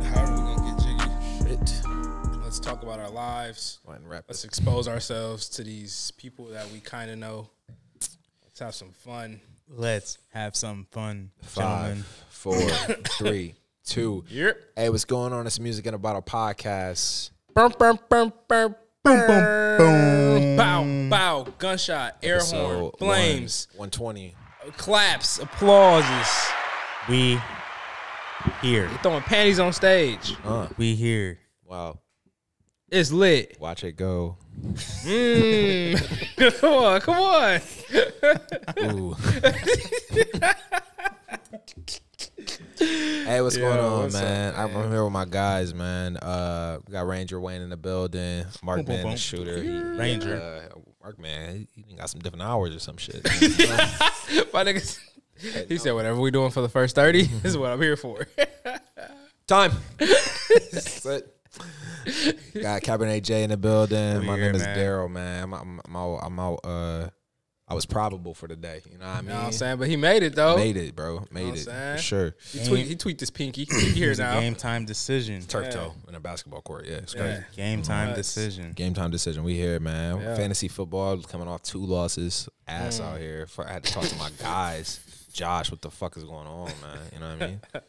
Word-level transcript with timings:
How 0.00 0.24
are 0.24 0.30
we 0.32 0.38
gonna 0.38 0.70
get 0.70 0.84
jiggy? 0.84 1.48
Shit. 1.56 1.82
Let's 2.42 2.58
talk 2.60 2.82
about 2.82 2.98
our 3.00 3.10
lives. 3.10 3.78
Go 3.84 3.92
ahead 3.92 4.02
and 4.02 4.10
wrap 4.10 4.24
Let's 4.28 4.44
expose 4.44 4.88
ourselves 4.88 5.48
to 5.50 5.64
these 5.64 6.10
people 6.16 6.46
that 6.48 6.70
we 6.70 6.80
kind 6.80 7.10
of 7.10 7.18
know. 7.18 7.48
Let's 8.44 8.58
have 8.60 8.74
some 8.74 8.90
fun. 8.92 9.40
Let's 9.68 10.18
have 10.32 10.54
some 10.54 10.86
fun, 10.90 11.30
Five, 11.42 12.04
four, 12.28 12.60
three, 13.18 13.54
two. 13.86 14.24
Yep. 14.28 14.56
Hey, 14.76 14.90
what's 14.90 15.04
going 15.06 15.32
on? 15.32 15.46
It's 15.46 15.58
Music 15.58 15.86
in 15.86 15.94
a 15.94 15.98
Bottle 15.98 16.20
podcast. 16.22 17.30
Bum, 17.54 17.72
bum, 17.78 17.98
bum, 18.08 18.32
bum, 18.48 18.74
Boom, 19.04 19.26
boom, 19.26 19.76
boom. 19.78 20.56
Bow, 20.56 21.08
bow, 21.10 21.46
gunshot, 21.58 22.18
air 22.22 22.38
horn, 22.38 22.84
Episode 22.86 22.98
flames, 22.98 23.66
one- 23.74 23.90
120. 23.90 24.36
claps, 24.76 25.38
applauses. 25.40 26.52
We 27.08 27.40
here. 28.60 28.88
Throwing 29.02 29.22
panties 29.22 29.58
on 29.58 29.72
stage. 29.72 30.34
Uh, 30.44 30.68
We 30.76 30.94
here. 30.94 31.38
wow. 31.64 31.98
It's 32.90 33.10
lit. 33.10 33.56
Watch 33.58 33.84
it 33.84 33.96
go. 33.96 34.36
Mm. 34.66 35.96
come 36.60 36.74
on, 36.74 37.00
come 37.00 37.14
on. 37.18 37.60
Ooh. 38.84 39.16
hey, 42.78 43.40
what's 43.40 43.56
going 43.56 43.78
on, 43.78 44.02
what's 44.02 44.14
up, 44.14 44.22
man? 44.22 44.54
I'm 44.56 44.90
here 44.90 45.04
with 45.04 45.12
my 45.12 45.24
guys, 45.24 45.72
man. 45.74 46.16
Uh, 46.18 46.78
we 46.86 46.92
got 46.92 47.06
Ranger 47.06 47.40
Wayne 47.40 47.62
in 47.62 47.70
the 47.70 47.76
building. 47.76 48.44
Mark 48.62 48.78
Boom, 48.78 48.84
boom, 48.86 48.94
Man, 48.96 49.02
the 49.04 49.08
boom. 49.10 49.16
shooter. 49.16 49.62
He, 49.62 49.70
Ranger. 49.70 50.68
Uh, 50.74 50.78
Mark 51.02 51.18
Man, 51.18 51.66
he, 51.74 51.84
he 51.88 51.94
got 51.96 52.10
some 52.10 52.20
different 52.20 52.42
hours 52.42 52.74
or 52.74 52.78
some 52.78 52.96
shit. 52.96 53.24
My 54.52 54.64
niggas. 54.64 54.98
He 55.68 55.78
said, 55.78 55.92
"Whatever 55.92 56.20
we're 56.20 56.30
doing 56.30 56.50
for 56.50 56.60
the 56.62 56.68
first 56.68 56.94
30 56.94 57.28
is 57.44 57.56
what 57.56 57.70
I'm 57.72 57.80
here 57.80 57.96
for." 57.96 58.26
Time. 59.46 59.72
Got 62.54 62.82
Cabernet 62.82 63.22
J 63.22 63.44
in 63.44 63.50
the 63.50 63.56
building. 63.56 64.20
We 64.20 64.26
My 64.26 64.36
here, 64.36 64.46
name 64.52 64.54
is. 64.56 64.62
Daryl, 64.66 65.10
man. 65.10 65.44
I'm, 65.44 65.52
I'm, 65.54 65.80
I'm 65.84 65.96
out. 65.96 66.18
I'm 66.22 66.38
out. 66.40 66.60
Uh, 66.64 67.08
I 67.68 67.74
was 67.74 67.86
probable 67.86 68.34
for 68.34 68.48
the 68.48 68.56
day. 68.56 68.82
You 68.90 68.98
know 68.98 69.06
what 69.06 69.14
I 69.14 69.16
You 69.16 69.22
mean? 69.22 69.28
know 69.28 69.34
what 69.40 69.46
I'm 69.46 69.52
saying? 69.52 69.78
But 69.78 69.88
he 69.88 69.96
made 69.96 70.22
it 70.22 70.34
though. 70.34 70.56
Made 70.56 70.76
it, 70.76 70.94
bro. 70.94 71.24
Made 71.30 71.44
what 71.50 71.68
I'm 71.68 71.74
it 71.92 71.96
for 71.96 72.02
sure. 72.02 72.34
He 72.52 72.66
tweet, 72.66 72.86
he 72.86 72.96
tweet 72.96 73.18
this 73.18 73.30
pinky. 73.30 73.64
Pinky 73.66 73.92
here 73.92 74.10
It's 74.10 74.20
a 74.20 74.24
now. 74.24 74.40
game 74.40 74.54
time 74.54 74.84
decision. 74.84 75.40
Turf 75.42 75.66
Yeah. 75.66 75.70
toe 75.70 75.94
in 76.08 76.14
a 76.14 76.20
basketball 76.20 76.60
court. 76.60 76.86
Yeah, 76.86 76.96
it's 76.96 77.14
Yeah. 77.14 77.20
crazy. 77.22 77.42
Game 77.56 77.82
time 77.82 78.08
Nuts. 78.08 78.18
decision. 78.34 78.72
Game 78.72 78.94
time 78.94 79.10
decision. 79.10 79.42
We 79.44 79.54
here, 79.54 79.80
man. 79.80 80.20
Yeah. 80.20 80.34
Fantasy 80.36 80.68
football 80.68 81.18
coming 81.22 81.48
off 81.48 81.62
two 81.62 81.84
losses. 81.84 82.48
Ass 82.68 83.00
Mm. 83.00 83.04
out 83.04 83.20
here. 83.20 83.46
I 83.66 83.72
had 83.72 83.84
to 83.84 83.92
talk 83.92 84.04
to 84.04 84.16
my 84.16 84.30
guys. 84.38 85.00
Josh, 85.32 85.70
what 85.70 85.82
the 85.82 85.90
fuck 85.90 86.16
is 86.16 86.24
going 86.24 86.46
on, 86.46 86.66
man? 86.80 86.98
You 87.12 87.20
know 87.20 87.32
what 87.34 87.42
I 87.42 87.46
mean? 87.46 87.60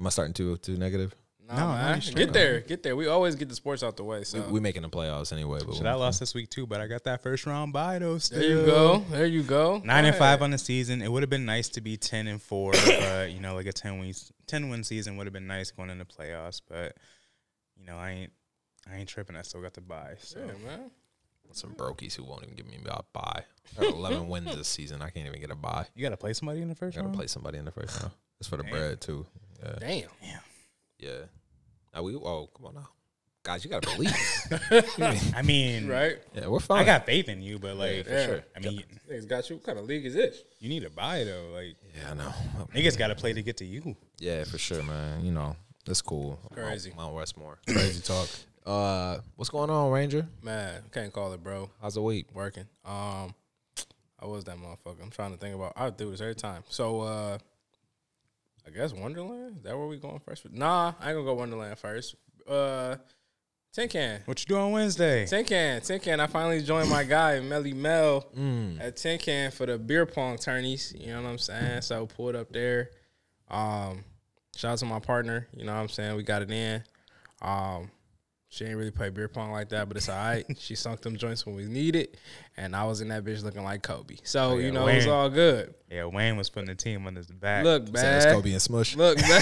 Am 0.00 0.06
I 0.06 0.10
starting 0.10 0.34
too 0.34 0.56
too 0.58 0.76
negative? 0.76 1.14
No, 1.48 1.56
no, 1.56 1.66
man. 1.72 2.00
you 2.00 2.12
get 2.12 2.32
there, 2.32 2.60
get 2.60 2.84
there. 2.84 2.94
We 2.94 3.08
always 3.08 3.34
get 3.34 3.48
the 3.48 3.56
sports 3.56 3.82
out 3.82 3.96
the 3.96 4.04
way. 4.04 4.22
So 4.22 4.40
We, 4.42 4.52
we 4.52 4.60
making 4.60 4.82
the 4.82 4.88
playoffs 4.88 5.32
anyway. 5.32 5.58
But 5.66 5.74
Should 5.74 5.86
I 5.86 5.94
lost 5.94 6.20
this 6.20 6.32
week 6.32 6.48
too, 6.48 6.64
but 6.64 6.80
I 6.80 6.86
got 6.86 7.02
that 7.04 7.22
first 7.24 7.44
round 7.44 7.72
bye 7.72 7.98
though. 7.98 8.18
Still. 8.18 8.38
there 8.38 8.48
you 8.48 8.66
go. 8.66 9.04
There 9.10 9.26
you 9.26 9.42
go. 9.42 9.82
Nine 9.84 10.04
and 10.04 10.14
five 10.14 10.34
ahead. 10.34 10.42
on 10.42 10.50
the 10.52 10.58
season. 10.58 11.02
It 11.02 11.10
would 11.10 11.22
have 11.24 11.30
been 11.30 11.44
nice 11.46 11.68
to 11.70 11.80
be 11.80 11.96
ten 11.96 12.28
and 12.28 12.40
four, 12.40 12.72
but 12.72 13.32
you 13.32 13.40
know, 13.40 13.54
like 13.54 13.66
a 13.66 13.72
ten 13.72 13.98
win 13.98 14.14
ten 14.46 14.68
win 14.68 14.84
season 14.84 15.16
would 15.16 15.26
have 15.26 15.34
been 15.34 15.48
nice 15.48 15.72
going 15.72 15.90
into 15.90 16.04
playoffs. 16.04 16.60
But 16.68 16.96
you 17.76 17.84
know, 17.84 17.96
I 17.96 18.10
ain't 18.10 18.32
I 18.88 18.96
ain't 18.96 19.08
tripping. 19.08 19.34
I 19.34 19.42
still 19.42 19.60
got 19.60 19.74
to 19.74 19.80
buy. 19.80 20.14
So 20.20 20.38
Yeah, 20.38 20.52
man. 20.64 20.90
Some 21.52 21.74
brokies 21.74 22.14
who 22.14 22.24
won't 22.24 22.42
even 22.44 22.54
give 22.54 22.66
me 22.66 22.78
a 22.86 23.02
buy. 23.12 23.44
I 23.78 23.82
got 23.82 23.94
11 23.94 24.28
wins 24.28 24.54
this 24.56 24.68
season. 24.68 25.02
I 25.02 25.10
can't 25.10 25.26
even 25.26 25.40
get 25.40 25.50
a 25.50 25.54
buy. 25.54 25.86
you 25.94 26.02
got 26.02 26.10
to 26.10 26.16
play 26.16 26.32
somebody 26.32 26.62
in 26.62 26.68
the 26.68 26.74
first 26.74 26.96
I 26.96 27.00
gotta 27.00 27.06
round. 27.08 27.16
play 27.18 27.26
somebody 27.26 27.58
in 27.58 27.64
the 27.64 27.70
first 27.72 28.00
round. 28.00 28.12
It's 28.38 28.48
for 28.48 28.56
the 28.56 28.62
Damn. 28.62 28.72
bread 28.72 29.00
too. 29.00 29.26
Yeah, 29.62 29.74
Damn. 29.80 30.08
yeah. 30.98 31.10
Now 31.94 32.02
we. 32.02 32.14
Oh, 32.14 32.48
come 32.56 32.66
on 32.66 32.74
now, 32.74 32.88
guys. 33.42 33.64
You 33.64 33.70
gotta 33.70 33.88
believe. 33.94 34.14
I 35.36 35.42
mean, 35.42 35.88
Right? 35.88 36.18
yeah, 36.34 36.46
we're 36.46 36.60
fine. 36.60 36.82
I 36.82 36.84
got 36.84 37.04
faith 37.04 37.28
in 37.28 37.42
you, 37.42 37.58
but 37.58 37.76
like, 37.76 38.04
for 38.06 38.22
sure. 38.24 38.44
I 38.56 38.60
mean, 38.60 38.82
Niggas 39.10 39.28
got 39.28 39.50
you. 39.50 39.56
What 39.56 39.64
kind 39.66 39.78
of 39.78 39.84
league 39.86 40.06
is 40.06 40.14
this? 40.14 40.42
you 40.60 40.68
need 40.68 40.82
to 40.84 40.90
buy 40.90 41.24
though. 41.24 41.50
Like, 41.52 41.76
Yeah, 41.96 42.12
I 42.12 42.14
know. 42.14 42.32
niggas 42.74 42.96
got 42.96 43.08
to 43.08 43.14
play 43.14 43.32
to 43.32 43.42
get 43.42 43.56
to 43.58 43.64
you. 43.64 43.96
Yeah, 44.18 44.44
for 44.44 44.56
sure, 44.58 44.82
man. 44.82 45.24
You 45.24 45.32
know, 45.32 45.56
that's 45.84 46.00
cool. 46.00 46.38
Crazy. 46.54 46.90
Mount, 46.90 47.00
Mount 47.00 47.14
Westmore. 47.16 47.58
Crazy 47.68 48.00
talk. 48.02 48.28
Uh, 48.66 49.18
what's 49.36 49.48
going 49.50 49.70
on, 49.70 49.90
Ranger? 49.90 50.26
Man, 50.42 50.82
can't 50.92 51.12
call 51.12 51.32
it, 51.32 51.42
bro. 51.42 51.70
How's 51.80 51.94
the 51.94 52.02
week? 52.02 52.26
Working. 52.34 52.66
Um, 52.84 53.34
I 54.18 54.26
was 54.26 54.44
that 54.44 54.56
motherfucker. 54.58 55.02
I'm 55.02 55.10
trying 55.10 55.32
to 55.32 55.38
think 55.38 55.54
about. 55.54 55.72
I 55.76 55.88
do 55.90 56.10
this 56.10 56.20
every 56.20 56.34
time. 56.34 56.62
So, 56.68 57.00
uh, 57.00 57.38
I 58.66 58.70
guess 58.70 58.92
Wonderland. 58.92 59.56
Is 59.58 59.62
that 59.64 59.76
where 59.76 59.86
we 59.86 59.96
going 59.96 60.20
first? 60.20 60.50
Nah, 60.52 60.92
I 61.00 61.08
ain't 61.08 61.16
gonna 61.16 61.24
go 61.24 61.34
Wonderland 61.34 61.78
first. 61.78 62.16
Uh, 62.46 62.96
Tin 63.72 63.88
Can. 63.88 64.20
What 64.26 64.40
you 64.40 64.46
do 64.54 64.60
on 64.60 64.72
Wednesday? 64.72 65.26
Tin 65.26 65.44
Can. 65.44 65.80
Tin 65.80 65.98
Can. 66.00 66.20
I 66.20 66.26
finally 66.26 66.60
joined 66.60 66.90
my 66.90 67.04
guy 67.04 67.40
Melly 67.48 67.72
Mel 67.72 68.26
Mm. 68.36 68.80
at 68.80 68.96
Tin 68.96 69.18
Can 69.18 69.50
for 69.52 69.64
the 69.64 69.78
beer 69.78 70.04
pong 70.04 70.36
tourneys. 70.36 70.92
You 70.98 71.12
know 71.14 71.22
what 71.22 71.28
I'm 71.30 71.38
saying? 71.38 71.82
So 71.82 72.06
pulled 72.06 72.36
up 72.36 72.52
there. 72.52 72.90
Um, 73.50 74.04
shout 74.54 74.72
out 74.72 74.78
to 74.78 74.84
my 74.86 74.98
partner. 74.98 75.46
You 75.56 75.64
know 75.64 75.72
what 75.74 75.80
I'm 75.80 75.88
saying? 75.88 76.14
We 76.16 76.24
got 76.24 76.42
it 76.42 76.50
in. 76.50 76.82
Um, 77.40 77.90
she 78.52 78.64
ain't 78.64 78.76
really 78.76 78.90
play 78.90 79.10
beer 79.10 79.28
pong 79.28 79.52
like 79.52 79.68
that, 79.68 79.86
but 79.88 79.96
it's 79.96 80.08
all 80.08 80.16
right. 80.16 80.44
she 80.58 80.74
sunk 80.74 81.00
them 81.02 81.16
joints 81.16 81.46
when 81.46 81.54
we 81.54 81.64
need 81.66 81.94
it, 81.94 82.16
and 82.56 82.74
I 82.74 82.84
was 82.84 83.00
in 83.00 83.08
that 83.08 83.24
bitch 83.24 83.44
looking 83.44 83.62
like 83.62 83.82
Kobe. 83.82 84.16
So 84.24 84.40
oh, 84.50 84.56
yeah, 84.58 84.66
you 84.66 84.72
know 84.72 84.88
it 84.88 84.96
was 84.96 85.06
all 85.06 85.30
good. 85.30 85.72
Yeah, 85.90 86.06
Wayne 86.06 86.36
was 86.36 86.50
putting 86.50 86.66
the 86.68 86.74
team 86.74 87.06
on 87.06 87.14
his 87.14 87.28
back. 87.28 87.62
Look, 87.64 87.86
So 87.86 87.92
it's 87.92 88.02
man. 88.26 88.34
Kobe 88.34 88.52
and 88.52 88.60
Smush. 88.60 88.96
Look, 88.96 89.18
man. 89.20 89.40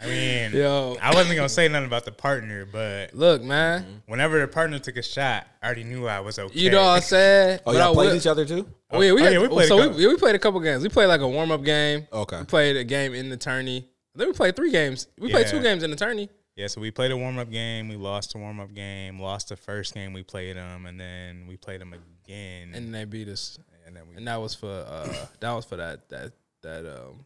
I 0.00 0.06
mean, 0.06 0.52
Yo, 0.52 0.96
I 1.02 1.12
wasn't 1.14 1.34
gonna 1.36 1.48
say 1.48 1.66
nothing 1.68 1.86
about 1.86 2.04
the 2.04 2.12
partner, 2.12 2.64
but 2.70 3.14
look, 3.14 3.42
man. 3.42 3.82
Mm-hmm. 3.82 3.92
whenever 4.06 4.38
the 4.38 4.46
partner 4.46 4.78
took 4.78 4.96
a 4.96 5.02
shot, 5.02 5.46
I 5.62 5.66
already 5.66 5.84
knew 5.84 6.06
I 6.06 6.20
was 6.20 6.38
okay. 6.38 6.56
You 6.58 6.70
know 6.70 6.82
what 6.82 6.96
I'm 6.96 7.00
saying? 7.02 7.60
Oh, 7.66 7.72
y'all 7.72 7.90
I 7.90 7.94
played 7.94 8.10
will- 8.10 8.16
each 8.16 8.26
other 8.26 8.44
too? 8.44 8.68
Oh, 8.90 8.98
oh 8.98 9.00
yeah, 9.00 9.12
we, 9.12 9.20
Oh, 9.20 9.24
got, 9.24 9.32
yeah, 9.32 9.38
we 9.40 9.46
oh, 9.46 9.48
played 9.48 9.64
a 9.64 9.68
so 9.68 9.78
couple. 9.78 9.96
we, 9.98 10.06
we 10.06 10.16
played 10.16 10.34
a 10.34 10.38
couple 10.38 10.60
games. 10.60 10.82
We 10.82 10.88
played 10.88 11.06
like 11.06 11.20
a 11.20 11.28
warm 11.28 11.50
up 11.50 11.64
game. 11.64 12.06
Okay. 12.12 12.38
We 12.38 12.44
played 12.44 12.76
a 12.76 12.84
game 12.84 13.12
in 13.14 13.28
the 13.30 13.36
tourney. 13.36 13.88
Then 14.14 14.28
we 14.28 14.32
played 14.34 14.54
three 14.56 14.70
games. 14.70 15.08
We 15.18 15.30
played 15.30 15.46
two 15.48 15.60
games 15.60 15.82
in 15.82 15.90
the 15.90 15.96
tourney. 15.96 16.28
Yeah, 16.58 16.66
so 16.66 16.80
we 16.80 16.90
played 16.90 17.12
a 17.12 17.16
warm 17.16 17.38
up 17.38 17.50
game. 17.52 17.88
We 17.88 17.94
lost 17.94 18.32
the 18.32 18.38
warm 18.38 18.58
up 18.58 18.74
game. 18.74 19.20
Lost 19.20 19.50
the 19.50 19.56
first 19.56 19.94
game 19.94 20.12
we 20.12 20.24
played 20.24 20.56
them, 20.56 20.86
and 20.86 20.98
then 20.98 21.46
we 21.46 21.56
played 21.56 21.80
them 21.80 21.94
again. 21.94 22.72
and 22.74 22.92
they 22.92 23.04
beat 23.04 23.28
us. 23.28 23.60
and 23.86 23.94
then 23.94 24.02
we 24.10 24.16
And 24.16 24.26
that 24.26 24.40
was 24.40 24.54
for 24.56 24.66
uh 24.68 25.26
that 25.40 25.52
was 25.52 25.64
for 25.64 25.76
that 25.76 26.08
that 26.08 26.32
that 26.62 26.84
um 26.84 27.24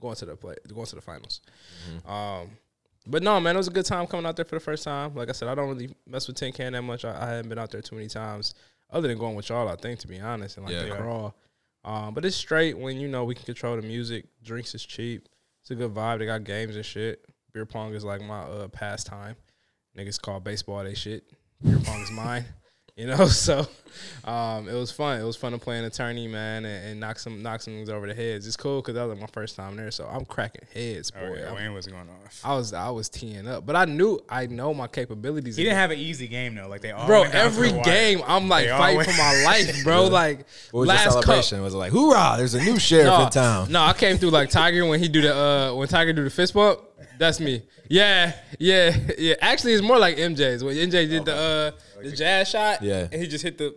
going 0.00 0.16
to 0.16 0.26
the 0.26 0.34
play 0.36 0.56
going 0.74 0.84
to 0.86 0.96
the 0.96 1.00
finals. 1.00 1.40
Um 2.04 2.50
but 3.06 3.22
no 3.22 3.38
man, 3.38 3.54
it 3.54 3.58
was 3.58 3.68
a 3.68 3.70
good 3.70 3.86
time 3.86 4.04
coming 4.08 4.26
out 4.26 4.34
there 4.34 4.44
for 4.44 4.56
the 4.56 4.60
first 4.60 4.82
time. 4.82 5.14
Like 5.14 5.28
I 5.28 5.32
said, 5.32 5.46
I 5.46 5.54
don't 5.54 5.68
really 5.68 5.94
mess 6.08 6.26
with 6.26 6.36
Tin 6.36 6.52
Can 6.52 6.72
that 6.72 6.82
much. 6.82 7.04
I, 7.04 7.12
I 7.22 7.30
haven't 7.34 7.48
been 7.48 7.58
out 7.60 7.70
there 7.70 7.80
too 7.82 7.94
many 7.94 8.08
times, 8.08 8.54
other 8.90 9.06
than 9.06 9.16
going 9.16 9.36
with 9.36 9.48
y'all. 9.48 9.68
I 9.68 9.76
think 9.76 10.00
to 10.00 10.08
be 10.08 10.18
honest, 10.18 10.56
and 10.56 10.66
like 10.66 10.74
Yeah. 10.74 10.82
the 10.82 10.88
Yeah. 10.88 10.96
crawl. 10.96 11.36
Um, 11.84 12.14
but 12.14 12.24
it's 12.24 12.34
straight 12.34 12.76
when 12.76 12.98
you 12.98 13.06
know 13.06 13.22
we 13.24 13.36
can 13.36 13.44
control 13.44 13.76
the 13.76 13.82
music. 13.82 14.26
Drinks 14.42 14.74
is 14.74 14.84
cheap. 14.84 15.28
It's 15.60 15.70
a 15.70 15.76
good 15.76 15.94
vibe. 15.94 16.18
They 16.18 16.26
got 16.26 16.42
games 16.42 16.74
and 16.74 16.84
shit. 16.84 17.24
Beer 17.56 17.64
pong 17.64 17.94
is 17.94 18.04
like 18.04 18.20
my 18.20 18.40
uh 18.40 18.68
pastime. 18.68 19.34
Niggas 19.96 20.20
call 20.20 20.40
baseball 20.40 20.84
they 20.84 20.92
shit. 20.92 21.24
Beer 21.64 21.78
pong 21.82 22.02
is 22.02 22.10
mine. 22.10 22.44
You 22.98 23.06
know, 23.08 23.26
so 23.26 23.68
um, 24.24 24.70
it 24.70 24.72
was 24.72 24.90
fun. 24.90 25.20
It 25.20 25.24
was 25.24 25.36
fun 25.36 25.52
to 25.52 25.58
play 25.58 25.78
an 25.78 25.84
attorney, 25.84 26.28
man, 26.28 26.64
and, 26.64 26.86
and 26.86 27.00
knock 27.00 27.18
some 27.18 27.42
knock 27.42 27.60
some 27.60 27.74
things 27.74 27.90
over 27.90 28.06
the 28.06 28.14
heads. 28.14 28.46
It's 28.46 28.56
cool 28.56 28.80
because 28.80 28.94
that 28.94 29.02
was 29.02 29.10
like 29.10 29.20
my 29.20 29.30
first 29.34 29.54
time 29.54 29.76
there, 29.76 29.90
so 29.90 30.06
I'm 30.10 30.24
cracking 30.24 30.62
heads, 30.72 31.10
boy. 31.10 31.18
oh, 31.20 31.34
yeah, 31.34 31.52
Wayne 31.54 31.74
was 31.74 31.86
going 31.86 32.08
off. 32.08 32.40
I 32.42 32.54
was 32.54 32.72
I 32.72 32.88
was 32.88 33.10
teeing 33.10 33.46
up, 33.46 33.66
but 33.66 33.76
I 33.76 33.84
knew 33.84 34.18
I 34.30 34.46
know 34.46 34.72
my 34.72 34.86
capabilities. 34.86 35.56
He 35.56 35.64
didn't 35.64 35.76
have 35.76 35.90
an 35.90 35.98
easy 35.98 36.26
game 36.26 36.54
though. 36.54 36.68
Like 36.68 36.80
they 36.80 36.92
all 36.92 37.06
bro. 37.06 37.20
went 37.20 37.34
down 37.34 37.42
to 37.42 37.46
Every 37.46 37.72
game, 37.82 38.22
I'm 38.26 38.48
like 38.48 38.64
They 38.64 38.70
fighting 38.70 39.04
for 39.04 39.18
my 39.18 39.42
life, 39.44 39.84
bro. 39.84 40.06
Like 40.06 40.46
What 40.70 40.80
was 40.80 40.88
last 40.88 41.04
your 41.04 41.12
cup. 41.16 41.24
celebration? 41.24 41.60
Was 41.60 41.74
it 41.74 41.76
like, 41.76 41.92
hoorah, 41.92 42.36
there's 42.38 42.54
a 42.54 42.62
new 42.64 42.78
sheriff 42.78 43.08
No, 43.08 43.24
in 43.24 43.30
town? 43.30 43.70
no, 43.72 43.82
I 43.82 43.92
came 43.92 44.16
through 44.16 44.30
like 44.30 44.48
Tiger 44.48 44.86
when 44.86 45.00
he 45.00 45.08
do 45.08 45.20
the 45.20 45.36
uh 45.36 45.74
when 45.74 45.86
Tiger 45.86 46.14
do 46.14 46.24
the 46.24 46.30
fist 46.30 46.54
bump. 46.54 46.80
That's 47.18 47.40
me. 47.40 47.62
Yeah, 47.88 48.32
yeah, 48.58 48.96
yeah. 49.18 49.34
Actually, 49.40 49.74
it's 49.74 49.82
more 49.82 49.98
like 49.98 50.16
MJ's 50.16 50.62
when 50.64 50.76
MJ 50.76 51.08
did 51.08 51.24
the 51.24 51.34
uh 51.34 52.02
the 52.02 52.12
jazz 52.12 52.48
shot. 52.48 52.82
Yeah. 52.82 53.08
and 53.10 53.20
he 53.22 53.26
just 53.28 53.42
hit 53.44 53.58
the 53.58 53.74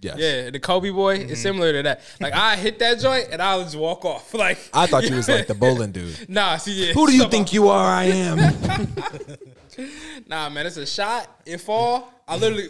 Yes. 0.00 0.16
yeah 0.18 0.50
the 0.50 0.58
Kobe 0.60 0.90
boy. 0.90 1.14
It's 1.16 1.40
similar 1.40 1.72
to 1.72 1.82
that. 1.84 2.00
Like 2.20 2.34
I 2.34 2.56
hit 2.56 2.78
that 2.80 2.98
joint 3.00 3.28
and 3.30 3.40
I 3.40 3.56
would 3.56 3.64
just 3.64 3.76
walk 3.78 4.04
off. 4.04 4.34
Like 4.44 4.58
I 4.74 4.86
thought 4.86 5.08
you 5.08 5.14
was 5.16 5.28
like 5.28 5.46
the 5.46 5.54
bowling 5.54 5.92
dude. 5.98 6.28
nah. 6.28 6.56
See, 6.58 6.88
yeah, 6.88 6.92
Who 6.92 7.06
do 7.06 7.14
you 7.14 7.22
Come 7.22 7.30
think 7.30 7.52
you 7.52 7.68
are? 7.68 7.86
I 7.86 8.04
am. 8.04 8.38
Nah, 10.28 10.48
man, 10.50 10.66
it's 10.66 10.76
a 10.76 10.86
shot. 10.86 11.28
It 11.44 11.60
fall. 11.60 12.12
I 12.28 12.36
literally. 12.36 12.68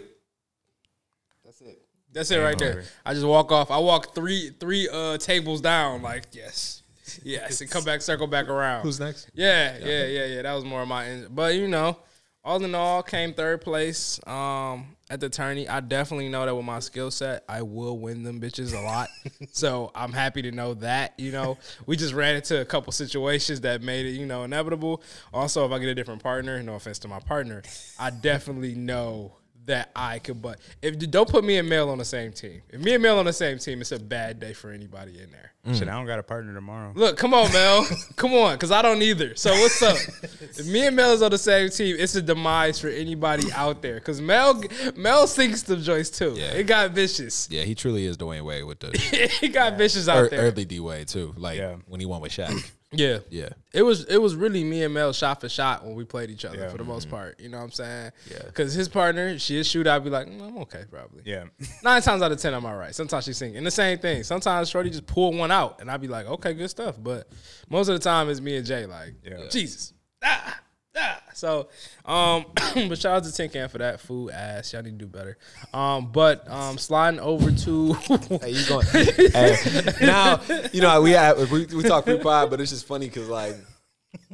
That's 1.45 1.61
it. 1.61 1.83
That's 2.13 2.31
it 2.31 2.39
right 2.39 2.59
there. 2.59 2.85
I 3.05 3.13
just 3.13 3.27
walk 3.27 3.53
off. 3.53 3.71
I 3.71 3.77
walk 3.79 4.15
three 4.15 4.53
three 4.59 4.89
uh 4.91 5.19
tables 5.19 5.61
down. 5.61 6.01
Like 6.03 6.25
yes, 6.33 6.83
yes, 7.23 7.61
and 7.61 7.71
come 7.71 7.85
back, 7.85 8.03
circle 8.03 8.27
back 8.27 8.49
around. 8.49 8.83
Who's 8.83 9.01
next? 9.01 9.31
Yeah, 9.35 9.77
yeah, 9.79 10.07
yeah, 10.07 10.25
yeah. 10.27 10.43
That 10.43 10.55
was 10.55 10.65
more 10.65 10.83
of 10.83 10.89
my, 10.89 11.05
in- 11.07 11.29
but 11.31 11.55
you 11.55 11.69
know, 11.69 11.99
all 12.45 12.63
in 12.65 12.75
all, 12.75 13.03
came 13.03 13.35
third 13.35 13.61
place. 13.61 14.21
Um, 14.27 14.95
at 15.11 15.21
the 15.21 15.29
tourney. 15.29 15.69
I 15.69 15.81
definitely 15.81 16.29
know 16.29 16.45
that 16.47 16.55
with 16.55 16.65
my 16.65 16.79
skill 16.81 17.11
set, 17.11 17.45
I 17.49 17.63
will 17.63 17.99
win 17.99 18.23
them 18.23 18.41
bitches 18.41 18.77
a 18.77 18.81
lot. 18.81 19.09
so 19.53 19.91
I'm 19.95 20.13
happy 20.13 20.43
to 20.43 20.51
know 20.51 20.75
that. 20.75 21.15
You 21.19 21.33
know, 21.33 21.59
we 21.87 21.97
just 21.97 22.15
ran 22.15 22.37
into 22.37 22.61
a 22.61 22.65
couple 22.65 22.93
situations 22.93 23.61
that 23.63 23.83
made 23.83 24.07
it, 24.07 24.11
you 24.11 24.27
know, 24.27 24.45
inevitable. 24.45 25.03
Also, 25.33 25.65
if 25.67 25.73
I 25.73 25.79
get 25.79 25.89
a 25.89 25.95
different 25.95 26.23
partner, 26.23 26.63
no 26.63 26.75
offense 26.75 26.99
to 27.01 27.09
my 27.09 27.21
partner, 27.21 27.63
I 27.99 28.11
definitely 28.11 28.75
know 28.75 29.37
that 29.67 29.91
I 29.97 30.19
could. 30.19 30.41
But 30.43 30.59
if 30.83 30.99
don't 31.11 31.29
put 31.29 31.45
me 31.45 31.57
and 31.59 31.69
Mel 31.69 31.91
on 31.91 31.99
the 31.99 32.05
same 32.05 32.33
team. 32.33 32.63
If 32.71 32.81
me 32.81 32.95
and 32.95 33.03
Mel 33.03 33.19
on 33.19 33.25
the 33.25 33.33
same 33.33 33.59
team, 33.59 33.81
it's 33.81 33.93
a 33.93 33.99
bad 33.99 34.41
day 34.41 34.53
for 34.53 34.71
anybody 34.71 35.21
in 35.21 35.31
there. 35.31 35.53
Shit, 35.75 35.89
mm. 35.89 35.91
I 35.91 35.95
don't 35.95 36.05
got 36.07 36.19
a 36.19 36.23
partner 36.23 36.53
tomorrow. 36.53 36.93
Look, 36.95 37.17
come 37.17 37.33
on, 37.33 37.51
Mel. 37.51 37.87
come 38.17 38.35
on, 38.35 38.55
because 38.55 38.71
I 38.71 38.83
don't 38.83 39.01
either. 39.01 39.35
So 39.35 39.51
what's 39.53 39.81
up? 39.83 39.97
if 40.23 40.67
me 40.67 40.87
and 40.87 40.95
Mel 40.95 41.13
is 41.13 41.23
on 41.23 41.31
the 41.31 41.39
same 41.39 41.71
team, 41.71 41.97
it's 41.99 42.15
a 42.17 42.21
demise 42.23 42.79
for 42.79 42.89
anybody 42.89 43.51
out 43.53 43.81
there. 43.81 43.95
Because 43.95 44.21
Mel 44.21 44.63
Mel 44.95 45.27
sinks 45.27 45.63
the 45.63 45.79
joints 45.79 46.11
too. 46.11 46.35
Yeah. 46.37 46.51
It 46.53 46.65
got 46.65 46.91
vicious. 46.91 47.49
Yeah, 47.51 47.63
he 47.63 47.75
truly 47.75 48.05
is 48.05 48.19
Dwyane 48.19 48.45
Wade 48.45 48.65
with 48.65 48.81
the 48.81 48.91
it 49.43 49.55
got 49.55 49.79
vicious 49.79 50.07
out 50.07 50.25
ear- 50.25 50.29
there. 50.29 50.41
early 50.41 50.67
D 50.67 50.81
Wade 50.81 51.09
too. 51.09 51.33
Like 51.37 51.59
Yeah. 51.59 51.77
when 51.87 51.99
he 52.01 52.05
won 52.05 52.21
with 52.21 52.33
Shaq. 52.33 52.71
Yeah. 52.97 53.19
Yeah. 53.31 53.49
It 53.73 53.83
was 53.83 54.05
it 54.05 54.19
was 54.19 54.35
really 54.37 54.63
me 54.65 54.83
and 54.85 54.95
Mel 54.95 55.13
shot 55.13 55.41
for 55.41 55.49
shot 55.49 55.85
when 55.85 55.95
we 55.95 56.05
played 56.05 56.31
each 56.31 56.45
other 56.45 56.57
Yeah. 56.59 56.69
for 56.71 56.79
the 56.79 56.85
most 56.85 57.11
part. 57.11 57.41
You 57.41 57.49
know 57.49 57.59
what 57.59 57.65
I'm 57.65 57.71
saying? 57.73 58.13
Yeah. 58.31 58.43
Because 58.47 58.73
his 58.75 58.89
partner, 58.89 59.39
she 59.39 59.57
is 59.59 59.67
shoot, 59.67 59.87
I'd 59.87 60.05
be 60.05 60.11
like, 60.11 60.27
mm, 60.29 60.41
I'm 60.41 60.59
okay, 60.59 60.85
probably. 60.91 61.23
Yeah. 61.25 61.45
Nine 61.83 62.03
times 62.03 62.23
out 62.23 62.33
of 62.33 62.39
ten, 62.41 62.55
I'm 62.55 62.65
all 62.67 62.77
right. 62.77 62.95
Sometimes 62.95 63.25
she's 63.25 63.37
singing. 63.37 63.57
And 63.57 63.67
the 63.67 63.71
same 63.71 63.99
thing. 63.99 64.23
Sometimes 64.23 64.69
Shorty 64.71 64.91
just 64.91 65.07
pull 65.07 65.33
one 65.33 65.51
out, 65.51 65.81
and 65.81 65.91
I'd 65.91 66.01
be 66.01 66.09
like, 66.09 66.27
okay, 66.27 66.55
good 66.55 66.71
stuff. 66.71 66.97
But 66.99 67.29
most 67.69 67.89
of 67.89 67.95
the 67.95 68.01
time, 68.05 68.29
it's 68.31 68.41
me 68.41 68.57
and 68.57 68.67
Jay. 68.67 68.87
Like, 68.87 69.15
Yeah. 69.25 69.47
Jesus. 69.51 69.93
Ah, 70.23 70.61
ah. 70.97 71.21
So, 71.35 71.69
um, 72.05 72.47
but 72.75 72.99
shout 72.99 73.17
out 73.17 73.25
to 73.25 73.33
Tin 73.33 73.51
Can 73.51 73.69
for 73.69 73.79
that 73.79 74.01
food 74.01 74.31
ass. 74.31 74.73
Y'all 74.73 74.83
need 74.83 74.99
to 74.99 75.05
do 75.05 75.07
better. 75.07 75.37
Um, 75.73 76.11
but 76.13 76.49
um, 76.51 76.79
sliding 76.79 77.21
over 77.21 77.51
to 77.51 77.93
Hey, 78.41 78.51
you 78.51 78.67
going? 78.69 78.87
hey, 78.87 79.57
now 80.01 80.41
you 80.73 80.81
know 80.81 81.01
we 81.03 81.11
have 81.13 81.51
we, 81.51 81.67
we 81.67 81.83
talk 81.83 82.05
pre 82.05 82.19
pod, 82.19 82.51
but 82.51 82.61
it's 82.61 82.71
just 82.71 82.87
funny 82.87 83.07
because 83.07 83.29
like 83.29 83.57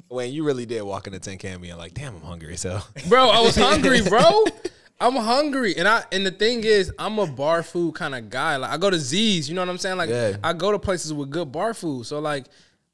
when 0.08 0.30
you 0.32 0.44
really 0.44 0.66
did 0.66 0.82
walk 0.82 1.06
into 1.06 1.18
tin 1.18 1.38
can 1.38 1.60
being 1.60 1.76
like, 1.76 1.94
damn, 1.94 2.14
I'm 2.16 2.22
hungry. 2.22 2.56
So 2.56 2.80
bro. 3.08 3.30
I 3.30 3.40
was 3.40 3.56
hungry, 3.56 4.02
bro. 4.08 4.44
I'm 5.02 5.16
hungry, 5.16 5.76
and 5.78 5.88
I 5.88 6.04
and 6.12 6.26
the 6.26 6.30
thing 6.30 6.62
is, 6.64 6.92
I'm 6.98 7.18
a 7.18 7.26
bar 7.26 7.62
food 7.62 7.94
kind 7.94 8.14
of 8.14 8.28
guy. 8.28 8.56
Like 8.56 8.70
I 8.70 8.76
go 8.76 8.90
to 8.90 8.98
Z's, 8.98 9.48
you 9.48 9.54
know 9.54 9.62
what 9.62 9.70
I'm 9.70 9.78
saying? 9.78 9.96
Like 9.96 10.10
Yeah. 10.10 10.36
I 10.44 10.52
go 10.52 10.72
to 10.72 10.78
places 10.78 11.14
with 11.14 11.30
good 11.30 11.50
bar 11.50 11.72
food. 11.72 12.04
So 12.04 12.18
like, 12.18 12.44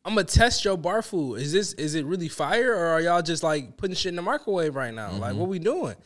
I'm 0.07 0.15
gonna 0.15 0.25
test 0.25 0.65
your 0.65 0.79
bar 0.79 1.03
food. 1.03 1.41
Is 1.41 1.53
this 1.53 1.73
is 1.73 1.97
it 1.97 2.07
really 2.07 2.29
fire, 2.29 2.73
or 2.73 2.87
are 2.87 3.01
y'all 3.01 3.23
just 3.23 3.43
like 3.43 3.77
putting 3.77 3.97
shit 3.97 4.11
in 4.11 4.17
the 4.17 4.23
microwave 4.23 4.77
right 4.77 4.95
now? 4.95 5.11
Like 5.11 5.35
what 5.35 5.49
we 5.49 5.59
doing? 5.59 5.97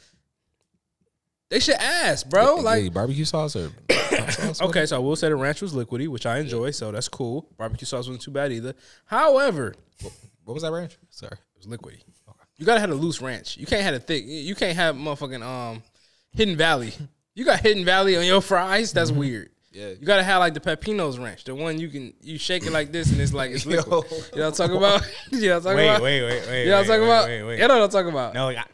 They 1.50 1.60
should 1.60 1.74
ask, 1.74 2.28
bro. 2.28 2.56
Like 2.56 2.82
Hey, 2.82 2.88
barbecue 2.88 3.26
sauce 3.26 3.56
or 3.56 3.70
sauce? 4.30 4.62
Okay, 4.62 4.86
so 4.86 4.96
I 4.96 5.00
will 5.00 5.16
say 5.16 5.28
the 5.28 5.36
ranch 5.36 5.60
was 5.60 5.74
liquidy, 5.74 6.08
which 6.08 6.24
I 6.24 6.38
enjoy, 6.38 6.70
so 6.70 6.90
that's 6.90 7.08
cool. 7.08 7.46
Barbecue 7.58 7.84
sauce 7.84 8.06
wasn't 8.06 8.22
too 8.22 8.30
bad 8.30 8.52
either. 8.52 8.72
However, 9.04 9.74
it 9.98 10.12
What 10.44 10.54
was 10.54 10.62
that 10.62 10.72
ranch? 10.72 10.96
Sorry. 11.10 11.32
It 11.32 11.66
was 11.66 11.66
liquidy. 11.66 12.00
You 12.56 12.64
gotta 12.64 12.80
have 12.80 12.90
a 12.90 12.94
loose 12.94 13.20
ranch. 13.20 13.58
You 13.58 13.66
can't 13.66 13.82
have 13.82 13.94
a 13.94 14.00
thick. 14.00 14.24
You 14.26 14.54
can't 14.54 14.76
have 14.76 14.94
motherfucking 14.94 15.42
um 15.42 15.82
Hidden 16.32 16.56
Valley. 16.56 16.94
You 17.34 17.44
got 17.44 17.60
Hidden 17.60 17.84
Valley 17.84 18.16
on 18.16 18.24
your 18.24 18.40
fries. 18.40 18.92
That's 18.92 19.10
weird. 19.10 19.50
Yeah. 19.72 19.88
You 19.90 20.04
gotta 20.06 20.22
have 20.24 20.40
like 20.40 20.54
the 20.54 20.60
Pepino's 20.60 21.18
ranch, 21.18 21.44
the 21.44 21.54
one 21.54 21.78
you 21.78 21.88
can 21.88 22.12
you 22.20 22.38
shake 22.38 22.66
it 22.66 22.72
like 22.72 22.90
this 22.90 23.12
and 23.12 23.20
it's 23.20 23.32
like 23.32 23.50
it's 23.52 23.66
liquid. 23.66 23.86
Yo. 23.88 24.02
You 24.02 24.40
know 24.40 24.44
what 24.46 24.46
I'm 24.46 24.52
talking 24.52 24.76
about? 24.76 25.02
you 25.30 25.40
know 25.48 25.48
what 25.48 25.56
I'm 25.56 25.62
talking 25.62 25.76
Wait, 25.76 25.88
about? 25.88 26.02
wait, 26.02 26.22
wait, 26.22 26.46
wait. 26.48 26.64
You 26.64 26.70
know 26.70 26.76
what 26.76 26.80
I'm 26.80 26.80
wait, 26.80 26.86
talking 26.86 27.00
wait, 27.00 27.06
about? 27.06 27.26
Wait, 27.28 27.42
wait. 27.44 27.58
You 27.60 27.68
know 27.68 27.74
what 27.74 27.84
I'm 27.84 27.90
talking 27.90 28.10
about? 28.10 28.34
No, 28.34 28.44
like, 28.46 28.58
I, 28.58 28.64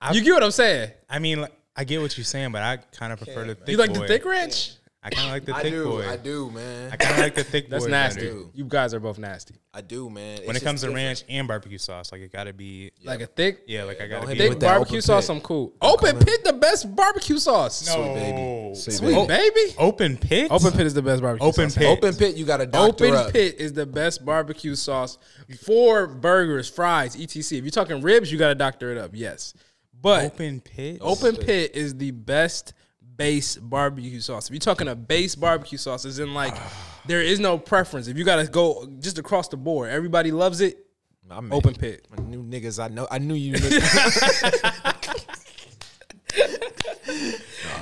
I, 0.00 0.12
You 0.12 0.22
get 0.22 0.32
what 0.32 0.42
I'm 0.42 0.50
saying? 0.50 0.90
I 1.10 1.18
mean, 1.18 1.40
like, 1.42 1.52
I 1.76 1.84
get 1.84 2.00
what 2.00 2.16
you're 2.16 2.24
saying, 2.24 2.52
but 2.52 2.62
I 2.62 2.78
kind 2.96 3.12
of 3.12 3.18
prefer 3.20 3.44
the 3.44 3.54
thick 3.54 3.68
You 3.68 3.76
like 3.76 3.92
boy. 3.92 4.00
the 4.00 4.06
thick 4.08 4.24
ranch? 4.24 4.72
I 5.06 5.10
kind 5.10 5.26
of 5.28 5.32
like 5.34 5.44
the 5.44 5.54
I 5.54 5.62
thick 5.62 5.70
do. 5.72 5.84
boy. 5.84 6.08
I 6.08 6.16
do, 6.16 6.50
man. 6.50 6.90
I 6.92 6.96
kind 6.96 7.12
of 7.12 7.18
like 7.20 7.34
the 7.36 7.44
thick 7.44 7.68
That's 7.70 7.84
boy. 7.84 7.90
nasty. 7.90 8.32
You 8.54 8.64
guys 8.64 8.92
are 8.92 8.98
both 8.98 9.18
nasty. 9.18 9.54
I 9.72 9.80
do, 9.80 10.10
man. 10.10 10.40
When 10.44 10.56
it 10.56 10.62
comes 10.64 10.80
to 10.80 10.90
ranch 10.90 11.22
and 11.28 11.46
barbecue 11.46 11.78
sauce, 11.78 12.10
like 12.10 12.22
it 12.22 12.32
gotta 12.32 12.52
be. 12.52 12.90
Like 13.04 13.20
a 13.20 13.26
thick, 13.26 13.60
Yeah, 13.68 13.84
like 13.84 14.00
I 14.00 14.08
gotta 14.08 14.26
be. 14.26 14.34
thick 14.36 14.58
barbecue 14.58 15.00
sauce. 15.00 15.28
pit. 15.28 15.36
I'm 15.36 15.42
cool. 15.42 15.72
Open 15.80 16.18
pit, 16.18 16.42
the 16.42 16.54
best 16.54 16.94
barbecue 16.96 17.38
sauce. 17.38 17.86
No. 17.86 17.94
Sweet 17.94 18.14
baby. 18.14 18.74
Sweet 18.74 18.92
Sweet 18.94 19.28
baby. 19.28 19.50
baby. 19.54 19.74
Open 19.78 20.16
pit. 20.16 20.50
Open 20.50 20.72
pit 20.72 20.86
is 20.86 20.94
the 20.94 21.02
best 21.02 21.22
barbecue 21.22 21.46
Open 21.46 21.70
sauce. 21.70 21.78
pit. 21.78 21.86
Open 21.98 22.14
pit, 22.16 22.34
you 22.36 22.44
got 22.44 22.56
to 22.56 22.66
doctor 22.66 23.04
Open 23.04 23.14
up. 23.16 23.20
Open 23.26 23.32
pit 23.32 23.56
is 23.60 23.72
the 23.74 23.86
best 23.86 24.24
barbecue 24.24 24.74
sauce 24.74 25.18
for 25.64 26.08
burgers, 26.08 26.68
fries, 26.68 27.14
etc. 27.14 27.58
If 27.58 27.64
you're 27.64 27.70
talking 27.70 28.00
ribs, 28.00 28.32
you 28.32 28.38
got 28.38 28.48
to 28.48 28.54
doctor 28.56 28.90
it 28.90 28.98
up. 28.98 29.12
Yes, 29.14 29.54
but 30.02 30.24
Open 30.24 30.60
pit. 30.60 30.98
open 31.00 31.36
pit 31.36 31.76
is 31.76 31.94
the 31.96 32.10
best 32.10 32.74
base 33.16 33.56
barbecue 33.56 34.20
sauce. 34.20 34.46
If 34.48 34.52
you're 34.52 34.60
talking 34.60 34.88
a 34.88 34.94
base 34.94 35.34
barbecue 35.34 35.78
sauce, 35.78 36.04
is 36.04 36.18
in 36.18 36.34
like 36.34 36.54
there 37.06 37.22
is 37.22 37.40
no 37.40 37.58
preference. 37.58 38.08
If 38.08 38.16
you 38.16 38.24
got 38.24 38.36
to 38.36 38.46
go 38.50 38.86
just 39.00 39.18
across 39.18 39.48
the 39.48 39.56
board, 39.56 39.90
everybody 39.90 40.32
loves 40.32 40.60
it. 40.60 40.78
I 41.30 41.40
mean, 41.40 41.52
Open 41.52 41.74
pit. 41.74 42.06
I 42.16 42.20
knew 42.20 42.42
niggas. 42.42 42.82
I 42.82 42.88
know. 42.88 43.08
I 43.10 43.18
knew 43.18 43.34
you. 43.34 43.54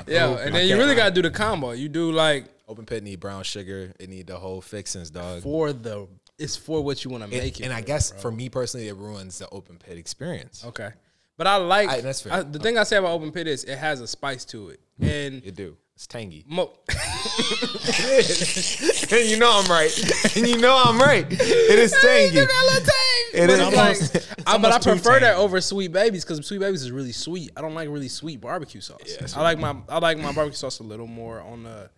Yeah, 0.07 0.37
and 0.39 0.55
then 0.55 0.69
you 0.69 0.77
really 0.77 0.95
got 0.95 1.07
to 1.07 1.15
do 1.15 1.23
the 1.23 1.31
combo. 1.31 1.73
You 1.73 1.89
do 1.89 2.13
like 2.13 2.47
Open 2.69 2.85
pit 2.85 3.03
need 3.03 3.21
brown 3.21 3.43
sugar. 3.43 3.93
It 3.99 4.09
need 4.09 4.27
the 4.27 4.37
whole 4.37 4.61
fixings, 4.61 5.11
dog. 5.11 5.43
for 5.43 5.73
the 5.73 6.09
it's 6.39 6.57
for 6.57 6.83
what 6.83 7.05
you 7.05 7.11
want 7.11 7.25
to 7.25 7.31
make 7.31 7.61
it. 7.61 7.65
and 7.65 7.73
I 7.73 7.81
guess 7.81 8.11
bro. 8.11 8.21
for 8.21 8.33
me 8.33 8.49
personally, 8.49 8.89
it 8.89 8.97
ruins 8.97 9.39
the 9.39 9.49
open 9.51 9.79
pit 9.79 9.99
experience. 9.99 10.65
Okay. 10.65 10.91
But 11.37 11.47
I 11.49 11.57
like 11.57 12.03
that's 12.03 12.23
fair. 12.23 12.33
I- 12.33 12.43
the 12.43 12.59
thing 12.59 12.79
I 12.79 12.85
say 12.85 12.97
about 12.97 13.11
open 13.13 13.33
pit 13.33 13.47
is 13.49 13.65
it 13.65 13.77
has 13.79 14.01
a 14.01 14.07
spice 14.07 14.45
to 14.47 14.69
it. 14.71 14.81
Mm, 15.01 15.27
and 15.27 15.45
It 15.45 15.55
do. 15.57 15.77
It's 15.97 16.07
tangy. 16.09 16.45
mo- 16.49 16.73
and 16.89 16.89
you 19.29 19.37
know 19.39 19.61
I'm 19.63 19.71
right. 19.71 20.37
And 20.37 20.47
you 20.49 20.59
know 20.59 20.81
I'm 20.85 20.99
right. 20.99 21.25
It 21.31 21.79
is 21.79 21.93
tangy. 22.03 22.39
It 22.39 22.49
It 23.35 23.51
is 23.51 23.59
is 23.61 23.75
like, 23.75 23.97
I, 24.47 24.59
but 24.59 24.71
I 24.73 24.75
almost 24.75 24.87
prefer 24.87 25.19
that 25.21 25.37
over 25.37 25.61
sweet 25.61 25.93
babies 25.93 26.25
because 26.25 26.45
sweet 26.47 26.59
babies 26.61 26.83
is 26.83 26.91
really 26.93 27.13
sweet. 27.13 27.51
I 27.57 27.61
don't 27.63 27.75
like 27.75 27.89
really 27.89 28.09
sweet 28.09 28.41
barbecue 28.41 28.81
sauce. 28.81 29.01
Yeah, 29.07 29.27
I 29.37 29.43
like 29.43 29.59
my 29.59 29.75
I 29.89 29.99
like 29.99 30.19
my 30.19 30.33
barbecue 30.33 30.57
sauce 30.57 30.79
a 30.81 30.85
little 30.85 31.07
more 31.09 31.41
on 31.41 31.63
the 31.65 31.91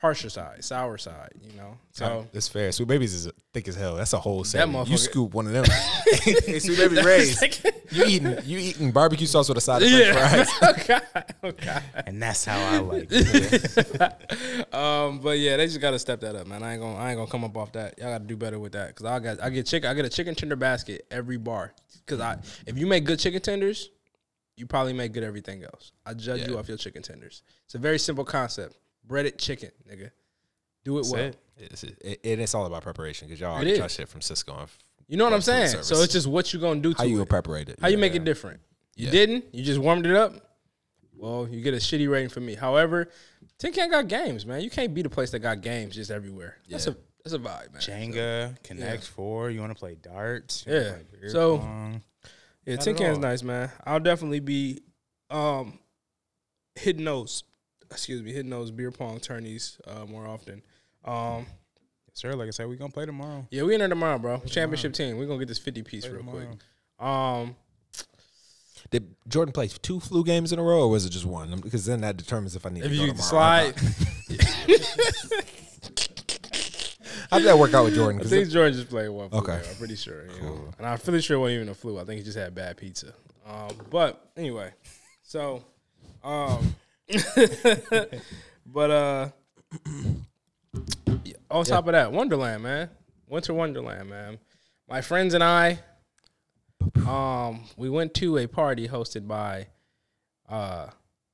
harsher 0.00 0.30
side, 0.30 0.64
sour 0.64 0.98
side. 0.98 1.32
You 1.40 1.56
know, 1.56 1.76
so 1.92 2.26
It's 2.32 2.48
fair. 2.48 2.72
Sweet 2.72 2.88
babies 2.88 3.14
is 3.14 3.32
thick 3.52 3.68
as 3.68 3.76
hell. 3.76 3.96
That's 3.96 4.12
a 4.12 4.18
whole 4.18 4.44
set. 4.44 4.68
You 4.88 4.96
scoop 4.96 5.34
one 5.34 5.46
of 5.46 5.52
them. 5.52 5.64
hey, 6.22 6.58
sweet 6.58 6.78
baby 6.78 7.02
rays. 7.04 7.42
You 7.90 8.04
eating 8.04 8.36
you 8.44 8.58
eating 8.58 8.92
barbecue 8.92 9.26
sauce 9.26 9.48
with 9.48 9.56
a 9.56 9.62
side 9.62 9.80
of 9.80 9.88
French 9.88 10.04
yeah. 10.14 10.44
fries. 10.44 10.76
okay. 10.76 11.00
Okay. 11.42 11.80
and 12.06 12.22
that's 12.22 12.44
how 12.44 12.58
I 12.58 12.78
like 12.80 13.08
it. 13.10 14.74
Um, 14.74 15.20
but 15.20 15.38
yeah, 15.38 15.56
they 15.56 15.66
just 15.66 15.80
gotta 15.80 15.98
step 15.98 16.20
that 16.20 16.36
up, 16.36 16.46
man. 16.46 16.62
I 16.62 16.74
ain't 16.74 16.82
gonna, 16.82 16.98
I 16.98 17.10
ain't 17.10 17.18
gonna 17.18 17.30
come 17.30 17.44
up 17.44 17.56
off 17.56 17.72
that. 17.72 17.98
Y'all 17.98 18.10
gotta 18.10 18.24
do 18.24 18.36
better 18.36 18.58
with 18.58 18.72
that, 18.72 18.94
cause 18.94 19.06
I 19.06 19.18
got, 19.20 19.42
I 19.42 19.48
get 19.48 19.64
chicken, 19.64 19.88
I 19.88 19.94
get 19.94 20.04
a 20.04 20.10
chicken 20.10 20.34
tender 20.34 20.56
basket 20.56 21.06
every 21.10 21.38
bar, 21.38 21.72
cause 22.06 22.20
I, 22.20 22.36
if 22.66 22.76
you 22.76 22.86
make 22.86 23.04
good 23.04 23.18
chicken 23.18 23.40
tenders, 23.40 23.88
you 24.56 24.66
probably 24.66 24.92
make 24.92 25.12
good 25.12 25.22
everything 25.22 25.64
else. 25.64 25.92
I 26.04 26.14
judge 26.14 26.46
you 26.46 26.58
off 26.58 26.68
your 26.68 26.76
chicken 26.76 27.02
tenders. 27.02 27.42
It's 27.64 27.74
a 27.74 27.78
very 27.78 27.98
simple 27.98 28.24
concept: 28.24 28.76
breaded 29.08 29.38
chicken, 29.38 29.70
nigga. 29.90 30.10
Do 30.84 30.98
it 30.98 31.02
That's 31.02 31.12
well. 31.12 31.22
it. 31.24 31.36
It's, 31.56 31.82
it, 31.82 32.20
it 32.22 32.38
is 32.38 32.54
all 32.54 32.66
about 32.66 32.82
preparation 32.82 33.26
because 33.26 33.40
y'all 33.40 33.50
It 33.52 33.56
already 33.56 33.70
is. 33.72 33.78
got 33.78 33.90
shit 33.90 34.08
from 34.08 34.20
Sysco. 34.20 34.52
And 34.54 34.62
f- 34.62 34.78
You 35.08 35.16
know 35.16 35.24
what 35.24 35.32
I'm 35.32 35.40
saying? 35.40 35.68
service. 35.68 35.86
So 35.88 36.00
it's 36.02 36.12
just 36.12 36.26
what 36.28 36.52
you 36.52 36.60
gonna 36.60 36.80
do 36.80 36.92
to 36.92 36.98
how 36.98 37.04
you 37.04 37.20
it. 37.20 37.28
preparate 37.28 37.68
it. 37.68 37.78
How 37.80 37.88
you 37.88 37.98
make 37.98 38.14
it 38.14 38.22
different? 38.24 38.60
You 38.94 39.06
Yeah. 39.06 39.10
didn't. 39.12 39.46
You 39.52 39.64
just 39.64 39.80
warmed 39.80 40.06
it 40.06 40.14
up. 40.14 40.34
Well, 41.16 41.48
you 41.50 41.60
get 41.62 41.74
a 41.74 41.78
shitty 41.78 42.08
rating 42.08 42.28
from 42.28 42.46
me. 42.46 42.54
However, 42.54 43.08
Tin 43.58 43.72
Can 43.72 43.90
got 43.90 44.06
games, 44.06 44.46
man. 44.46 44.60
You 44.60 44.70
can't 44.70 44.94
beat 44.94 45.04
a 45.04 45.10
place 45.10 45.32
that 45.32 45.40
got 45.40 45.62
games 45.62 45.96
just 45.96 46.12
everywhere. 46.12 46.58
That's 46.68 46.86
a 46.86 46.96
that's 47.24 47.34
a 47.34 47.38
vibe, 47.40 47.72
man. 47.72 47.80
Jenga, 47.82 48.62
Connect 48.62 49.04
Four. 49.04 49.50
You 49.50 49.58
want 49.60 49.72
to 49.72 49.78
play 49.78 49.96
darts? 50.00 50.64
Yeah. 50.66 50.92
play 51.20 51.28
So- 51.28 51.58
pong? 51.58 52.02
Yeah, 52.64 52.74
Not 52.76 52.84
Tin 52.84 52.94
at 52.94 52.98
Can's 53.00 53.18
nice, 53.18 53.42
man. 53.42 53.70
I'll 53.84 53.98
definitely 53.98 54.40
be 54.40 54.80
um 55.30 55.78
hitting 56.76 57.04
those 57.04 57.42
excuse 57.90 58.22
me, 58.22 58.32
hitting 58.32 58.50
those 58.50 58.70
beer 58.70 58.90
pong 58.90 59.20
tourneys 59.20 59.80
uh, 59.86 60.04
more 60.06 60.26
often. 60.26 60.62
Um 61.04 61.46
Yes, 62.08 62.14
sir. 62.22 62.32
Like 62.34 62.48
I 62.48 62.50
said, 62.50 62.68
we 62.68 62.76
gonna 62.76 62.90
play 62.92 63.06
tomorrow. 63.06 63.46
yeah, 63.50 63.62
we 63.62 63.74
in 63.74 63.80
there 63.80 63.88
tomorrow, 63.88 64.18
bro. 64.18 64.38
Championship 64.46 64.92
team. 64.94 65.16
We're 65.18 65.26
gonna 65.26 65.38
get 65.38 65.48
this 65.48 65.58
50 65.58 65.82
piece 65.82 66.06
Play 66.06 66.14
real 66.16 66.24
quick. 66.24 66.48
Um 66.98 67.54
Did 68.90 69.14
Jordan 69.28 69.52
play 69.52 69.68
two 69.68 70.00
flu 70.00 70.24
games 70.24 70.52
in 70.52 70.58
a 70.58 70.62
row, 70.62 70.82
or 70.82 70.88
was 70.90 71.04
it 71.06 71.10
just 71.10 71.26
one? 71.26 71.60
Because 71.60 71.84
then 71.86 72.00
that 72.02 72.16
determines 72.16 72.56
if 72.56 72.64
I 72.66 72.70
need 72.70 72.84
if 72.84 72.90
to 72.90 72.96
go 72.96 73.04
you 73.04 73.12
tomorrow. 73.12 73.28
slide 73.28 73.74
How 77.30 77.38
did 77.38 77.46
that 77.48 77.58
work 77.58 77.74
out 77.74 77.84
with 77.84 77.94
Jordan? 77.94 78.20
I 78.20 78.22
'Cause 78.22 78.30
think 78.30 78.48
it- 78.48 78.50
Jordan 78.50 78.72
just 78.74 78.88
played 78.88 79.08
one 79.10 79.28
flu. 79.28 79.38
Okay. 79.40 79.56
game, 79.60 79.64
I'm 79.70 79.76
pretty 79.76 79.96
sure. 79.96 80.24
You 80.34 80.40
know? 80.42 80.70
And 80.78 80.86
I'm 80.86 80.98
pretty 80.98 81.20
sure 81.20 81.36
it 81.36 81.40
wasn't 81.40 81.56
even 81.56 81.68
a 81.68 81.74
flu. 81.74 81.98
I 81.98 82.04
think 82.04 82.18
he 82.18 82.24
just 82.24 82.38
had 82.38 82.54
bad 82.54 82.76
pizza. 82.78 83.12
Um, 83.46 83.70
but 83.90 84.30
anyway, 84.36 84.70
so 85.22 85.62
um 86.24 86.74
but 88.66 88.90
uh 88.90 89.28
on 91.50 91.64
top 91.64 91.86
of 91.86 91.92
that, 91.92 92.12
Wonderland, 92.12 92.62
man. 92.62 92.90
Winter 93.28 93.54
Wonderland, 93.54 94.08
man. 94.10 94.38
My 94.88 95.00
friends 95.00 95.34
and 95.34 95.42
I 95.42 95.80
um 97.06 97.64
we 97.76 97.88
went 97.88 98.14
to 98.14 98.38
a 98.38 98.46
party 98.46 98.88
hosted 98.88 99.26
by 99.26 99.68
uh 100.48 100.88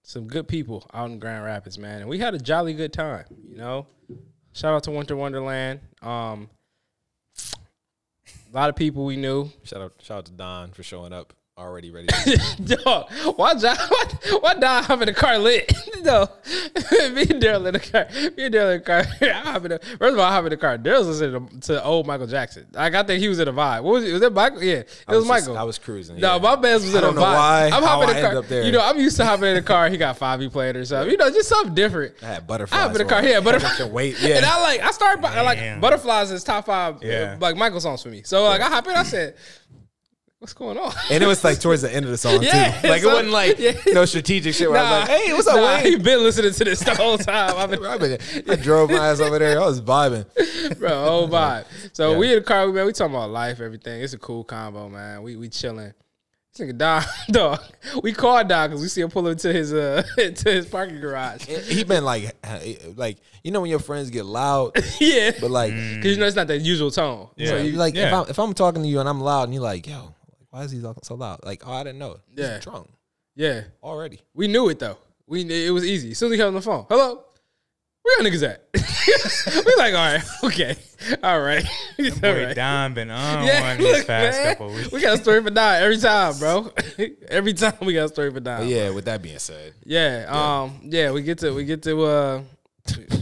some 0.04 0.26
good 0.26 0.46
people 0.46 0.88
out 0.92 1.10
in 1.10 1.18
Grand 1.18 1.44
Rapids, 1.44 1.78
man, 1.78 2.00
and 2.00 2.08
we 2.08 2.18
had 2.18 2.34
a 2.34 2.38
jolly 2.38 2.74
good 2.74 2.92
time. 2.92 3.24
You 3.48 3.56
know, 3.56 3.86
shout 4.52 4.74
out 4.74 4.84
to 4.84 4.90
Winter 4.90 5.16
Wonderland. 5.16 5.80
Um, 6.02 6.50
a 8.52 8.54
lot 8.54 8.68
of 8.68 8.76
people 8.76 9.04
we 9.04 9.16
knew. 9.16 9.50
Shout 9.64 9.80
out, 9.80 9.94
shout 10.02 10.18
out 10.18 10.26
to 10.26 10.32
Don 10.32 10.70
for 10.72 10.82
showing 10.82 11.12
up 11.12 11.32
already 11.56 11.90
ready. 11.90 12.08
Dog, 12.64 13.10
why 13.36 13.54
John? 13.54 13.76
Why, 13.88 14.38
why 14.40 14.54
Don 14.54 14.82
hop 14.82 15.00
in 15.02 15.06
the 15.06 15.12
car 15.14 15.38
lit? 15.38 15.72
no, 16.02 16.28
me 16.44 17.22
and 17.22 17.42
Daryl 17.42 17.66
in 17.66 17.74
the 17.74 17.80
car. 17.80 18.06
Me 18.36 18.44
and 18.46 18.54
Daryl 18.54 18.74
in 18.74 18.78
the 18.80 18.84
car. 18.84 19.04
I 19.20 19.32
hop 19.52 19.64
in 19.64 19.70
the, 19.70 19.78
first 19.78 20.12
of 20.14 20.18
all, 20.18 20.24
I 20.24 20.32
hop 20.32 20.44
in 20.44 20.50
the 20.50 20.56
car. 20.56 20.78
Daryl's 20.78 21.06
listening 21.06 21.48
to, 21.60 21.60
to 21.74 21.84
old 21.84 22.06
Michael 22.06 22.26
Jackson. 22.26 22.66
Like 22.72 22.94
I 22.94 23.02
think 23.04 23.20
he 23.20 23.28
was 23.28 23.38
in 23.38 23.46
a 23.48 23.52
vibe. 23.52 23.82
What 23.84 23.92
was 23.94 24.04
it? 24.04 24.12
Was 24.12 24.22
it 24.22 24.32
Michael? 24.32 24.62
Yeah, 24.62 24.74
it 24.76 25.04
I 25.06 25.12
was, 25.14 25.20
just- 25.24 25.28
Michael. 25.28 25.58
I 25.58 25.62
was 25.62 25.78
cruising. 25.78 26.18
No, 26.18 26.34
yeah. 26.36 26.42
my 26.42 26.56
man's 26.56 26.82
was 26.84 26.92
in 26.94 26.98
a 26.98 27.00
don't 27.02 27.14
know 27.14 27.22
vibe. 27.22 27.34
why, 27.34 27.70
I'm 27.72 27.82
hopping 27.82 28.08
in 28.10 28.16
the 28.16 28.28
car. 28.28 28.38
up 28.38 28.48
there. 28.48 28.64
You 28.64 28.72
know, 28.72 28.80
I'm 28.82 28.98
used 28.98 29.16
to 29.18 29.24
hopping 29.24 29.44
in 29.46 29.54
the 29.54 29.62
car. 29.62 29.88
He 29.88 29.96
got 29.96 30.16
five. 30.18 30.40
He 30.40 30.48
played 30.48 30.74
or 30.76 30.84
something. 30.84 31.10
You 31.10 31.16
know, 31.16 31.30
just 31.30 31.48
something 31.48 31.74
different. 31.74 32.14
I 32.22 32.26
had 32.26 32.46
butterflies. 32.46 32.78
I 32.78 32.82
hop 32.82 32.92
in 32.92 32.98
the 32.98 33.04
car. 33.04 33.22
Yeah, 33.24 33.40
butterflies. 33.40 33.76
Can 33.76 33.92
wait. 33.92 34.20
Yeah. 34.20 34.36
And 34.38 34.46
I 34.46 34.60
like 34.62 34.80
I 34.80 34.90
started 34.90 35.22
by, 35.22 35.40
like 35.42 35.80
butterflies 35.80 36.30
is 36.32 36.42
top 36.42 36.66
five 36.66 37.02
Yeah. 37.02 37.36
like 37.40 37.56
Michael 37.56 37.80
songs 37.80 38.02
for 38.02 38.08
me. 38.08 38.22
So 38.24 38.42
like 38.44 38.60
I 38.60 38.68
hop 38.68 38.86
in. 38.88 38.94
I 38.96 39.02
said, 39.04 39.36
"What's 40.44 40.52
going 40.52 40.76
on?" 40.78 40.92
And 41.10 41.22
it 41.24 41.26
was 41.26 41.42
like 41.42 41.58
towards 41.60 41.82
the 41.82 41.92
end 41.94 42.04
of 42.04 42.10
the 42.10 42.18
song 42.18 42.38
Yeah, 42.42 42.80
too. 42.80 42.88
Like 42.88 43.02
so- 43.02 43.08
it 43.10 43.12
wasn't 43.14 43.30
like 43.32 43.58
yeah. 43.58 43.72
no 43.92 44.04
strategic 44.04 44.54
shit 44.54 44.70
where 44.70 44.78
I 44.78 45.00
was 45.00 45.08
like, 45.08 45.18
"Hey, 45.18 45.32
what's 45.32 45.46
up, 45.46 45.56
nah, 45.56 45.76
he 45.78 45.90
Wayne?" 45.96 46.02
been 46.02 46.22
listening 46.22 46.52
to 46.52 46.64
this 46.64 46.80
the 46.80 46.94
whole 47.02 47.18
time. 47.18 47.54
I've 47.56 47.70
been, 47.70 47.84
I've 47.84 48.00
been- 48.00 48.18
I 48.50 48.56
drove 48.56 48.90
my 48.90 49.08
ass 49.08 49.20
over 49.20 49.38
there. 49.38 49.60
I 49.60 49.64
was 49.66 49.80
vibing. 49.80 50.78
bro, 50.78 51.04
whole 51.04 51.28
vibe. 51.28 51.64
So 51.92 52.12
Yeah. 52.12 52.18
we 52.18 52.28
in 52.32 52.38
the 52.40 52.44
car, 52.44 52.66
man. 52.68 52.86
We 52.86 52.92
talking 52.92 53.14
about 53.14 53.30
life, 53.30 53.60
everything. 53.60 54.02
It's 54.02 54.12
a 54.12 54.18
cool 54.18 54.44
combo, 54.44 54.88
man. 54.88 55.22
We 55.22 55.36
we 55.36 55.48
chilling. 55.48 55.92
This 56.56 56.68
nigga 56.68 56.78
Don, 56.78 57.02
dog. 57.32 57.60
We 58.04 58.12
called 58.12 58.46
Don 58.46 58.68
because 58.70 58.80
we 58.80 58.86
see 58.86 59.00
him 59.00 59.10
pull 59.10 59.26
into 59.26 59.52
his 59.52 59.72
uh 59.72 60.04
into 60.18 60.52
his 60.52 60.66
parking 60.66 61.00
garage. 61.00 61.46
He 61.46 61.82
been 61.82 62.04
like, 62.04 62.32
like 62.94 63.16
you 63.42 63.50
know 63.50 63.60
when 63.60 63.70
your 63.70 63.80
friends 63.80 64.08
get 64.10 64.24
loud, 64.24 64.70
yeah, 65.00 65.32
but 65.40 65.50
like, 65.50 65.72
because 65.72 66.12
you 66.12 66.16
know 66.16 66.26
it's 66.26 66.36
not 66.36 66.46
the 66.46 66.56
usual 66.56 66.92
tone. 66.92 67.28
Yeah. 67.36 67.48
So 67.48 67.56
you 67.56 67.72
you, 67.72 67.76
like 67.78 67.96
if 67.96 68.12
I'm 68.12 68.28
if 68.28 68.38
I'm 68.38 68.54
talking 68.54 68.82
to 68.82 68.88
you 68.88 69.00
and 69.00 69.08
I'm 69.08 69.20
loud 69.20 69.44
and 69.44 69.54
you're 69.54 69.64
like, 69.64 69.86
"Yo, 69.88 70.14
why 70.54 70.62
is 70.62 70.70
he 70.70 70.80
talking 70.80 71.02
so 71.02 71.14
loud?" 71.16 71.40
Like, 71.44 71.62
oh, 71.66 71.72
I 71.72 71.82
didn't 71.84 71.98
know. 71.98 72.16
He's 72.30 72.40
Yeah. 72.46 72.58
drunk 72.58 72.88
yeah, 73.36 73.62
already. 73.82 74.20
we 74.34 74.46
knew 74.48 74.68
it 74.68 74.78
though. 74.78 74.98
We 75.26 75.42
it 75.42 75.70
was 75.70 75.84
easy. 75.84 76.12
As 76.12 76.18
soon 76.18 76.28
as 76.28 76.32
he 76.32 76.38
got 76.38 76.48
on 76.48 76.54
the 76.54 76.62
phone, 76.62 76.86
hello, 76.88 77.24
where 78.02 78.22
y'all 78.22 78.30
niggas 78.30 78.48
at? 78.48 78.62
we 79.66 79.74
like, 79.76 79.94
all 79.94 80.12
right, 80.12 80.22
okay, 80.44 80.76
all 81.22 81.40
right, 81.40 81.64
all 81.98 82.10
Boy, 82.20 82.44
right. 82.46 82.54
Don 82.56 82.94
been 82.94 83.10
on 83.10 83.46
Yeah, 83.46 83.60
one 83.74 83.78
these 83.78 84.04
past 84.04 84.36
man, 84.38 84.54
couple 84.54 84.74
weeks. 84.74 84.92
we 84.92 85.00
got 85.00 85.14
a 85.18 85.22
story 85.22 85.42
for 85.42 85.50
Don 85.50 85.82
every 85.82 85.96
time, 85.98 86.38
bro. 86.38 86.70
every 87.28 87.54
time 87.54 87.74
we 87.80 87.94
got 87.94 88.04
a 88.04 88.08
story 88.08 88.30
for 88.30 88.40
Don. 88.40 88.60
But 88.60 88.66
yeah. 88.68 88.90
With 88.90 89.06
that 89.06 89.22
being 89.22 89.38
said, 89.38 89.72
Yeah, 89.84 90.26
um, 90.28 90.80
yeah, 90.84 91.10
we 91.10 91.22
get 91.22 91.38
to 91.38 91.52
we 91.52 91.64
get 91.64 91.82
to 91.84 92.02
uh 92.04 92.42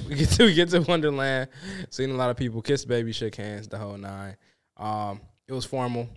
we 0.08 0.16
get 0.16 0.28
to 0.30 0.44
we 0.44 0.54
get 0.54 0.68
to 0.70 0.80
Wonderland. 0.80 1.48
Seen 1.90 2.10
a 2.10 2.14
lot 2.14 2.30
of 2.30 2.36
people 2.36 2.60
kiss 2.62 2.84
baby, 2.84 3.12
shook 3.12 3.34
hands, 3.36 3.68
the 3.68 3.78
whole 3.78 3.96
nine. 3.96 4.36
Um, 4.76 5.20
it 5.46 5.52
was 5.52 5.64
formal. 5.64 6.08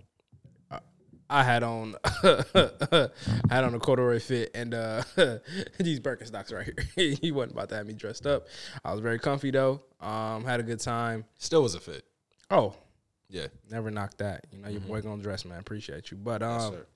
I- 1.28 1.40
I 1.40 1.42
had 1.42 1.62
on 1.62 1.96
I 2.04 3.08
had 3.50 3.64
on 3.64 3.74
a 3.74 3.78
corduroy 3.80 4.20
fit 4.20 4.50
and 4.54 4.72
uh 4.74 5.02
these 5.78 6.00
Birkenstocks 6.00 6.52
right 6.52 6.64
here. 6.96 7.14
he 7.20 7.32
wasn't 7.32 7.52
about 7.52 7.68
to 7.70 7.76
have 7.76 7.86
me 7.86 7.94
dressed 7.94 8.26
up. 8.26 8.46
I 8.84 8.92
was 8.92 9.00
very 9.00 9.18
comfy 9.18 9.50
though. 9.50 9.82
Um, 10.00 10.44
had 10.44 10.60
a 10.60 10.62
good 10.62 10.80
time. 10.80 11.24
still 11.38 11.62
was 11.62 11.74
a 11.74 11.80
fit. 11.80 12.04
Oh, 12.50 12.74
Yeah. 13.28 13.48
never 13.70 13.90
knocked 13.90 14.18
that. 14.18 14.46
You 14.52 14.58
know, 14.58 14.68
your 14.68 14.80
boy 14.80 15.00
gonna 15.00 15.22
dress, 15.22 15.44
man. 15.44 15.58
Appreciate 15.58 16.10
you. 16.12 16.16
But 16.16 16.42
um, 16.44 16.72
sir. 16.74 16.86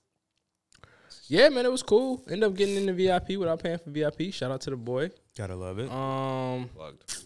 yeah, 1.27 1.49
man, 1.49 1.67
it 1.67 1.73
was 1.73 1.83
cool. 1.83 2.23
Ended 2.29 2.45
up 2.45 2.55
getting 2.55 2.77
in 2.77 2.87
the 2.87 2.93
VIP 2.93 3.31
without 3.39 3.61
paying 3.63 3.79
for 3.79 3.91
VIP. 3.91 4.33
Shout 4.33 4.53
out 4.53 4.61
to 4.63 4.71
the 4.71 4.77
boy. 4.77 5.11
Gotta 5.37 5.57
love 5.57 5.79
it. 5.81 5.91
Um, 5.91 6.69
Plugged. 6.77 7.25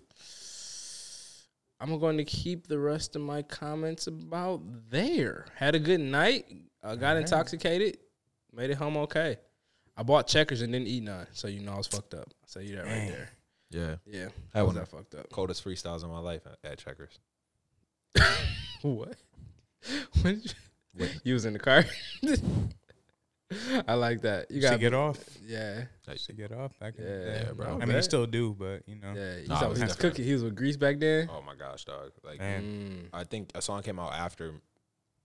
I'm 1.80 1.98
going 1.98 2.16
to 2.16 2.24
keep 2.24 2.66
the 2.66 2.78
rest 2.78 3.14
of 3.14 3.20
my 3.22 3.42
comments 3.42 4.06
about 4.06 4.62
there. 4.90 5.44
Had 5.56 5.74
a 5.74 5.78
good 5.78 6.00
night. 6.00 6.46
Uh, 6.84 6.94
got 6.96 7.16
intoxicated. 7.16 7.98
Made 8.52 8.70
it 8.70 8.74
home 8.76 8.96
okay. 8.98 9.38
I 9.96 10.02
bought 10.02 10.26
checkers 10.26 10.60
and 10.60 10.72
didn't 10.72 10.88
eat 10.88 11.02
none, 11.02 11.26
so 11.32 11.48
you 11.48 11.60
know 11.60 11.72
I 11.72 11.76
was 11.78 11.86
fucked 11.86 12.14
up. 12.14 12.26
I'll 12.28 12.48
tell 12.52 12.62
you 12.62 12.76
that 12.76 12.84
right 12.84 13.08
there. 13.08 13.30
Yeah. 13.70 13.94
Yeah, 14.06 14.28
I 14.54 14.60
I 14.60 14.62
was 14.62 14.74
wanna- 14.74 14.80
that 14.86 14.88
fucked 14.90 15.14
up. 15.14 15.30
Coldest 15.30 15.64
freestyles 15.64 16.04
of 16.04 16.10
my 16.10 16.18
life 16.18 16.42
at, 16.46 16.70
at 16.72 16.78
Checkers. 16.78 17.18
What? 18.82 19.14
When 20.22 20.34
did 20.40 20.44
you, 20.44 20.50
What? 21.00 21.10
you 21.24 21.34
was 21.34 21.44
in 21.46 21.54
the 21.54 21.58
car. 21.58 21.84
I 23.86 23.94
like 23.94 24.22
that. 24.22 24.50
You 24.50 24.60
got 24.60 24.72
to 24.72 24.78
get 24.78 24.94
off. 24.94 25.18
yeah, 25.46 25.84
Used 26.08 26.26
to 26.26 26.32
get 26.32 26.50
off 26.52 26.78
back 26.78 26.94
in 26.98 27.04
Yeah, 27.04 27.10
the 27.18 27.24
day. 27.24 27.48
bro. 27.54 27.66
I 27.66 27.70
I 27.70 27.72
mean, 27.80 27.88
you 27.88 27.94
bet. 27.94 28.04
still 28.04 28.26
do, 28.26 28.54
but 28.58 28.82
you 28.86 28.96
know. 28.96 29.12
yeah. 29.14 29.36
You 29.38 29.48
Nah, 29.48 29.58
saw 29.60 29.66
it 29.66 29.68
was 29.70 29.78
he 29.78 29.84
was 29.84 29.92
different. 29.96 30.14
cooking. 30.14 30.24
He 30.24 30.32
was 30.32 30.42
with 30.44 30.54
Grease 30.54 30.76
back 30.76 30.98
then. 30.98 31.28
Oh 31.32 31.42
my 31.42 31.54
gosh, 31.54 31.84
dog! 31.84 32.10
Like 32.24 32.38
Man. 32.38 32.62
Mm, 33.12 33.18
I 33.18 33.24
think 33.24 33.50
a 33.54 33.62
song 33.62 33.82
came 33.82 33.98
out 33.98 34.12
after 34.12 34.54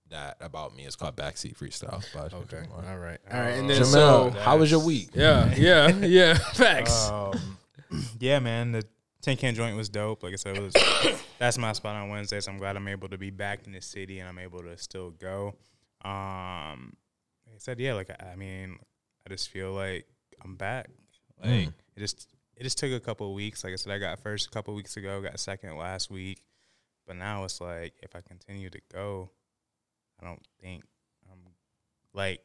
that 0.10 0.38
about 0.40 0.76
me. 0.76 0.86
It's 0.86 0.96
called 0.96 1.16
Backseat 1.16 1.58
Freestyle. 1.58 2.04
by 2.14 2.36
okay, 2.36 2.58
Jamele. 2.68 2.90
all 2.90 2.98
right, 2.98 3.20
all 3.32 3.40
right. 3.40 3.50
And 3.52 3.70
then 3.70 3.82
Jamele, 3.82 3.86
so 3.86 4.30
how 4.40 4.58
was 4.58 4.70
your 4.72 4.84
week? 4.84 5.10
yeah, 5.14 5.54
yeah, 5.56 5.88
yeah. 5.90 6.34
Facts. 6.54 7.10
Um, 7.10 7.58
yeah, 8.20 8.40
man, 8.40 8.72
the 8.72 8.84
tin 9.22 9.38
can 9.38 9.56
joint 9.56 9.76
was 9.78 9.90
dope. 9.90 10.24
Like 10.24 10.34
I 10.34 10.38
said, 10.38 10.58
it 10.58 10.62
was 10.64 10.74
that's 11.40 11.58
my 11.58 11.74
spot 11.74 11.96
on 11.96 12.10
Wednesday, 12.10 12.40
so 12.40 12.52
I'm 12.52 12.58
glad 12.58 12.76
I'm 12.76 12.88
able 12.88 13.10
to 13.10 13.18
be 13.18 13.30
back 13.32 13.66
in 13.66 13.72
the 13.74 13.82
city 13.82 14.20
and 14.20 14.28
I'm 14.30 14.40
able 14.40 14.60
to 14.62 14.78
still 14.78 15.12
go. 15.12 15.56
Um, 16.04 16.94
like 17.46 17.56
I 17.56 17.60
said, 17.60 17.80
yeah, 17.80 17.94
like 17.94 18.10
I, 18.10 18.32
I 18.32 18.36
mean, 18.36 18.78
I 19.26 19.30
just 19.30 19.50
feel 19.50 19.72
like 19.74 20.06
I'm 20.44 20.56
back. 20.56 20.90
Like 21.42 21.50
Mm. 21.52 21.74
it 21.96 22.00
just 22.00 22.28
it 22.56 22.64
just 22.64 22.78
took 22.78 22.92
a 22.92 23.00
couple 23.00 23.28
of 23.28 23.34
weeks. 23.34 23.64
Like 23.64 23.74
I 23.74 23.76
said, 23.78 23.94
I 23.94 23.98
got 24.00 24.20
first 24.20 24.48
a 24.48 24.50
couple 24.50 24.74
of 24.74 24.76
weeks 24.78 24.98
ago, 24.98 25.22
got 25.22 25.40
second 25.40 25.78
last 25.78 26.10
week, 26.12 26.42
but 27.08 27.16
now 27.16 27.44
it's 27.46 27.62
like 27.62 27.94
if 28.02 28.16
I 28.16 28.22
continue 28.22 28.70
to 28.70 28.80
go, 28.94 29.30
I 30.22 30.26
don't 30.26 30.42
think 30.62 30.84
I'm 31.32 31.40
like 32.14 32.42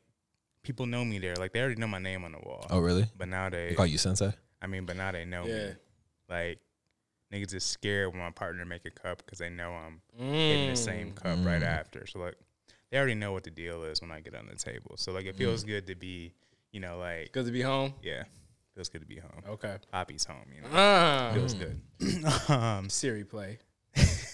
people 0.63 0.87
know 0.87 1.05
me 1.05 1.19
there. 1.19 1.37
Like 1.37 1.53
they 1.53 1.61
already 1.61 1.81
know 1.81 1.87
my 1.89 1.99
name 1.99 2.25
on 2.25 2.33
the 2.33 2.39
wall. 2.39 2.67
Oh, 2.71 2.79
really? 2.81 3.07
But 3.17 3.29
now 3.29 3.51
they 3.51 3.69
They 3.71 3.75
call 3.75 3.87
you 3.87 3.99
Sensei? 3.99 4.33
I 4.63 4.67
mean, 4.67 4.87
but 4.87 4.97
now 4.97 5.13
they 5.13 5.25
know 5.25 5.47
Yeah. 5.47 5.55
me. 5.55 5.75
Like 6.29 6.61
niggas 7.33 7.55
is 7.55 7.65
scared 7.65 8.11
when 8.13 8.19
my 8.21 8.31
partner 8.31 8.65
make 8.65 8.85
a 8.87 8.91
cup 8.91 9.19
because 9.19 9.39
they 9.39 9.51
know 9.51 9.73
I'm 9.73 10.01
Mm. 10.19 10.49
hitting 10.49 10.67
the 10.69 10.77
same 10.77 11.13
cup 11.13 11.45
right 11.45 11.63
Mm. 11.63 11.67
after. 11.67 12.07
So 12.07 12.19
like 12.21 12.37
they 12.91 12.99
already 12.99 13.15
know 13.15 13.33
what 13.33 13.45
the 13.45 13.51
deal 13.51 13.83
is 13.85 14.01
when 14.01 14.11
I 14.13 14.21
get 14.21 14.35
on 14.35 14.47
the 14.47 14.55
table. 14.57 14.97
So 14.97 15.13
like 15.13 15.27
it 15.27 15.37
feels 15.37 15.65
Mm. 15.65 15.67
good 15.69 15.87
to 15.89 15.95
be, 15.97 16.33
you 16.73 16.81
know, 16.81 16.99
like 16.99 17.33
Good 17.33 17.47
to 17.47 17.53
be 17.53 17.63
home. 17.63 17.95
yeah, 18.03 18.25
feels 18.75 18.89
good 18.89 19.01
to 19.03 19.07
be 19.07 19.17
home. 19.19 19.43
Okay. 19.49 19.77
Poppy's 19.91 20.25
home, 20.25 20.47
you 20.55 20.63
know. 20.63 20.69
Ah, 20.73 21.31
Feels 21.35 21.55
good. 21.55 21.81
um, 22.49 22.89
Siri 22.89 23.25
play. 23.25 23.59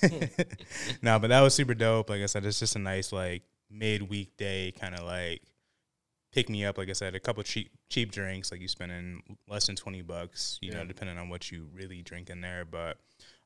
no, 1.03 1.19
but 1.19 1.29
that 1.29 1.41
was 1.41 1.55
super 1.55 1.75
dope. 1.75 2.11
Like 2.11 2.23
I 2.23 2.27
said, 2.27 2.45
it's 2.45 2.59
just 2.61 2.77
a 2.77 2.79
nice 2.79 3.13
like 3.13 3.43
midweek 3.71 4.37
day 4.37 4.73
kind 4.79 4.95
of 4.95 5.05
like 5.05 5.43
pick 6.33 6.49
me 6.49 6.65
up. 6.65 6.79
Like 6.79 6.89
I 6.89 6.93
said, 6.93 7.15
a 7.15 7.21
couple 7.21 7.43
cheap 7.43 7.71
cheap 7.89 8.13
drinks, 8.13 8.51
like 8.53 8.61
you 8.61 8.69
spending 8.69 9.23
less 9.49 9.67
than 9.67 9.77
twenty 9.77 10.03
bucks, 10.03 10.59
you 10.61 10.73
know, 10.73 10.85
depending 10.85 11.19
on 11.19 11.29
what 11.29 11.51
you 11.51 11.69
really 11.75 12.03
drink 12.03 12.31
in 12.31 12.41
there. 12.41 12.65
But 12.65 12.99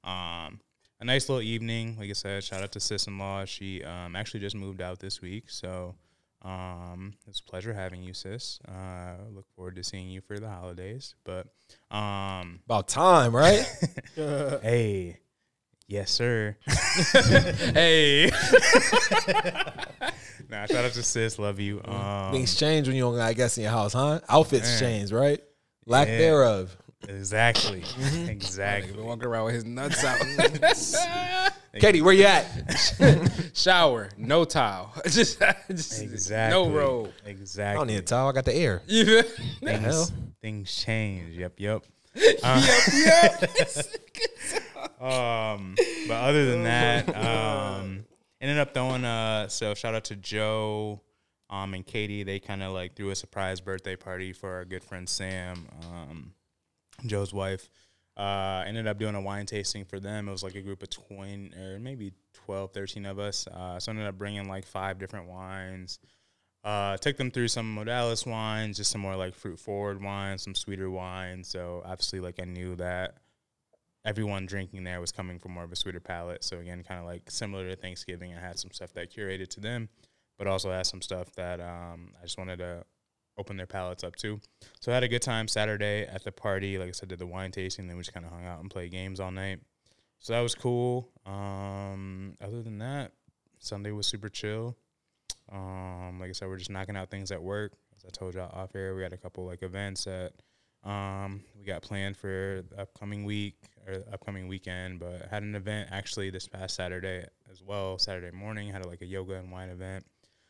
um, 0.03 0.61
a 1.01 1.05
nice 1.05 1.29
little 1.29 1.43
evening. 1.43 1.97
Like 1.99 2.11
I 2.11 2.15
said, 2.15 2.45
shout 2.45 2.63
out 2.63 2.73
to 2.73 2.81
sis 2.81 3.07
in 3.07 3.19
law. 3.19 3.45
She 3.45 3.83
um 3.85 4.17
actually 4.17 4.41
just 4.41 4.57
moved 4.57 4.81
out 4.81 5.01
this 5.01 5.21
week, 5.21 5.51
so. 5.51 5.95
Um, 6.47 7.15
it's 7.27 7.41
a 7.41 7.45
pleasure 7.45 7.73
having 7.73 8.03
you, 8.03 8.13
sis. 8.13 8.59
Uh, 8.69 9.15
look 9.35 9.47
forward 9.57 9.77
to 9.77 9.83
seeing 9.83 10.11
you 10.11 10.21
for 10.21 10.39
the 10.39 10.47
holidays. 10.51 11.15
But, 11.25 11.47
um, 11.91 12.61
About 12.67 12.87
time, 12.87 13.35
right? 13.35 13.65
hey, 14.15 15.21
yes, 15.87 16.11
sir. 16.11 16.57
hey. 16.67 18.31
Nah, 20.51 20.67
shout 20.67 20.85
out 20.85 20.93
to 20.93 21.03
sis. 21.03 21.39
Love 21.39 21.59
you. 21.59 21.81
Um, 21.85 22.31
Things 22.33 22.55
change 22.55 22.87
when 22.87 22.95
you 22.95 23.03
don't 23.03 23.17
got 23.17 23.35
guests 23.35 23.57
in 23.57 23.63
your 23.65 23.73
house, 23.73 23.93
huh? 23.95 24.21
Outfits 24.29 24.69
Man. 24.69 24.79
change, 24.79 25.11
right? 25.13 25.41
Lack 25.87 26.07
Yeah. 26.07 26.19
thereof. 26.19 26.77
exactly. 27.09 27.83
Been 27.99 28.29
Exactly. 28.29 29.03
walking 29.03 29.25
around 29.25 29.47
with 29.47 29.55
his 29.55 29.65
nuts 29.65 30.05
out. 30.05 31.53
Katie, 31.81 32.03
where 32.03 32.13
you 32.13 32.25
at? 32.27 32.47
Shower, 33.55 34.11
no 34.17 34.45
towel. 34.45 34.93
just, 35.09 35.41
just 35.71 36.03
Exactly. 36.03 36.51
no 36.63 36.71
robe. 36.71 37.11
Exactly. 37.25 37.73
I 37.73 37.75
don't 37.75 37.87
need 37.89 37.97
a 37.99 38.03
towel. 38.03 38.29
I 38.29 38.33
got 38.33 38.45
the 38.45 38.55
air. 38.55 38.83
You 38.87 39.23
things, 39.23 39.81
hell? 39.85 40.09
things 40.41 40.73
change. 40.77 41.37
Yep. 41.37 41.55
Yep. 41.57 41.85
Uh, 42.45 42.63
um, 45.01 45.75
but 46.09 46.15
other 46.15 46.51
than 46.51 46.63
that, 46.65 47.09
um, 47.17 48.05
ended 48.41 48.59
up 48.59 48.75
throwing 48.75 49.05
uh 49.05 49.49
so 49.49 49.75
shout 49.75 49.95
out 49.95 50.05
to 50.05 50.17
Joe, 50.17 51.01
um, 51.51 51.75
and 51.75 51.87
Katie. 51.87 52.23
They 52.23 52.41
kind 52.41 52.63
of 52.63 52.73
like 52.73 52.95
threw 52.95 53.11
a 53.11 53.15
surprise 53.15 53.61
birthday 53.61 53.97
party 53.97 54.33
for 54.33 54.53
our 54.55 54.65
good 54.65 54.85
friend 54.85 55.09
Sam, 55.09 55.69
um, 55.83 56.35
Joe's 57.07 57.33
wife. 57.33 57.69
Uh, 58.17 58.63
ended 58.67 58.87
up 58.87 58.99
doing 58.99 59.15
a 59.15 59.21
wine 59.21 59.47
tasting 59.47 59.85
for 59.85 59.99
them. 59.99 60.29
It 60.29 60.33
was 60.33 60.43
like 60.45 60.55
a 60.55 60.63
group 60.63 60.83
of 60.83 60.91
20 60.91 61.53
or 61.57 61.79
maybe 61.81 62.13
12, 62.47 62.73
13 62.73 63.07
of 63.07 63.19
us. 63.19 63.47
Uh, 63.49 63.81
so 63.81 63.91
I 63.91 63.95
ended 63.95 64.07
up 64.07 64.17
bringing 64.17 64.49
like 64.49 64.67
five 64.67 64.99
different 64.99 65.29
wines. 65.29 65.99
Uh, 66.63 66.97
took 66.97 67.17
them 67.17 67.31
through 67.31 67.49
some 67.49 67.77
Modalis 67.77 68.27
wines, 68.27 68.79
just 68.79 68.91
some 68.91 69.01
more 69.01 69.17
like 69.17 69.35
fruit 69.35 69.59
forward 69.59 70.03
wines, 70.03 70.43
some 70.43 70.55
sweeter 70.55 70.89
wines. 70.89 71.49
So 71.49 71.83
obviously, 71.85 72.21
like 72.21 72.41
I 72.41 72.45
knew 72.45 72.77
that 72.77 73.17
everyone 74.05 74.47
drinking 74.47 74.85
there 74.85 75.01
was 75.01 75.13
coming 75.13 75.39
from 75.39 75.53
more 75.53 75.65
of 75.65 75.73
a 75.73 75.77
sweeter 75.77 76.01
palate. 76.01 76.45
So 76.45 76.59
again, 76.59 76.83
kind 76.83 77.01
of 77.01 77.07
like 77.07 77.31
similar 77.31 77.69
to 77.69 77.77
Thanksgiving, 77.77 78.35
I 78.35 78.41
had 78.41 78.59
some 78.59 78.71
stuff 78.71 78.93
that 78.95 79.13
curated 79.13 79.49
to 79.51 79.61
them, 79.61 79.89
but 80.39 80.47
also 80.47 80.71
had 80.71 80.87
some 80.87 81.03
stuff 81.03 81.33
that 81.37 81.61
um, 81.61 82.13
I 82.21 82.25
just 82.25 82.39
wanted 82.39 82.59
to 82.59 82.85
open 83.39 83.57
their 83.57 83.67
palates 83.67 84.05
up 84.05 84.17
to. 84.17 84.41
So 84.81 84.93
I 84.93 84.95
had 84.95 85.05
a 85.05 85.09
good 85.09 85.23
time 85.23 85.49
Saturday 85.49 86.07
at 86.07 86.25
the 86.25 86.33
party. 86.33 86.79
Like 86.79 86.89
I 86.89 86.93
said, 86.93 87.09
did 87.09 87.19
the 87.19 87.27
wine 87.27 87.51
tasting. 87.51 87.87
Then 87.87 87.97
we 87.97 88.03
just 88.03 88.15
kind 88.15 88.27
of 88.27 88.33
hung 88.33 88.45
out 88.45 88.61
and 88.61 88.71
played 88.71 88.91
games 88.91 89.21
all 89.21 89.31
night. 89.31 89.61
So 90.19 90.33
that 90.33 90.41
was 90.41 90.55
cool. 90.55 91.11
Um, 91.27 92.35
other 92.41 92.63
than 92.63 92.79
that, 92.79 93.13
Sunday 93.59 93.91
was 93.91 94.07
super 94.07 94.29
chill. 94.29 94.77
Um, 95.53 96.19
like 96.21 96.31
I 96.31 96.33
said, 96.33 96.49
we're 96.49 96.57
just 96.57 96.71
knocking 96.71 96.97
out 96.97 97.11
things 97.11 97.31
at 97.31 97.43
work. 97.43 97.73
As 97.97 98.05
I 98.07 98.11
told 98.11 98.35
y'all 98.35 98.51
off 98.53 98.75
air, 98.75 98.95
we 98.95 99.03
had 99.03 99.13
a 99.13 99.17
couple 99.17 99.45
like 99.45 99.63
events 99.63 100.05
that 100.05 100.33
um, 100.85 101.43
we 101.59 101.65
got 101.65 101.83
planned 101.83 102.17
for 102.17 102.63
the 102.71 102.81
upcoming 102.81 103.25
week 103.25 103.57
or 103.87 104.03
upcoming 104.13 104.49
weekend. 104.49 105.01
But 105.01 105.29
had 105.31 105.43
an 105.43 105.55
event 105.55 105.89
actually 105.93 106.31
this 106.31 106.47
past 106.47 106.75
Saturday 106.77 107.27
as 107.51 107.63
well. 107.63 107.99
Saturday 107.99 108.31
morning 108.31 108.69
had 108.69 108.85
a, 108.85 108.89
like 108.89 109.03
a 109.03 109.07
yoga 109.07 109.35
and 109.35 109.51
wine 109.51 109.71
event. 109.71 110.05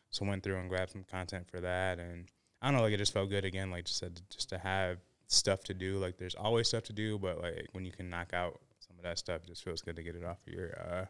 So 0.09 0.25
went 0.25 0.43
through 0.43 0.57
and 0.57 0.69
grabbed 0.69 0.91
some 0.91 1.03
content 1.03 1.45
for 1.49 1.59
that, 1.59 1.99
and 1.99 2.25
I 2.61 2.67
don't 2.67 2.77
know, 2.77 2.83
like 2.83 2.93
it 2.93 2.97
just 2.97 3.11
felt 3.11 3.29
good 3.29 3.43
again. 3.43 3.69
Like 3.69 3.85
just 3.85 3.99
said, 3.99 4.21
just 4.29 4.49
to 4.49 4.57
have 4.57 4.99
stuff 5.27 5.63
to 5.65 5.73
do. 5.73 5.97
Like 5.97 6.17
there's 6.17 6.35
always 6.35 6.67
stuff 6.67 6.83
to 6.83 6.93
do, 6.93 7.17
but 7.19 7.41
like 7.41 7.67
when 7.73 7.85
you 7.85 7.91
can 7.91 8.09
knock 8.09 8.33
out 8.33 8.59
some 8.79 8.97
of 8.97 9.03
that 9.03 9.17
stuff, 9.17 9.41
it 9.43 9.47
just 9.47 9.63
feels 9.63 9.81
good 9.81 9.95
to 9.97 10.03
get 10.03 10.15
it 10.15 10.23
off 10.23 10.37
of 10.47 10.53
your 10.53 10.77
uh, 10.79 11.05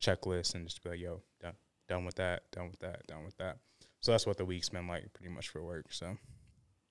checklist 0.00 0.54
and 0.54 0.66
just 0.66 0.82
be 0.82 0.90
like, 0.90 1.00
yo, 1.00 1.22
done, 1.40 1.54
done 1.88 2.04
with 2.04 2.16
that, 2.16 2.50
done 2.50 2.70
with 2.70 2.80
that, 2.80 3.06
done 3.06 3.24
with 3.24 3.36
that. 3.36 3.58
So 4.00 4.12
that's 4.12 4.26
what 4.26 4.36
the 4.36 4.44
week's 4.44 4.68
been 4.68 4.86
like, 4.86 5.12
pretty 5.12 5.34
much 5.34 5.48
for 5.48 5.62
work. 5.62 5.86
So, 5.90 6.16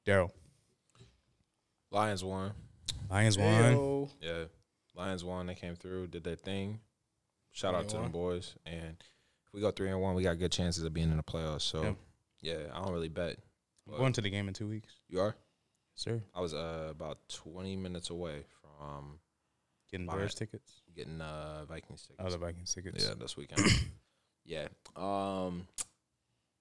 Daryl, 0.06 0.32
Lions 1.96 2.24
won. 2.26 2.52
Lions 3.10 3.38
won. 3.38 4.10
Yeah, 4.20 4.44
Lions 4.96 5.24
won. 5.24 5.48
They 5.48 5.56
came 5.56 5.76
through, 5.78 6.08
did 6.08 6.26
their 6.26 6.36
thing. 6.36 6.80
Shout 7.52 7.74
out 7.74 7.88
to 7.90 7.96
They 7.96 8.02
them 8.04 8.12
boys. 8.12 8.54
And 8.66 8.98
if 9.48 9.54
we 9.54 9.62
go 9.62 9.72
three 9.72 9.90
and 9.90 10.02
one, 10.02 10.14
we 10.14 10.24
got 10.24 10.38
good 10.38 10.52
chances 10.52 10.84
of 10.84 10.94
being 10.94 11.10
in 11.10 11.16
the 11.16 11.24
playoffs. 11.24 11.62
So 11.62 11.82
Yep. 11.84 11.96
yeah, 12.42 12.58
I 12.74 12.84
don't 12.84 12.92
really 12.92 13.08
bet. 13.08 13.38
I'm 13.88 13.96
going 13.98 14.12
to 14.14 14.22
the 14.22 14.30
game 14.30 14.50
in 14.50 14.54
two 14.54 14.68
weeks, 14.68 14.92
You 15.08 15.22
are? 15.22 15.36
sir. 15.94 16.22
I 16.36 16.42
was 16.42 16.54
uh, 16.54 16.88
about 16.92 17.20
twenty 17.30 17.78
minutes 17.78 18.10
away 18.10 18.44
from 18.62 19.20
Getting 19.90 20.08
Bears 20.08 20.34
tickets. 20.36 20.82
getting 20.96 21.22
uh, 21.22 21.64
Vikings 21.66 22.02
tickets. 22.08 22.20
Oh, 22.20 22.30
the 22.30 22.38
Vikings 22.38 22.74
tickets. 22.74 23.06
Yeah, 23.08 23.14
this 23.18 23.38
weekend. 23.38 23.62
yeah. 24.44 24.68
Um, 24.98 25.66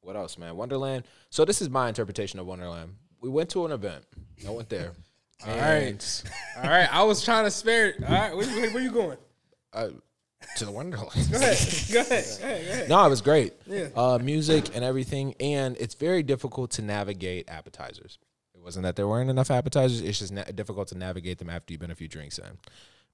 what 0.03 0.15
else, 0.15 0.39
man? 0.39 0.55
Wonderland. 0.57 1.05
So 1.31 1.45
this 1.45 1.61
is 1.61 1.69
my 1.71 1.89
interpretation 1.89 2.39
of 2.39 2.47
Wonderland. 2.47 2.95
We 3.21 3.31
went 3.31 3.49
to 3.51 3.65
an 3.67 3.73
event. 3.73 4.05
I 4.47 4.51
went 4.51 4.69
there. 4.69 4.93
All 5.47 5.53
And, 5.53 5.95
right. 5.97 6.23
All 6.65 6.71
right. 6.71 6.89
I 6.95 7.03
was 7.03 7.25
trying 7.25 7.45
to 7.45 7.51
spare 7.51 7.89
it. 7.91 8.05
All 8.05 8.11
right. 8.13 8.37
Where, 8.37 8.47
where, 8.47 8.71
where 8.73 8.83
you 8.83 8.91
going? 8.93 9.19
uh, 9.73 9.89
to 10.57 10.65
the 10.65 10.71
Wonderland. 10.71 11.11
Go 11.31 11.37
ahead. 11.39 11.59
Go 11.93 12.01
ahead. 12.01 12.25
Go 12.41 12.47
ahead. 12.47 12.67
Go 12.67 12.73
ahead. 12.73 12.89
no, 12.89 13.05
it 13.07 13.09
was 13.09 13.23
great. 13.23 13.55
Yeah. 13.67 13.89
Uh, 13.97 14.19
music 14.23 14.75
and 14.75 14.85
everything, 14.85 15.35
and 15.41 15.77
it's 15.79 15.95
very 15.95 16.23
difficult 16.23 16.71
to 16.73 16.83
navigate 16.83 17.49
appetizers. 17.49 18.19
It 18.55 18.61
wasn't 18.63 18.85
that 18.85 18.95
there 18.95 19.09
weren't 19.09 19.31
enough 19.31 19.51
appetizers; 19.51 20.01
it's 20.03 20.19
just 20.19 20.33
na- 20.33 20.45
difficult 20.45 20.89
to 20.89 20.99
navigate 20.99 21.39
them 21.39 21.49
after 21.51 21.73
you've 21.73 21.81
been 21.81 21.91
a 21.91 21.95
few 21.97 22.09
drinks 22.09 22.39
in, 22.39 22.59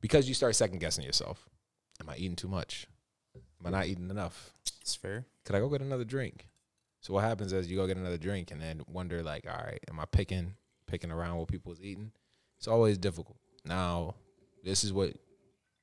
because 0.01 0.29
you 0.29 0.35
start 0.35 0.55
second 0.57 0.81
guessing 0.81 1.05
yourself. 1.05 1.49
Am 2.01 2.09
I 2.11 2.17
eating 2.17 2.37
too 2.37 2.49
much? 2.49 2.87
Am 3.37 3.67
I 3.67 3.71
not 3.71 3.87
eating 3.87 4.11
enough? 4.11 4.53
It's 4.81 4.97
fair. 4.97 5.25
Could 5.45 5.55
I 5.55 5.61
go 5.61 5.69
get 5.69 5.83
another 5.83 6.05
drink? 6.05 6.47
So 7.01 7.15
what 7.15 7.25
happens 7.25 7.53
is 7.53 7.71
you 7.71 7.77
go 7.77 7.87
get 7.87 7.97
another 7.97 8.19
drink 8.19 8.51
and 8.51 8.61
then 8.61 8.83
wonder 8.89 9.23
like, 9.23 9.47
all 9.49 9.57
right, 9.65 9.81
am 9.89 10.01
I 10.01 10.05
picking 10.05 10.55
picking 10.91 11.11
around 11.11 11.37
what 11.39 11.49
people's 11.49 11.81
eating? 11.81 12.11
It's 12.59 12.69
always 12.69 12.99
difficult. 12.99 13.39
Now, 13.65 14.15
this 14.65 14.85
is 14.85 14.93
what 14.93 15.15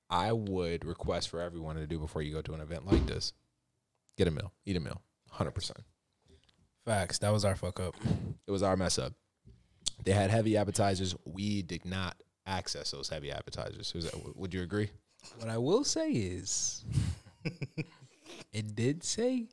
I 0.10 0.32
would 0.32 0.86
request 0.86 1.30
for 1.30 1.42
everyone 1.42 1.76
to 1.78 1.88
do 1.88 1.98
before 2.00 2.22
you 2.22 2.34
go 2.34 2.42
to 2.42 2.54
an 2.54 2.62
event 2.62 2.86
like 2.86 3.06
this. 3.08 3.34
Get 4.18 4.28
a 4.28 4.32
meal. 4.32 4.52
Eat 4.66 4.78
a 4.78 4.80
meal. 4.80 5.02
100%. 5.34 5.72
Facts. 6.86 7.20
That 7.20 7.32
was 7.34 7.46
our 7.46 7.56
fuck 7.56 7.80
up. 7.80 7.96
It 8.46 8.52
was 8.52 8.64
our 8.64 8.78
mess 8.78 8.98
up. 8.98 9.14
They 10.04 10.12
had 10.12 10.30
heavy 10.30 10.56
appetizers. 10.58 11.16
We 11.26 11.62
did 11.62 11.86
not 11.86 12.16
access 12.46 12.92
those 12.92 13.10
heavy 13.10 13.32
appetizers. 13.32 13.94
Was 13.94 14.06
that, 14.06 14.38
would 14.38 14.54
you 14.54 14.62
agree? 14.62 14.90
What 15.40 15.50
I 15.50 15.58
will 15.58 15.84
say 15.84 16.12
is, 16.12 16.86
it 18.54 18.76
did 18.76 19.04
say 19.04 19.48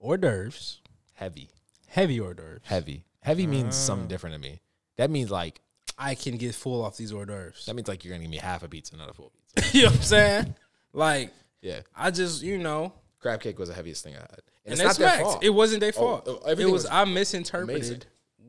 hors 0.00 0.16
d'oeuvres, 0.18 0.80
Heavy. 1.14 1.50
heavy 1.88 2.18
hors 2.18 2.34
d'oeuvres. 2.34 2.60
Heavy. 2.64 3.04
Heavy 3.22 3.46
means 3.46 3.74
something 3.76 4.06
mm. 4.06 4.10
different 4.10 4.34
to 4.34 4.40
me. 4.40 4.60
That 4.96 5.10
means 5.10 5.30
like 5.30 5.60
I 5.98 6.14
can 6.14 6.36
get 6.36 6.54
full 6.54 6.84
off 6.84 6.96
these 6.96 7.12
hors 7.12 7.24
d'oeuvres. 7.26 7.64
that 7.66 7.74
means 7.74 7.88
like 7.88 8.04
you're 8.04 8.12
gonna 8.12 8.22
give 8.24 8.30
me 8.30 8.36
half 8.38 8.62
a 8.62 8.68
pizza, 8.68 8.96
not 8.96 9.08
a 9.10 9.14
full 9.14 9.32
pizza. 9.54 9.76
you 9.78 9.84
know 9.84 9.90
what 9.90 9.96
I'm 9.96 10.02
saying? 10.02 10.54
Like, 10.92 11.32
Yeah. 11.60 11.80
I 11.96 12.10
just, 12.10 12.42
you 12.42 12.58
know, 12.58 12.92
Crab 13.20 13.40
cake 13.40 13.58
was 13.58 13.68
the 13.68 13.74
heaviest 13.74 14.02
thing 14.04 14.14
I 14.16 14.20
had. 14.20 14.40
and, 14.64 14.72
it's 14.74 14.82
that's 14.82 14.98
not 14.98 15.04
their 15.06 15.16
facts. 15.16 15.22
fault. 15.22 15.44
It 15.44 15.50
wasn't 15.50 15.80
their 15.80 15.92
Oh, 15.96 16.00
fault. 16.00 16.24
oh, 16.26 16.32
it 16.34 16.42
everything 16.50 16.72
was, 16.72 16.82
was 16.84 16.92
I 16.92 17.04
misinterpreted 17.04 17.74
amazing. 17.80 18.02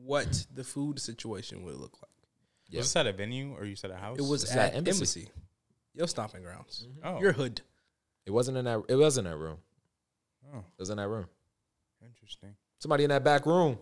what 0.04 0.46
the 0.52 0.64
food 0.64 0.98
situation 1.00 1.62
would 1.64 1.76
look 1.76 1.96
like. 2.02 2.10
Yeah. 2.68 2.78
Was 2.78 2.86
this 2.86 2.96
at 2.96 3.06
a 3.06 3.12
venue 3.12 3.54
or 3.54 3.64
you 3.64 3.76
said 3.76 3.90
a 3.92 3.96
house? 3.96 4.18
It 4.18 4.22
was 4.22 4.42
It's 4.42 4.52
at 4.52 4.72
at 4.72 4.74
embassy. 4.74 4.96
Embassy. 4.98 5.28
Your 5.94 6.08
stomping 6.08 6.42
grounds. 6.42 6.88
Mm-hmm. 6.88 7.16
Oh, 7.16 7.20
Your 7.20 7.32
hood. 7.32 7.60
It 8.26 8.32
wasn't 8.32 8.56
in 8.56 8.64
that. 8.64 8.82
It 8.88 8.96
was 8.96 9.16
in 9.18 9.24
that 9.26 9.36
room. 9.36 9.58
oh, 10.52 10.58
It 10.58 10.80
was 10.80 10.90
in 10.90 10.96
that 10.96 11.08
room. 11.08 11.26
interesting. 12.04 12.56
Somebody 12.80 13.04
in 13.04 13.10
that 13.10 13.22
back 13.22 13.46
room. 13.46 13.78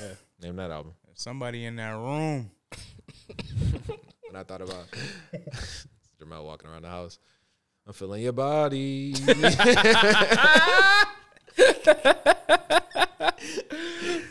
Yeah. 0.00 0.08
Name 0.40 0.56
that 0.56 0.70
album. 0.70 0.92
Somebody 1.14 1.64
in 1.64 1.76
that 1.76 1.92
room. 1.92 2.50
When 4.28 4.36
I 4.36 4.42
thought 4.42 4.60
about 4.60 4.84
Jamele 6.20 6.44
walking 6.44 6.68
around 6.68 6.82
the 6.82 6.88
house, 6.88 7.18
I'm 7.86 7.94
feeling 7.94 8.22
your 8.22 8.34
body. 8.34 9.14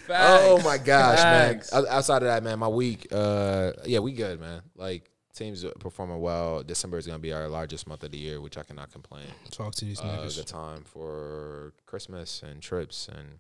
oh 0.10 0.62
my 0.64 0.78
gosh, 0.78 1.18
Facts. 1.18 1.74
man! 1.74 1.86
Outside 1.90 2.18
of 2.18 2.28
that, 2.28 2.44
man, 2.44 2.60
my 2.60 2.68
week, 2.68 3.08
uh, 3.12 3.72
yeah, 3.86 3.98
we 3.98 4.12
good, 4.12 4.40
man. 4.40 4.62
Like 4.76 5.10
teams 5.34 5.66
performing 5.80 6.20
well. 6.22 6.62
December 6.62 7.00
is 7.00 7.08
gonna 7.08 7.18
be 7.18 7.34
our 7.34 7.48
largest 7.48 7.88
month 7.88 8.04
of 8.04 8.12
the 8.12 8.18
year, 8.20 8.40
which 8.40 8.58
I 8.58 8.64
cannot 8.64 8.92
complain. 8.92 9.26
Talk 9.50 9.74
to 9.76 9.86
these 9.86 10.00
uh, 10.00 10.30
good 10.36 10.46
time 10.46 10.84
for 10.84 11.74
Christmas 11.88 12.44
and 12.44 12.62
trips 12.62 13.08
and 13.08 13.40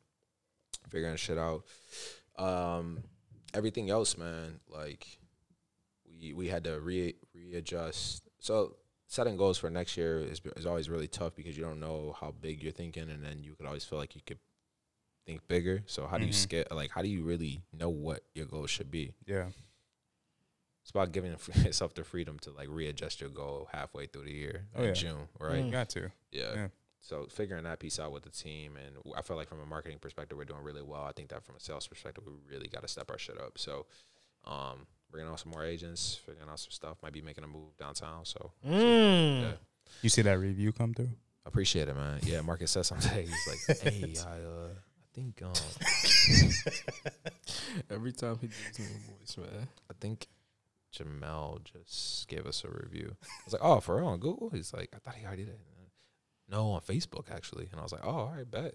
figuring 0.89 1.15
shit 1.17 1.38
out. 1.38 1.65
Um, 2.38 3.04
everything 3.54 3.89
else, 3.89 4.17
man, 4.17 4.60
like 4.69 5.06
we 6.19 6.34
we 6.34 6.47
had 6.47 6.63
to 6.65 6.80
re 6.80 7.15
readjust. 7.34 8.23
So 8.39 8.76
setting 9.08 9.38
goals 9.38 9.58
for 9.58 9.69
next 9.69 9.97
year 9.97 10.19
is 10.19 10.41
is 10.56 10.65
always 10.65 10.89
really 10.89 11.08
tough 11.08 11.36
because 11.36 11.58
you 11.58 11.63
don't 11.63 11.80
know 11.80 12.15
how 12.19 12.32
big 12.32 12.62
you're 12.62 12.71
thinking, 12.71 13.10
and 13.10 13.23
then 13.23 13.41
you 13.43 13.56
could 13.56 13.65
always 13.65 13.84
feel 13.84 14.00
like 14.00 14.15
you 14.15 14.21
could 14.26 14.39
think 15.26 15.47
bigger. 15.47 15.84
So 15.88 16.08
how 16.08 16.17
do 16.17 16.26
you 16.26 16.32
Mhm. 16.32 16.36
scale? 16.36 16.65
Like 16.71 16.91
how 16.91 17.02
do 17.02 17.08
you 17.10 17.23
really 17.23 17.62
know 17.73 17.89
what 17.89 18.23
your 18.34 18.45
goals 18.45 18.69
should 18.69 18.89
be? 18.91 19.13
Yeah. 19.26 19.50
It's 20.84 20.91
about 20.91 21.12
giving 21.12 21.32
yourself 21.65 21.93
the 21.95 22.04
freedom 22.06 22.39
to 22.39 22.52
like 22.52 22.69
readjust 22.69 23.19
your 23.19 23.30
goal 23.30 23.67
halfway 23.73 24.06
through 24.06 24.23
the 24.23 24.32
year 24.34 24.67
Oh, 24.73 24.84
in 24.84 24.88
yeah. 24.89 24.93
June, 24.93 25.28
right? 25.39 25.63
Mm. 25.65 25.71
Got 25.71 25.89
to. 25.89 26.12
Yeah. 26.32 26.54
Yeah. 26.56 26.67
So 27.07 27.25
figuring 27.29 27.63
that 27.63 27.79
piece 27.79 28.01
out 28.01 28.11
with 28.11 28.23
the 28.23 28.29
team, 28.29 28.73
and 28.75 28.97
I 29.17 29.21
feel 29.21 29.37
like 29.37 29.47
from 29.47 29.61
a 29.61 29.65
marketing 29.65 29.97
perspective, 29.99 30.37
we're 30.37 30.43
doing 30.43 30.61
really 30.61 30.81
well. 30.81 31.03
I 31.03 31.13
think 31.13 31.29
that 31.29 31.41
from 31.41 31.55
a 31.55 31.59
sales 31.61 31.87
perspective, 31.87 32.25
we 32.27 32.33
really 32.53 32.67
got 32.67 32.81
to 32.81 32.87
step 32.89 33.09
our 33.09 33.17
shit 33.17 33.39
up. 33.39 33.57
So, 33.57 33.85
um, 34.43 34.85
bringing 35.09 35.31
on 35.31 35.37
some 35.37 35.53
more 35.53 35.63
agents, 35.63 36.19
figuring 36.25 36.49
out 36.49 36.59
some 36.59 36.71
stuff, 36.71 36.97
might 37.01 37.13
be 37.13 37.21
making 37.21 37.45
a 37.45 37.47
move 37.47 37.77
downtown. 37.77 38.25
So, 38.25 38.51
Mm. 38.65 39.41
yeah, 39.41 39.51
You 40.01 40.09
see 40.09 40.21
that 40.23 40.37
review 40.37 40.73
come 40.73 40.93
through? 40.93 41.11
appreciate 41.45 41.87
it, 41.87 41.95
man. 41.95 42.19
Yeah, 42.23 42.41
Marcus 42.41 42.71
said 42.71 42.85
something. 42.85 43.09
He's 43.25 43.47
like, 43.69 43.79
"Hey, 43.79 44.13
I, 44.19 44.41
uh, 44.41 44.73
I 44.73 45.05
think, 45.13 45.41
um, 45.43 45.53
Every 47.89 48.11
time 48.11 48.37
he 48.41 48.47
does 48.47 48.79
new 48.79 48.85
voice, 48.85 49.37
man. 49.37 49.69
I 49.89 49.93
think 50.01 50.27
Jamele 50.93 51.63
just 51.63 52.27
gave 52.27 52.45
us 52.45 52.65
a 52.65 52.69
review." 52.69 53.15
I 53.23 53.27
was 53.45 53.53
like, 53.53 53.61
"Oh, 53.63 53.79
for 53.79 53.95
real 53.95 54.07
on 54.07 54.19
Google?" 54.19 54.49
He's 54.49 54.73
like, 54.73 54.89
"I 54.93 54.97
thought 54.99 55.15
he 55.15 55.25
already 55.25 55.45
did." 55.45 55.57
No, 56.49 56.71
on 56.71 56.81
Facebook 56.81 57.29
actually, 57.31 57.67
and 57.71 57.79
I 57.79 57.83
was 57.83 57.91
like, 57.91 58.05
"Oh, 58.05 58.10
all 58.10 58.33
right, 58.36 58.49
bet." 58.49 58.73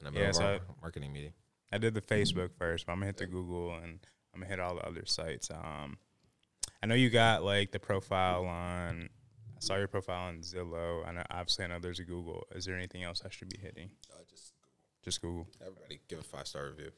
In 0.00 0.04
the 0.04 0.10
middle 0.12 0.26
Yeah, 0.26 0.32
so 0.32 0.44
our 0.44 0.54
I- 0.54 0.60
marketing 0.80 1.12
meeting. 1.12 1.32
I 1.72 1.78
did 1.78 1.92
the 1.94 2.00
Facebook 2.00 2.50
first, 2.56 2.86
but 2.86 2.92
I'm 2.92 2.98
gonna 2.98 3.06
hit 3.06 3.16
the 3.16 3.26
Google 3.26 3.74
and 3.74 3.98
I'm 4.32 4.40
gonna 4.40 4.46
hit 4.46 4.60
all 4.60 4.76
the 4.76 4.86
other 4.86 5.04
sites. 5.04 5.50
Um, 5.50 5.98
I 6.82 6.86
know 6.86 6.94
you 6.94 7.10
got 7.10 7.42
like 7.42 7.72
the 7.72 7.80
profile 7.80 8.46
on. 8.46 9.08
I 9.56 9.60
saw 9.60 9.74
your 9.76 9.88
profile 9.88 10.28
on 10.28 10.38
Zillow. 10.42 11.06
And 11.08 11.18
I 11.18 11.26
obviously 11.30 11.64
I 11.64 11.68
know 11.68 11.80
there's 11.80 11.98
a 11.98 12.04
Google. 12.04 12.46
Is 12.54 12.64
there 12.64 12.76
anything 12.76 13.02
else 13.02 13.22
I 13.26 13.30
should 13.30 13.48
be 13.48 13.58
hitting? 13.58 13.90
Uh, 14.12 14.22
just 14.30 14.52
Just 15.02 15.20
Google. 15.20 15.48
Everybody 15.60 16.00
give 16.08 16.20
a 16.20 16.22
five 16.22 16.46
star 16.46 16.66
review. 16.68 16.90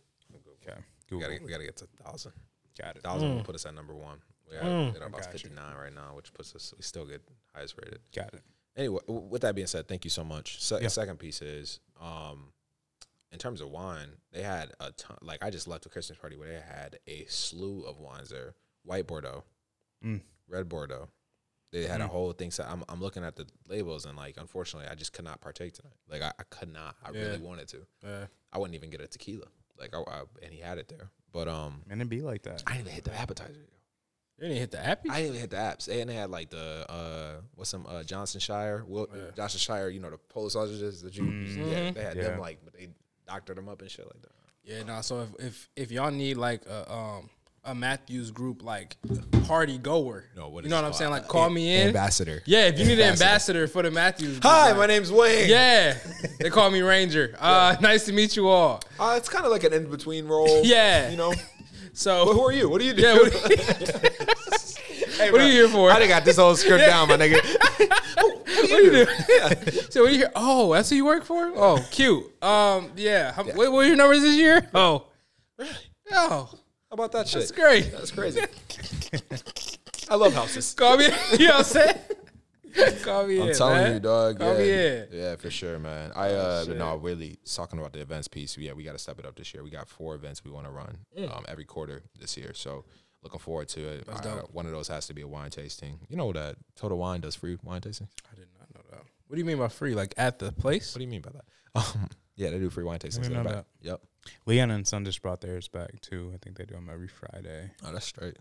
Okay. 0.69 0.79
We 1.11 1.19
gotta, 1.21 1.39
we 1.43 1.51
gotta 1.51 1.65
get 1.65 1.77
to 1.79 1.85
a 1.87 2.03
thousand. 2.05 2.33
Got 2.79 2.97
it. 2.97 3.03
Thousand 3.03 3.35
will 3.35 3.41
Mm. 3.41 3.45
put 3.45 3.55
us 3.55 3.65
at 3.67 3.75
number 3.75 3.95
one. 3.95 4.21
We 4.49 4.57
are 4.57 4.63
Mm. 4.63 4.91
at 4.91 4.97
about 4.99 5.13
Got 5.13 5.27
you. 5.33 5.39
fifty 5.39 5.51
nine 5.51 5.75
right 5.77 5.93
now, 5.93 6.15
which 6.15 6.33
puts 6.35 6.55
us 6.55 6.75
we 6.77 6.83
still 6.83 7.07
get 7.07 7.23
highest 7.55 7.77
rated. 7.83 8.01
Got 8.15 8.35
it. 8.35 8.43
Anyway, 8.77 9.01
with 9.09 9.43
that 9.43 9.55
being 9.55 9.67
said, 9.67 9.89
thank 9.89 10.05
you 10.05 10.11
so 10.11 10.25
much. 10.25 10.63
Se- 10.63 10.79
Yeah. 10.83 10.89
Second 10.89 11.19
piece 11.19 11.43
is 11.43 11.81
um, 12.01 12.53
in 13.33 13.39
terms 13.39 13.61
of 13.61 13.69
wine, 13.71 14.09
they 14.33 14.43
had 14.43 14.71
a 14.81 14.93
ton. 14.93 15.19
Like 15.23 15.43
I 15.43 15.51
just 15.51 15.67
left 15.69 15.87
a 15.87 15.89
Christmas 15.89 16.19
party 16.19 16.37
where 16.37 16.49
they 16.49 16.61
had 16.61 16.99
a 17.07 17.25
slew 17.29 17.83
of 17.85 17.99
wines 17.99 18.29
there: 18.31 18.55
white 18.85 19.07
Bordeaux, 19.07 19.45
Mm. 20.05 20.21
red 20.49 20.69
Bordeaux. 20.69 21.09
They 21.73 21.87
had 21.87 22.01
a 22.01 22.05
Mm. 22.05 22.09
whole 22.09 22.33
thing. 22.33 22.51
So 22.51 22.65
I'm 22.65 22.83
I'm 22.89 23.01
looking 23.01 23.23
at 23.25 23.37
the 23.37 23.47
labels 23.69 24.05
and 24.07 24.17
like, 24.17 24.37
unfortunately, 24.39 24.89
I 24.91 24.95
just 24.95 25.13
could 25.13 25.25
not 25.25 25.41
partake 25.41 25.75
tonight. 25.75 25.95
Like 26.09 26.23
I, 26.23 26.33
I 26.39 26.43
could 26.51 26.73
not. 26.73 26.97
I 27.05 27.11
Yeah. 27.13 27.21
really 27.23 27.39
wanted 27.39 27.69
to. 27.69 27.87
Yeah. 28.03 28.27
I 28.53 28.59
wouldn't 28.59 28.75
even 28.75 28.91
get 28.91 29.01
a 29.01 29.07
tequila. 29.07 29.47
Like 29.79 29.95
I, 29.95 29.99
I 30.01 30.23
and 30.43 30.53
he 30.53 30.61
had 30.61 30.79
it 30.79 30.89
there, 30.89 31.11
but 31.33 31.49
um, 31.49 31.83
And 31.91 32.01
it 32.03 32.09
be 32.09 32.23
like 32.23 32.43
that. 32.43 32.63
I 32.67 32.73
didn't 32.73 32.83
even 32.87 32.93
hit 32.95 33.05
the 33.05 33.15
appetizer. 33.15 33.67
You 34.41 34.49
didn't 34.49 34.59
hit 34.61 34.71
the 34.71 34.85
appy? 34.87 35.11
I 35.11 35.17
didn't 35.17 35.29
even 35.29 35.41
hit 35.43 35.51
the 35.51 35.57
apps. 35.57 35.89
And 35.89 36.09
they 36.09 36.15
had 36.15 36.31
like 36.31 36.49
the 36.51 36.91
uh 36.91 37.41
what's 37.57 37.71
some 37.71 37.87
uh 37.87 38.03
Johnson 38.03 38.41
Shire, 38.41 38.85
Will 38.87 39.07
Yeah. 39.15 39.23
Johnson 39.37 39.59
Shire, 39.61 39.89
you 39.91 40.01
know, 40.01 40.11
the 40.11 40.17
Polish 40.19 40.55
sausages 40.55 41.03
that 41.03 41.17
you 41.17 41.25
Mm. 41.25 41.57
yeah, 41.71 41.91
they 41.91 42.03
had 42.03 42.17
Yeah. 42.17 42.23
them 42.25 42.41
like 42.41 42.59
but 42.65 42.73
they 42.73 42.89
doctored 43.27 43.57
them 43.59 43.69
up 43.69 43.83
and 43.83 43.91
shit 43.91 44.07
like 44.07 44.23
that. 44.23 44.31
Yeah, 44.65 44.83
no. 44.85 45.01
So 45.03 45.27
if, 45.39 45.45
if 45.47 45.69
if 45.77 45.93
y'all 45.93 46.11
need 46.11 46.37
like 46.39 46.65
a 46.67 46.91
um 46.93 47.29
a 47.63 47.75
Matthews 47.75 48.31
group 48.31 48.63
like 48.63 48.97
party 49.47 49.77
goer, 49.77 50.25
No, 50.35 50.49
what 50.49 50.65
you 50.65 50.71
know 50.71 50.77
what 50.77 50.87
I'm 50.87 50.95
saying? 50.95 51.11
Like 51.11 51.29
call 51.29 51.45
Am- 51.47 51.53
me 51.55 51.75
in. 51.79 51.89
Ambassador. 51.89 52.43
Yeah, 52.47 52.69
if 52.69 52.79
you 52.79 52.87
need 52.87 52.95
an 52.95 53.11
Ambassador. 53.11 53.25
ambassador 53.25 53.67
for 53.69 53.83
the 53.83 53.91
Matthews. 53.91 54.39
group, 54.39 54.45
Hi, 54.45 54.69
like- 54.69 54.77
my 54.79 54.87
name's 54.87 55.13
Wayne. 55.13 55.51
Yeah, 55.51 55.99
they 56.41 56.49
call 56.49 56.71
me 56.71 56.81
Ranger. 56.81 57.37
Uh, 57.39 57.77
nice 57.83 58.07
to 58.07 58.13
meet 58.15 58.35
you 58.37 58.49
all. 58.49 58.81
Uh, 58.99 59.15
it's 59.19 59.29
kind 59.29 59.45
of 59.45 59.51
like 59.53 59.65
an 59.65 59.75
in 59.75 59.91
between 59.91 60.27
role. 60.27 60.63
Yeah. 60.65 61.11
You 61.11 61.19
know? 61.19 61.35
So 61.93 62.25
But 62.27 62.33
who 62.35 62.41
are 62.43 62.53
you? 62.53 62.69
What 62.69 62.81
do 62.81 62.87
you 62.87 62.93
do? 62.95 63.03
Yeah, 63.03 63.15
what, 63.15 63.33
Hey, 65.17 65.31
what 65.31 65.41
are 65.41 65.47
you 65.47 65.53
here 65.53 65.69
for? 65.69 65.91
I 65.91 65.99
done 65.99 66.09
got 66.09 66.25
this 66.25 66.37
whole 66.39 66.57
script 66.57 66.85
down, 66.87 67.09
my 67.09 67.17
nigga. 67.17 67.41
what 68.17 68.47
do 68.69 68.85
you 68.85 68.91
do? 69.05 69.07
so 69.91 70.03
what 70.03 70.11
are 70.11 70.13
you 70.13 70.19
here? 70.19 70.31
Oh, 70.35 70.73
that's 70.73 70.89
who 70.89 70.97
you 70.97 71.05
work 71.05 71.25
for? 71.25 71.53
Oh, 71.57 71.85
cute. 71.91 72.25
Um, 72.43 72.91
yeah. 72.97 73.33
How, 73.33 73.45
What, 73.45 73.57
what 73.57 73.73
were 73.73 73.85
your 73.85 73.97
numbers 73.97 74.23
this 74.23 74.37
year? 74.37 74.67
Oh, 74.73 75.09
really? 75.59 75.71
oh, 76.13 76.49
How 76.53 76.93
about 76.93 77.13
that 77.13 77.29
shit? 77.29 77.41
that's 77.41 77.53
great. 77.53 77.93
That's 77.93 78.11
crazy. 78.13 78.43
I 80.09 80.15
love 80.15 80.33
houses. 80.33 80.73
Call 80.75 80.97
me. 80.97 81.09
You 81.33 81.49
know 81.49 81.55
what 81.55 81.59
I'm 81.59 81.65
saying? 81.65 81.99
Call 83.03 83.27
me 83.27 83.41
I'm 83.41 83.55
telling 83.55 83.75
man. 83.75 83.95
you, 83.95 84.01
dog. 84.01 84.39
Call 84.39 84.59
yeah, 84.61 84.65
in. 84.65 85.09
yeah, 85.13 85.37
for 85.37 85.51
sure, 85.51 85.79
man. 85.79 86.13
I 86.15 86.31
uh, 86.31 86.65
shit. 86.65 86.77
no, 86.77 86.97
really 86.97 87.39
talking 87.45 87.79
about 87.79 87.93
the 87.93 88.01
events 88.01 88.29
piece. 88.29 88.57
Yeah, 88.57 88.73
we 88.73 88.85
got 88.85 88.93
to 88.93 88.99
step 88.99 89.19
it 89.19 89.27
up 89.27 89.37
this 89.37 89.53
year. 89.55 89.63
We 89.63 89.71
got 89.71 89.89
four 89.89 90.15
events 90.15 90.45
we 90.45 90.51
want 90.51 90.67
to 90.67 90.73
run 90.73 90.99
um, 91.33 91.45
every 91.49 91.65
quarter 91.65 92.03
this 92.19 92.37
year. 92.37 92.53
So 92.55 92.85
looking 93.23 93.41
forward 93.41 93.69
to 93.69 93.81
it. 93.81 94.09
Uh, 94.09 94.43
one 94.53 94.67
of 94.67 94.73
those 94.73 94.89
has 94.89 95.07
to 95.09 95.15
be 95.15 95.23
a 95.23 95.29
wine 95.29 95.51
tasting. 95.51 95.99
You 96.09 96.17
know 96.17 96.33
that 96.33 96.57
Total 96.77 96.97
Wine 96.97 97.21
does 97.21 97.35
free 97.35 97.59
wine 97.63 97.81
tasting. 97.81 98.09
I 98.31 98.35
did 98.35 98.49
not 98.59 98.75
know 98.75 98.83
that. 98.91 99.05
What 99.27 99.37
do 99.37 99.39
you 99.39 99.45
mean 99.45 99.59
by 99.59 99.69
free? 99.69 99.95
Like 99.95 100.15
at 100.17 100.39
the 100.39 100.53
place? 100.53 100.95
What 100.95 100.99
do 100.99 101.05
you 101.05 101.11
mean 101.11 101.23
by 101.23 101.31
that? 101.31 101.45
Um, 101.73 102.09
yeah, 102.35 102.51
they 102.51 102.59
do 102.59 102.69
free 102.69 102.83
wine 102.83 102.99
tastings. 102.99 103.23
didn't 103.23 103.37
in 103.37 103.45
the 103.45 103.51
know 103.51 103.57
back. 103.59 103.65
Yep. 103.83 104.01
Leon 104.47 104.73
and 104.73 104.89
Son 104.89 105.05
just 105.05 105.23
brought 105.23 105.41
theirs 105.41 105.69
back 105.69 106.01
too. 106.01 106.33
I 106.35 106.39
think 106.39 106.57
they 106.57 106.65
do 106.65 106.75
them 106.75 106.89
every 106.93 107.07
Friday. 107.07 107.71
Oh, 107.85 107.93
that's 107.93 108.07
straight. 108.07 108.37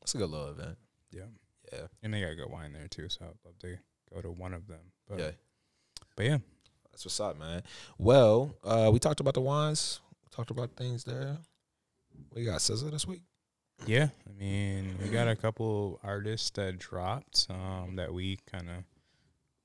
That's 0.00 0.14
a 0.14 0.18
good 0.18 0.30
little 0.30 0.48
event. 0.48 0.78
Yeah. 1.10 1.24
Yeah. 1.72 1.86
And 2.02 2.14
they 2.14 2.20
got 2.20 2.36
good 2.36 2.50
wine 2.50 2.72
there 2.72 2.88
too, 2.88 3.08
so 3.08 3.24
I'd 3.24 3.44
love 3.44 3.58
to 3.60 3.78
go 4.12 4.20
to 4.20 4.30
one 4.30 4.54
of 4.54 4.66
them. 4.66 4.92
But 5.08 5.18
yeah. 5.18 5.30
but 6.16 6.26
yeah. 6.26 6.38
That's 6.90 7.04
what's 7.04 7.20
up, 7.20 7.38
man. 7.38 7.62
Well, 7.98 8.54
uh, 8.64 8.90
we 8.92 8.98
talked 8.98 9.20
about 9.20 9.34
the 9.34 9.40
wines. 9.40 10.00
Talked 10.30 10.50
about 10.50 10.76
things 10.76 11.04
there. 11.04 11.38
We 12.34 12.44
got 12.44 12.60
SZA 12.60 12.90
this 12.90 13.06
week. 13.06 13.22
Yeah. 13.86 14.08
I 14.28 14.38
mean, 14.38 14.96
we 15.02 15.08
got 15.08 15.28
a 15.28 15.36
couple 15.36 15.98
artists 16.02 16.50
that 16.50 16.78
dropped 16.78 17.46
um, 17.48 17.96
that 17.96 18.12
we 18.12 18.38
kind 18.50 18.68
of 18.68 18.84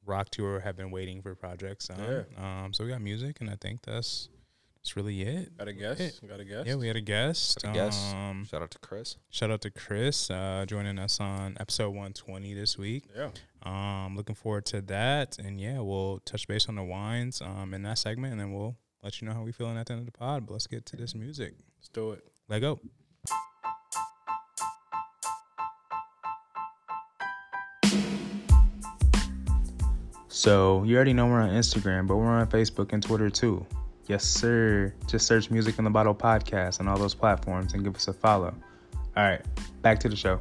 rock 0.06 0.30
to 0.32 0.46
or 0.46 0.60
have 0.60 0.78
been 0.78 0.92
waiting 0.92 1.22
for 1.22 1.36
projects 1.36 1.90
on. 1.90 2.00
Yeah. 2.00 2.24
Um, 2.38 2.74
so 2.74 2.84
we 2.84 2.90
got 2.90 3.02
music, 3.02 3.42
and 3.42 3.50
I 3.50 3.56
think 3.60 3.82
that's 3.82 4.30
that's 4.86 4.96
really 4.96 5.24
it. 5.24 5.58
Got 5.58 5.68
a 5.68 5.74
guess? 5.74 6.20
Got 6.20 6.40
a 6.40 6.46
guest. 6.46 6.68
Yeah, 6.68 6.76
we 6.76 6.86
had 6.86 6.96
a 6.96 7.02
guest. 7.02 7.60
Got 7.64 7.72
a 7.72 7.74
guest. 7.74 8.14
Um, 8.14 8.46
Shout 8.46 8.62
out 8.62 8.70
to 8.70 8.78
Chris. 8.78 9.16
shout 9.32 9.50
out 9.50 9.62
to 9.62 9.72
Chris 9.72 10.30
uh, 10.30 10.64
joining 10.68 11.00
us 11.00 11.20
on 11.20 11.58
episode 11.60 11.88
120 11.90 12.54
this 12.54 12.78
week. 12.78 13.06
Yeah. 13.18 13.30
Um, 13.64 14.16
looking 14.16 14.36
forward 14.36 14.68
to 14.68 14.82
that. 14.82 15.40
And 15.40 15.60
yeah, 15.60 15.80
we'll 15.80 16.20
touch 16.20 16.48
base 16.48 16.70
on 16.70 16.76
the 16.76 16.84
wines 16.84 17.42
um, 17.42 17.74
in 17.74 17.82
that 17.82 17.98
segment, 17.98 18.34
and 18.34 18.40
then 18.40 18.54
we'll 18.54 18.78
let 19.02 19.20
you 19.20 19.28
know 19.28 19.34
how 19.34 19.42
we 19.42 19.52
feeling 19.52 19.76
at 19.76 19.88
the 19.88 19.94
end 19.94 20.02
of 20.02 20.06
the 20.06 20.12
pod. 20.12 20.46
But 20.46 20.54
let's 20.54 20.68
get 20.68 20.86
to 20.86 20.96
this 20.96 21.16
music. 21.16 21.56
Let's 21.80 21.90
do 21.90 22.12
it. 22.12 22.24
Let 22.48 22.60
go. 22.60 22.80
So 30.28 30.84
you 30.84 30.96
already 30.96 31.14
know 31.14 31.26
we're 31.26 31.42
on 31.42 31.50
Instagram, 31.50 32.06
but 32.06 32.18
we're 32.18 32.28
on 32.28 32.46
Facebook 32.46 32.94
and 32.94 33.02
Twitter 33.02 33.32
too. 33.32 33.66
Yes, 34.08 34.24
sir. 34.24 34.94
Just 35.08 35.26
search 35.26 35.50
Music 35.50 35.80
in 35.80 35.84
the 35.84 35.90
Bottle 35.90 36.14
podcast 36.14 36.80
on 36.80 36.88
all 36.88 36.96
those 36.96 37.16
platforms 37.16 37.74
and 37.74 37.84
give 37.84 37.96
us 37.96 38.08
a 38.08 38.14
follow. 38.14 38.54
All 39.18 39.24
right, 39.24 39.42
back 39.82 40.00
to 40.02 40.10
the 40.10 40.16
show. 40.16 40.40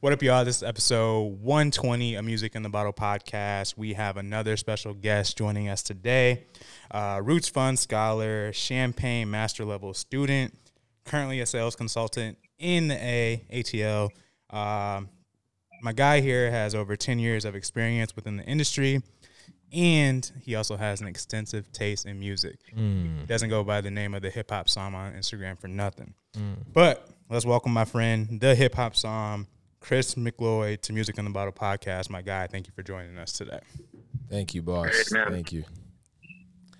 What 0.00 0.14
up, 0.14 0.22
y'all? 0.22 0.46
This 0.46 0.56
is 0.56 0.62
episode 0.62 1.42
120 1.42 2.14
of 2.14 2.24
Music 2.24 2.54
in 2.54 2.62
the 2.62 2.70
Bottle 2.70 2.94
podcast. 2.94 3.76
We 3.76 3.92
have 3.92 4.16
another 4.16 4.56
special 4.56 4.94
guest 4.94 5.36
joining 5.36 5.68
us 5.68 5.82
today. 5.82 6.46
Uh, 6.90 7.20
Roots 7.22 7.50
Fund 7.50 7.78
scholar, 7.78 8.54
Champagne 8.54 9.30
master 9.30 9.66
level 9.66 9.92
student, 9.92 10.56
currently 11.04 11.40
a 11.40 11.44
sales 11.44 11.76
consultant 11.76 12.38
in 12.58 12.88
the 12.88 12.94
A 12.94 13.44
ATL. 13.52 14.08
Um, 14.48 15.10
my 15.82 15.92
guy 15.92 16.20
here 16.20 16.50
has 16.50 16.74
over 16.74 16.96
10 16.96 17.18
years 17.18 17.44
of 17.44 17.54
experience 17.54 18.16
within 18.16 18.38
the 18.38 18.44
industry, 18.44 19.02
and 19.72 20.30
he 20.42 20.54
also 20.54 20.76
has 20.76 21.00
an 21.00 21.06
extensive 21.06 21.70
taste 21.72 22.06
in 22.06 22.18
music. 22.18 22.58
Mm. 22.76 23.26
Doesn't 23.26 23.50
go 23.50 23.62
by 23.64 23.80
the 23.80 23.90
name 23.90 24.14
of 24.14 24.22
the 24.22 24.30
hip 24.30 24.50
hop 24.50 24.66
Somm 24.66 24.94
on 24.94 25.12
Instagram 25.12 25.58
for 25.58 25.68
nothing. 25.68 26.14
Mm. 26.36 26.56
But 26.72 27.08
let's 27.28 27.44
welcome 27.44 27.72
my 27.72 27.84
friend, 27.84 28.40
the 28.40 28.54
hip 28.54 28.74
hop 28.74 28.94
Somm, 28.94 29.46
Chris 29.80 30.14
McLloyd, 30.14 30.80
to 30.82 30.92
Music 30.92 31.18
in 31.18 31.24
the 31.24 31.30
Bottle 31.30 31.52
podcast. 31.52 32.10
My 32.10 32.22
guy, 32.22 32.46
thank 32.46 32.66
you 32.66 32.72
for 32.74 32.82
joining 32.82 33.18
us 33.18 33.32
today. 33.32 33.60
Thank 34.28 34.54
you, 34.54 34.62
boss. 34.62 35.10
Hey. 35.12 35.24
Thank 35.28 35.52
you. 35.52 35.64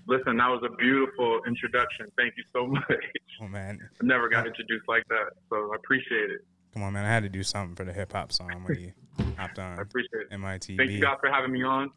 Listen, 0.07 0.39
that 0.39 0.49
was 0.49 0.61
a 0.65 0.75
beautiful 0.77 1.41
introduction. 1.47 2.07
Thank 2.17 2.35
you 2.37 2.45
so 2.53 2.67
much. 2.67 3.05
Oh 3.41 3.49
man, 3.49 3.79
I 4.03 4.05
never 4.05 4.29
got 4.29 4.47
introduced 4.47 4.89
like 4.89 5.05
that, 5.09 5.31
so 5.49 5.71
I 5.73 5.77
appreciate 5.77 6.31
it. 6.31 6.45
come 6.75 6.83
on, 6.83 6.93
man! 6.93 7.05
I 7.05 7.09
had 7.09 7.23
to 7.23 7.29
do 7.29 7.43
something 7.45 7.77
for 7.77 7.85
the 7.85 7.93
hip 7.93 8.13
hop 8.13 8.31
Somm 8.31 8.67
when 8.67 8.77
he 8.77 8.93
hopped 9.37 9.59
I 9.59 9.77
appreciate 9.81 10.23
it. 10.23 10.31
MITB. 10.33 10.77
Thank 10.77 10.91
you 10.91 11.01
guys 11.01 11.17
for 11.21 11.31
having 11.31 11.53
me 11.53 11.63
on. 11.63 11.91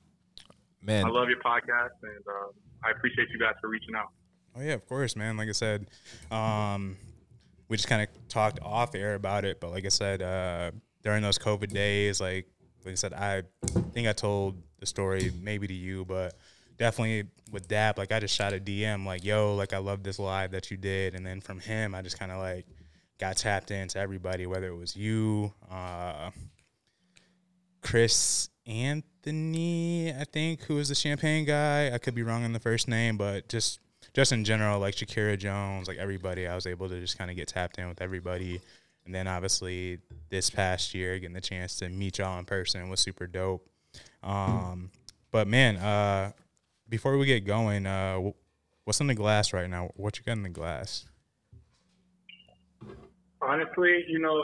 Man, 0.83 1.05
I 1.05 1.09
love 1.09 1.29
your 1.29 1.39
podcast, 1.39 1.95
and 2.01 2.27
um, 2.27 2.51
I 2.83 2.91
appreciate 2.91 3.29
you 3.29 3.39
guys 3.39 3.53
for 3.61 3.69
reaching 3.69 3.95
out. 3.95 4.09
Oh 4.55 4.61
yeah, 4.61 4.73
of 4.73 4.85
course, 4.85 5.15
man. 5.15 5.37
Like 5.37 5.49
I 5.49 5.53
said, 5.53 5.87
um, 6.29 6.97
we 7.69 7.77
just 7.77 7.87
kind 7.87 8.01
of 8.01 8.27
talked 8.27 8.59
off 8.61 8.93
air 8.93 9.15
about 9.15 9.45
it, 9.45 9.59
but 9.59 9.71
like 9.71 9.85
I 9.85 9.89
said, 9.89 10.21
uh, 10.21 10.71
during 11.01 11.23
those 11.23 11.39
COVID 11.39 11.71
days, 11.71 12.19
like 12.19 12.47
like 12.85 12.91
I 12.91 12.95
said, 12.95 13.13
I 13.13 13.43
think 13.93 14.07
I 14.07 14.13
told 14.13 14.61
the 14.79 14.85
story 14.85 15.31
maybe 15.41 15.67
to 15.67 15.73
you, 15.73 16.03
but 16.05 16.35
definitely 16.77 17.29
with 17.51 17.67
Dap, 17.67 17.97
like 17.97 18.11
I 18.11 18.19
just 18.19 18.35
shot 18.35 18.53
a 18.53 18.59
DM 18.59 19.05
like, 19.05 19.23
"Yo, 19.23 19.55
like 19.55 19.73
I 19.73 19.77
love 19.77 20.03
this 20.03 20.19
live 20.19 20.51
that 20.51 20.69
you 20.69 20.77
did," 20.77 21.15
and 21.15 21.25
then 21.25 21.39
from 21.39 21.59
him, 21.59 21.95
I 21.95 22.01
just 22.01 22.19
kind 22.19 22.31
of 22.31 22.39
like 22.39 22.65
got 23.19 23.37
tapped 23.37 23.71
into 23.71 23.99
everybody, 23.99 24.45
whether 24.45 24.67
it 24.67 24.75
was 24.75 24.95
you, 24.95 25.53
uh, 25.71 26.31
Chris 27.83 28.49
Anthony, 28.65 30.13
I 30.13 30.23
think, 30.23 30.63
who 30.63 30.77
is 30.79 30.89
the 30.89 30.95
champagne 30.95 31.45
guy. 31.45 31.91
I 31.93 31.97
could 31.97 32.15
be 32.15 32.23
wrong 32.23 32.43
on 32.43 32.53
the 32.53 32.59
first 32.59 32.87
name, 32.87 33.17
but 33.17 33.49
just 33.49 33.79
just 34.13 34.31
in 34.31 34.43
general, 34.43 34.79
like 34.79 34.95
Shakira 34.95 35.37
Jones, 35.37 35.87
like 35.87 35.97
everybody, 35.97 36.47
I 36.47 36.55
was 36.55 36.67
able 36.67 36.87
to 36.89 36.99
just 36.99 37.17
kind 37.17 37.31
of 37.31 37.37
get 37.37 37.47
tapped 37.47 37.79
in 37.79 37.87
with 37.87 38.01
everybody. 38.01 38.61
And 39.05 39.13
then 39.13 39.27
obviously 39.27 39.99
this 40.29 40.49
past 40.49 40.93
year, 40.93 41.17
getting 41.19 41.33
the 41.33 41.41
chance 41.41 41.75
to 41.77 41.89
meet 41.89 42.19
y'all 42.19 42.39
in 42.39 42.45
person 42.45 42.89
was 42.89 42.99
super 42.99 43.27
dope. 43.27 43.67
Um, 44.21 44.91
but 45.31 45.47
man, 45.47 45.77
uh, 45.77 46.31
before 46.87 47.17
we 47.17 47.25
get 47.25 47.45
going, 47.45 47.85
uh, 47.85 48.19
what's 48.83 49.01
in 49.01 49.07
the 49.07 49.15
glass 49.15 49.51
right 49.51 49.69
now? 49.69 49.89
What 49.95 50.17
you 50.17 50.23
got 50.23 50.33
in 50.33 50.43
the 50.43 50.49
glass? 50.49 51.05
Honestly, 53.41 54.05
you 54.07 54.19
know, 54.19 54.43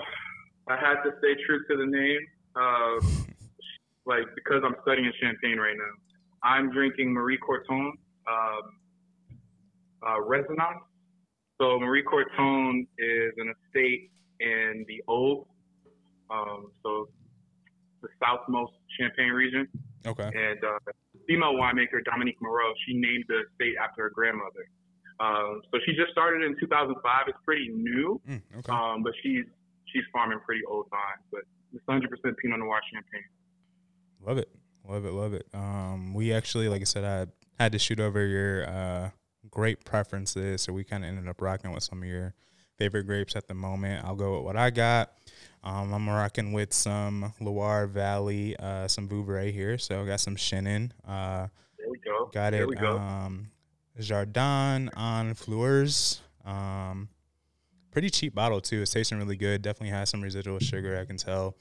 I 0.67 0.75
had 0.75 1.02
to 1.04 1.12
stay 1.19 1.36
true 1.45 1.63
to 1.69 1.78
the 1.78 1.86
name, 1.86 2.19
uh, 2.55 2.99
like 4.05 4.25
because 4.35 4.62
I'm 4.65 4.75
studying 4.81 5.12
champagne 5.21 5.57
right 5.57 5.75
now. 5.77 5.93
I'm 6.43 6.71
drinking 6.71 7.12
Marie 7.13 7.38
Courtin 7.38 7.91
um, 8.27 8.62
uh, 10.07 10.21
Resonance. 10.21 10.83
So 11.62 11.77
Marie 11.79 12.03
Courtin 12.03 12.88
is 12.97 13.33
an 13.38 13.53
estate 13.67 14.12
in 14.39 14.85
the 14.88 15.03
Aube, 15.09 15.45
um, 16.31 16.71
so 16.83 17.09
the 18.01 18.07
southmost 18.23 18.71
Champagne 18.97 19.31
region. 19.31 19.67
Okay. 20.07 20.23
and 20.33 20.63
uh, 20.63 20.79
female 21.27 21.53
winemaker 21.55 22.01
Dominique 22.05 22.38
Moreau, 22.41 22.71
she 22.88 22.93
named 22.93 23.25
the 23.27 23.41
estate 23.51 23.75
after 23.83 24.03
her 24.03 24.09
grandmother. 24.09 24.69
Um, 25.19 25.59
so 25.69 25.79
she 25.85 25.91
just 25.91 26.12
started 26.13 26.41
in 26.43 26.55
2005. 26.57 27.25
It's 27.27 27.38
pretty 27.43 27.67
new, 27.67 28.21
Mm, 28.25 28.41
okay. 28.59 28.71
um, 28.71 29.03
but 29.03 29.12
she's 29.21 29.43
she's 29.91 30.03
farming 30.13 30.39
pretty 30.45 30.63
old 30.63 30.88
time. 30.89 31.19
But 31.29 31.41
it's 31.73 31.84
100% 31.86 32.01
Pinot 32.38 32.60
Noir 32.60 32.79
champagne. 32.91 33.23
Love 34.25 34.38
it. 34.38 34.49
Love 34.88 35.05
it, 35.05 35.12
love 35.13 35.34
it. 35.34 35.45
Um, 35.53 36.13
we 36.13 36.34
actually, 36.34 36.67
like 36.67 36.82
I 36.82 36.86
said, 36.86 37.03
I 37.03 37.63
had 37.63 37.71
to 37.73 37.79
shoot 37.79 37.99
over 37.99 38.25
your 38.25 38.67
uh, 38.67 39.10
grape 39.51 39.84
preferences, 39.86 40.62
so 40.63 40.73
we 40.73 40.84
kind 40.84 41.03
of 41.03 41.10
ended 41.10 41.27
up 41.27 41.41
rocking 41.41 41.71
with 41.71 41.84
some 41.84 42.01
of 42.01 42.08
your 42.10 42.34
favorite 42.77 43.03
grapes 43.03 43.36
at 43.36 43.47
the 43.47 43.53
moment. 43.53 44.03
I'll 44.05 44.15
go 44.15 44.38
with 44.38 44.45
what 44.45 44.55
I 44.58 44.69
got. 44.71 45.12
Um, 45.63 45.93
I'm 45.93 46.10
rocking 46.10 46.53
with 46.53 46.73
some 46.73 47.34
Loire 47.41 47.86
Valley, 47.88 48.55
uh, 48.58 48.88
some 48.88 49.08
Vouvray 49.08 49.51
here. 49.53 49.77
So 49.77 50.01
I 50.01 50.05
got 50.05 50.21
some 50.21 50.36
Chenin. 50.38 50.91
Uh, 51.08 51.47
There 51.77 51.89
we 51.89 51.99
go. 51.99 52.29
got 52.34 52.51
There 52.51 52.63
it. 52.63 52.69
we 52.69 52.75
go. 52.75 52.97
Um, 52.97 53.51
Jardin 53.99 54.89
on 54.95 55.34
Fleurs. 55.36 56.21
Um, 56.45 57.10
pretty 57.91 58.10
cheap 58.10 58.36
bottle 58.36 58.62
too. 58.62 58.82
It's 58.82 58.91
tasting 58.91 59.17
really 59.17 59.36
good. 59.36 59.62
Definitely 59.62 59.89
has 59.89 60.10
some 60.10 60.21
residual 60.21 60.60
sugar. 60.60 60.97
I 60.99 61.06
can 61.06 61.17
tell. 61.17 61.56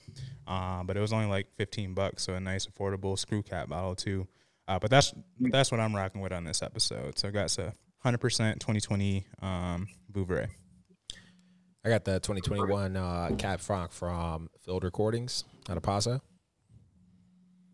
Uh, 0.47 0.83
but 0.83 0.97
it 0.97 1.01
was 1.01 1.13
only 1.13 1.27
like 1.27 1.47
15 1.57 1.95
bucks, 1.95 2.23
so 2.25 2.35
a 2.35 2.41
nice 2.41 2.67
affordable 2.67 3.19
screw 3.19 3.43
cap 3.43 3.69
bottle 3.69 3.95
too. 3.95 4.27
Uh, 4.67 4.79
but 4.79 4.91
that's 4.91 5.15
that's 5.39 5.71
what 5.71 5.81
I'm 5.81 5.95
rocking 5.95 6.21
with 6.21 6.33
on 6.33 6.45
this 6.45 6.63
episode. 6.63 7.19
So 7.19 7.29
I 7.29 7.31
got 7.31 7.57
a 7.59 7.73
100% 8.05 8.21
2020 8.21 9.27
um, 9.43 9.87
Vouvray. 10.13 10.49
I 11.85 11.89
got 11.89 12.05
the 12.05 12.21
2021 12.21 12.97
uh, 12.97 13.31
Cab 13.39 13.61
Franc 13.61 13.93
from 13.93 14.51
Field 14.61 14.85
Recordings 14.85 15.45
out 15.71 15.77
of 15.77 15.83
Paso. 15.83 16.21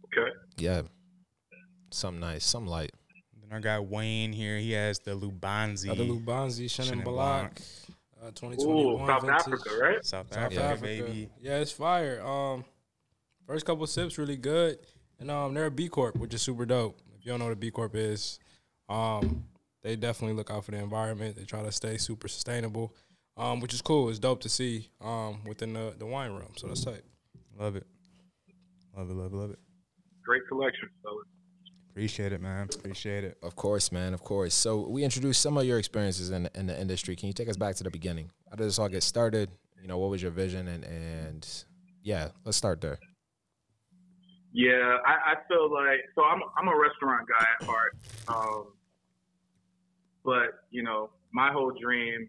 Okay. 0.07 0.31
Yeah, 0.57 0.83
some 1.91 2.21
nice, 2.21 2.45
some 2.45 2.67
light. 2.67 2.93
Then 3.41 3.57
I 3.57 3.61
got 3.61 3.87
Wayne 3.87 4.33
here. 4.33 4.59
He 4.59 4.73
has 4.73 5.01
the 5.01 5.19
Lubanzi. 5.19 5.91
Oh, 5.91 5.95
the 5.95 6.05
Lubanzi, 6.05 6.67
Chenin 6.67 7.01
Chenin 7.01 7.05
Blanc, 7.05 7.55
Blanc. 7.55 7.61
Uh, 8.25 8.29
Ooh, 8.29 8.33
2021 8.33 9.07
South 9.07 9.21
vintage. 9.23 9.41
Africa, 9.41 9.71
right? 9.81 10.05
South, 10.05 10.33
South 10.33 10.43
Africa, 10.43 10.63
Africa, 10.63 10.83
baby. 10.83 11.31
Yeah, 11.41 11.59
it's 11.59 11.73
fire. 11.73 12.25
Um, 12.25 12.65
first 13.47 13.67
couple 13.67 13.87
sips 13.87 14.19
really 14.19 14.37
good, 14.37 14.79
and 15.19 15.31
um, 15.31 15.55
they're 15.55 15.67
a 15.67 15.71
B 15.71 15.89
Corp, 15.89 16.17
which 16.17 16.33
is 16.35 16.43
super 16.43 16.65
dope. 16.65 16.99
If 17.19 17.25
you 17.25 17.33
don't 17.33 17.39
know 17.39 17.47
what 17.47 17.53
a 17.53 17.57
B 17.57 17.71
Corp 17.71 17.95
is, 17.95 18.39
um, 18.89 19.45
they 19.83 19.97
definitely 19.97 20.37
look 20.37 20.51
out 20.51 20.65
for 20.65 20.71
the 20.71 20.79
environment. 20.79 21.37
They 21.37 21.45
try 21.45 21.63
to 21.63 21.73
stay 21.73 21.99
super 21.99 22.29
sustainable, 22.29 22.95
um, 23.37 23.61
which 23.61 23.75
is 23.75 23.83
cool. 23.83 24.09
It's 24.09 24.19
dope 24.19 24.41
to 24.43 24.49
see 24.49 24.89
um 25.01 25.45
within 25.45 25.73
the 25.75 25.95
the 25.99 26.07
wine 26.07 26.33
room. 26.33 26.53
So 26.57 26.69
that's 26.69 26.85
tight. 26.85 27.03
Love 27.59 27.77
it. 27.77 27.87
Love 28.97 29.11
it, 29.11 29.15
love 29.15 29.33
it, 29.33 29.37
love 29.37 29.51
it. 29.51 29.59
Great 30.25 30.43
collection, 30.49 30.89
fellas. 31.03 31.27
Appreciate 31.95 32.33
it, 32.33 32.41
man. 32.41 32.69
Appreciate 32.75 33.23
it. 33.23 33.39
Of 33.41 33.55
course, 33.55 33.93
man. 33.93 34.15
Of 34.15 34.21
course. 34.25 34.53
So 34.53 34.81
we 34.89 35.05
introduced 35.05 35.41
some 35.41 35.57
of 35.57 35.65
your 35.65 35.79
experiences 35.79 36.33
in 36.33 36.49
in 36.57 36.67
the 36.67 36.77
industry. 36.77 37.15
Can 37.15 37.29
you 37.29 37.33
take 37.33 37.49
us 37.49 37.57
back 37.57 37.77
to 37.77 37.85
the 37.85 37.91
beginning? 37.91 38.33
How 38.51 38.57
did 38.57 38.67
this 38.67 38.81
all 38.81 38.89
get 38.89 39.05
started? 39.05 39.49
You 39.81 39.87
know, 39.87 39.99
what 39.99 40.11
was 40.11 40.21
your 40.21 40.33
vision? 40.33 40.67
And 40.67 40.83
and 40.83 41.65
yeah, 42.03 42.31
let's 42.45 42.57
start 42.57 42.81
there. 42.81 42.99
Yeah, 44.53 44.99
I, 45.07 45.35
I 45.35 45.35
feel 45.47 45.73
like 45.73 46.01
so. 46.17 46.25
I'm 46.25 46.41
I'm 46.59 46.67
a 46.67 46.77
restaurant 46.77 47.29
guy 47.29 47.47
at 47.61 47.65
heart, 47.65 47.97
um, 48.27 48.65
but 50.25 50.67
you 50.73 50.83
know, 50.83 51.11
my 51.33 51.53
whole 51.53 51.71
dream 51.81 52.29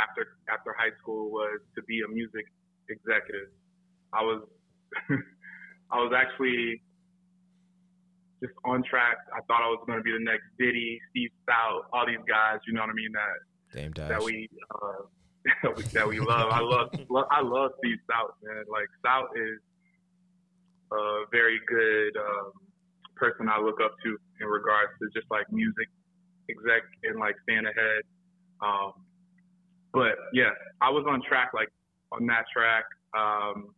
after 0.00 0.28
after 0.48 0.74
high 0.78 0.96
school 1.02 1.30
was 1.30 1.60
to 1.74 1.82
be 1.82 2.00
a 2.00 2.08
music 2.08 2.46
executive. 2.88 3.48
I 4.14 4.22
was 4.22 4.48
I 5.90 5.96
was 5.98 6.14
actually 6.16 6.80
just 8.40 8.54
on 8.64 8.82
track. 8.84 9.16
I 9.32 9.40
thought 9.46 9.62
I 9.62 9.68
was 9.68 9.82
going 9.86 9.98
to 9.98 10.02
be 10.02 10.12
the 10.12 10.22
next 10.24 10.44
Diddy, 10.58 11.00
Steve 11.10 11.30
Stoute, 11.44 11.84
all 11.92 12.06
these 12.06 12.22
guys. 12.28 12.58
You 12.66 12.74
know 12.74 12.80
what 12.80 12.90
I 12.90 12.94
mean? 12.94 13.12
That 13.12 13.78
Dame 13.78 13.92
Dash. 13.92 14.08
that 14.08 14.22
we 14.22 14.48
uh, 14.70 15.70
that 15.92 16.06
we 16.08 16.20
love. 16.20 16.50
I 16.50 16.60
love, 16.60 16.88
lo- 17.08 17.28
I 17.30 17.42
love 17.42 17.72
Steve 17.78 17.98
Stoute, 18.08 18.34
man. 18.42 18.64
Like 18.70 18.88
Stoute 19.04 19.30
is 19.36 19.60
a 20.92 21.24
very 21.32 21.60
good 21.66 22.16
um, 22.16 22.52
person 23.16 23.48
I 23.48 23.60
look 23.60 23.80
up 23.84 23.94
to 24.04 24.16
in 24.40 24.46
regards 24.46 24.92
to 25.00 25.08
just 25.18 25.30
like 25.30 25.50
music 25.52 25.88
exec 26.50 26.82
and 27.04 27.18
like 27.18 27.36
staying 27.42 27.64
ahead. 27.66 28.02
Um, 28.62 28.92
but 29.92 30.16
yeah, 30.32 30.50
I 30.80 30.90
was 30.90 31.04
on 31.08 31.22
track, 31.26 31.52
like 31.54 31.68
on 32.12 32.26
that 32.26 32.44
track. 32.52 32.84
Um, 33.16 33.74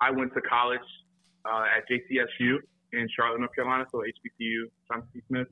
I 0.00 0.10
went 0.10 0.32
to 0.34 0.40
college 0.42 0.80
uh, 1.44 1.64
at 1.76 1.88
JCSU 1.88 2.58
in 2.92 3.08
Charlotte, 3.14 3.40
North 3.40 3.54
Carolina, 3.54 3.84
so 3.90 3.98
HBCU, 3.98 4.70
Johnson 4.88 5.08
C. 5.12 5.20
Smith, 5.28 5.48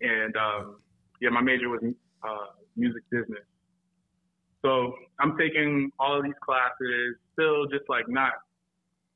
and 0.00 0.36
um, 0.36 0.76
yeah, 1.20 1.30
my 1.30 1.40
major 1.40 1.68
was 1.68 1.80
uh, 1.82 2.46
music 2.76 3.02
business. 3.10 3.44
So 4.62 4.94
I'm 5.18 5.36
taking 5.36 5.90
all 5.98 6.18
of 6.18 6.24
these 6.24 6.38
classes, 6.44 7.16
still 7.32 7.66
just 7.66 7.88
like 7.88 8.08
not 8.08 8.32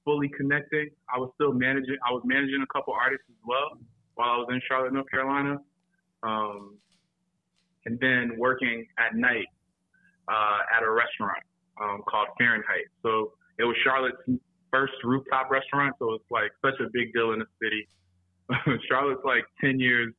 fully 0.04 0.28
connecting. 0.28 0.90
I 1.12 1.18
was 1.18 1.30
still 1.34 1.52
managing. 1.52 1.96
I 2.06 2.12
was 2.12 2.22
managing 2.24 2.62
a 2.62 2.72
couple 2.72 2.94
artists 2.94 3.26
as 3.28 3.40
well 3.46 3.78
while 4.14 4.30
I 4.30 4.36
was 4.38 4.48
in 4.50 4.60
Charlotte, 4.66 4.92
North 4.92 5.10
Carolina, 5.10 5.58
um, 6.22 6.76
and 7.84 7.98
then 8.00 8.32
working 8.38 8.86
at 8.98 9.14
night 9.14 9.46
uh, 10.28 10.58
at 10.76 10.82
a 10.82 10.90
restaurant 10.90 11.42
um, 11.80 12.02
called 12.08 12.28
Fahrenheit. 12.38 12.86
So 13.02 13.32
it 13.58 13.64
was 13.64 13.76
Charlotte's 13.84 14.40
first 14.72 14.94
rooftop 15.04 15.50
restaurant. 15.50 15.94
So 15.98 16.14
it's 16.14 16.30
like 16.30 16.50
such 16.64 16.78
a 16.80 16.88
big 16.92 17.12
deal 17.12 17.32
in 17.32 17.40
the 17.40 17.46
city. 17.62 17.88
Charlotte's 18.88 19.24
like 19.24 19.44
10 19.60 19.80
years 19.80 20.12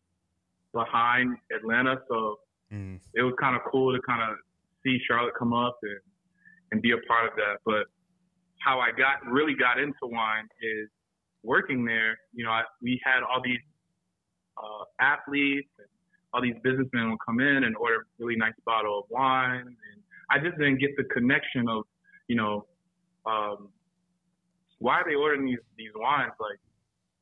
behind 0.73 1.38
Atlanta. 1.55 1.97
So 2.10 2.39
Mm. 2.69 2.99
it 3.13 3.21
was 3.21 3.33
kind 3.39 3.55
of 3.55 3.62
cool 3.71 3.95
to 3.95 4.01
kind 4.01 4.21
of 4.29 4.38
see 4.83 4.99
Charlotte 5.07 5.33
come 5.39 5.53
up 5.53 5.77
and, 5.83 5.99
and 6.73 6.81
be 6.81 6.91
a 6.91 6.97
part 7.07 7.25
of 7.31 7.36
that. 7.38 7.60
But 7.65 7.86
how 8.60 8.81
I 8.81 8.91
got 8.91 9.25
really 9.25 9.53
got 9.53 9.79
into 9.79 9.95
wine 10.03 10.49
is 10.62 10.89
working 11.43 11.86
there. 11.86 12.17
You 12.33 12.43
know, 12.43 12.51
I, 12.51 12.63
we 12.81 12.99
had 13.05 13.23
all 13.23 13.41
these 13.41 13.62
uh, 14.57 14.83
athletes 14.99 15.69
and 15.77 15.88
all 16.33 16.41
these 16.41 16.55
businessmen 16.62 17.10
would 17.12 17.19
come 17.25 17.39
in 17.39 17.63
and 17.63 17.77
order 17.77 17.95
a 18.01 18.03
really 18.19 18.36
nice 18.36 18.51
bottle 18.65 18.99
of 18.99 19.05
wine, 19.10 19.62
and 19.62 20.01
I 20.29 20.38
just 20.39 20.57
didn't 20.57 20.79
get 20.79 20.97
the 20.97 21.05
connection 21.05 21.69
of, 21.69 21.86
you 22.27 22.36
know, 22.36 22.65
um, 23.25 23.69
why 24.79 25.01
are 25.01 25.05
they 25.07 25.15
ordering 25.15 25.45
these 25.45 25.63
these 25.77 25.91
wines? 25.95 26.33
Like, 26.39 26.59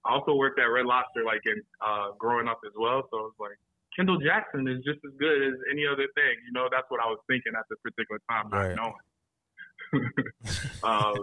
I 0.06 0.14
also 0.14 0.36
worked 0.36 0.60
at 0.60 0.66
Red 0.66 0.86
Lobster, 0.86 1.24
like 1.26 1.42
in 1.46 1.62
uh, 1.86 2.12
growing 2.18 2.48
up 2.48 2.60
as 2.66 2.74
well. 2.78 3.04
So 3.12 3.18
it 3.18 3.34
was 3.34 3.40
like 3.40 3.58
Kendall 3.96 4.20
Jackson 4.20 4.68
is 4.68 4.84
just 4.84 5.00
as 5.06 5.12
good 5.18 5.42
as 5.42 5.54
any 5.72 5.86
other 5.88 6.08
thing. 6.16 6.36
You 6.46 6.54
know, 6.54 6.68
that's 6.72 6.86
what 6.90 7.00
I 7.02 7.08
was 7.08 7.20
thinking 7.28 7.54
at 7.58 7.66
this 7.70 7.80
particular 7.84 8.20
time, 8.30 8.50
Right. 8.50 8.76
not 8.76 8.94
knowing. 9.94 10.12
um, 10.84 11.16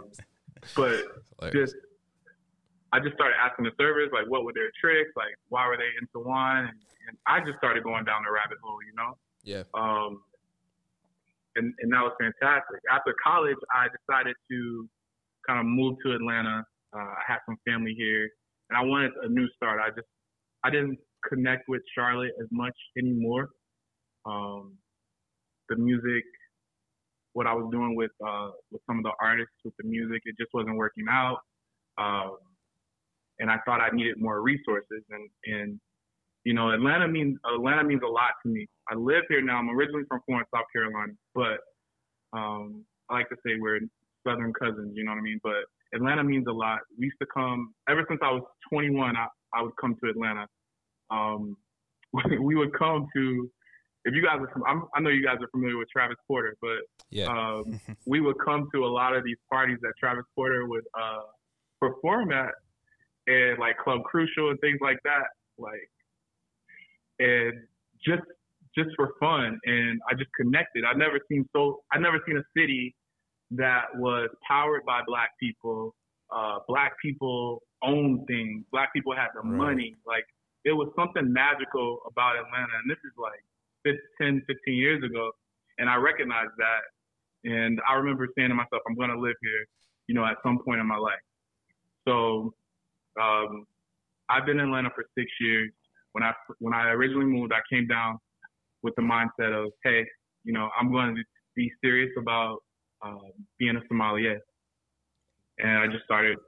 but 0.74 1.52
just 1.52 1.76
I 2.92 3.00
just 3.00 3.14
started 3.14 3.36
asking 3.40 3.64
the 3.64 3.72
servers 3.78 4.10
like 4.12 4.28
what 4.28 4.44
were 4.44 4.52
their 4.52 4.70
tricks, 4.80 5.10
like 5.16 5.36
why 5.48 5.66
were 5.66 5.76
they 5.76 5.90
into 6.00 6.26
wine, 6.26 6.64
and, 6.64 6.78
and 7.08 7.16
I 7.26 7.40
just 7.44 7.58
started 7.58 7.84
going 7.84 8.04
down 8.04 8.22
the 8.24 8.32
rabbit 8.32 8.58
hole, 8.62 8.78
you 8.84 8.94
know. 8.96 9.16
Yeah. 9.44 9.64
Um, 9.74 10.22
and 11.56 11.74
and 11.80 11.92
that 11.92 12.00
was 12.00 12.12
fantastic. 12.18 12.80
After 12.90 13.14
college, 13.22 13.56
I 13.74 13.88
decided 13.92 14.36
to 14.50 14.88
kind 15.46 15.60
of 15.60 15.66
moved 15.66 15.98
to 16.04 16.12
Atlanta. 16.12 16.64
Uh, 16.94 16.98
I 16.98 17.22
had 17.26 17.38
some 17.46 17.56
family 17.66 17.94
here, 17.96 18.28
and 18.70 18.76
I 18.76 18.82
wanted 18.82 19.12
a 19.22 19.28
new 19.28 19.48
start. 19.56 19.80
I 19.80 19.88
just 19.90 20.08
I 20.64 20.70
didn't 20.70 20.98
connect 21.28 21.68
with 21.68 21.82
Charlotte 21.94 22.32
as 22.40 22.48
much 22.50 22.74
anymore. 22.98 23.48
Um, 24.26 24.74
the 25.68 25.76
music, 25.76 26.24
what 27.32 27.46
I 27.46 27.54
was 27.54 27.68
doing 27.72 27.96
with 27.96 28.10
uh, 28.26 28.50
with 28.70 28.82
some 28.86 28.98
of 28.98 29.04
the 29.04 29.12
artists 29.20 29.54
with 29.64 29.74
the 29.78 29.88
music, 29.88 30.22
it 30.24 30.36
just 30.38 30.50
wasn't 30.54 30.76
working 30.76 31.06
out. 31.10 31.38
Um, 31.98 32.36
and 33.38 33.50
I 33.50 33.58
thought 33.64 33.80
I 33.80 33.94
needed 33.94 34.16
more 34.18 34.42
resources. 34.42 35.02
And 35.10 35.28
and 35.46 35.80
you 36.44 36.54
know, 36.54 36.70
Atlanta 36.70 37.08
means 37.08 37.38
Atlanta 37.54 37.84
means 37.84 38.02
a 38.04 38.08
lot 38.08 38.32
to 38.44 38.52
me. 38.52 38.66
I 38.90 38.94
live 38.94 39.22
here 39.28 39.42
now. 39.42 39.58
I'm 39.58 39.70
originally 39.70 40.04
from 40.08 40.20
Florence, 40.26 40.48
South 40.54 40.66
Carolina, 40.72 41.12
but 41.34 41.58
um, 42.36 42.84
I 43.08 43.14
like 43.14 43.28
to 43.28 43.36
say 43.46 43.52
we're 43.58 43.80
southern 44.26 44.52
cousins. 44.52 44.92
You 44.94 45.04
know 45.04 45.12
what 45.12 45.18
I 45.18 45.22
mean? 45.22 45.40
But 45.42 45.64
Atlanta 45.94 46.24
means 46.24 46.46
a 46.48 46.52
lot. 46.52 46.78
We 46.98 47.06
used 47.06 47.18
to 47.20 47.26
come 47.32 47.74
ever 47.88 48.04
since 48.08 48.20
I 48.22 48.30
was 48.32 48.42
21. 48.70 49.16
I, 49.16 49.26
I 49.54 49.62
would 49.62 49.76
come 49.80 49.96
to 50.02 50.10
Atlanta. 50.10 50.46
Um, 51.10 51.56
we 52.40 52.54
would 52.54 52.72
come 52.78 53.06
to. 53.14 53.50
If 54.04 54.14
you 54.14 54.22
guys 54.22 54.38
are, 54.40 54.50
from, 54.52 54.64
I'm, 54.66 54.82
I 54.96 55.00
know 55.00 55.10
you 55.10 55.24
guys 55.24 55.36
are 55.40 55.48
familiar 55.52 55.78
with 55.78 55.88
Travis 55.88 56.16
Porter, 56.26 56.56
but 56.60 56.78
Yeah. 57.10 57.26
um, 57.26 57.80
we 58.06 58.20
would 58.20 58.34
come 58.44 58.68
to 58.74 58.84
a 58.84 58.90
lot 58.90 59.14
of 59.14 59.22
these 59.24 59.36
parties 59.50 59.78
that 59.82 59.92
Travis 60.00 60.24
Porter 60.34 60.66
would 60.66 60.82
uh, 61.00 61.22
perform 61.80 62.32
at, 62.32 62.50
and 63.28 63.60
like 63.60 63.78
Club 63.78 64.02
Crucial 64.04 64.50
and 64.50 64.58
things 64.60 64.78
like 64.80 64.98
that. 65.04 65.26
Like, 65.56 65.88
and 67.20 67.52
just 68.04 68.22
just 68.76 68.88
for 68.96 69.12
fun, 69.20 69.58
and 69.64 70.00
I 70.10 70.14
just 70.14 70.30
connected. 70.40 70.82
I 70.84 70.96
never 70.96 71.18
seen 71.30 71.48
so. 71.54 71.82
I 71.92 71.98
never 71.98 72.18
seen 72.26 72.36
a 72.38 72.42
city 72.58 72.94
that 73.56 73.86
was 73.96 74.28
powered 74.46 74.84
by 74.84 75.00
Black 75.06 75.30
people. 75.38 75.94
Uh, 76.30 76.58
black 76.66 76.92
people 77.02 77.62
owned 77.82 78.26
things. 78.26 78.64
Black 78.72 78.92
people 78.94 79.14
had 79.14 79.28
the 79.34 79.40
Right. 79.40 79.56
money. 79.58 79.96
Like 80.06 80.24
it 80.64 80.72
was 80.72 80.88
something 80.96 81.30
magical 81.32 82.00
about 82.06 82.36
Atlanta, 82.36 82.72
and 82.80 82.90
this 82.90 82.98
is 83.04 83.12
like 83.18 83.42
15, 83.84 84.00
10, 84.18 84.42
15 84.46 84.74
years 84.74 85.02
ago, 85.04 85.32
and 85.78 85.90
I 85.90 85.96
recognized 85.96 86.52
that. 86.58 86.82
And 87.44 87.80
I 87.88 87.94
remember 87.94 88.28
saying 88.36 88.48
to 88.50 88.54
myself, 88.54 88.82
I'm 88.88 88.94
going 88.94 89.10
to 89.10 89.18
live 89.18 89.34
here, 89.42 89.66
you 90.06 90.14
know, 90.14 90.24
at 90.24 90.36
some 90.44 90.60
point 90.64 90.80
in 90.80 90.86
my 90.86 90.96
life. 90.96 91.18
So 92.06 92.54
um, 93.20 93.66
I've 94.28 94.46
been 94.46 94.60
in 94.60 94.66
Atlanta 94.66 94.90
for 94.94 95.04
six 95.18 95.30
years. 95.40 95.70
When 96.12 96.22
I 96.22 96.32
when 96.60 96.72
I 96.74 96.90
originally 96.90 97.26
moved, 97.26 97.52
I 97.52 97.60
came 97.72 97.86
down 97.86 98.18
with 98.82 98.94
the 98.96 99.02
mindset 99.02 99.52
of, 99.52 99.72
hey, 99.82 100.06
you 100.44 100.52
know, 100.52 100.70
I'm 100.78 100.92
going 100.92 101.14
to 101.16 101.22
be 101.56 101.70
serious 101.82 102.10
about 102.18 102.58
uh, 103.04 103.28
being 103.58 103.76
a 103.76 103.80
sommelier, 103.88 104.40
and 105.58 105.78
I 105.78 105.86
just 105.86 106.04
started, 106.04 106.38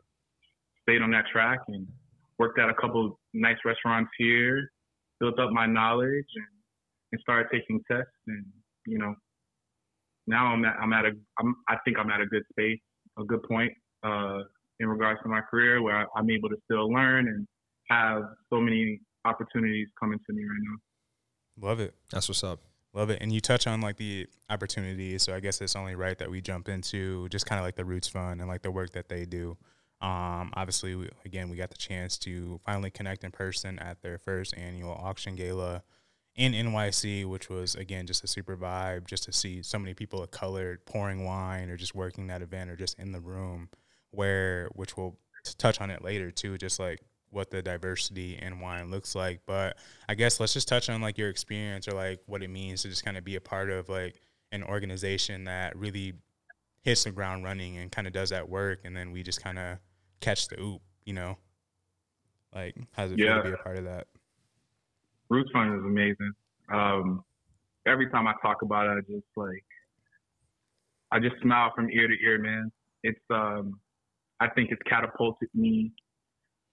stayed 0.82 1.02
on 1.02 1.10
that 1.12 1.26
track, 1.32 1.60
and 1.68 1.86
worked 2.38 2.58
at 2.58 2.68
a 2.68 2.74
couple 2.74 3.18
nice 3.32 3.56
restaurants 3.64 4.10
here, 4.18 4.70
built 5.20 5.38
up 5.38 5.50
my 5.50 5.66
knowledge, 5.66 6.26
and, 6.36 6.46
and 7.12 7.20
started 7.20 7.48
taking 7.52 7.80
tests, 7.90 8.10
and 8.26 8.44
you 8.86 8.98
know, 8.98 9.14
now 10.26 10.46
I'm 10.46 10.64
at 10.64 10.76
I'm 10.80 10.92
at 10.92 11.04
a 11.04 11.12
I'm 11.38 11.54
I 11.68 11.76
think 11.84 11.98
I'm 11.98 12.10
at 12.10 12.20
a 12.20 12.26
good 12.26 12.42
space, 12.50 12.80
a 13.18 13.24
good 13.24 13.42
point 13.42 13.72
uh, 14.02 14.38
in 14.80 14.88
regards 14.88 15.20
to 15.22 15.28
my 15.28 15.40
career 15.40 15.82
where 15.82 16.06
I'm 16.16 16.30
able 16.30 16.48
to 16.48 16.56
still 16.64 16.92
learn 16.92 17.28
and 17.28 17.46
have 17.90 18.22
so 18.50 18.60
many 18.60 19.00
opportunities 19.24 19.88
coming 19.98 20.18
to 20.26 20.34
me 20.34 20.42
right 20.42 20.60
now. 20.62 21.68
Love 21.68 21.80
it. 21.80 21.94
That's 22.10 22.28
what's 22.28 22.44
up. 22.44 22.60
Love 22.94 23.10
it. 23.10 23.18
And 23.20 23.32
you 23.32 23.40
touch 23.40 23.66
on 23.66 23.80
like 23.80 23.96
the 23.96 24.26
opportunities. 24.48 25.24
So 25.24 25.34
I 25.34 25.40
guess 25.40 25.60
it's 25.60 25.74
only 25.74 25.96
right 25.96 26.16
that 26.18 26.30
we 26.30 26.40
jump 26.40 26.68
into 26.68 27.28
just 27.28 27.44
kind 27.44 27.58
of 27.58 27.64
like 27.64 27.74
the 27.74 27.84
Roots 27.84 28.08
Fund 28.08 28.40
and 28.40 28.48
like 28.48 28.62
the 28.62 28.70
work 28.70 28.92
that 28.92 29.08
they 29.08 29.24
do. 29.24 29.56
Um, 30.00 30.52
obviously, 30.54 30.94
we, 30.94 31.08
again, 31.24 31.48
we 31.48 31.56
got 31.56 31.70
the 31.70 31.76
chance 31.76 32.18
to 32.18 32.60
finally 32.64 32.90
connect 32.90 33.24
in 33.24 33.32
person 33.32 33.78
at 33.78 34.02
their 34.02 34.18
first 34.18 34.56
annual 34.56 34.92
auction 34.92 35.34
gala 35.34 35.82
in 36.36 36.52
NYC, 36.52 37.24
which 37.24 37.48
was 37.48 37.74
again 37.74 38.06
just 38.06 38.22
a 38.22 38.26
super 38.26 38.56
vibe, 38.56 39.06
just 39.06 39.24
to 39.24 39.32
see 39.32 39.62
so 39.62 39.78
many 39.78 39.94
people 39.94 40.22
of 40.22 40.30
color 40.30 40.80
pouring 40.84 41.24
wine 41.24 41.70
or 41.70 41.76
just 41.76 41.94
working 41.94 42.26
that 42.28 42.42
event 42.42 42.70
or 42.70 42.76
just 42.76 42.98
in 42.98 43.12
the 43.12 43.20
room. 43.20 43.68
Where, 44.10 44.68
which 44.74 44.96
we'll 44.96 45.18
touch 45.58 45.80
on 45.80 45.90
it 45.90 46.02
later 46.02 46.30
too, 46.30 46.56
just 46.58 46.78
like 46.78 47.00
what 47.34 47.50
the 47.50 47.60
diversity 47.62 48.38
in 48.40 48.60
wine 48.60 48.90
looks 48.90 49.14
like. 49.14 49.40
But 49.46 49.76
I 50.08 50.14
guess 50.14 50.40
let's 50.40 50.54
just 50.54 50.68
touch 50.68 50.88
on 50.88 51.02
like 51.02 51.18
your 51.18 51.28
experience 51.28 51.88
or 51.88 51.92
like 51.92 52.20
what 52.26 52.42
it 52.42 52.48
means 52.48 52.82
to 52.82 52.88
just 52.88 53.04
kind 53.04 53.16
of 53.16 53.24
be 53.24 53.36
a 53.36 53.40
part 53.40 53.70
of 53.70 53.88
like 53.88 54.20
an 54.52 54.62
organization 54.62 55.44
that 55.44 55.76
really 55.76 56.14
hits 56.82 57.04
the 57.04 57.10
ground 57.10 57.44
running 57.44 57.78
and 57.78 57.90
kind 57.90 58.06
of 58.06 58.12
does 58.12 58.30
that 58.30 58.48
work, 58.48 58.80
and 58.84 58.96
then 58.96 59.10
we 59.10 59.22
just 59.22 59.42
kind 59.42 59.58
of 59.58 59.78
catch 60.20 60.48
the 60.48 60.60
oop, 60.60 60.80
you 61.04 61.12
know. 61.12 61.36
Like, 62.54 62.76
how's 62.92 63.10
it 63.10 63.18
Yeah. 63.18 63.34
feel 63.34 63.42
to 63.42 63.48
be 63.48 63.54
a 63.54 63.64
part 63.64 63.78
of 63.78 63.84
that? 63.84 64.06
Roots 65.28 65.50
Fund 65.52 65.74
is 65.74 65.84
amazing. 65.84 66.32
Um, 66.68 67.24
every 67.86 68.08
time 68.10 68.28
I 68.28 68.34
talk 68.42 68.62
about 68.62 68.86
it, 68.86 68.90
I 68.90 69.12
just 69.12 69.26
like, 69.34 69.64
I 71.10 71.18
just 71.18 71.40
smile 71.42 71.72
from 71.74 71.90
ear 71.90 72.06
to 72.06 72.14
ear, 72.22 72.38
man. 72.38 72.70
It's, 73.02 73.20
um, 73.30 73.80
I 74.40 74.48
think 74.48 74.70
it's 74.70 74.82
catapulted 74.82 75.48
me 75.54 75.92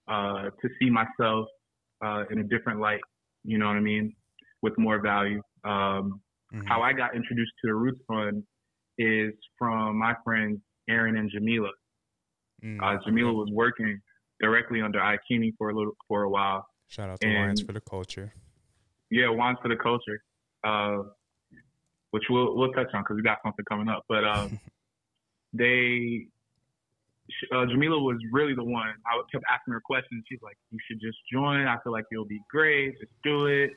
uh, 0.08 0.50
to 0.60 0.68
see 0.80 0.90
myself 0.90 1.46
uh, 2.04 2.24
in 2.30 2.38
a 2.40 2.44
different 2.44 2.80
light. 2.80 3.00
You 3.44 3.58
know 3.58 3.66
what 3.66 3.76
I 3.76 3.80
mean? 3.80 4.14
With 4.62 4.76
more 4.78 5.00
value. 5.00 5.42
Um, 5.64 6.20
Mhm. 6.52 6.68
How 6.68 6.82
I 6.82 6.92
got 6.92 7.16
introduced 7.16 7.52
to 7.62 7.68
the 7.68 7.74
Roots 7.74 8.02
Fund 8.06 8.44
is 8.98 9.32
from 9.58 9.96
my 9.98 10.14
friends 10.22 10.60
Aaron 10.86 11.16
and 11.16 11.30
Jamila. 11.30 11.70
Mm. 12.62 12.78
Uh, 12.82 12.98
Jamila 13.06 13.32
was 13.32 13.48
working 13.52 13.98
directly 14.38 14.82
under 14.82 14.98
Ikimi 14.98 15.52
for 15.56 15.70
a 15.70 15.74
little 15.74 15.96
for 16.06 16.24
a 16.24 16.28
while. 16.28 16.66
Shout 16.88 17.08
out 17.08 17.20
to 17.22 17.34
Wines 17.34 17.60
and- 17.60 17.66
for 17.66 17.72
the 17.72 17.80
culture. 17.80 18.34
Yeah, 19.08 19.30
wines 19.30 19.58
for 19.62 19.68
the 19.68 19.76
culture, 19.76 20.22
uh, 20.62 21.04
which 22.10 22.24
we'll 22.28 22.54
we'll 22.54 22.72
touch 22.72 22.92
on 22.92 23.02
because 23.02 23.16
we 23.16 23.22
got 23.22 23.38
something 23.42 23.64
coming 23.64 23.88
up. 23.88 24.04
But 24.06 24.24
um, 24.24 24.60
they, 25.54 26.26
uh, 27.54 27.66
Jamila 27.66 28.02
was 28.02 28.16
really 28.32 28.54
the 28.54 28.64
one. 28.64 28.88
I 29.06 29.20
kept 29.30 29.44
asking 29.50 29.72
her 29.72 29.80
questions. 29.80 30.24
She's 30.28 30.42
like, 30.42 30.56
"You 30.70 30.78
should 30.88 31.00
just 31.00 31.18
join. 31.32 31.66
I 31.66 31.76
feel 31.82 31.92
like 31.92 32.04
you'll 32.10 32.26
be 32.26 32.40
great. 32.50 32.98
Just 32.98 33.12
do 33.24 33.46
it." 33.46 33.70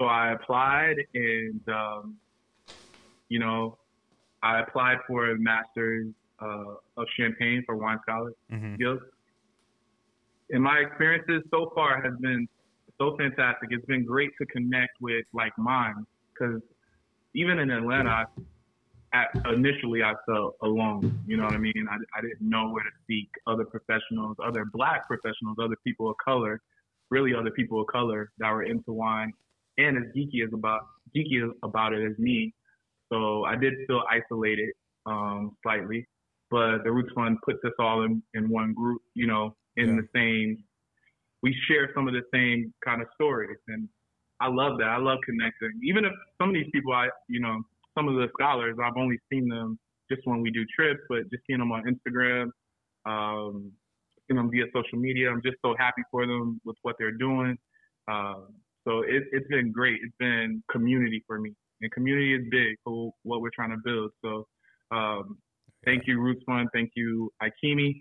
So 0.00 0.06
I 0.06 0.32
applied, 0.32 0.96
and 1.14 1.60
um, 1.68 2.16
you 3.28 3.38
know, 3.38 3.78
I 4.42 4.60
applied 4.60 4.98
for 5.06 5.30
a 5.30 5.38
master's 5.38 6.08
uh, 6.40 6.74
of 6.96 7.06
champagne 7.18 7.62
for 7.66 7.76
wine 7.76 7.98
scholars 8.02 8.34
hmm 8.50 8.74
skills. 8.74 9.00
And 10.50 10.62
my 10.62 10.78
experiences 10.78 11.42
so 11.50 11.70
far 11.74 12.00
has 12.02 12.14
been 12.20 12.48
so 12.98 13.16
fantastic. 13.18 13.68
It's 13.70 13.84
been 13.86 14.04
great 14.04 14.30
to 14.40 14.46
connect 14.46 14.92
with 15.00 15.24
like 15.34 15.52
minds 15.58 16.06
because 16.32 16.62
even 17.34 17.58
in 17.58 17.70
Atlanta, 17.70 18.10
I, 18.10 18.24
at, 19.12 19.28
initially 19.52 20.02
I 20.02 20.14
felt 20.26 20.56
alone. 20.62 21.18
You 21.26 21.36
know 21.36 21.44
what 21.44 21.54
I 21.54 21.58
mean? 21.58 21.86
I, 21.90 21.96
I 22.16 22.20
didn't 22.20 22.40
know 22.40 22.70
where 22.70 22.82
to 22.82 22.90
seek 23.06 23.28
other 23.46 23.64
professionals, 23.64 24.36
other 24.44 24.66
black 24.72 25.06
professionals, 25.06 25.56
other 25.62 25.76
people 25.86 26.10
of 26.10 26.16
color, 26.24 26.60
really 27.10 27.34
other 27.34 27.50
people 27.50 27.80
of 27.80 27.86
color 27.88 28.30
that 28.38 28.50
were 28.50 28.64
into 28.64 28.92
wine 28.92 29.32
and 29.78 29.96
as 29.96 30.04
geeky 30.16 30.44
as 30.44 30.52
about 30.52 30.80
geeky 31.16 31.50
about 31.62 31.92
it 31.92 32.04
as 32.10 32.18
me. 32.18 32.52
So 33.10 33.44
I 33.44 33.56
did 33.56 33.74
feel 33.86 34.02
isolated 34.10 34.70
um, 35.06 35.56
slightly 35.62 36.06
but 36.50 36.84
the 36.84 36.90
Roots 36.90 37.12
Fund 37.14 37.38
puts 37.44 37.58
us 37.64 37.72
all 37.78 38.04
in, 38.04 38.22
in 38.34 38.48
one 38.48 38.72
group, 38.72 39.02
you 39.14 39.26
know, 39.26 39.56
in 39.76 39.88
Yeah. 39.88 40.00
the 40.02 40.08
same, 40.14 40.64
we 41.42 41.54
share 41.66 41.92
some 41.94 42.08
of 42.08 42.14
the 42.14 42.24
same 42.32 42.72
kind 42.84 43.02
of 43.02 43.08
stories. 43.14 43.58
And 43.68 43.88
I 44.40 44.48
love 44.48 44.78
that. 44.78 44.88
I 44.88 44.96
love 44.98 45.18
connecting. 45.24 45.78
Even 45.82 46.04
if 46.04 46.12
some 46.40 46.48
of 46.48 46.54
these 46.54 46.70
people, 46.72 46.92
I, 46.92 47.10
you 47.28 47.40
know, 47.40 47.62
some 47.98 48.08
of 48.08 48.14
the 48.14 48.28
scholars, 48.38 48.76
I've 48.82 48.96
only 48.96 49.18
seen 49.32 49.48
them 49.48 49.78
just 50.10 50.22
when 50.24 50.40
we 50.40 50.50
do 50.50 50.64
trips, 50.74 51.00
but 51.08 51.30
just 51.30 51.42
seeing 51.46 51.58
them 51.58 51.72
on 51.72 51.82
Instagram, 51.84 52.50
um, 53.06 53.72
seeing 54.26 54.36
them 54.36 54.50
via 54.50 54.64
social 54.74 54.98
media, 54.98 55.30
I'm 55.30 55.42
just 55.42 55.56
so 55.64 55.74
happy 55.78 56.02
for 56.10 56.26
them 56.26 56.60
with 56.64 56.76
what 56.82 56.96
they're 56.98 57.18
doing. 57.18 57.56
Um, 58.10 58.54
so 58.86 59.00
it, 59.00 59.24
it's 59.32 59.48
been 59.48 59.72
great. 59.72 59.98
It's 60.02 60.14
been 60.18 60.62
community 60.70 61.24
for 61.26 61.40
me. 61.40 61.52
And 61.80 61.90
community 61.92 62.34
is 62.34 62.42
big 62.50 62.76
for 62.84 63.10
what 63.22 63.40
we're 63.40 63.50
trying 63.54 63.70
to 63.70 63.78
build. 63.84 64.10
So, 64.24 64.46
um, 64.90 65.38
Thank 65.84 66.06
you, 66.06 66.20
Roots 66.20 66.42
Fund. 66.44 66.68
Thank 66.72 66.90
you, 66.96 67.30
Ikimi. 67.42 67.94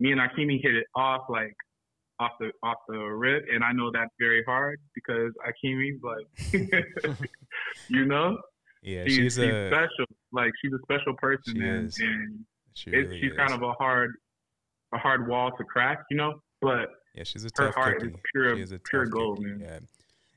Me 0.00 0.12
and 0.12 0.20
Ikimi 0.20 0.60
hit 0.62 0.74
it 0.74 0.86
off 0.96 1.22
like 1.28 1.54
off 2.18 2.32
the 2.40 2.50
off 2.62 2.78
the 2.88 2.98
rip, 2.98 3.44
and 3.52 3.64
I 3.64 3.72
know 3.72 3.90
that's 3.92 4.10
very 4.18 4.42
hard 4.44 4.80
because 4.94 5.32
Ikimi's 5.46 6.02
like, 6.02 7.30
you 7.88 8.04
know, 8.04 8.38
Yeah, 8.82 9.04
she's, 9.04 9.16
she's 9.16 9.34
she's 9.34 9.38
a 9.38 9.68
special. 9.68 10.06
Like 10.32 10.52
she's 10.62 10.72
a 10.72 10.78
special 10.82 11.14
person, 11.14 11.62
and, 11.62 11.92
she 12.74 12.90
really 12.90 13.20
she's 13.20 13.30
is. 13.30 13.36
kind 13.36 13.52
of 13.52 13.62
a 13.62 13.72
hard 13.72 14.14
a 14.92 14.98
hard 14.98 15.28
wall 15.28 15.50
to 15.56 15.64
crack, 15.64 16.04
you 16.10 16.16
know. 16.16 16.40
But 16.60 16.90
yeah, 17.14 17.24
she's 17.24 17.44
a 17.44 17.48
her 17.56 17.66
tough 17.66 17.74
heart 17.74 18.00
cookie. 18.00 18.14
is 18.14 18.20
pure- 18.32 18.56
she 18.56 18.62
is 18.62 18.72
a 18.72 18.78
pure 18.78 19.06
gold, 19.06 19.38
cookie, 19.38 19.50
man. 19.50 19.60
Yeah, 19.60 19.78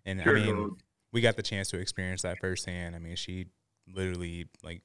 and 0.05 0.21
pure 0.21 0.37
I 0.37 0.41
mean, 0.41 0.55
gold. 0.55 0.81
we 1.11 1.21
got 1.21 1.35
the 1.37 1.43
chance 1.43 1.69
to 1.69 1.79
experience 1.79 2.21
that 2.23 2.37
firsthand. 2.39 2.95
I 2.95 2.99
mean, 2.99 3.15
she 3.15 3.47
literally 3.87 4.47
like 4.63 4.81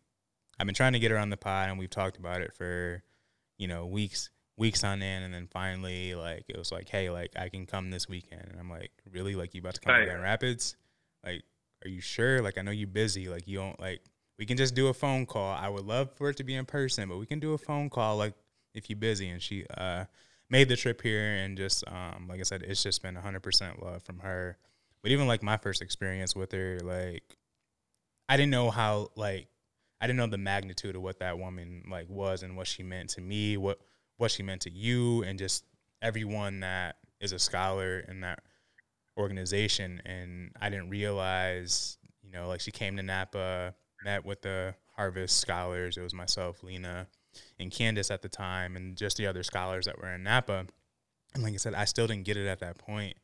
I've 0.58 0.66
been 0.66 0.74
trying 0.74 0.92
to 0.92 0.98
get 0.98 1.10
her 1.10 1.18
on 1.18 1.30
the 1.30 1.36
pod, 1.36 1.70
and 1.70 1.78
we've 1.78 1.90
talked 1.90 2.18
about 2.18 2.42
it 2.42 2.54
for 2.54 3.02
you 3.58 3.66
know 3.66 3.86
weeks, 3.86 4.30
weeks 4.56 4.84
on 4.84 5.02
end, 5.02 5.24
and 5.24 5.34
then 5.34 5.48
finally, 5.50 6.14
like 6.14 6.44
it 6.48 6.56
was 6.56 6.70
like, 6.70 6.88
hey, 6.88 7.10
like 7.10 7.32
I 7.36 7.48
can 7.48 7.66
come 7.66 7.90
this 7.90 8.08
weekend, 8.08 8.46
and 8.50 8.60
I'm 8.60 8.70
like, 8.70 8.92
really, 9.10 9.34
like 9.34 9.54
you 9.54 9.60
about 9.60 9.74
to 9.74 9.80
come 9.80 9.98
to 9.98 10.04
Grand 10.04 10.22
Rapids? 10.22 10.76
Like, 11.24 11.42
are 11.84 11.88
you 11.88 12.00
sure? 12.00 12.42
Like 12.42 12.58
I 12.58 12.62
know 12.62 12.70
you're 12.70 12.86
busy. 12.86 13.28
Like 13.28 13.46
you 13.46 13.58
don't 13.58 13.78
like 13.80 14.00
we 14.38 14.46
can 14.46 14.56
just 14.56 14.74
do 14.74 14.88
a 14.88 14.94
phone 14.94 15.26
call. 15.26 15.54
I 15.54 15.68
would 15.68 15.84
love 15.84 16.10
for 16.14 16.30
it 16.30 16.36
to 16.38 16.44
be 16.44 16.54
in 16.54 16.64
person, 16.64 17.08
but 17.08 17.18
we 17.18 17.26
can 17.26 17.40
do 17.40 17.52
a 17.52 17.58
phone 17.58 17.90
call 17.90 18.16
like 18.16 18.34
if 18.74 18.88
you're 18.88 18.98
busy. 18.98 19.28
And 19.28 19.42
she 19.42 19.66
uh 19.76 20.04
made 20.48 20.68
the 20.68 20.76
trip 20.76 21.02
here, 21.02 21.36
and 21.36 21.56
just 21.56 21.84
um 21.88 22.26
like 22.28 22.40
I 22.40 22.44
said, 22.44 22.62
it's 22.62 22.82
just 22.82 23.02
been 23.02 23.16
100% 23.16 23.82
love 23.82 24.02
from 24.02 24.20
her. 24.20 24.58
But 25.02 25.12
even 25.12 25.26
like 25.26 25.42
my 25.42 25.56
first 25.56 25.82
experience 25.82 26.36
with 26.36 26.52
her, 26.52 26.78
like 26.82 27.36
I 28.28 28.36
didn't 28.36 28.50
know 28.50 28.70
how 28.70 29.08
like 29.16 29.48
I 30.00 30.06
didn't 30.06 30.18
know 30.18 30.26
the 30.26 30.38
magnitude 30.38 30.96
of 30.96 31.02
what 31.02 31.18
that 31.18 31.38
woman 31.38 31.84
like 31.90 32.08
was 32.08 32.42
and 32.42 32.56
what 32.56 32.66
she 32.66 32.82
meant 32.82 33.10
to 33.10 33.20
me, 33.20 33.56
what 33.56 33.80
what 34.16 34.30
she 34.30 34.42
meant 34.42 34.62
to 34.62 34.70
you, 34.70 35.22
and 35.22 35.38
just 35.38 35.64
everyone 36.02 36.60
that 36.60 36.96
is 37.20 37.32
a 37.32 37.38
scholar 37.38 38.00
in 38.00 38.20
that 38.20 38.42
organization. 39.20 40.02
And 40.04 40.50
I 40.60 40.70
didn't 40.70 40.90
realize, 40.90 41.98
you 42.22 42.30
know, 42.30 42.48
like 42.48 42.60
she 42.60 42.70
came 42.70 42.96
to 42.96 43.02
Napa, 43.02 43.74
met 44.04 44.24
with 44.24 44.42
the 44.42 44.74
Harvest 44.96 45.38
scholars. 45.38 45.96
It 45.96 46.02
was 46.02 46.14
myself, 46.14 46.62
Lena, 46.62 47.06
and 47.58 47.70
Candace 47.70 48.10
at 48.10 48.22
the 48.22 48.28
time, 48.28 48.76
and 48.76 48.96
just 48.96 49.16
the 49.16 49.26
other 49.26 49.42
scholars 49.42 49.86
that 49.86 49.98
were 49.98 50.12
in 50.12 50.22
Napa. 50.22 50.66
And 51.34 51.42
like 51.42 51.54
I 51.54 51.58
said, 51.58 51.74
I 51.74 51.84
still 51.84 52.06
didn't 52.06 52.24
get 52.24 52.36
it 52.36 52.46
at 52.46 52.60
that 52.60 52.78
point. 52.78 53.16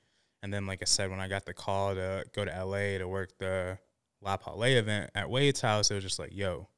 And 0.42 0.52
then, 0.52 0.66
like 0.66 0.80
I 0.80 0.84
said, 0.84 1.10
when 1.10 1.20
I 1.20 1.28
got 1.28 1.44
the 1.44 1.54
call 1.54 1.94
to 1.94 2.24
go 2.32 2.44
to 2.44 2.64
LA 2.64 2.98
to 2.98 3.08
work 3.08 3.36
the 3.38 3.78
La 4.22 4.36
Paulée 4.36 4.76
event 4.76 5.10
at 5.14 5.28
Wade's 5.28 5.60
house, 5.60 5.90
it 5.90 5.94
was 5.94 6.04
just 6.04 6.18
like, 6.18 6.32
yo, 6.32 6.68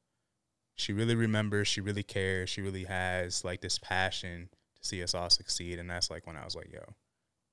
she 0.75 0.93
really 0.93 1.15
remembers, 1.15 1.67
she 1.67 1.81
really 1.81 2.03
cares, 2.03 2.49
she 2.49 2.61
really 2.61 2.85
has 2.85 3.43
like 3.43 3.61
this 3.61 3.77
passion 3.77 4.49
to 4.81 4.87
see 4.87 5.03
us 5.03 5.13
all 5.13 5.29
succeed. 5.29 5.77
And 5.77 5.89
that's 5.89 6.09
like 6.09 6.25
when 6.25 6.37
I 6.37 6.45
was 6.45 6.55
like, 6.55 6.71
yo, 6.71 6.81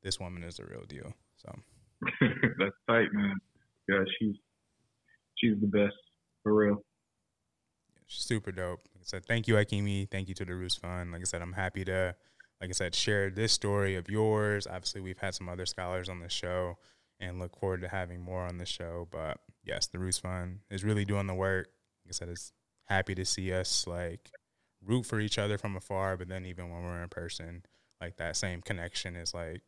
this 0.03 0.21
woman 0.21 0.43
is 0.43 0.57
the 0.57 0.65
real 0.65 0.85
deal. 0.87 1.13
So 1.37 1.55
that's 2.59 2.77
tight, 2.89 3.13
man. 3.13 3.37
Yeah, 3.89 4.05
she's 4.19 4.35
she's 5.37 5.61
the 5.61 5.67
best 5.67 5.95
for 6.43 6.55
real. 6.55 6.83
super 8.09 8.53
dope. 8.53 8.89
Like 8.95 9.03
I 9.03 9.05
said, 9.05 9.27
thank 9.27 9.49
you, 9.49 9.55
Ikimi. 9.55 10.11
Thank 10.11 10.29
you 10.29 10.35
to 10.35 10.45
the 10.45 10.55
Roots 10.55 10.77
Fund. 10.77 11.13
Like 11.13 11.21
I 11.21 11.25
said, 11.25 11.43
I'm 11.43 11.53
happy 11.53 11.85
to 11.85 12.15
like 12.61 12.71
I 12.71 12.73
said, 12.73 12.95
share 12.95 13.31
this 13.31 13.53
story 13.53 13.97
of 13.97 14.09
yours. 14.09 14.67
Obviously, 14.67 15.01
we've 15.01 15.19
had 15.19 15.35
some 15.35 15.49
other 15.49 15.67
scholars 15.67 16.09
on 16.09 16.21
the 16.21 16.29
show 16.29 16.79
and 17.21 17.39
look 17.39 17.59
forward 17.59 17.83
to 17.83 17.89
having 17.89 18.21
more 18.21 18.43
on 18.43 18.59
the 18.59 18.67
show. 18.67 19.09
But 19.11 19.39
yes, 19.65 19.87
the 19.87 19.99
Roots 19.99 20.19
Fund 20.19 20.61
is 20.71 20.85
really 20.85 21.05
doing 21.05 21.27
the 21.27 21.35
work. 21.35 21.69
Like 22.05 22.11
I 22.11 22.13
said, 22.13 22.29
it's 22.29 22.53
happy 22.85 23.15
to 23.15 23.25
see 23.25 23.53
us 23.53 23.87
like 23.87 24.31
root 24.85 25.05
for 25.05 25.21
each 25.21 25.39
other 25.39 25.59
from 25.59 25.77
afar, 25.77 26.17
but 26.17 26.29
then 26.29 26.47
even 26.47 26.71
when 26.71 26.83
we're 26.83 27.03
in 27.03 27.09
person, 27.09 27.63
like 28.01 28.17
that 28.17 28.37
same 28.37 28.63
connection 28.63 29.17
is 29.17 29.35
like 29.35 29.63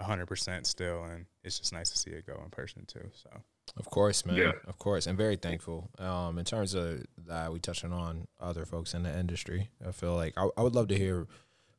hundred 0.00 0.26
percent 0.26 0.66
still, 0.66 1.04
and 1.04 1.26
it's 1.42 1.58
just 1.58 1.72
nice 1.72 1.90
to 1.90 1.98
see 1.98 2.10
it 2.10 2.26
go 2.26 2.40
in 2.44 2.50
person 2.50 2.84
too. 2.86 3.10
So 3.12 3.30
Of 3.76 3.90
course, 3.90 4.26
man. 4.26 4.36
Yeah. 4.36 4.52
Of 4.66 4.78
course, 4.78 5.06
and 5.06 5.16
very 5.16 5.36
thankful. 5.36 5.90
Um, 5.98 6.38
in 6.38 6.44
terms 6.44 6.74
of 6.74 7.04
that, 7.26 7.52
we 7.52 7.60
touching 7.60 7.92
on 7.92 8.26
other 8.40 8.64
folks 8.64 8.94
in 8.94 9.02
the 9.04 9.18
industry. 9.18 9.70
I 9.86 9.92
feel 9.92 10.14
like 10.14 10.34
I, 10.36 10.48
I 10.56 10.62
would 10.62 10.74
love 10.74 10.88
to 10.88 10.98
hear 10.98 11.26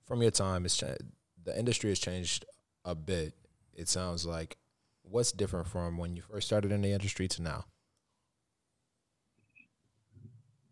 from 0.05 0.21
your 0.21 0.31
time. 0.31 0.65
It's 0.65 0.77
cha- 0.77 0.95
the 1.43 1.57
industry 1.57 1.89
has 1.91 1.99
changed 1.99 2.45
a 2.83 2.95
bit. 2.95 3.33
It 3.73 3.89
sounds 3.89 4.25
like 4.25 4.57
what's 5.03 5.31
different 5.31 5.67
from 5.67 5.97
when 5.97 6.15
you 6.15 6.23
first 6.23 6.47
started 6.47 6.71
in 6.71 6.81
the 6.81 6.91
industry 6.91 7.27
to 7.27 7.41
now. 7.41 7.65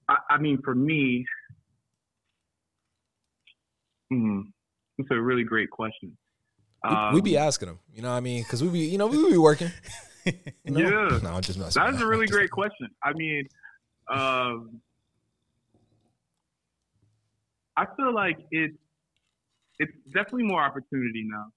I, 0.09 0.17
I 0.31 0.37
mean, 0.37 0.61
for 0.63 0.75
me, 0.75 1.25
hmm, 4.09 4.41
it's 4.97 5.09
a 5.11 5.19
really 5.19 5.43
great 5.43 5.69
question. 5.69 6.17
We, 6.84 7.15
we 7.15 7.21
be 7.21 7.38
Um, 7.38 7.47
asking 7.47 7.67
them, 7.69 7.79
you 7.93 8.01
know 8.01 8.09
what 8.11 8.17
I 8.17 8.19
mean? 8.19 8.43
Because 8.43 8.61
we 8.63 8.69
be, 8.69 8.79
you 8.79 8.97
know, 8.97 9.07
we 9.07 9.31
be 9.31 9.38
working. 9.38 9.71
You 10.25 10.34
know? 10.65 10.79
Yeah. 10.79 11.19
No, 11.23 11.29
I'm 11.31 11.41
just 11.41 11.57
messing. 11.59 11.79
That 11.81 11.88
with 11.88 11.95
is 11.95 12.01
you. 12.01 12.07
a 12.07 12.09
really 12.09 12.27
great 12.27 12.51
question. 12.51 12.88
I 13.03 13.13
mean, 13.13 13.47
um, 14.09 14.81
I 17.75 17.86
feel 17.97 18.13
like 18.13 18.38
it's 18.51 18.77
it's 19.79 19.91
definitely 20.13 20.43
more 20.43 20.61
opportunity 20.61 21.23
now. 21.25 21.47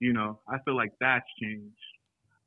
You 0.00 0.12
know, 0.12 0.40
I 0.48 0.58
feel 0.64 0.76
like 0.76 0.92
that's 1.00 1.24
changed. 1.40 1.74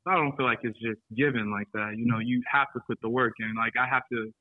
I 0.06 0.14
don't 0.14 0.36
feel 0.36 0.46
like 0.46 0.60
it's 0.62 0.78
just 0.78 1.00
given 1.16 1.50
like 1.50 1.66
that. 1.74 1.94
You 1.96 2.06
know, 2.06 2.18
you 2.20 2.42
have 2.50 2.68
to 2.74 2.80
put 2.86 3.00
the 3.00 3.08
work 3.08 3.32
in. 3.40 3.54
Like 3.56 3.72
I 3.80 3.86
have 3.88 4.04
to 4.12 4.32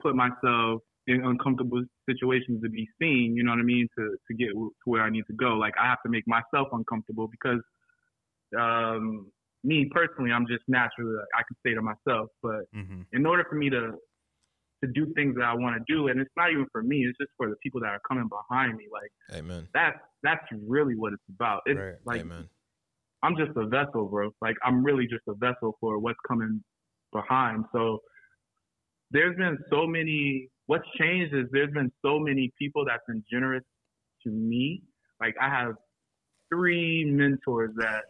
put 0.00 0.16
myself 0.16 0.82
in 1.06 1.24
uncomfortable 1.24 1.82
situations 2.08 2.62
to 2.62 2.68
be 2.68 2.86
seen. 3.00 3.34
You 3.36 3.44
know 3.44 3.52
what 3.52 3.60
I 3.60 3.64
mean? 3.64 3.88
To 3.98 4.16
to 4.28 4.34
get 4.34 4.48
to 4.48 4.72
where 4.84 5.02
I 5.02 5.10
need 5.10 5.24
to 5.28 5.34
go. 5.34 5.54
Like 5.54 5.74
I 5.80 5.86
have 5.86 6.02
to 6.04 6.10
make 6.10 6.24
myself 6.26 6.68
uncomfortable 6.72 7.28
because 7.28 7.60
um, 8.58 9.30
me 9.64 9.88
personally, 9.92 10.32
I'm 10.32 10.46
just 10.46 10.62
naturally 10.68 11.14
like, 11.16 11.26
I 11.38 11.42
can 11.46 11.56
stay 11.60 11.74
to 11.74 11.82
myself. 11.82 12.28
But 12.42 12.64
hmm 12.72 13.02
in 13.12 13.26
order 13.26 13.44
for 13.48 13.56
me 13.56 13.68
to 13.68 13.92
to 14.82 14.90
do 14.92 15.12
things 15.14 15.36
that 15.36 15.44
I 15.44 15.54
want 15.54 15.76
to 15.76 15.92
do, 15.92 16.08
and 16.08 16.20
it's 16.20 16.30
not 16.36 16.50
even 16.50 16.66
for 16.72 16.82
me, 16.82 17.04
it's 17.06 17.16
just 17.18 17.30
for 17.36 17.48
the 17.48 17.56
people 17.62 17.80
that 17.80 17.88
are 17.88 18.00
coming 18.08 18.28
behind 18.28 18.76
me. 18.76 18.86
Like 18.92 19.38
Amen. 19.38 19.68
that's 19.74 19.98
that's 20.22 20.44
really 20.66 20.94
what 20.96 21.12
it's 21.12 21.22
about. 21.34 21.62
It's 21.66 21.78
Right. 21.78 21.94
like 22.04 22.20
Amen. 22.20 22.48
I'm 23.22 23.36
just 23.36 23.52
a 23.56 23.66
vessel, 23.66 24.06
bro. 24.08 24.30
Like 24.40 24.56
I'm 24.64 24.82
really 24.84 25.06
just 25.06 25.22
a 25.28 25.34
vessel 25.34 25.76
for 25.80 25.98
what's 25.98 26.18
coming 26.26 26.62
behind. 27.12 27.64
So 27.72 28.00
there's 29.10 29.36
been 29.36 29.58
so 29.70 29.86
many. 29.86 30.48
What's 30.72 30.88
changed 30.98 31.34
is 31.34 31.44
there's 31.52 31.70
been 31.74 31.92
so 32.00 32.18
many 32.18 32.50
people 32.58 32.86
that's 32.86 33.02
been 33.06 33.22
generous 33.30 33.62
to 34.22 34.30
me. 34.30 34.82
Like 35.20 35.34
I 35.38 35.50
have 35.50 35.74
three 36.48 37.04
mentors 37.04 37.72
that 37.76 38.04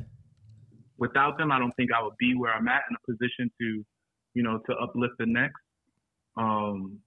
without 0.97 1.39
them, 1.39 1.51
I 1.51 1.59
don't 1.59 1.73
think 1.73 1.91
I 1.93 2.01
would 2.01 2.17
be 2.21 2.37
where 2.37 2.53
I'm 2.55 2.69
at 2.69 2.83
in 2.89 2.95
a 2.95 3.11
position 3.11 3.51
to, 3.61 3.85
you 4.35 4.45
know, 4.45 4.61
to 4.71 4.77
uplift 4.77 5.15
the 5.19 5.27
next. 5.27 5.61
Um, 6.37 7.01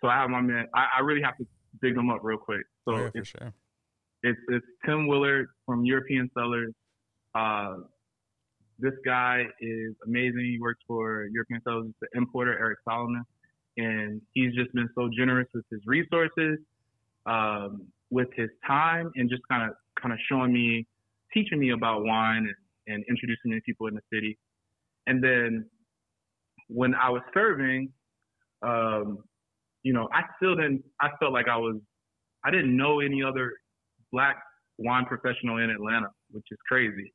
so 0.00 0.06
I 0.06 0.14
have 0.20 0.30
my 0.30 0.40
man. 0.40 0.66
I, 0.76 0.86
I 0.98 1.00
really 1.00 1.22
have 1.22 1.36
to 1.38 1.46
dig 1.82 1.96
them 1.96 2.08
up 2.08 2.20
real 2.22 2.38
quick. 2.38 2.62
So 2.84 2.94
Oh, 2.94 2.98
yeah, 2.98 3.10
it's 3.16 3.30
sure. 3.30 3.52
it's 4.22 4.38
it's 4.48 4.66
Tim 4.86 5.08
Willard 5.08 5.48
from 5.66 5.84
European 5.84 6.30
Cellars. 6.34 6.72
Uh, 7.34 7.78
this 8.78 8.94
guy 9.04 9.42
is 9.60 9.92
amazing. 10.06 10.44
He 10.52 10.58
works 10.60 10.82
for 10.86 11.26
European 11.32 11.60
Cellars, 11.64 11.86
the 12.00 12.06
importer 12.14 12.56
Eric 12.56 12.78
Solomon, 12.88 13.24
and 13.76 14.20
he's 14.32 14.54
just 14.54 14.72
been 14.74 14.88
so 14.94 15.08
generous 15.16 15.48
with 15.54 15.64
his 15.70 15.80
resources, 15.86 16.58
um, 17.26 17.86
with 18.10 18.28
his 18.36 18.50
time, 18.66 19.10
and 19.16 19.30
just 19.30 19.42
kind 19.50 19.68
of 19.68 19.76
kind 20.00 20.12
of 20.12 20.18
showing 20.28 20.52
me, 20.52 20.86
teaching 21.32 21.58
me 21.58 21.70
about 21.70 22.04
wine 22.04 22.48
and, 22.48 22.94
and 22.94 23.04
introducing 23.08 23.50
me 23.50 23.56
to 23.56 23.62
people 23.62 23.86
in 23.86 23.94
the 23.94 24.02
city. 24.12 24.38
And 25.06 25.22
then 25.22 25.66
when 26.68 26.94
I 26.94 27.10
was 27.10 27.22
serving, 27.34 27.90
um, 28.62 29.18
you 29.82 29.92
know, 29.92 30.08
I 30.12 30.22
still 30.36 30.54
didn't. 30.54 30.84
I 31.00 31.08
felt 31.18 31.32
like 31.32 31.48
I 31.48 31.56
was. 31.56 31.76
I 32.44 32.50
didn't 32.50 32.76
know 32.76 33.00
any 33.00 33.22
other 33.22 33.52
black 34.12 34.36
wine 34.78 35.04
professional 35.06 35.58
in 35.58 35.70
Atlanta, 35.70 36.08
which 36.30 36.46
is 36.50 36.58
crazy. 36.68 37.12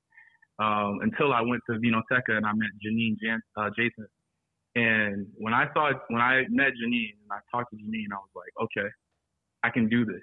Um, 0.60 1.00
until 1.02 1.34
I 1.34 1.42
went 1.42 1.62
to 1.70 1.78
Vinoteca 1.78 2.36
and 2.36 2.46
I 2.46 2.52
met 2.54 2.70
Janine 2.86 3.16
Jan- 3.22 3.42
uh, 3.56 3.70
Jason. 3.78 4.08
And 4.78 5.26
when 5.40 5.56
I 5.56 5.66
saw 5.74 5.92
when 6.10 6.22
I 6.22 6.44
met 6.50 6.74
Janine 6.80 7.16
and 7.24 7.32
I 7.32 7.40
talked 7.52 7.72
to 7.72 7.78
Janine, 7.78 8.12
I 8.14 8.18
was 8.18 8.30
like, 8.36 8.54
okay, 8.62 8.88
I 9.64 9.72
can 9.72 9.90
do 9.90 10.06
this 10.06 10.22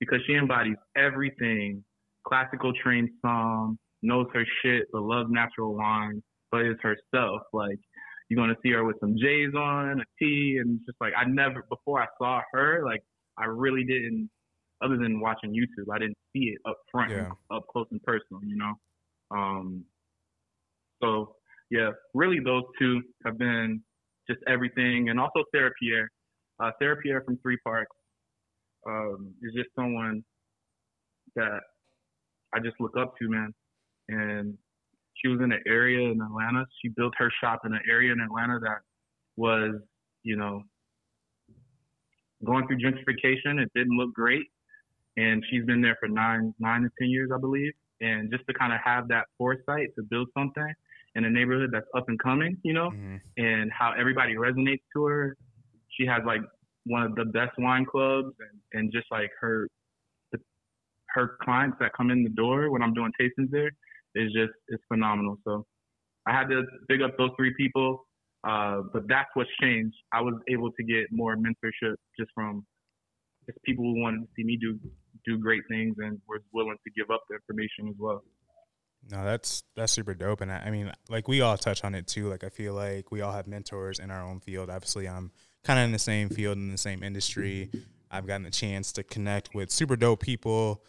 because 0.00 0.18
she 0.26 0.34
embodies 0.34 0.76
everything 0.96 1.84
classical 2.26 2.72
trained 2.82 3.10
somm, 3.24 3.76
knows 4.02 4.26
her 4.34 4.44
shit, 4.62 4.88
but 4.92 5.02
loves 5.02 5.30
natural 5.30 5.76
wine, 5.76 6.20
but 6.50 6.62
is 6.62 6.76
herself. 6.82 7.42
Like 7.52 7.78
you're 8.28 8.36
gonna 8.42 8.56
see 8.60 8.72
her 8.72 8.82
with 8.84 8.96
some 8.98 9.14
J's 9.16 9.54
on, 9.54 10.00
a 10.00 10.04
T, 10.18 10.58
and 10.60 10.80
just 10.84 11.00
like 11.00 11.12
I 11.16 11.24
never 11.24 11.62
before 11.68 12.02
I 12.02 12.06
saw 12.18 12.40
her, 12.52 12.82
like 12.84 13.02
I 13.38 13.44
really 13.44 13.84
didn't 13.84 14.28
other 14.82 14.96
than 14.96 15.20
watching 15.20 15.52
YouTube, 15.52 15.94
I 15.94 15.98
didn't 16.00 16.18
see 16.32 16.54
it 16.54 16.58
up 16.68 16.76
front, 16.90 17.12
Yeah. 17.12 17.30
up 17.52 17.68
close 17.68 17.86
and 17.92 18.02
personal, 18.02 18.42
you 18.44 18.56
know. 18.56 18.74
Um, 19.30 19.84
so 21.00 21.36
yeah, 21.70 21.90
really 22.14 22.38
those 22.44 22.62
two 22.78 23.02
have 23.24 23.38
been 23.38 23.82
just 24.28 24.40
everything, 24.48 25.08
and 25.08 25.18
also 25.18 25.44
Sarah 25.54 25.72
Pierre. 25.80 26.10
Uh, 26.62 26.70
Sarah 26.80 26.96
Pierre 26.96 27.22
from 27.24 27.38
Three 27.42 27.58
Parks 27.64 27.94
um, 28.86 29.34
is 29.42 29.52
just 29.54 29.68
someone 29.76 30.24
that 31.34 31.60
I 32.54 32.60
just 32.60 32.76
look 32.80 32.96
up 32.98 33.14
to, 33.20 33.28
man. 33.28 33.52
And 34.08 34.54
she 35.14 35.28
was 35.28 35.40
in 35.40 35.52
an 35.52 35.62
area 35.66 36.08
in 36.10 36.20
Atlanta. 36.20 36.64
She 36.82 36.88
built 36.88 37.14
her 37.18 37.30
shop 37.42 37.60
in 37.64 37.72
an 37.72 37.80
area 37.90 38.12
in 38.12 38.20
Atlanta 38.20 38.58
that 38.60 38.78
was, 39.36 39.74
you 40.22 40.36
know, 40.36 40.62
going 42.44 42.66
through 42.66 42.78
gentrification. 42.78 43.60
It 43.60 43.70
didn't 43.74 43.96
look 43.96 44.14
great, 44.14 44.46
and 45.16 45.42
she's 45.50 45.64
been 45.64 45.82
there 45.82 45.96
for 45.98 46.08
nine, 46.08 46.54
nine 46.58 46.82
to 46.82 46.88
ten 47.00 47.10
years, 47.10 47.30
I 47.34 47.38
believe. 47.38 47.72
And 48.00 48.30
just 48.30 48.44
to 48.46 48.54
kind 48.54 48.72
of 48.72 48.78
have 48.84 49.08
that 49.08 49.24
foresight 49.38 49.88
to 49.96 50.02
build 50.08 50.28
something 50.36 50.72
in 51.16 51.24
a 51.24 51.30
neighborhood 51.30 51.70
that's 51.72 51.88
up 51.96 52.08
and 52.08 52.18
coming, 52.18 52.56
you 52.62 52.74
know, 52.74 52.90
Mhm. 52.90 53.20
and 53.38 53.72
how 53.72 53.92
everybody 53.92 54.34
resonates 54.34 54.82
to 54.94 55.06
her. 55.06 55.36
She 55.88 56.04
has 56.06 56.22
like 56.24 56.42
one 56.84 57.02
of 57.02 57.14
the 57.16 57.24
best 57.24 57.58
wine 57.58 57.86
clubs, 57.86 58.34
and, 58.38 58.60
and 58.74 58.92
just 58.92 59.10
like 59.10 59.30
her 59.40 59.68
her 61.10 61.38
clients 61.42 61.78
that 61.80 61.92
come 61.94 62.10
in 62.10 62.22
the 62.22 62.28
door 62.30 62.70
when 62.70 62.82
I'm 62.82 62.92
doing 62.92 63.10
tastings 63.18 63.50
there 63.50 63.70
is 64.14 64.32
just 64.32 64.52
it's 64.68 64.82
phenomenal. 64.88 65.38
So 65.44 65.64
I 66.26 66.32
had 66.32 66.48
to 66.50 66.64
big 66.88 67.00
up 67.00 67.16
those 67.16 67.30
three 67.38 67.54
people, 67.54 68.06
uh, 68.44 68.82
but 68.92 69.08
that's 69.08 69.30
what's 69.34 69.50
changed. 69.60 69.96
I 70.12 70.20
was 70.20 70.34
able 70.48 70.70
to 70.72 70.82
get 70.84 71.06
more 71.10 71.36
mentorship 71.36 71.96
just 72.18 72.30
from 72.34 72.66
just 73.46 73.62
people 73.62 73.84
who 73.84 74.00
wanted 74.02 74.22
to 74.22 74.28
see 74.36 74.44
me 74.44 74.56
do 74.56 74.78
do 75.24 75.38
great 75.38 75.62
things 75.68 75.96
and 75.98 76.20
were 76.28 76.42
willing 76.52 76.76
to 76.84 76.90
give 76.90 77.10
up 77.10 77.22
the 77.30 77.36
information 77.36 77.88
as 77.88 77.94
well. 77.98 78.22
No, 79.10 79.24
that's 79.24 79.62
that's 79.76 79.92
super 79.92 80.14
dope, 80.14 80.40
and 80.40 80.50
I, 80.50 80.64
I 80.66 80.70
mean, 80.70 80.92
like 81.08 81.28
we 81.28 81.40
all 81.40 81.56
touch 81.56 81.84
on 81.84 81.94
it 81.94 82.06
too. 82.06 82.28
Like 82.28 82.42
I 82.42 82.48
feel 82.48 82.74
like 82.74 83.12
we 83.12 83.20
all 83.20 83.32
have 83.32 83.46
mentors 83.46 83.98
in 83.98 84.10
our 84.10 84.22
own 84.22 84.40
field. 84.40 84.68
Obviously, 84.68 85.08
I'm 85.08 85.30
kind 85.62 85.78
of 85.78 85.84
in 85.84 85.92
the 85.92 85.98
same 85.98 86.28
field 86.28 86.56
in 86.58 86.70
the 86.72 86.78
same 86.78 87.02
industry. 87.02 87.70
I've 88.10 88.26
gotten 88.26 88.42
the 88.42 88.50
chance 88.50 88.92
to 88.92 89.04
connect 89.04 89.54
with 89.54 89.70
super 89.70 89.96
dope 89.96 90.22
people, 90.22 90.82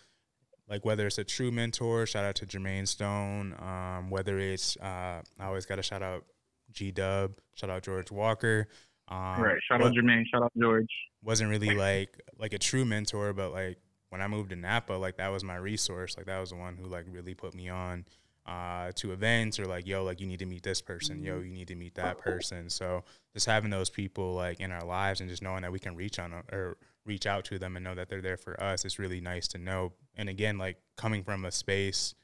like 0.68 0.84
whether 0.84 1.06
it's 1.06 1.18
a 1.18 1.24
true 1.24 1.52
mentor. 1.52 2.06
Shout 2.06 2.26
out 2.26 2.36
to 2.36 2.46
Jermaine 2.46 2.88
Stone. 2.88 3.56
Um, 3.60 4.10
whether 4.10 4.40
it's 4.40 4.78
uh, 4.78 5.22
I 5.40 5.46
always 5.46 5.66
got 5.66 5.76
to 5.76 5.84
shout 5.84 6.02
out 6.02 6.26
G 6.72 6.92
Dub. 6.92 7.34
Shout 7.54 7.70
out 7.70 7.84
George 7.84 8.12
Walker. 8.12 8.68
Um, 9.10 9.42
right. 9.42 9.58
Shout 9.68 9.82
out 9.82 9.94
Jermaine. 9.94 10.24
Shout 10.32 10.44
out 10.44 10.52
George. 10.60 10.90
wasn't 11.24 11.50
really 11.50 11.76
like 11.76 12.20
like 12.40 12.54
a 12.54 12.60
true 12.60 12.86
mentor, 12.86 13.34
but 13.34 13.52
like 13.52 13.78
when 14.10 14.22
I 14.22 14.28
moved 14.28 14.50
to 14.52 14.56
Napa, 14.56 14.94
like 14.94 15.18
that 15.18 15.30
was 15.30 15.44
my 15.44 15.56
resource. 15.56 16.18
Like 16.18 16.26
that 16.28 16.40
was 16.40 16.52
the 16.52 16.56
one 16.56 16.78
who 16.78 16.88
like 16.88 17.06
really 17.10 17.34
put 17.34 17.54
me 17.54 17.70
on 17.70 18.06
uh, 18.46 18.92
to 18.96 19.12
events 19.12 19.60
or 19.60 19.66
like, 19.66 19.86
yo, 19.86 20.04
like 20.04 20.22
you 20.22 20.28
need 20.28 20.40
to 20.40 20.46
meet 20.46 20.64
this 20.64 20.82
person, 20.82 21.22
yo, 21.22 21.40
you 21.40 21.52
need 21.52 21.68
to 21.68 21.76
meet 21.76 21.96
that 21.96 22.18
person. 22.18 22.70
So 22.70 23.04
just 23.34 23.46
having 23.46 23.70
those 23.70 23.90
people 23.90 24.34
like 24.34 24.60
in 24.60 24.72
our 24.72 24.86
lives 24.86 25.20
and 25.20 25.30
just 25.30 25.42
knowing 25.42 25.64
that 25.64 25.72
we 25.72 25.80
can 25.80 25.96
reach 25.96 26.18
on 26.18 26.34
or 26.52 26.78
reach 27.06 27.26
out 27.26 27.46
to 27.46 27.60
them 27.60 27.76
and 27.76 27.84
know 27.84 27.96
that 27.96 28.10
they're 28.10 28.22
there 28.22 28.38
for 28.38 28.62
us, 28.62 28.86
it's 28.86 29.00
really 29.00 29.20
nice 29.20 29.48
to 29.50 29.58
know. 29.58 29.92
And 30.16 30.30
again, 30.30 30.58
like 30.58 30.78
coming 30.96 31.24
from 31.24 31.46
a 31.46 31.52
space 31.52 32.16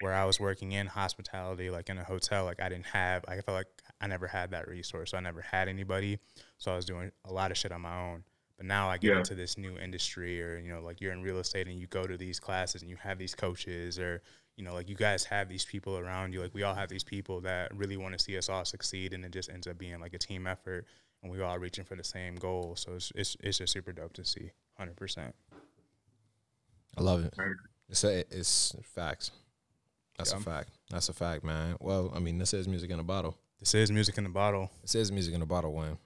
where 0.00 0.14
I 0.14 0.24
was 0.24 0.40
working 0.40 0.72
in 0.72 0.86
hospitality, 0.86 1.70
like 1.70 1.88
in 1.88 1.98
a 1.98 2.04
hotel, 2.04 2.44
like 2.44 2.60
I 2.60 2.68
didn't 2.68 2.86
have, 2.86 3.24
I 3.28 3.40
felt 3.40 3.56
like 3.56 3.66
I 4.00 4.06
never 4.06 4.26
had 4.26 4.50
that 4.50 4.68
resource. 4.68 5.14
I 5.14 5.20
never 5.20 5.42
had 5.42 5.68
anybody. 5.68 6.18
So 6.58 6.72
I 6.72 6.76
was 6.76 6.84
doing 6.84 7.12
a 7.24 7.32
lot 7.32 7.50
of 7.50 7.56
shit 7.58 7.72
on 7.72 7.82
my 7.82 8.10
own. 8.10 8.24
But 8.60 8.66
now 8.66 8.90
I 8.90 8.98
get 8.98 9.12
Yeah. 9.12 9.18
into 9.20 9.34
this 9.34 9.56
new 9.56 9.78
industry, 9.78 10.42
or 10.42 10.58
you 10.58 10.70
know, 10.70 10.82
like 10.82 11.00
you're 11.00 11.12
in 11.12 11.22
real 11.22 11.38
estate 11.38 11.66
and 11.66 11.80
you 11.80 11.86
go 11.86 12.06
to 12.06 12.18
these 12.18 12.38
classes 12.38 12.82
and 12.82 12.90
you 12.90 12.96
have 12.96 13.16
these 13.16 13.34
coaches, 13.34 13.98
or 13.98 14.20
you 14.56 14.62
know, 14.64 14.74
like 14.74 14.86
you 14.86 14.94
guys 14.94 15.24
have 15.24 15.48
these 15.48 15.64
people 15.64 15.96
around 15.96 16.34
you. 16.34 16.42
Like 16.42 16.52
we 16.52 16.62
all 16.62 16.74
have 16.74 16.90
these 16.90 17.02
people 17.02 17.40
that 17.40 17.74
really 17.74 17.96
want 17.96 18.12
to 18.18 18.22
see 18.22 18.36
us 18.36 18.50
all 18.50 18.66
succeed, 18.66 19.14
and 19.14 19.24
it 19.24 19.32
just 19.32 19.48
ends 19.48 19.66
up 19.66 19.78
being 19.78 19.98
like 19.98 20.12
a 20.12 20.18
team 20.18 20.46
effort, 20.46 20.84
and 21.22 21.32
we 21.32 21.40
all 21.40 21.58
reaching 21.58 21.84
for 21.86 21.96
the 21.96 22.04
same 22.04 22.34
goal. 22.34 22.76
So 22.76 22.92
it's 22.96 23.10
it's, 23.14 23.34
it's 23.40 23.56
just 23.56 23.72
super 23.72 23.92
dope 23.92 24.12
to 24.12 24.26
see, 24.26 24.50
hundred 24.76 24.96
percent. 24.96 25.34
I 26.98 27.00
love 27.00 27.24
it. 27.24 27.32
It's 27.88 28.04
a, 28.04 28.18
it's 28.30 28.76
facts. 28.82 29.30
That's 30.18 30.32
Yeah. 30.32 30.36
a 30.38 30.40
fact. 30.42 30.68
That's 30.90 31.08
a 31.08 31.14
fact, 31.14 31.44
man. 31.44 31.76
Well, 31.80 32.12
I 32.14 32.18
mean, 32.18 32.36
this 32.36 32.52
is 32.52 32.68
music 32.68 32.90
in 32.90 33.00
a 33.00 33.04
bottle. 33.04 33.38
This 33.58 33.74
is 33.74 33.90
music 33.90 34.18
in 34.18 34.26
a 34.26 34.28
bottle. 34.28 34.70
This 34.82 34.94
is 34.96 35.10
music 35.10 35.32
in 35.32 35.40
a 35.40 35.46
bottle, 35.46 35.72
Wayne. 35.72 35.96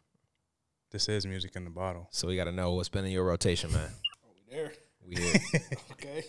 This 0.95 1.09
is 1.09 1.27
music 1.27 1.57
in 1.57 1.65
the 1.65 1.71
bottle. 1.71 2.07
So 2.13 2.29
we 2.29 2.37
got 2.37 2.45
to 2.45 2.53
know 2.53 2.75
what's 2.75 2.89
been 2.89 3.05
in 3.05 3.11
your 3.11 3.25
rotation, 3.25 3.73
man. 3.73 3.91
There. 4.49 4.73
We 5.09 5.17
here. 5.17 5.35
Okay. 5.91 6.23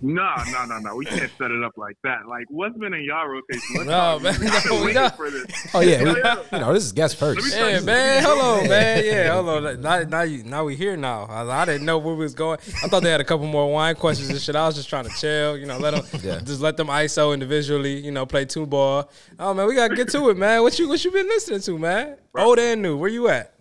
No, 0.00 0.30
no, 0.52 0.64
no, 0.66 0.78
no. 0.78 0.94
We 0.94 1.06
can't 1.06 1.30
set 1.38 1.50
it 1.50 1.64
up 1.64 1.72
like 1.76 1.96
that. 2.04 2.28
Like, 2.28 2.44
what's 2.50 2.76
been 2.78 2.92
in 2.94 3.02
y'all 3.02 3.26
rotation? 3.26 3.74
Let's 3.78 3.86
No, 3.88 4.20
man, 4.20 4.38
music. 4.40 4.54
I've 4.54 4.62
been 4.62 4.70
no, 4.72 4.76
we 4.78 4.86
waiting 4.86 5.02
not. 5.02 5.16
for 5.16 5.30
this. 5.30 5.44
oh 5.74 5.80
yeah, 5.80 6.02
we, 6.04 6.20
Yeah. 6.20 6.42
you 6.52 6.58
know 6.60 6.72
this 6.72 6.84
is 6.84 6.92
guest 6.92 7.16
first. 7.16 7.52
Yeah, 7.56 7.80
man. 7.80 8.22
Hello, 8.22 8.62
man. 8.68 9.04
Yeah, 9.04 9.34
hello. 9.34 9.74
Now, 9.74 10.02
now, 10.02 10.22
you, 10.22 10.44
now 10.44 10.64
we 10.64 10.76
here 10.76 10.96
now. 10.96 11.24
I, 11.24 11.42
I 11.62 11.64
didn't 11.64 11.84
know 11.86 11.98
where 11.98 12.14
we 12.14 12.22
was 12.22 12.34
going. 12.34 12.58
I 12.84 12.88
thought 12.88 13.02
they 13.02 13.10
had 13.10 13.20
a 13.20 13.24
couple 13.24 13.46
more 13.48 13.72
wine 13.72 13.96
questions 13.96 14.28
and 14.30 14.38
shit. 14.40 14.54
I 14.54 14.66
was 14.66 14.76
just 14.76 14.88
trying 14.88 15.04
to 15.08 15.10
chill, 15.18 15.56
you 15.58 15.66
know, 15.66 15.78
let 15.78 15.94
them 15.94 16.04
Yeah. 16.22 16.38
just 16.40 16.60
let 16.60 16.76
them 16.76 16.86
ISO 16.86 17.34
individually, 17.34 17.98
you 17.98 18.12
know, 18.12 18.24
play 18.24 18.44
two 18.44 18.66
ball. 18.66 19.10
Oh 19.40 19.52
man, 19.54 19.66
we 19.66 19.74
gotta 19.74 19.96
get 19.96 20.10
to 20.10 20.28
it, 20.30 20.36
man. 20.36 20.62
What 20.62 20.78
you 20.78 20.88
what 20.88 21.04
you 21.04 21.10
been 21.10 21.26
listening 21.26 21.60
to, 21.62 21.76
man? 21.78 22.16
Old 22.36 22.58
and 22.60 22.80
new. 22.82 22.96
Where 22.96 23.10
you 23.10 23.26
at? 23.28 23.52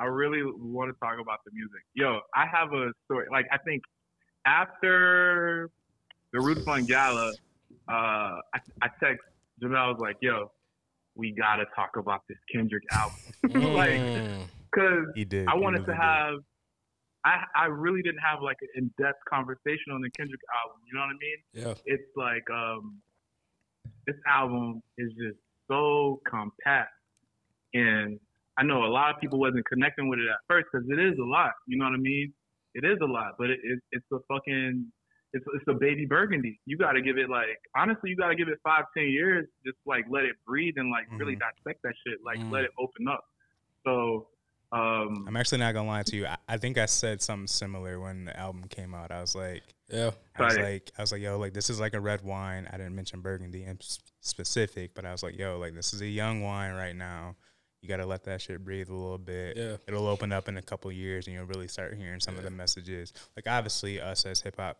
I 0.00 0.04
really 0.06 0.42
want 0.44 0.88
to 0.92 0.98
talk 0.98 1.20
about 1.20 1.38
the 1.44 1.50
music. 1.52 1.82
Yo, 1.94 2.20
I 2.34 2.46
have 2.46 2.72
a 2.72 2.90
story. 3.04 3.26
Like, 3.30 3.46
I 3.52 3.58
think 3.58 3.82
after 4.46 5.70
the 6.32 6.40
Roots 6.40 6.64
Fund 6.64 6.88
Gala, 6.88 7.32
uh, 7.88 7.92
I, 7.92 8.58
I 8.82 8.88
text 9.02 9.22
Jamel. 9.62 9.76
I 9.76 9.88
was 9.88 9.98
like, 10.00 10.16
yo, 10.22 10.50
we 11.14 11.32
got 11.32 11.56
to 11.56 11.64
talk 11.76 11.90
about 11.96 12.22
this 12.28 12.38
Kendrick 12.52 12.82
album. 12.92 13.72
like, 13.74 13.90
Mm. 14.00 14.44
because 14.72 15.06
He 15.14 15.24
did. 15.24 15.48
I 15.48 15.54
wanted 15.54 15.80
really 15.80 15.86
to 15.86 15.92
did. 15.92 16.00
have, 16.00 16.34
I, 17.24 17.44
I 17.54 17.66
really 17.66 18.02
didn't 18.02 18.20
have 18.24 18.40
like 18.42 18.56
an 18.62 18.68
in 18.76 18.90
depth 19.04 19.18
conversation 19.28 19.92
on 19.92 20.00
the 20.00 20.10
Kendrick 20.16 20.40
album. 20.64 20.78
You 20.86 20.94
know 20.94 21.00
what 21.00 21.10
I 21.10 21.18
mean? 21.20 21.38
yeah. 21.52 21.74
it's 21.84 22.10
like 22.16 22.48
um 22.50 23.00
this 24.06 24.16
album 24.26 24.82
is 24.98 25.10
just 25.10 25.38
so 25.68 26.20
compact 26.28 26.90
and 27.74 28.18
i 28.58 28.62
know 28.62 28.84
a 28.84 28.92
lot 28.92 29.14
of 29.14 29.20
people 29.20 29.38
wasn't 29.38 29.64
connecting 29.66 30.08
with 30.08 30.18
it 30.18 30.28
at 30.28 30.38
first 30.48 30.66
because 30.72 30.86
it 30.90 30.98
is 30.98 31.18
a 31.18 31.24
lot 31.24 31.52
you 31.66 31.78
know 31.78 31.84
what 31.84 31.94
i 31.94 31.98
mean 31.98 32.32
it 32.74 32.84
is 32.84 32.98
a 33.02 33.06
lot 33.06 33.32
but 33.38 33.50
it, 33.50 33.58
it, 33.64 33.78
it's 33.92 34.06
a 34.12 34.18
fucking 34.32 34.86
it's, 35.32 35.44
it's 35.54 35.64
a 35.68 35.74
baby 35.74 36.06
burgundy 36.06 36.58
you 36.66 36.76
got 36.76 36.92
to 36.92 37.02
give 37.02 37.16
it 37.18 37.30
like 37.30 37.58
honestly 37.76 38.10
you 38.10 38.16
got 38.16 38.28
to 38.28 38.34
give 38.36 38.48
it 38.48 38.58
five 38.64 38.84
ten 38.96 39.08
years 39.08 39.46
just 39.64 39.78
like 39.86 40.04
let 40.10 40.24
it 40.24 40.34
breathe 40.46 40.74
and 40.76 40.90
like 40.90 41.06
really 41.18 41.34
Mhm. 41.36 41.40
dissect 41.40 41.80
that 41.84 41.94
shit 42.06 42.18
like 42.24 42.38
Mm. 42.40 42.50
let 42.50 42.64
it 42.64 42.70
open 42.78 43.06
up 43.08 43.24
so 43.86 44.28
um 44.72 45.24
I'm 45.26 45.36
actually 45.36 45.58
not 45.58 45.72
gonna 45.74 45.88
lie 45.88 46.04
to 46.04 46.16
you. 46.16 46.26
I, 46.26 46.36
I 46.48 46.56
think 46.56 46.78
I 46.78 46.86
said 46.86 47.20
something 47.20 47.48
similar 47.48 47.98
when 47.98 48.26
the 48.26 48.38
album 48.38 48.64
came 48.68 48.94
out. 48.94 49.10
I 49.10 49.20
was 49.20 49.34
like, 49.34 49.62
Yeah. 49.88 50.10
I 50.38 50.44
was 50.44 50.56
Right. 50.56 50.62
like, 50.74 50.90
I 50.96 51.02
was 51.02 51.10
like, 51.10 51.20
yo, 51.22 51.38
like 51.38 51.52
this 51.54 51.70
is 51.70 51.80
like 51.80 51.94
a 51.94 52.00
red 52.00 52.22
wine. 52.22 52.68
I 52.72 52.76
didn't 52.76 52.94
mention 52.94 53.20
Burgundy 53.20 53.64
in 53.64 53.78
specific, 54.20 54.94
but 54.94 55.04
I 55.04 55.10
was 55.10 55.22
like, 55.24 55.36
yo, 55.36 55.58
like 55.58 55.74
this 55.74 55.92
is 55.92 56.02
a 56.02 56.06
young 56.06 56.42
wine 56.42 56.74
right 56.74 56.94
now. 56.94 57.34
You 57.82 57.88
gotta 57.88 58.04
let 58.06 58.24
that 58.24 58.42
shit 58.42 58.62
breathe 58.64 58.88
a 58.90 58.94
little 58.94 59.16
bit. 59.18 59.56
Yeah. 59.56 59.76
It'll 59.88 60.06
open 60.06 60.32
up 60.32 60.48
in 60.48 60.56
a 60.58 60.62
couple 60.62 60.92
years, 60.92 61.26
and 61.26 61.34
you'll 61.34 61.46
really 61.46 61.68
start 61.68 61.94
hearing 61.96 62.20
some 62.20 62.36
of 62.36 62.42
the 62.44 62.50
messages. 62.50 63.12
Like 63.36 63.46
obviously, 63.48 64.00
us 64.00 64.26
as 64.26 64.40
hip 64.40 64.56
hop 64.58 64.78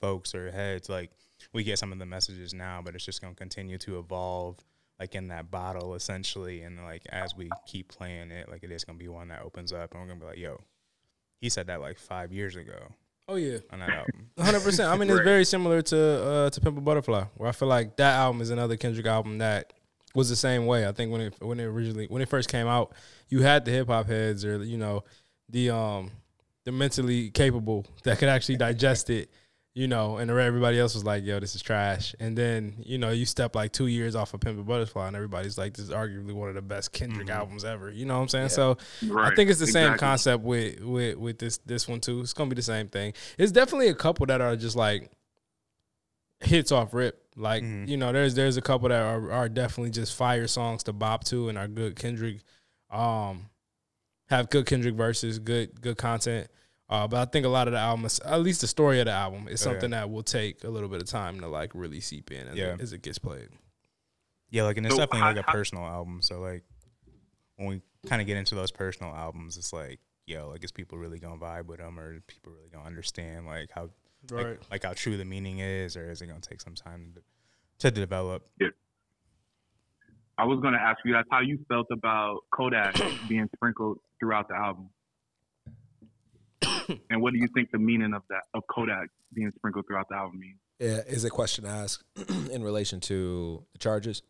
folks 0.00 0.34
or 0.34 0.50
heads, 0.50 0.88
like 0.88 1.10
we 1.52 1.64
get 1.64 1.78
some 1.78 1.92
of 1.92 1.98
the 1.98 2.06
messages 2.06 2.54
now, 2.54 2.80
but 2.84 2.94
it's 2.94 3.04
just 3.04 3.20
gonna 3.20 3.34
continue 3.34 3.78
to 3.78 3.98
evolve. 3.98 4.58
Like 4.98 5.14
in 5.14 5.28
that 5.28 5.50
bottle, 5.50 5.94
essentially, 5.94 6.62
and 6.62 6.82
like 6.84 7.02
as 7.10 7.36
we 7.36 7.50
keep 7.66 7.88
playing 7.88 8.30
it, 8.30 8.48
like 8.48 8.62
it 8.62 8.70
is 8.70 8.84
gonna 8.84 8.96
be 8.98 9.08
one 9.08 9.28
that 9.28 9.42
opens 9.42 9.72
up, 9.72 9.92
and 9.92 10.00
we're 10.00 10.06
gonna 10.08 10.20
be 10.20 10.26
like, 10.26 10.38
"Yo, 10.38 10.58
he 11.40 11.48
said 11.50 11.66
that 11.66 11.80
like 11.82 11.98
five 11.98 12.32
years 12.32 12.56
ago 12.56 12.78
Oh 13.28 13.34
yeah. 13.34 13.58
on 13.70 13.80
that 13.80 13.90
album." 13.90 14.30
Hundred 14.38 14.62
percent. 14.62 14.88
I 14.88 14.96
mean, 14.96 15.10
it's 15.10 15.18
Right. 15.18 15.24
very 15.24 15.44
similar 15.44 15.82
to 15.82 15.98
uh, 16.00 16.50
to 16.50 16.60
Pimp 16.62 16.78
a 16.78 16.80
Butterfly, 16.80 17.24
where 17.34 17.48
I 17.48 17.52
feel 17.52 17.68
like 17.68 17.96
that 17.96 18.14
album 18.14 18.40
is 18.40 18.48
another 18.48 18.76
Kendrick 18.78 19.04
album 19.06 19.36
that 19.38 19.74
was 20.16 20.30
the 20.30 20.36
same 20.36 20.64
way. 20.64 20.88
I 20.88 20.92
think 20.92 21.12
when 21.12 21.20
it 21.20 21.34
when 21.40 21.60
it 21.60 21.64
originally 21.64 22.06
when 22.06 22.22
it 22.22 22.28
first 22.28 22.48
came 22.48 22.66
out, 22.66 22.92
you 23.28 23.42
had 23.42 23.64
the 23.66 23.70
hip 23.70 23.88
hop 23.88 24.06
heads 24.06 24.44
or 24.44 24.64
you 24.64 24.78
know 24.78 25.04
the 25.50 25.70
um 25.70 26.10
the 26.64 26.72
mentally 26.72 27.30
capable 27.30 27.86
that 28.04 28.18
could 28.18 28.30
actually 28.30 28.56
digest 28.56 29.10
it, 29.10 29.30
you 29.74 29.86
know, 29.86 30.16
and 30.16 30.30
everybody 30.30 30.80
else 30.80 30.94
was 30.94 31.04
like, 31.04 31.22
"Yo, 31.22 31.38
this 31.38 31.54
is 31.54 31.60
trash." 31.60 32.14
And 32.18 32.36
then 32.36 32.76
you 32.78 32.96
know 32.96 33.10
you 33.10 33.26
step 33.26 33.54
like 33.54 33.72
two 33.72 33.88
years 33.88 34.16
off 34.16 34.32
of 34.32 34.40
Pimp 34.40 34.58
a 34.58 34.62
Butterfly, 34.62 35.06
and 35.06 35.14
everybody's 35.14 35.58
like, 35.58 35.74
"This 35.74 35.84
is 35.84 35.90
arguably 35.90 36.32
one 36.32 36.48
of 36.48 36.54
the 36.54 36.62
best 36.62 36.92
Kendrick 36.92 37.28
albums 37.28 37.62
ever." 37.62 37.90
You 37.90 38.06
know 38.06 38.16
what 38.16 38.22
I'm 38.22 38.28
saying? 38.28 38.48
So 38.48 38.78
right, 39.06 39.30
I 39.30 39.36
think 39.36 39.50
it's 39.50 39.60
the 39.60 39.66
same 39.66 39.98
concept 39.98 40.42
with 40.42 40.80
with 40.80 41.16
with 41.18 41.38
this 41.38 41.58
this 41.58 41.86
one 41.86 42.00
too. 42.00 42.20
It's 42.20 42.32
gonna 42.32 42.48
be 42.48 42.56
the 42.56 42.62
same 42.62 42.88
thing. 42.88 43.12
It's 43.36 43.52
definitely 43.52 43.88
a 43.88 43.94
couple 43.94 44.24
that 44.26 44.40
are 44.40 44.56
just 44.56 44.76
like 44.76 45.10
hits 46.40 46.72
off 46.72 46.92
rip. 46.94 47.22
Like 47.36 47.62
Mhm. 47.62 47.88
you 47.88 47.96
know, 47.96 48.12
there's 48.12 48.34
there's 48.34 48.56
a 48.56 48.62
couple 48.62 48.88
that 48.88 49.02
are 49.02 49.30
are 49.30 49.48
definitely 49.48 49.90
just 49.90 50.14
fire 50.14 50.46
songs 50.46 50.82
to 50.84 50.92
bop 50.92 51.24
to 51.24 51.48
and 51.48 51.58
are 51.58 51.68
good 51.68 51.96
Kendrick. 51.96 52.40
Um, 52.90 53.50
have 54.28 54.48
good 54.50 54.66
Kendrick 54.66 54.94
verses, 54.94 55.38
good 55.38 55.80
good 55.80 55.98
content. 55.98 56.48
Uh, 56.88 57.06
but 57.08 57.16
I 57.28 57.30
think 57.30 57.44
a 57.44 57.48
lot 57.48 57.66
of 57.66 57.72
the 57.72 57.80
album, 57.80 58.06
at 58.24 58.40
least 58.40 58.60
the 58.60 58.68
story 58.68 59.00
of 59.00 59.06
the 59.06 59.12
album, 59.12 59.48
is 59.48 59.66
Oh, 59.66 59.70
yeah. 59.70 59.74
something 59.74 59.90
that 59.90 60.08
will 60.08 60.22
take 60.22 60.62
a 60.62 60.68
little 60.68 60.88
bit 60.88 61.02
of 61.02 61.08
time 61.08 61.40
to 61.40 61.48
like 61.48 61.72
really 61.74 62.00
seep 62.00 62.30
in 62.30 62.46
as, 62.46 62.56
Yeah. 62.56 62.74
it, 62.74 62.80
as 62.80 62.92
it 62.92 63.02
gets 63.02 63.18
played. 63.18 63.48
Yeah, 64.50 64.62
like 64.62 64.76
and 64.76 64.86
it's 64.86 64.94
So 64.94 65.00
definitely 65.00 65.20
how- 65.20 65.34
like 65.34 65.48
a 65.48 65.50
personal 65.50 65.84
album. 65.84 66.22
So 66.22 66.40
like 66.40 66.62
when 67.56 67.68
we 67.68 67.82
kind 68.08 68.20
of 68.22 68.26
get 68.28 68.36
into 68.36 68.54
those 68.54 68.70
personal 68.70 69.12
albums, 69.14 69.56
it's 69.56 69.72
like, 69.72 69.98
yo, 70.26 70.48
like 70.48 70.62
is 70.62 70.70
people 70.72 70.96
really 70.96 71.18
gonna 71.18 71.36
vibe 71.40 71.66
with 71.66 71.78
them, 71.80 71.98
or 71.98 72.20
people 72.20 72.52
really 72.52 72.68
gonna 72.70 72.84
understand 72.84 73.46
like 73.46 73.70
how 73.72 73.90
like, 74.30 74.60
like 74.70 74.84
how 74.84 74.92
true 74.92 75.16
the 75.16 75.24
meaning 75.24 75.58
is, 75.58 75.96
or 75.96 76.10
is 76.10 76.22
it 76.22 76.26
gonna 76.26 76.40
take 76.40 76.60
some 76.60 76.74
time 76.74 77.12
to, 77.14 77.22
to 77.78 77.90
develop? 77.90 78.48
I 80.38 80.44
was 80.44 80.60
going 80.60 80.74
to 80.74 80.80
ask 80.80 80.98
you 81.04 81.14
that's 81.14 81.28
how 81.30 81.40
you 81.40 81.58
felt 81.68 81.86
about 81.90 82.40
Kodak 82.54 83.00
being 83.28 83.48
sprinkled 83.54 83.98
throughout 84.20 84.48
the 84.48 84.54
album. 84.54 84.90
and 87.10 87.22
what 87.22 87.32
do 87.32 87.38
you 87.38 87.48
think 87.54 87.70
the 87.70 87.78
meaning 87.78 88.12
of 88.12 88.22
that 88.28 88.42
of 88.54 88.62
Kodak 88.68 89.08
being 89.32 89.50
sprinkled 89.56 89.86
throughout 89.86 90.08
the 90.10 90.16
album 90.16 90.40
means? 90.40 90.58
Yeah, 90.78 91.00
is 91.10 91.24
a 91.24 91.30
question 91.30 91.64
asked 91.64 92.04
in 92.50 92.62
relation 92.62 93.00
to 93.00 93.64
the 93.72 93.78
charges? 93.78 94.22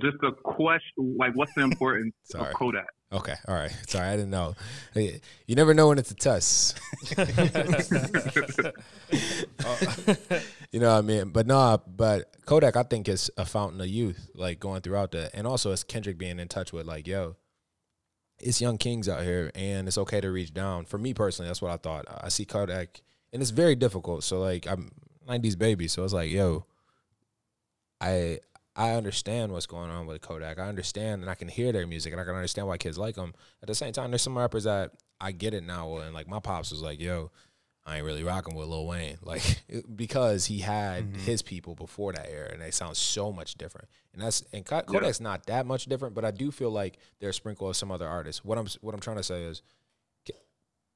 Just 0.00 0.16
a 0.22 0.32
question, 0.32 1.16
like 1.18 1.34
what's 1.34 1.52
the 1.54 1.62
importance 1.62 2.14
Sorry. 2.24 2.48
of 2.48 2.54
Kodak? 2.54 2.86
Okay, 3.10 3.34
all 3.46 3.54
right. 3.54 3.74
Sorry, 3.86 4.06
I 4.06 4.16
didn't 4.16 4.30
know. 4.30 4.54
You 4.94 5.54
never 5.54 5.72
know 5.72 5.88
when 5.88 5.98
it's 5.98 6.10
a 6.10 6.14
test. 6.14 6.78
you 10.70 10.78
know 10.78 10.92
what 10.92 10.98
I 10.98 11.00
mean? 11.00 11.30
But 11.30 11.46
no, 11.46 11.80
but 11.86 12.36
Kodak, 12.44 12.76
I 12.76 12.82
think 12.82 13.08
is 13.08 13.30
a 13.38 13.46
fountain 13.46 13.80
of 13.80 13.88
youth, 13.88 14.28
like 14.34 14.60
going 14.60 14.82
throughout 14.82 15.12
that, 15.12 15.30
and 15.32 15.46
also 15.46 15.72
it's 15.72 15.84
Kendrick 15.84 16.18
being 16.18 16.38
in 16.38 16.48
touch 16.48 16.70
with, 16.70 16.84
like, 16.84 17.06
yo, 17.06 17.36
it's 18.40 18.60
young 18.60 18.76
kings 18.76 19.08
out 19.08 19.22
here, 19.22 19.50
and 19.54 19.88
it's 19.88 19.98
okay 19.98 20.20
to 20.20 20.30
reach 20.30 20.52
down. 20.52 20.84
For 20.84 20.98
me 20.98 21.14
personally, 21.14 21.48
that's 21.48 21.62
what 21.62 21.70
I 21.70 21.78
thought. 21.78 22.04
I 22.08 22.28
see 22.28 22.44
Kodak, 22.44 23.00
and 23.32 23.40
it's 23.40 23.52
very 23.52 23.74
difficult. 23.74 24.22
So 24.22 24.38
like, 24.38 24.66
I'm 24.66 24.90
'90s 25.26 25.58
baby, 25.58 25.88
so 25.88 26.04
it's 26.04 26.12
like, 26.12 26.30
yo, 26.30 26.66
I 28.02 28.40
I 28.78 28.92
understand 28.92 29.50
what's 29.50 29.66
going 29.66 29.90
on 29.90 30.06
with 30.06 30.22
Kodak. 30.22 30.60
I 30.60 30.68
understand 30.68 31.22
and 31.22 31.30
I 31.30 31.34
can 31.34 31.48
hear 31.48 31.72
their 31.72 31.84
music 31.84 32.12
and 32.12 32.20
I 32.20 32.24
can 32.24 32.36
understand 32.36 32.68
why 32.68 32.78
kids 32.78 32.96
like 32.96 33.16
them. 33.16 33.34
At 33.60 33.66
the 33.66 33.74
same 33.74 33.92
time, 33.92 34.12
there's 34.12 34.22
some 34.22 34.38
rappers 34.38 34.64
that 34.64 34.92
I 35.20 35.32
get 35.32 35.52
it 35.52 35.64
now. 35.64 35.96
And 35.96 36.14
like 36.14 36.28
my 36.28 36.38
pops 36.38 36.70
was 36.70 36.80
like, 36.80 37.00
yo, 37.00 37.32
I 37.84 37.96
ain't 37.96 38.06
really 38.06 38.22
rocking 38.22 38.54
with 38.54 38.68
Lil 38.68 38.86
Wayne. 38.86 39.18
Like 39.22 39.62
because 39.96 40.46
he 40.46 40.60
had 40.60 41.02
mm-hmm. 41.02 41.18
his 41.22 41.42
people 41.42 41.74
before 41.74 42.12
that 42.12 42.30
era 42.30 42.50
and 42.52 42.62
they 42.62 42.70
sound 42.70 42.96
so 42.96 43.32
much 43.32 43.56
different. 43.56 43.88
And 44.12 44.22
that's 44.22 44.44
and 44.52 44.64
Ko- 44.64 44.82
Kodak's 44.82 45.20
not 45.20 45.46
that 45.46 45.66
much 45.66 45.86
different, 45.86 46.14
but 46.14 46.24
I 46.24 46.30
do 46.30 46.52
feel 46.52 46.70
like 46.70 46.98
they're 47.18 47.30
a 47.30 47.34
sprinkle 47.34 47.68
of 47.68 47.76
some 47.76 47.90
other 47.90 48.06
artists. 48.06 48.44
What 48.44 48.58
I'm 48.58 48.68
what 48.80 48.94
I'm 48.94 49.00
trying 49.00 49.16
to 49.16 49.24
say 49.24 49.42
is 49.42 49.60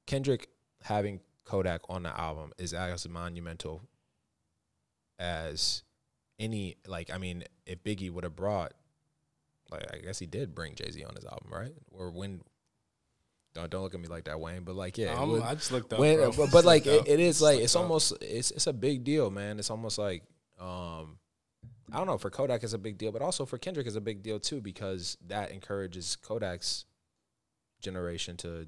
Kendrick 0.07 0.51
having 0.85 1.19
Kodak 1.45 1.81
on 1.89 2.05
the 2.05 2.17
album 2.17 2.53
is 2.59 2.73
as 2.73 3.09
monumental 3.09 3.83
as 5.19 5.83
any 6.43 6.77
like 6.87 7.11
I 7.11 7.19
mean, 7.19 7.45
if 7.67 7.83
Biggie 7.83 8.11
would 8.11 8.25
have 8.25 8.37
brought 8.37 8.73
like 9.71 9.85
I 9.93 9.99
guess 9.99 10.19
he 10.19 10.27
did 10.27 10.55
bring 10.55 10.75
Jay 10.75 10.91
Z 10.91 11.03
on 11.05 11.15
his 11.15 11.25
album, 11.25 11.51
right? 11.53 11.73
Or 11.93 12.11
when 12.11 12.43
don't 13.55 13.71
don't 13.71 13.83
look 13.83 13.95
at 13.95 14.01
me 14.01 14.09
like 14.09 14.25
that, 14.25 14.41
Wayne. 14.41 14.65
But 14.65 14.75
like 14.77 14.99
yeah, 14.99 15.23
when- 15.25 15.43
I 15.43 15.55
just 15.55 15.73
looked 15.73 15.93
up. 15.93 15.99
when, 15.99 16.17
bro. 16.17 16.33
but, 16.33 16.51
but 16.51 16.65
like 16.65 16.87
it, 16.87 17.07
it 17.07 17.21
is 17.21 17.37
Just 17.37 17.43
like 17.43 17.55
looked 17.55 17.65
it's 17.65 17.77
up. 17.77 17.83
almost 17.83 18.13
it's 18.21 18.51
it's 18.51 18.67
a 18.67 18.73
big 18.73 19.05
deal, 19.05 19.31
man. 19.31 19.59
It's 19.59 19.71
almost 19.71 19.99
like 19.99 20.23
um 20.61 21.19
I 21.93 21.99
don't 21.99 22.07
know 22.07 22.17
for 22.19 22.31
Kodak 22.31 22.63
it's 22.63 22.73
a 22.73 22.79
big 22.79 22.97
deal, 22.99 23.13
but 23.13 23.21
also 23.23 23.45
for 23.45 23.59
Kendrick 23.59 23.87
is 23.87 23.97
a 23.97 24.01
big 24.01 24.23
deal 24.23 24.41
too 24.41 24.61
because 24.61 25.17
that 25.27 25.51
encourages 25.51 26.17
Kodak's 26.23 26.87
generation 27.81 28.37
to 28.39 28.67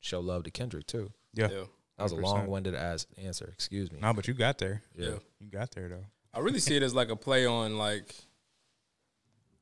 show 0.00 0.20
love 0.20 0.42
to 0.44 0.50
Kendrick 0.50 0.86
too. 0.86 1.12
Yeah. 1.32 1.48
Yeah. 1.50 1.64
That 1.96 2.02
was 2.04 2.12
a 2.12 2.16
100%. 2.16 2.22
long-winded 2.22 2.74
ass 2.74 3.06
answer. 3.22 3.50
Excuse 3.52 3.92
me. 3.92 4.00
No, 4.02 4.12
but 4.12 4.26
you 4.26 4.34
got 4.34 4.58
there. 4.58 4.82
yeah. 4.96 5.10
Yeah. 5.10 5.14
You 5.38 5.48
got 5.48 5.70
there 5.72 5.88
though. 5.88 6.04
I 6.34 6.40
really 6.40 6.58
see 6.60 6.76
it 6.76 6.82
as 6.82 6.94
like 6.94 7.10
a 7.10 7.16
play 7.16 7.46
on 7.46 7.78
like 7.78 8.14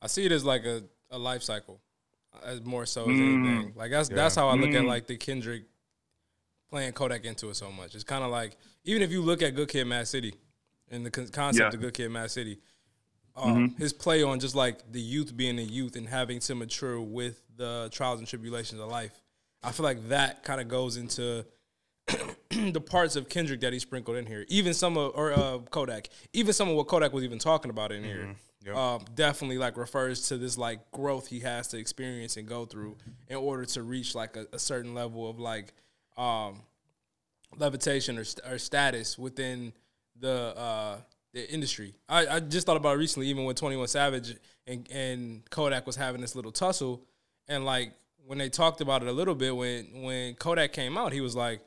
I 0.01 0.07
see 0.07 0.25
it 0.25 0.33
as 0.33 0.45
like 0.45 0.65
a, 0.65 0.83
a 1.11 1.19
life 1.19 1.43
cycle 1.43 1.81
as 2.45 2.63
more 2.63 2.87
so 2.87 3.03
as 3.03 3.09
Mm. 3.09 3.47
anything. 3.47 3.73
Like 3.77 3.91
that's 3.91 4.09
Yeah. 4.11 4.17
that's 4.17 4.35
how 4.35 4.49
I 4.49 4.55
look 4.55 4.71
at 4.71 4.83
Mm. 4.83 4.87
like 4.89 5.07
the 5.07 5.17
Kendrick 5.17 5.65
playing 6.71 6.93
Kodak 6.95 7.25
into 7.25 7.51
it 7.51 7.55
so 7.57 7.71
much. 7.71 7.95
It's 7.95 8.05
kind 8.05 8.25
of 8.25 8.31
like 8.31 8.57
even 8.85 9.03
if 9.03 9.11
you 9.11 9.23
look 9.23 9.43
at 9.43 9.55
Good 9.55 9.69
Kid, 9.69 9.85
Mad 9.87 10.09
City, 10.09 10.35
and 10.91 11.05
the 11.07 11.11
con- 11.11 11.29
concept 11.29 11.73
Yeah. 11.73 11.77
of 11.77 11.81
Good 11.81 11.95
Kid, 11.95 12.09
Mad 12.11 12.31
City, 12.31 12.59
um, 13.37 13.75
his 13.77 13.93
play 13.93 14.23
on 14.23 14.41
just 14.41 14.55
like 14.55 14.91
the 14.91 15.01
youth 15.01 15.37
being 15.37 15.59
a 15.59 15.63
youth 15.63 15.97
and 15.97 16.09
having 16.09 16.41
to 16.41 16.55
mature 16.55 17.01
with 17.01 17.43
the 17.57 17.89
trials 17.93 18.19
and 18.19 18.27
tribulations 18.29 18.81
of 18.81 18.89
life. 18.89 19.13
I 19.63 19.73
feel 19.73 19.85
like 19.85 20.09
that 20.09 20.43
kind 20.43 20.61
of 20.61 20.69
goes 20.69 20.97
into 20.97 21.47
the 22.51 22.81
parts 22.81 23.17
of 23.17 23.29
Kendrick 23.29 23.61
that 23.61 23.73
he 23.73 23.79
sprinkled 23.79 24.17
in 24.17 24.27
here, 24.27 24.45
even 24.49 24.75
some 24.75 24.97
of 24.97 25.13
or 25.15 25.33
uh, 25.33 25.59
Kodak, 25.71 26.09
even 26.33 26.53
some 26.53 26.69
of 26.69 26.77
what 26.77 26.87
Kodak 26.89 27.13
was 27.13 27.25
even 27.25 27.39
talking 27.39 27.71
about 27.71 27.93
in 27.93 28.05
here, 28.05 28.35
Yep. 28.65 28.77
um, 28.77 29.05
definitely 29.17 29.59
like 29.59 29.77
refers 29.77 30.29
to 30.29 30.39
this 30.39 30.57
like 30.57 30.89
growth 30.93 31.27
he 31.27 31.41
has 31.41 31.67
to 31.69 31.79
experience 31.79 32.37
and 32.37 32.47
go 32.47 32.65
through 32.65 32.97
in 33.29 33.37
order 33.37 33.65
to 33.65 33.83
reach 33.83 34.15
like 34.15 34.37
a, 34.37 34.47
a 34.53 34.59
certain 34.59 34.95
level 34.95 35.29
of 35.29 35.41
like 35.41 35.73
um, 36.17 36.61
levitation 37.57 38.19
or, 38.19 38.25
st- 38.25 38.47
or 38.47 38.59
status 38.59 39.19
within 39.19 39.73
the 40.21 40.55
uh, 40.57 40.97
the 41.33 41.51
industry. 41.53 41.95
I, 42.09 42.27
I 42.27 42.41
just 42.41 42.67
thought 42.67 42.77
about 42.77 42.95
it 42.95 42.99
recently, 42.99 43.29
even 43.29 43.45
when 43.45 43.55
Twenty 43.55 43.77
One 43.77 43.89
Savage 43.89 44.37
and, 44.67 44.89
and 44.93 45.51
Kodak 45.51 45.87
was 45.87 45.97
having 45.97 46.21
this 46.21 46.37
little 46.37 46.53
tussle, 46.53 47.03
and 47.49 47.65
like 47.65 47.95
when 48.27 48.39
they 48.39 48.49
talked 48.49 48.81
about 48.81 49.03
it 49.03 49.09
a 49.09 49.13
little 49.13 49.35
bit, 49.35 49.57
when 49.57 50.03
when 50.03 50.35
Kodak 50.35 50.73
came 50.73 50.97
out, 50.97 51.13
he 51.13 51.21
was 51.21 51.35
like, 51.35 51.61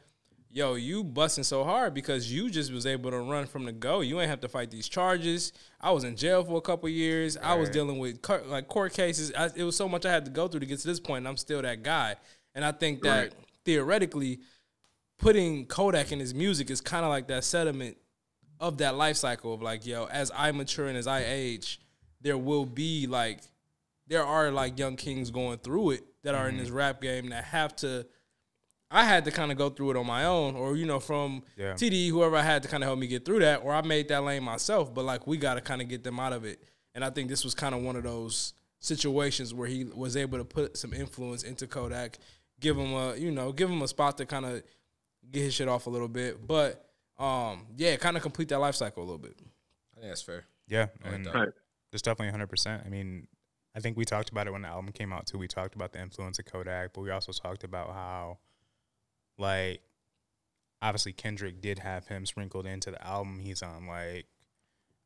"Yo, 0.55 0.75
you 0.75 1.03
busting 1.03 1.43
so 1.43 1.65
hard 1.65 1.93
because 1.93 2.31
you 2.31 2.49
just 2.49 2.71
was 2.71 2.85
able 2.85 3.11
to 3.11 3.19
run 3.19 3.45
from 3.45 3.65
the 3.65 3.73
go. 3.73 3.99
You 3.99 4.21
ain't 4.21 4.29
have 4.29 4.39
to 4.39 4.47
fight 4.47 4.71
these 4.71 4.87
charges. 4.87 5.51
I 5.81 5.91
was 5.91 6.05
in 6.05 6.15
jail 6.15 6.45
for 6.45 6.57
a 6.57 6.61
couple 6.61 6.87
years. 6.87 7.35
I 7.35 7.55
was 7.55 7.69
dealing 7.69 7.99
with 7.99 8.21
court, 8.21 8.47
like 8.47 8.69
court 8.69 8.93
cases. 8.93 9.33
I, 9.37 9.49
it 9.53 9.63
was 9.63 9.75
so 9.75 9.89
much 9.89 10.05
I 10.05 10.11
had 10.13 10.23
to 10.23 10.31
go 10.31 10.47
through 10.47 10.61
to 10.61 10.65
get 10.65 10.79
to 10.79 10.87
this 10.87 11.01
point, 11.01 11.17
and 11.17 11.27
I'm 11.27 11.35
still 11.35 11.61
that 11.61 11.83
guy. 11.83 12.15
And 12.53 12.63
I 12.63 12.71
think 12.71 13.01
that 13.01 13.19
Right. 13.19 13.33
theoretically, 13.65 14.39
putting 15.17 15.65
Kodak 15.65 16.13
in 16.13 16.21
his 16.21 16.33
music 16.33 16.69
is 16.69 16.79
kind 16.79 17.03
of 17.03 17.09
like 17.09 17.27
that 17.27 17.43
sediment 17.43 17.97
of 18.61 18.77
that 18.77 18.95
life 18.95 19.17
cycle 19.17 19.53
of 19.53 19.61
like, 19.61 19.85
yo, 19.85 20.05
as 20.05 20.31
I 20.33 20.53
mature 20.53 20.87
and 20.87 20.97
as 20.97 21.05
I 21.05 21.25
age, 21.25 21.81
there 22.21 22.37
will 22.37 22.65
be 22.65 23.07
like, 23.07 23.41
there 24.07 24.23
are 24.23 24.51
like 24.51 24.79
young 24.79 24.95
kings 24.95 25.31
going 25.31 25.57
through 25.57 25.91
it 25.91 26.05
that 26.23 26.33
are 26.33 26.47
in 26.47 26.55
mm-hmm. 26.55 26.63
this 26.63 26.71
rap 26.71 27.01
game 27.01 27.27
that 27.31 27.43
have 27.43 27.75
to. 27.77 28.07
I 28.95 29.03
had 29.03 29.25
to 29.25 29.31
kind 29.31 29.51
of 29.51 29.57
go 29.57 29.69
through 29.69 29.91
it 29.91 29.97
on 29.97 30.07
my 30.07 30.25
own, 30.25 30.55
or 30.55 30.75
you 30.77 30.85
know, 30.85 30.99
from 30.99 31.43
Yeah. 31.57 31.73
TD, 31.73 32.09
whoever 32.09 32.35
I 32.37 32.41
had 32.43 32.63
to 32.63 32.69
kind 32.69 32.83
of 32.83 32.87
help 32.87 32.97
me 32.99 33.07
get 33.07 33.25
through 33.25 33.39
that, 33.39 33.61
or 33.63 33.73
I 33.73 33.81
made 33.81 34.07
that 34.07 34.23
lane 34.23 34.43
myself. 34.43 34.93
But 34.93 35.05
like, 35.05 35.27
we 35.27 35.37
got 35.37 35.55
to 35.55 35.61
kind 35.61 35.81
of 35.81 35.87
get 35.89 36.03
them 36.03 36.19
out 36.19 36.33
of 36.33 36.45
it. 36.45 36.63
And 36.93 37.03
I 37.03 37.09
think 37.09 37.27
this 37.29 37.43
was 37.43 37.53
kind 37.53 37.75
of 37.75 37.81
one 37.81 37.95
of 37.97 38.03
those 38.03 38.53
situations 38.79 39.53
where 39.53 39.67
he 39.67 39.83
was 39.83 40.15
able 40.15 40.37
to 40.37 40.45
put 40.45 40.77
some 40.77 40.93
influence 40.93 41.43
into 41.43 41.67
Kodak, 41.67 42.19
give 42.59 42.77
him 42.77 42.93
a, 42.93 43.15
you 43.17 43.31
know, 43.31 43.51
give 43.51 43.69
him 43.69 43.81
a 43.81 43.87
spot 43.87 44.17
to 44.19 44.25
kind 44.25 44.45
of 44.45 44.63
get 45.29 45.41
his 45.41 45.53
shit 45.53 45.67
off 45.67 45.87
a 45.87 45.89
little 45.89 46.07
bit. 46.07 46.45
But 46.47 46.85
um, 47.19 47.65
yeah, 47.75 47.95
kind 47.97 48.15
of 48.15 48.23
complete 48.23 48.49
that 48.49 48.59
life 48.59 48.75
cycle 48.75 49.03
a 49.03 49.05
little 49.05 49.17
bit. 49.17 49.35
I 49.97 49.99
think 49.99 50.11
that's 50.11 50.21
fair. 50.21 50.45
Yeah, 50.67 50.87
I 51.03 51.07
like 51.07 51.15
and. 51.15 51.25
Right. 51.33 51.49
It's 51.91 52.01
definitely 52.01 52.27
100. 52.27 52.47
percent 52.47 52.83
I 52.85 52.89
mean, 52.89 53.27
I 53.75 53.79
think 53.79 53.95
we 53.97 54.05
talked 54.05 54.29
about 54.29 54.47
it 54.47 54.51
when 54.51 54.61
the 54.63 54.67
album 54.67 54.91
came 54.91 55.11
out 55.13 55.25
too. 55.27 55.37
We 55.37 55.47
talked 55.47 55.75
about 55.75 55.91
the 55.93 56.01
influence 56.01 56.39
of 56.39 56.45
Kodak, 56.45 56.93
but 56.93 57.01
we 57.01 57.09
also 57.11 57.31
talked 57.31 57.63
about 57.63 57.89
how, 57.93 58.37
like, 59.37 59.81
obviously 60.81 61.13
Kendrick 61.13 61.61
did 61.61 61.79
have 61.79 62.07
him 62.07 62.25
sprinkled 62.25 62.65
into 62.65 62.91
the 62.91 63.05
album. 63.05 63.39
He's 63.39 63.63
on 63.63 63.87
like 63.87 64.27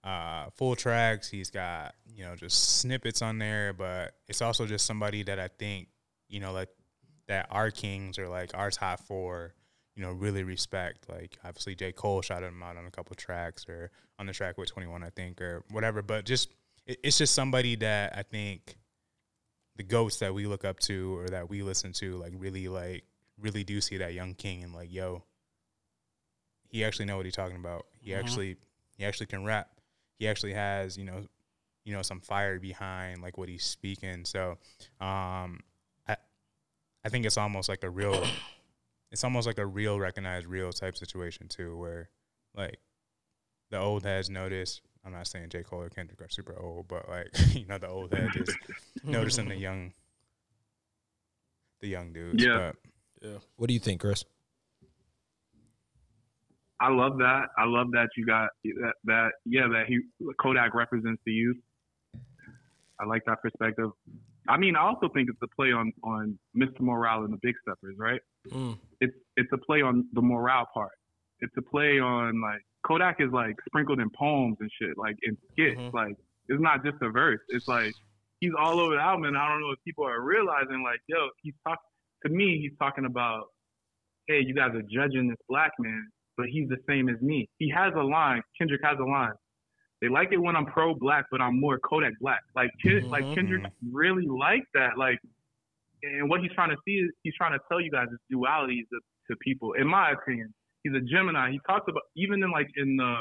uh, 0.03 0.49
full 0.55 0.75
tracks. 0.75 1.29
He's 1.29 1.49
got 1.49 1.95
you 2.13 2.23
know 2.23 2.35
just 2.35 2.79
snippets 2.79 3.21
on 3.21 3.39
there, 3.39 3.73
but 3.73 4.13
it's 4.27 4.41
also 4.41 4.65
just 4.65 4.85
somebody 4.85 5.23
that 5.23 5.39
I 5.39 5.47
think 5.47 5.87
you 6.27 6.39
know 6.39 6.51
like 6.53 6.69
that 7.27 7.47
our 7.49 7.71
kings 7.71 8.17
or 8.19 8.27
like 8.27 8.51
our 8.53 8.71
top 8.71 8.99
four. 9.01 9.53
You 9.95 10.05
know, 10.05 10.11
really 10.13 10.43
respect. 10.43 11.09
Like, 11.09 11.37
obviously, 11.43 11.75
J. 11.75 11.91
Cole 11.91 12.21
shouted 12.21 12.47
him 12.47 12.63
out 12.63 12.77
on 12.77 12.85
a 12.85 12.91
couple 12.91 13.17
tracks, 13.17 13.65
or 13.67 13.91
on 14.17 14.27
the 14.27 14.31
track 14.31 14.57
with 14.57 14.69
Twenty 14.71 14.87
One, 14.87 15.03
I 15.03 15.09
think, 15.09 15.41
or 15.41 15.65
whatever. 15.71 16.01
But 16.01 16.25
just 16.25 16.47
it, 16.85 16.99
it's 17.03 17.17
just 17.17 17.35
somebody 17.35 17.75
that 17.77 18.13
I 18.15 18.23
think 18.23 18.77
the 19.75 19.83
goats 19.83 20.19
that 20.19 20.33
we 20.33 20.45
look 20.45 20.63
up 20.63 20.79
to 20.81 21.17
or 21.17 21.27
that 21.27 21.49
we 21.49 21.63
listen 21.63 21.91
to, 21.93 22.15
like 22.15 22.31
really 22.37 22.69
like 22.69 23.03
really 23.41 23.63
do 23.63 23.81
see 23.81 23.97
that 23.97 24.13
young 24.13 24.33
king 24.33 24.63
and 24.63 24.73
like, 24.73 24.91
yo, 24.91 25.23
he 26.69 26.83
actually 26.83 27.05
know 27.05 27.17
what 27.17 27.25
he's 27.25 27.35
talking 27.35 27.57
about. 27.57 27.85
He 27.99 28.13
actually 28.13 28.57
he 28.97 29.05
actually 29.05 29.25
can 29.27 29.43
rap. 29.43 29.69
He 30.17 30.27
actually 30.27 30.53
has, 30.53 30.97
you 30.97 31.05
know, 31.05 31.25
you 31.83 31.93
know, 31.93 32.01
some 32.01 32.19
fire 32.19 32.59
behind 32.59 33.21
like 33.21 33.37
what 33.37 33.49
he's 33.49 33.63
speaking. 33.63 34.25
So 34.25 34.57
um 35.01 35.61
I 36.07 36.17
I 37.03 37.09
think 37.09 37.25
it's 37.25 37.37
almost 37.37 37.69
like 37.69 37.83
a 37.83 37.89
real 37.89 38.23
it's 39.11 39.23
almost 39.23 39.47
like 39.47 39.57
a 39.57 39.65
real 39.65 39.99
recognized 39.99 40.45
real 40.45 40.71
type 40.71 40.95
situation 40.97 41.47
too, 41.47 41.75
where 41.77 42.09
like 42.55 42.79
the 43.71 43.79
old 43.79 44.03
heads 44.03 44.29
notice. 44.29 44.81
I'm 45.05 45.13
not 45.13 45.27
saying 45.27 45.49
J. 45.49 45.63
Cole 45.63 45.81
or 45.83 45.89
Kendrick 45.89 46.21
are 46.21 46.29
super 46.29 46.59
old, 46.59 46.87
but 46.87 47.07
like 47.09 47.29
you 47.53 47.65
know, 47.65 47.77
the 47.77 47.87
old 47.87 48.13
head 48.13 48.29
is 48.35 48.53
noticing 49.03 49.47
the 49.47 49.55
young, 49.55 49.93
the 51.79 51.87
young 51.87 52.11
dudes. 52.11 52.43
Yeah. 52.43 52.73
Yeah. 53.21 53.37
What 53.57 53.67
do 53.67 53.73
you 53.73 53.79
think, 53.79 54.01
Chris? 54.01 54.23
I 56.81 56.89
love 56.89 57.17
that. 57.17 57.47
I 57.57 57.65
love 57.65 57.91
that 57.91 58.09
you 58.15 58.25
got 58.25 58.49
that. 58.63 58.93
that 59.05 59.29
yeah, 59.45 59.67
that 59.67 59.85
he 59.87 59.99
Kodak 60.39 60.73
represents 60.73 61.21
the 61.25 61.33
youth. 61.33 61.57
I 62.99 63.05
like 63.05 63.23
that 63.25 63.41
perspective. 63.41 63.89
I 64.47 64.57
mean, 64.57 64.75
I 64.75 64.81
also 64.81 65.09
think 65.09 65.29
it's 65.29 65.39
a 65.43 65.47
play 65.55 65.71
on 65.71 65.91
on 66.03 66.39
Mr. 66.55 66.79
Morale 66.79 67.25
and 67.25 67.33
the 67.33 67.39
Big 67.41 67.55
Steppers, 67.61 67.95
right? 67.97 68.21
Mm. 68.49 68.77
It's 69.01 69.13
it's 69.35 69.51
a 69.51 69.57
play 69.57 69.81
on 69.81 70.05
the 70.13 70.21
morale 70.21 70.67
part. 70.73 70.91
It's 71.41 71.53
a 71.57 71.61
play 71.61 71.99
on 71.99 72.41
like 72.41 72.61
Kodak 72.85 73.17
is 73.19 73.31
like 73.31 73.57
sprinkled 73.67 73.99
in 73.99 74.09
poems 74.17 74.57
and 74.61 74.71
shit, 74.81 74.97
like 74.97 75.17
in 75.23 75.37
skits. 75.51 75.79
Mhm. 75.79 75.93
Like 75.93 76.15
it's 76.47 76.61
not 76.61 76.83
just 76.85 76.97
a 77.01 77.09
verse. 77.09 77.41
It's 77.49 77.67
like 77.67 77.93
he's 78.39 78.53
all 78.57 78.79
over 78.79 78.95
the 78.95 79.01
album, 79.01 79.25
and 79.25 79.37
I 79.37 79.49
don't 79.49 79.59
know 79.59 79.71
if 79.71 79.79
people 79.83 80.05
are 80.05 80.21
realizing 80.21 80.81
like, 80.81 81.01
yo, 81.07 81.27
he's 81.43 81.53
talking 81.67 81.83
to 82.25 82.29
me. 82.31 82.59
He's 82.61 82.77
talking 82.79 83.05
about, 83.05 83.45
hey, 84.27 84.41
you 84.45 84.53
guys 84.53 84.71
are 84.75 84.81
judging 84.83 85.27
this 85.27 85.37
black 85.47 85.71
man, 85.79 86.07
but 86.37 86.47
he's 86.47 86.67
the 86.69 86.77
same 86.87 87.09
as 87.09 87.19
me. 87.21 87.47
He 87.57 87.69
has 87.69 87.93
a 87.95 88.03
line. 88.03 88.41
Kendrick 88.57 88.81
has 88.83 88.97
a 88.99 89.03
line. 89.03 89.33
They 90.01 90.07
like 90.07 90.29
it 90.31 90.37
when 90.37 90.55
I'm 90.55 90.65
pro 90.65 90.93
black, 90.95 91.25
but 91.31 91.41
I'm 91.41 91.59
more 91.59 91.77
Kodak 91.79 92.13
black. 92.21 92.39
Like 92.55 92.71
Ken- 92.81 93.09
like 93.09 93.25
Mhm. 93.25 93.35
Kendrick 93.35 93.63
really 93.91 94.27
liked 94.27 94.67
that. 94.73 94.97
Like, 94.97 95.19
and 96.03 96.29
what 96.29 96.41
he's 96.41 96.53
trying 96.53 96.69
to 96.69 96.77
see 96.85 96.93
is 96.99 97.11
he's 97.23 97.35
trying 97.35 97.51
to 97.51 97.59
tell 97.67 97.81
you 97.81 97.91
guys 97.91 98.07
this 98.09 98.19
duality 98.29 98.85
to, 98.93 98.99
to 99.29 99.35
people. 99.41 99.73
In 99.73 99.85
my 99.87 100.11
opinion, 100.11 100.53
he's 100.83 100.93
a 100.93 101.01
Gemini. 101.01 101.51
He 101.51 101.59
talks 101.67 101.85
about 101.89 102.03
even 102.15 102.41
in 102.41 102.51
like 102.51 102.69
in 102.77 102.95
the 102.95 103.15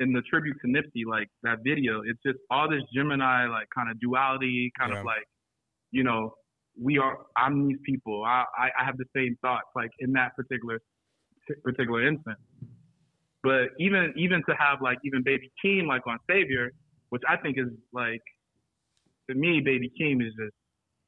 in 0.00 0.12
the 0.12 0.22
tribute 0.22 0.56
to 0.62 0.66
Nipsey, 0.66 1.06
like 1.06 1.28
that 1.44 1.58
video. 1.62 2.02
It's 2.04 2.18
just 2.26 2.38
all 2.50 2.68
this 2.68 2.82
Gemini 2.92 3.46
like 3.46 3.68
kind 3.72 3.88
of 3.88 4.00
duality, 4.00 4.72
kind 4.76 4.92
Yeah. 4.92 4.98
of 4.98 5.04
like 5.04 5.24
you 5.92 6.02
know 6.02 6.34
we 6.80 6.98
are. 6.98 7.18
I'm 7.36 7.68
these 7.68 7.78
people. 7.84 8.24
I, 8.24 8.44
I 8.58 8.68
I 8.80 8.84
have 8.84 8.96
the 8.96 9.04
same 9.14 9.36
thoughts. 9.42 9.66
Like 9.74 9.90
in 10.00 10.12
that 10.12 10.36
particular 10.36 10.80
particular 11.62 12.06
instance. 12.06 12.38
But 13.42 13.70
even 13.78 14.12
even 14.16 14.42
to 14.48 14.54
have 14.58 14.80
like 14.82 14.98
even 15.04 15.22
Baby 15.22 15.50
Keem 15.64 15.86
like 15.86 16.06
on 16.06 16.18
Savior, 16.30 16.70
which 17.10 17.22
I 17.28 17.36
think 17.36 17.58
is 17.58 17.68
like 17.92 18.22
to 19.28 19.36
me, 19.36 19.60
Baby 19.60 19.90
Keem 20.00 20.22
is 20.22 20.32
just 20.38 20.54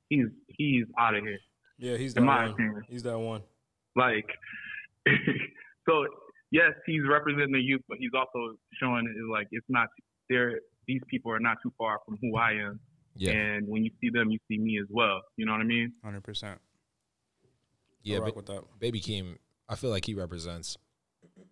he's 0.09 0.27
he's 0.49 0.85
out 0.99 1.15
of 1.15 1.23
here. 1.23 1.39
Yeah, 1.79 1.97
he's 1.97 2.15
that 2.15 2.25
one. 2.25 2.51
opinion. 2.51 2.83
He's 2.89 3.03
that 3.05 3.19
one. 3.19 3.43
Like 3.97 4.27
so 5.89 6.07
yes, 6.51 6.73
he's 6.87 7.03
representing 7.09 7.53
the 7.53 7.61
youth, 7.61 7.83
but 7.89 7.99
he's 7.99 8.13
also 8.15 8.57
showing 8.81 9.07
it 9.07 9.31
like 9.31 9.47
it's 9.53 9.67
not 9.69 9.89
there 10.29 10.59
these 10.87 11.01
people 11.09 11.33
are 11.33 11.41
not 11.41 11.57
too 11.63 11.73
far 11.79 12.01
from 12.05 12.19
who 12.21 12.37
I 12.37 12.53
am. 12.53 12.81
Yeah, 13.17 13.31
And 13.33 13.69
when 13.69 13.85
you 13.85 13.91
see 14.01 14.11
them 14.11 14.31
you 14.31 14.39
see 14.49 14.59
me 14.59 14.79
as 14.81 14.87
well. 14.91 15.23
You 15.37 15.47
know 15.47 15.53
what 15.53 15.61
I 15.61 15.65
mean? 15.65 15.93
hundred 16.03 16.23
percent. 16.25 16.61
yeah. 18.03 18.17
I 18.17 18.19
Ba- 18.21 18.25
rock 18.27 18.37
with 18.37 18.47
that. 18.47 18.63
Baby 18.79 19.01
Keem, 19.01 19.37
I 19.69 19.77
feel 19.77 19.91
like 19.91 20.05
he 20.05 20.15
represents. 20.15 20.77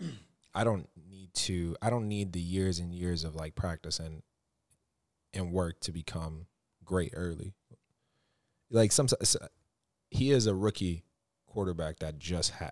I 0.54 0.64
don't 0.64 0.88
need 1.08 1.32
to. 1.34 1.76
I 1.80 1.88
don't 1.88 2.08
need 2.08 2.32
the 2.32 2.40
years 2.40 2.78
and 2.78 2.92
years 2.92 3.24
of 3.24 3.34
like 3.34 3.54
practice 3.54 3.98
and 3.98 4.22
and 5.32 5.50
work 5.52 5.80
to 5.80 5.92
become 5.92 6.46
great 6.84 7.12
early. 7.16 7.54
Like 8.70 8.92
some, 8.92 9.06
he 10.10 10.30
is 10.30 10.46
a 10.46 10.54
rookie 10.54 11.04
quarterback 11.46 12.00
that 12.00 12.18
just 12.18 12.50
ha- 12.52 12.70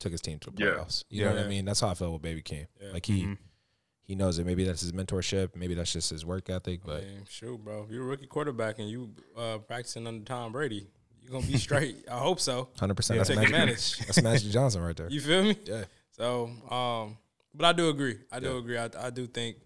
took 0.00 0.10
his 0.12 0.20
team 0.20 0.38
to 0.40 0.50
the 0.50 0.64
Yeah. 0.64 0.70
playoffs. 0.70 1.04
You 1.10 1.24
know 1.24 1.34
what 1.34 1.44
I 1.44 1.48
mean? 1.48 1.64
That's 1.64 1.80
how 1.80 1.88
I 1.88 1.94
feel 1.94 2.12
with 2.12 2.22
Baby 2.22 2.42
Keem. 2.42 2.66
Yeah. 2.80 2.90
Like 2.92 3.06
he 3.06 3.22
Mhm. 3.24 3.38
He 4.06 4.14
knows 4.14 4.38
it. 4.38 4.46
Maybe 4.46 4.64
that's 4.64 4.80
his 4.80 4.92
mentorship. 4.92 5.54
Maybe 5.56 5.74
that's 5.74 5.92
just 5.92 6.10
his 6.10 6.24
work 6.24 6.48
ethic. 6.48 6.80
But 6.84 7.02
I 7.02 7.06
mean, 7.06 7.24
shoot, 7.28 7.62
bro. 7.62 7.82
If 7.84 7.90
you're 7.90 8.04
a 8.04 8.06
rookie 8.06 8.26
quarterback 8.26 8.78
and 8.78 8.88
you 8.88 9.10
uh, 9.36 9.58
practicing 9.58 10.06
under 10.06 10.24
Tom 10.24 10.52
Brady, 10.52 10.86
you're 11.22 11.32
gonna 11.32 11.46
be 11.46 11.58
straight. 11.58 12.04
I 12.10 12.18
hope 12.18 12.40
so. 12.40 12.68
Hundred 12.78 12.94
percent. 12.94 13.18
That's 13.18 13.28
Take 13.28 13.38
Magic. 13.38 13.50
advantage. 13.52 13.98
That's 14.06 14.22
Magic 14.22 14.50
Johnson 14.50 14.82
right 14.82 14.96
there. 14.96 15.08
You 15.10 15.20
feel 15.20 15.42
me? 15.42 15.56
Yeah. 15.64 15.84
So, 16.12 16.50
um, 16.70 17.16
but 17.54 17.66
I 17.66 17.72
do 17.72 17.88
agree. 17.88 18.18
I 18.32 18.40
do 18.40 18.52
Yeah. 18.52 18.58
agree. 18.58 18.78
I, 18.78 18.88
I 18.98 19.10
do 19.10 19.26
think, 19.26 19.56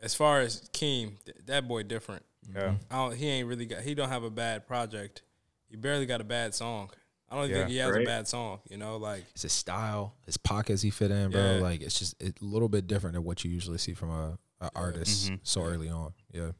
as 0.00 0.14
far 0.14 0.40
as 0.40 0.68
Keem, 0.72 1.12
th- 1.24 1.38
that 1.46 1.66
boy 1.66 1.82
different. 1.82 2.22
Yeah. 2.54 2.74
I 2.90 2.94
don't, 2.96 3.16
he 3.16 3.26
ain't 3.28 3.48
really 3.48 3.66
got. 3.66 3.80
He 3.82 3.94
don't 3.94 4.08
have 4.08 4.22
a 4.22 4.30
bad 4.30 4.66
project. 4.68 5.22
He 5.68 5.76
barely 5.76 6.06
got 6.06 6.20
a 6.20 6.24
bad 6.24 6.54
song. 6.54 6.90
I 7.36 7.40
don't 7.42 7.50
Yeah. 7.50 7.56
think 7.58 7.68
he 7.70 7.76
has 7.78 7.96
a 7.96 8.04
bad 8.04 8.26
song. 8.28 8.60
You 8.68 8.76
know, 8.78 8.96
like 8.96 9.24
It's 9.32 9.42
his 9.42 9.52
style, 9.52 10.14
his 10.24 10.36
pockets 10.36 10.82
he 10.82 10.90
fit 10.90 11.10
in, 11.10 11.30
bro. 11.30 11.56
Yeah. 11.56 11.60
Like 11.60 11.80
it's 11.82 11.98
just 11.98 12.20
a 12.22 12.32
little 12.40 12.68
bit 12.68 12.86
different 12.86 13.14
than 13.14 13.24
what 13.24 13.44
you 13.44 13.50
usually 13.50 13.78
see 13.78 13.94
from 13.94 14.10
a, 14.10 14.38
a 14.60 14.70
artist 14.74 15.30
Mhm. 15.30 15.40
so 15.42 15.62
early 15.62 15.88
on. 15.90 16.12
Yeah. 16.32 16.52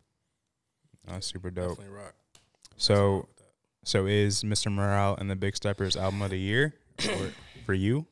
That's 1.06 1.26
super 1.26 1.50
dope. 1.50 1.76
definitely 1.78 1.96
rock. 1.96 2.14
So, 2.76 3.28
so 3.84 4.06
is 4.06 4.42
Mr. 4.42 4.72
Morale 4.72 5.16
and 5.18 5.30
the 5.30 5.36
Big 5.36 5.56
Steppers 5.56 5.96
album 5.96 6.20
of 6.22 6.30
the 6.30 6.38
year 6.38 6.74
or 7.08 7.30
for 7.64 7.74
you? 7.74 8.06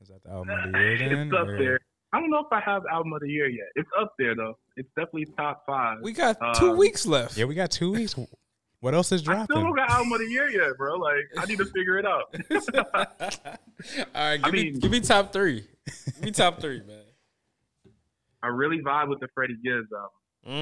Is 0.00 0.08
that 0.08 0.22
the 0.24 0.30
album 0.30 0.50
of 0.50 0.72
the 0.72 0.78
year 0.78 0.98
then? 0.98 1.28
it's 1.28 1.34
up 1.36 1.48
or- 1.48 1.58
there. 1.58 1.80
I 2.12 2.20
don't 2.20 2.30
know 2.30 2.38
if 2.40 2.52
I 2.52 2.60
have 2.60 2.84
album 2.92 3.12
of 3.12 3.20
the 3.22 3.28
year 3.28 3.48
yet. 3.48 3.66
It's 3.74 3.88
up 4.00 4.14
there 4.20 4.36
though. 4.36 4.56
It's 4.76 4.88
definitely 4.90 5.26
top 5.36 5.64
five. 5.66 5.98
We 6.00 6.12
got 6.12 6.36
two 6.56 6.70
Um, 6.70 6.76
weeks 6.76 7.06
left. 7.06 7.36
Yeah, 7.36 7.46
we 7.46 7.56
got 7.56 7.72
two 7.72 7.90
weeks. 7.92 8.14
What 8.84 8.94
else 8.94 9.12
is 9.12 9.22
dropping? 9.22 9.42
I 9.42 9.44
still 9.46 9.62
don't 9.62 9.74
got 9.74 9.88
album 9.90 10.12
of 10.12 10.18
the 10.18 10.26
year 10.26 10.50
yet, 10.50 10.76
bro. 10.76 10.96
Like 10.96 11.24
I 11.38 11.46
need 11.46 11.56
to 11.56 11.64
figure 11.64 11.96
it 11.98 12.04
out. 12.04 12.34
All 13.48 13.56
right, 14.14 14.36
give 14.36 14.44
I 14.44 14.50
me 14.50 14.64
mean- 14.64 14.78
give 14.78 14.90
me 14.90 15.00
top 15.00 15.32
three. 15.32 15.66
give 16.16 16.22
me 16.22 16.30
top 16.32 16.60
three, 16.60 16.80
man. 16.86 17.00
I 18.42 18.48
really 18.48 18.80
vibe 18.80 19.08
with 19.08 19.20
the 19.20 19.28
Freddie 19.34 19.56
Gibbs 19.64 19.88
album. 19.92 20.10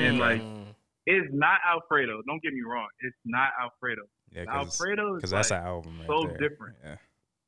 And, 0.04 0.18
like, 0.20 0.40
Mm. 0.40 0.66
It's 1.04 1.28
not 1.34 1.58
Alfredo. 1.68 2.22
Don't 2.28 2.40
get 2.44 2.52
me 2.52 2.60
wrong. 2.64 2.86
It's 3.00 3.16
not 3.24 3.48
Alfredo. 3.60 4.02
Yeah, 4.30 4.42
because 4.42 4.78
Alfredo 4.80 5.16
is 5.16 5.30
that's 5.32 5.50
like, 5.50 5.60
an 5.60 5.66
album 5.66 5.98
right 5.98 6.06
so 6.06 6.28
there. 6.28 6.48
different. 6.48 6.76
Yeah. 6.84 6.94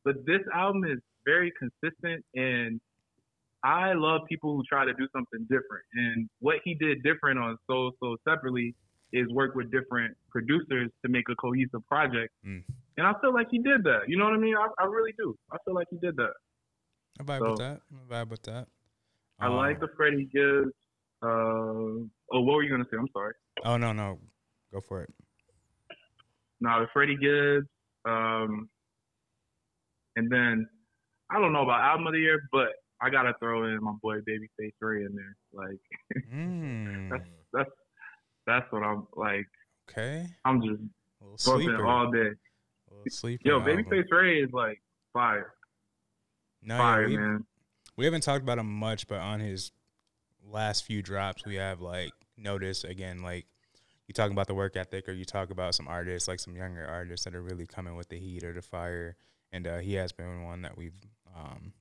but 0.04 0.26
this 0.26 0.40
album 0.52 0.82
is 0.84 0.98
very 1.24 1.52
consistent 1.56 2.24
and 2.34 2.80
I 3.62 3.92
love 3.92 4.22
people 4.28 4.56
who 4.56 4.64
try 4.68 4.84
to 4.84 4.92
do 4.94 5.06
something 5.14 5.42
different. 5.42 5.84
And 5.94 6.28
what 6.40 6.56
he 6.64 6.74
did 6.74 7.04
different 7.04 7.38
on 7.38 7.56
Soul 7.70 7.92
Sold 8.00 8.18
Separately 8.28 8.74
is 9.12 9.28
work 9.32 9.54
with 9.54 9.70
different 9.70 10.16
producers 10.30 10.90
to 11.04 11.08
make 11.10 11.28
a 11.28 11.34
cohesive 11.36 11.86
project. 11.86 12.32
Mm. 12.46 12.62
And 12.96 13.06
I 13.06 13.12
feel 13.20 13.32
like 13.32 13.48
he 13.50 13.58
did 13.58 13.84
that. 13.84 14.00
You 14.08 14.16
know 14.16 14.24
what 14.24 14.34
I 14.34 14.38
mean? 14.38 14.56
I, 14.56 14.66
I 14.82 14.86
really 14.86 15.12
do. 15.18 15.36
I 15.52 15.56
feel 15.64 15.74
like 15.74 15.86
he 15.90 15.98
did 15.98 16.16
that. 16.16 16.32
I 17.20 17.22
vibe 17.22 17.38
So- 17.40 17.50
with 17.50 17.58
that. 17.60 17.80
I 17.92 18.12
vibe 18.24 18.28
with 18.30 18.42
that. 18.44 18.66
I 19.40 19.46
Um, 19.46 19.54
like 19.54 19.80
the 19.80 19.88
Freddie 19.96 20.26
Gibbs. 20.32 20.72
Uh, 21.22 21.26
oh, 21.28 22.06
what 22.30 22.54
were 22.56 22.62
you 22.62 22.70
gonna 22.70 22.84
say? 22.90 22.96
I'm 22.98 23.08
sorry. 23.12 23.34
Oh 23.64 23.76
no, 23.76 23.92
no, 23.92 24.18
go 24.72 24.80
for 24.80 25.02
it. 25.02 25.10
No, 26.60 26.80
the 26.80 26.86
Freddie 26.92 27.16
Gibbs. 27.16 27.66
Um, 28.04 28.68
and 30.16 30.30
then 30.30 30.68
I 31.30 31.40
don't 31.40 31.52
know 31.52 31.62
about 31.62 31.80
album 31.80 32.06
of 32.06 32.12
the 32.12 32.20
year, 32.20 32.42
but 32.52 32.68
I 33.00 33.10
gotta 33.10 33.34
throw 33.40 33.64
in 33.64 33.82
my 33.82 33.92
boy 34.02 34.18
Babyface 34.20 34.72
Ray 34.80 35.04
in 35.04 35.14
there. 35.16 35.36
Like 35.52 35.80
Mm, 36.32 37.10
that's 37.10 37.24
that's 37.52 37.70
that's 38.46 38.70
what 38.72 38.82
I'm 38.82 39.06
like. 39.14 39.46
okay, 39.90 40.26
I'm 40.44 40.60
just 40.62 41.46
bumping 41.46 41.76
all 41.76 42.10
day. 42.10 42.30
Sleeper 43.08 43.42
Yo, 43.48 43.60
album. 43.60 43.84
Babyface 43.84 44.10
Ray 44.10 44.38
is 44.40 44.50
like 44.52 44.80
fire, 45.12 45.52
No, 46.62 46.76
yeah, 46.76 46.80
fire, 46.80 47.08
we, 47.08 47.16
man. 47.16 47.44
we 47.96 48.04
haven't 48.04 48.22
talked 48.22 48.42
about 48.42 48.58
him 48.58 48.72
much, 48.72 49.06
but 49.06 49.18
on 49.18 49.40
his 49.40 49.72
last 50.50 50.84
few 50.84 51.02
drops, 51.02 51.44
we 51.44 51.56
have 51.56 51.80
like 51.80 52.12
noticed 52.36 52.84
again, 52.84 53.22
like 53.22 53.46
you 54.06 54.14
talk 54.14 54.30
about 54.30 54.46
the 54.46 54.54
work 54.54 54.76
ethic, 54.76 55.08
or 55.08 55.12
you 55.12 55.24
talk 55.24 55.50
about 55.50 55.74
some 55.74 55.88
artists, 55.88 56.28
like 56.28 56.40
some 56.40 56.56
younger 56.56 56.86
artists 56.86 57.24
that 57.24 57.34
are 57.34 57.42
really 57.42 57.66
coming 57.66 57.96
with 57.96 58.08
the 58.08 58.18
heat 58.18 58.44
or 58.44 58.52
the 58.52 58.62
fire, 58.62 59.16
and 59.52 59.66
uh, 59.66 59.78
he 59.78 59.94
has 59.94 60.12
been 60.12 60.44
one 60.44 60.62
that 60.62 60.76
we've 60.76 60.98
um, 61.36 61.72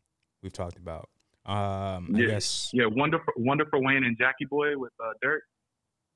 we've 0.41 0.53
talked 0.53 0.77
about. 0.77 1.09
Um, 1.45 2.13
I 2.15 2.19
Yeah, 2.19 2.27
guess 2.27 2.69
Yeah, 2.73 2.85
wonderful, 2.85 3.33
wonderful 3.37 3.83
Wayne 3.83 4.03
and 4.03 4.17
Jackie 4.17 4.45
Boy 4.45 4.77
with 4.77 4.93
uh, 5.03 5.11
Dirt. 5.21 5.43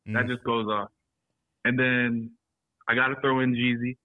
That 0.08 0.26
mm, 0.26 0.28
just 0.30 0.44
goes 0.44 0.68
off. 0.68 0.90
And 1.66 1.78
then 1.78 2.32
I 2.88 2.96
gotta 2.96 3.16
throw 3.22 3.42
in 3.42 3.54
Jeezy. 3.54 3.98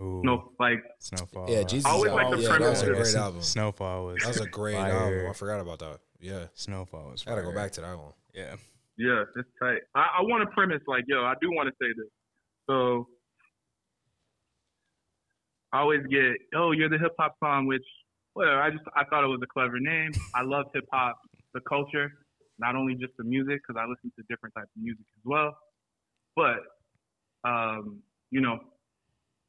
ooh, 0.00 0.22
No, 0.24 0.52
like 0.60 0.82
Snowfall. 1.00 1.50
Yeah, 1.50 1.64
Jesus. 1.64 1.86
I 1.86 1.90
always 1.90 2.12
like 2.12 2.30
the 2.30 2.38
yeah, 2.38 2.58
that 2.58 2.60
was 2.60 2.82
a 2.82 2.84
premise. 2.86 2.98
great 3.02 3.06
Sn- 3.12 3.20
album. 3.20 3.42
Snowfall 3.42 4.04
was 4.06 4.22
That 4.22 4.28
was 4.28 4.40
a 4.40 4.46
great 4.46 4.76
fire. 4.76 4.92
album. 4.92 5.30
I 5.30 5.32
forgot 5.32 5.60
about 5.60 5.78
that. 5.80 5.98
Yeah. 6.20 6.44
Snowfall 6.54 7.10
was. 7.10 7.24
I 7.26 7.30
gotta 7.30 7.42
go 7.42 7.52
back 7.52 7.72
to 7.72 7.80
that 7.80 7.98
one. 7.98 8.12
Yeah. 8.32 8.54
Yeah, 8.96 9.24
it's 9.36 9.48
tight. 9.60 9.80
I, 9.94 10.18
I 10.18 10.22
want 10.22 10.48
to 10.48 10.54
premise 10.54 10.82
like, 10.86 11.04
yo, 11.08 11.24
I 11.24 11.34
do 11.40 11.50
want 11.50 11.68
to 11.68 11.74
say 11.82 11.88
this. 11.96 12.06
So 12.68 13.08
I 15.72 15.80
always 15.80 16.06
get, 16.08 16.34
oh, 16.54 16.72
you're 16.72 16.88
the 16.90 16.98
hip 16.98 17.14
hop 17.18 17.34
Somm, 17.42 17.66
which, 17.66 17.82
well, 18.34 18.58
I 18.58 18.70
just 18.70 18.84
I 18.94 19.04
thought 19.06 19.24
it 19.24 19.28
was 19.28 19.40
a 19.42 19.46
clever 19.46 19.80
name. 19.80 20.12
I 20.34 20.42
love 20.42 20.66
hip 20.74 20.84
hop, 20.92 21.18
the 21.54 21.60
culture, 21.68 22.12
not 22.62 22.76
only 22.76 22.94
just 22.94 23.12
the 23.18 23.24
music, 23.24 23.60
because 23.66 23.78
I 23.78 23.88
listen 23.88 24.12
to 24.16 24.24
different 24.30 24.54
types 24.54 24.70
of 24.76 24.82
music 24.82 25.04
as 25.18 25.24
well. 25.24 25.56
But, 26.36 26.60
um, 27.44 28.00
you 28.30 28.40
know, 28.40 28.58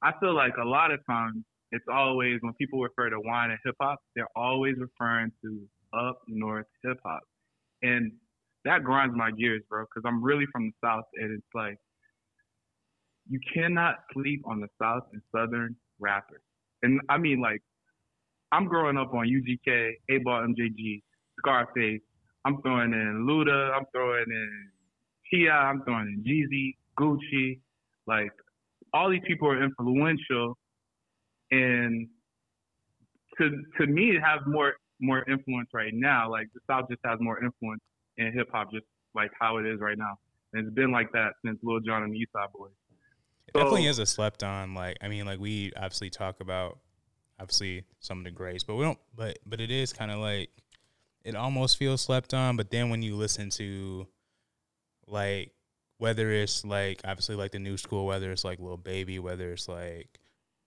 I 0.01 0.11
feel 0.20 0.36
like 0.36 0.53
a 0.57 0.68
lot 0.68 0.91
of 0.91 0.99
times 1.05 1.43
it's 1.72 1.86
always 1.91 2.39
when 2.41 2.53
people 2.53 2.82
refer 2.82 3.09
to 3.09 3.20
wine 3.20 3.51
and 3.51 3.59
hip 3.64 3.76
hop, 3.80 3.99
they're 4.16 4.28
always 4.36 4.76
referring 4.78 5.32
to 5.43 5.61
up 5.97 6.20
north 6.28 6.66
hip 6.84 6.97
hop, 7.05 7.22
and 7.84 8.11
that 8.66 8.84
grinds 8.84 9.16
my 9.16 9.32
gears, 9.32 9.61
bro, 9.70 9.84
because 9.84 10.03
I'm 10.07 10.24
really 10.24 10.45
from 10.51 10.72
the 10.72 10.88
South, 10.88 11.05
and 11.16 11.32
it's 11.32 11.53
like 11.53 11.78
you 13.30 13.39
cannot 13.53 13.95
sleep 14.14 14.41
on 14.45 14.59
the 14.59 14.68
South 14.82 15.03
and 15.14 15.22
Southern 15.36 15.76
rappers. 15.99 16.41
And 16.82 16.99
I 17.09 17.18
mean, 17.18 17.41
like, 17.41 17.61
I'm 18.51 18.66
growing 18.66 18.97
up 18.97 19.14
on 19.14 19.28
UGK, 19.28 19.93
8Ball, 20.11 20.53
MJG, 20.53 21.01
Scarface. 21.39 22.01
I'm 22.45 22.61
throwing 22.61 22.93
in 22.93 23.25
Luda. 23.27 23.73
I'm 23.73 23.85
throwing 23.93 24.25
in 24.27 24.69
Tia. 25.29 25.51
I'm 25.51 25.83
throwing 25.83 26.07
in 26.07 26.23
Jeezy, 26.23 26.75
Gucci. 26.99 27.59
Like, 28.05 28.31
all 28.93 29.09
these 29.09 29.21
people 29.25 29.47
are 29.47 29.63
influential, 29.63 30.57
and 31.51 32.07
to 33.37 33.49
to 33.79 33.87
me, 33.87 34.11
it 34.11 34.21
has 34.21 34.41
more 34.45 34.73
more 34.99 35.23
influence 35.29 35.69
right 35.73 35.93
now. 35.93 36.29
Like, 36.29 36.47
the 36.53 36.59
South 36.69 36.85
just 36.89 37.01
has 37.05 37.17
more 37.19 37.43
influence 37.43 37.81
in 38.17 38.33
hip 38.33 38.49
hop, 38.51 38.71
just 38.71 38.85
like 39.15 39.31
how 39.39 39.57
it 39.57 39.65
is 39.65 39.79
right 39.79 39.97
now. 39.97 40.17
And 40.53 40.67
it's 40.67 40.75
been 40.75 40.91
like 40.91 41.11
that 41.13 41.33
since 41.45 41.57
Lil 41.63 41.79
Jon 41.79 42.03
and 42.03 42.13
the 42.13 42.17
Eastside 42.17 42.51
Boys. 42.53 42.71
It 43.47 43.53
definitely 43.53 43.87
is 43.87 43.99
a 43.99 44.05
slept 44.05 44.43
on. 44.43 44.73
Like 44.73 44.97
I 45.01 45.07
mean, 45.07 45.25
like 45.25 45.39
we 45.39 45.71
obviously 45.75 46.09
talk 46.09 46.41
about 46.41 46.79
obviously 47.39 47.83
some 47.99 48.19
of 48.19 48.23
the 48.25 48.31
greats, 48.31 48.63
but 48.63 48.75
we 48.75 48.83
don't. 48.83 48.99
But 49.15 49.39
but 49.45 49.61
it 49.61 49.71
is 49.71 49.93
kind 49.93 50.11
of 50.11 50.19
like 50.19 50.49
it 51.24 51.36
almost 51.36 51.78
feels 51.78 52.01
slept 52.01 52.34
on. 52.34 52.57
But 52.57 52.71
then 52.71 52.89
when 52.89 53.01
you 53.01 53.15
listen 53.15 53.49
to 53.51 54.07
like 55.07 55.51
whether 55.97 56.32
it's 56.32 56.65
like 56.65 57.01
obviously 57.05 57.36
like 57.36 57.51
the 57.51 57.59
new 57.59 57.78
school, 57.78 58.05
whether 58.05 58.32
it's 58.32 58.43
like 58.43 58.59
Lil 58.59 58.78
Baby, 58.78 59.19
whether 59.19 59.51
it's 59.51 59.67
like 59.67 60.19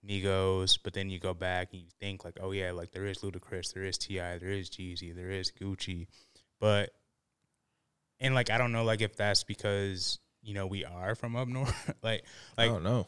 Migos, 0.07 0.79
but 0.81 0.93
then 0.93 1.09
you 1.09 1.19
go 1.19 1.33
back 1.33 1.69
and 1.73 1.81
you 1.81 1.87
think 1.99 2.25
like, 2.25 2.37
oh 2.41 2.51
yeah, 2.51 2.71
like 2.71 2.91
there 2.91 3.05
is 3.05 3.19
Ludacris, 3.19 3.73
there 3.73 3.83
is 3.83 3.97
T.I., 3.97 4.37
there 4.37 4.49
is 4.49 4.69
Jeezy, 4.69 5.15
there 5.15 5.31
is 5.31 5.51
Gucci, 5.51 6.07
but 6.59 6.91
and 8.19 8.33
like 8.33 8.49
I 8.49 8.57
don't 8.57 8.71
know 8.71 8.83
like 8.83 9.01
if 9.01 9.15
that's 9.15 9.43
because 9.43 10.19
you 10.41 10.53
know 10.53 10.65
we 10.65 10.85
are 10.85 11.13
from 11.15 11.35
up 11.35 11.47
north, 11.47 11.93
like 12.01 12.23
like 12.57 12.69
I 12.69 12.73
don't 12.73 12.83
know. 12.83 13.07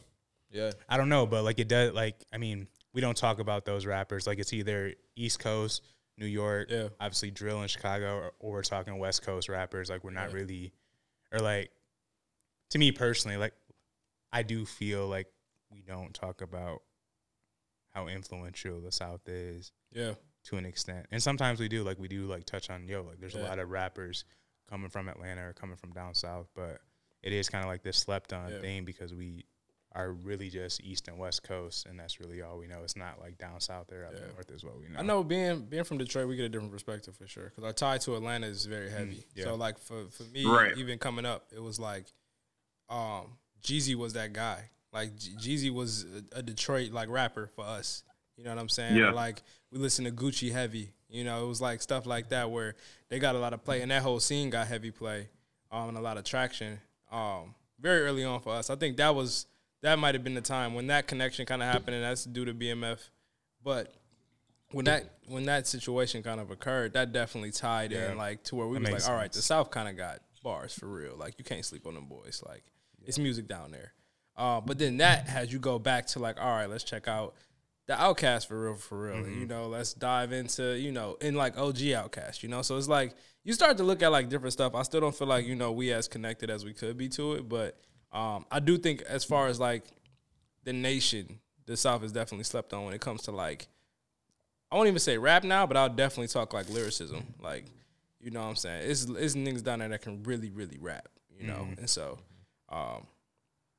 Yeah. 0.52 0.72
I 0.88 0.96
don't 0.96 1.08
know, 1.08 1.26
but 1.26 1.44
like 1.44 1.58
it 1.58 1.68
does. 1.68 1.92
Like 1.92 2.24
I 2.32 2.38
mean, 2.38 2.68
we 2.92 3.00
don't 3.00 3.16
talk 3.16 3.38
about 3.38 3.64
those 3.64 3.86
rappers. 3.86 4.26
Like 4.26 4.38
it's 4.38 4.52
either 4.52 4.94
East 5.16 5.38
Coast, 5.38 5.82
New 6.20 6.26
York, 6.26 6.68
Yeah. 6.70 6.88
obviously 7.00 7.30
drill 7.30 7.62
in 7.62 7.68
Chicago, 7.68 8.14
or, 8.16 8.32
or 8.38 8.52
we're 8.52 8.62
talking 8.62 8.96
West 8.98 9.22
Coast 9.22 9.48
rappers. 9.48 9.88
Like 9.90 10.04
we're 10.04 10.10
not 10.10 10.28
Yeah. 10.30 10.36
really, 10.36 10.72
or 11.32 11.40
like 11.40 11.72
to 12.70 12.78
me 12.78 12.92
personally, 12.92 13.36
like 13.38 13.54
I 14.32 14.42
do 14.44 14.64
feel 14.66 15.08
like 15.08 15.26
we 15.70 15.80
don't 15.80 16.14
talk 16.14 16.42
about 16.42 16.82
how 17.94 18.06
influential 18.06 18.80
the 18.80 18.92
South 18.92 19.28
is 19.28 19.72
Yeah. 19.90 20.14
to 20.44 20.56
an 20.56 20.66
extent, 20.66 21.06
and 21.10 21.22
sometimes 21.22 21.58
we 21.58 21.68
do. 21.68 21.82
Like 21.82 21.98
we 21.98 22.06
do 22.06 22.26
like 22.26 22.44
touch 22.44 22.70
on 22.70 22.86
yo, 22.86 23.02
like 23.02 23.18
there's 23.18 23.34
a 23.34 23.40
lot 23.40 23.58
of 23.58 23.70
rappers 23.70 24.24
coming 24.68 24.90
from 24.90 25.08
Atlanta 25.08 25.48
or 25.48 25.52
coming 25.52 25.76
from 25.76 25.92
down 25.92 26.14
south, 26.14 26.48
but 26.54 26.80
it 27.22 27.32
is 27.32 27.48
kind 27.48 27.64
of 27.64 27.68
like 27.68 27.82
this 27.82 27.96
slept 27.96 28.32
on 28.32 28.50
Yeah. 28.52 28.60
thing 28.60 28.84
because 28.84 29.12
we 29.12 29.44
are 29.92 30.12
really 30.12 30.48
just 30.50 30.80
east 30.84 31.08
and 31.08 31.18
west 31.18 31.42
coast, 31.42 31.86
and 31.86 31.98
that's 31.98 32.20
really 32.20 32.42
all 32.42 32.58
we 32.58 32.66
know. 32.68 32.80
It's 32.84 32.96
not 32.96 33.20
like 33.20 33.38
down 33.38 33.58
south 33.60 33.86
there 33.88 34.06
up 34.06 34.12
Yeah. 34.14 34.26
north 34.34 34.50
is 34.50 34.62
what 34.64 34.78
we 34.78 34.88
know. 34.88 35.00
I 35.00 35.02
know 35.02 35.24
being 35.24 35.62
being 35.62 35.82
from 35.84 35.98
Detroit, 35.98 36.28
we 36.28 36.36
get 36.36 36.44
a 36.44 36.48
different 36.48 36.72
perspective 36.72 37.16
for 37.16 37.26
sure. 37.26 37.46
Because 37.46 37.64
our 37.64 37.72
tie 37.72 37.98
to 37.98 38.14
Atlanta 38.14 38.46
is 38.46 38.66
very 38.66 38.88
heavy. 38.90 39.24
yeah. 39.34 39.44
So 39.44 39.54
like 39.56 39.78
for 39.78 40.04
for 40.10 40.22
me, 40.24 40.44
Right. 40.46 40.76
even 40.78 40.98
coming 40.98 41.26
up, 41.26 41.46
it 41.54 41.60
was 41.62 41.80
like, 41.80 42.06
um, 42.88 43.36
Jeezy 43.62 43.94
was 43.94 44.12
that 44.14 44.32
guy. 44.32 44.70
Like 44.92 45.14
Jeezy 45.16 45.72
was 45.72 46.04
a, 46.32 46.38
a 46.38 46.42
Detroit 46.42 46.92
like 46.92 47.08
rapper 47.08 47.48
for 47.54 47.64
us. 47.64 48.02
You 48.36 48.44
know 48.44 48.50
what 48.50 48.60
I'm 48.60 48.68
saying? 48.68 48.96
Yeah. 48.96 49.10
Like 49.10 49.42
we 49.70 49.78
listen 49.78 50.04
to 50.04 50.10
Gucci 50.10 50.50
heavy. 50.52 50.92
You 51.08 51.24
know, 51.24 51.44
it 51.44 51.48
was 51.48 51.60
like 51.60 51.82
stuff 51.82 52.06
like 52.06 52.28
that 52.30 52.50
where 52.50 52.76
they 53.08 53.18
got 53.18 53.34
a 53.34 53.38
lot 53.38 53.52
of 53.52 53.64
play, 53.64 53.82
and 53.82 53.90
that 53.90 54.02
whole 54.02 54.20
scene 54.20 54.50
got 54.50 54.68
heavy 54.68 54.92
play, 54.92 55.28
um, 55.72 55.88
and 55.88 55.98
a 55.98 56.00
lot 56.00 56.16
of 56.16 56.22
traction. 56.24 56.78
Um, 57.10 57.54
very 57.80 58.02
early 58.02 58.22
on 58.24 58.40
for 58.40 58.52
us. 58.52 58.70
I 58.70 58.76
think 58.76 58.96
that 58.98 59.14
was 59.14 59.46
that 59.82 59.98
might 59.98 60.14
have 60.14 60.24
been 60.24 60.34
the 60.34 60.40
time 60.40 60.74
when 60.74 60.88
that 60.88 61.06
connection 61.06 61.46
kind 61.46 61.62
of 61.62 61.68
happened, 61.68 61.96
and 61.96 62.04
that's 62.04 62.24
due 62.24 62.44
to 62.44 62.54
BMF. 62.54 62.98
But 63.62 63.94
when 64.72 64.84
that 64.84 65.18
when 65.26 65.44
that 65.44 65.66
situation 65.66 66.22
kind 66.22 66.40
of 66.40 66.50
occurred, 66.50 66.92
that 66.94 67.12
definitely 67.12 67.50
tied 67.52 67.92
Yeah. 67.92 68.12
in 68.12 68.18
like 68.18 68.44
to 68.44 68.56
where 68.56 68.66
we 68.66 68.74
That 68.76 68.80
was 68.80 68.86
like, 68.86 68.92
makes 68.94 69.08
all 69.08 69.14
right, 69.16 69.32
the. 69.32 69.42
South 69.42 69.70
kind 69.70 69.88
of 69.88 69.96
got 69.96 70.20
bars 70.42 70.72
for 70.74 70.86
real. 70.86 71.16
Like 71.16 71.34
you 71.38 71.44
can't 71.44 71.64
sleep 71.64 71.86
on 71.86 71.94
them 71.94 72.06
boys. 72.06 72.42
Like 72.46 72.64
it's 73.04 73.18
music 73.18 73.48
down 73.48 73.70
there. 73.70 73.92
Uh, 74.36 74.60
but 74.60 74.78
then 74.78 74.98
that 74.98 75.28
has 75.28 75.52
you 75.52 75.58
go 75.58 75.78
back 75.78 76.06
to 76.06 76.18
like, 76.18 76.40
all 76.40 76.54
right, 76.54 76.70
let's 76.70 76.84
check 76.84 77.08
out 77.08 77.34
the 77.86 77.94
OutKast 77.94 78.46
for 78.46 78.62
real, 78.62 78.74
for 78.76 78.98
real. 79.02 79.16
Mm-hmm. 79.16 79.40
You 79.40 79.46
know, 79.46 79.66
let's 79.66 79.92
dive 79.92 80.32
into 80.32 80.78
you 80.78 80.92
know 80.92 81.16
in 81.20 81.34
like 81.34 81.58
OG 81.58 81.76
OutKast. 81.78 82.42
You 82.42 82.48
know, 82.48 82.62
so 82.62 82.76
it's 82.76 82.88
like 82.88 83.14
you 83.42 83.52
start 83.52 83.76
to 83.78 83.82
look 83.82 84.02
at 84.02 84.12
like 84.12 84.28
different 84.28 84.52
stuff. 84.52 84.74
I 84.74 84.82
still 84.82 85.00
don't 85.00 85.14
feel 85.14 85.26
like 85.28 85.46
you 85.46 85.56
know 85.56 85.72
we 85.72 85.92
as 85.92 86.06
connected 86.06 86.48
as 86.50 86.64
we 86.64 86.72
could 86.72 86.96
be 86.96 87.08
to 87.10 87.34
it, 87.34 87.48
but 87.48 87.78
um, 88.12 88.44
I 88.50 88.60
do 88.60 88.78
think 88.78 89.02
as 89.02 89.24
far 89.24 89.48
as 89.48 89.60
like 89.60 89.84
the 90.64 90.72
nation, 90.72 91.40
the 91.66 91.76
South 91.76 92.02
is 92.02 92.12
definitely 92.12 92.44
slept 92.44 92.72
on 92.72 92.84
when 92.84 92.94
it 92.94 93.00
comes 93.00 93.22
to 93.22 93.30
like 93.30 93.68
I 94.70 94.76
won't 94.76 94.88
even 94.88 95.00
say 95.00 95.18
rap 95.18 95.42
now, 95.44 95.66
but 95.66 95.76
I'll 95.76 95.88
definitely 95.88 96.28
talk 96.28 96.52
like 96.52 96.68
lyricism. 96.68 97.34
Like, 97.40 97.64
you 98.20 98.30
know 98.30 98.40
what 98.40 98.48
I'm 98.48 98.56
saying? 98.56 98.88
It's 98.90 99.04
it's 99.04 99.34
niggas 99.34 99.64
down 99.64 99.80
there 99.80 99.88
that 99.88 100.02
can 100.02 100.22
really, 100.22 100.50
really 100.50 100.78
rap, 100.80 101.08
you 101.38 101.46
know? 101.46 101.68
And 101.78 101.88
so 101.88 102.18
um 102.68 103.06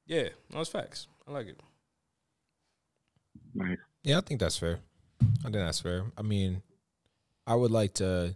yeah, 0.06 0.30
no, 0.54 0.62
it's 0.62 0.70
facts. 0.70 1.08
I 1.28 1.32
like 1.32 1.48
it. 1.48 1.60
Nice. 3.54 3.78
Yeah, 4.04 4.18
I 4.18 4.22
think 4.22 4.40
that's 4.40 4.58
fair. 4.58 4.80
I 5.22 5.44
think 5.44 5.54
that's 5.54 5.80
fair. 5.80 6.04
I 6.18 6.22
mean, 6.22 6.62
I 7.46 7.56
would 7.56 7.72
like 7.72 7.94
to. 7.96 8.36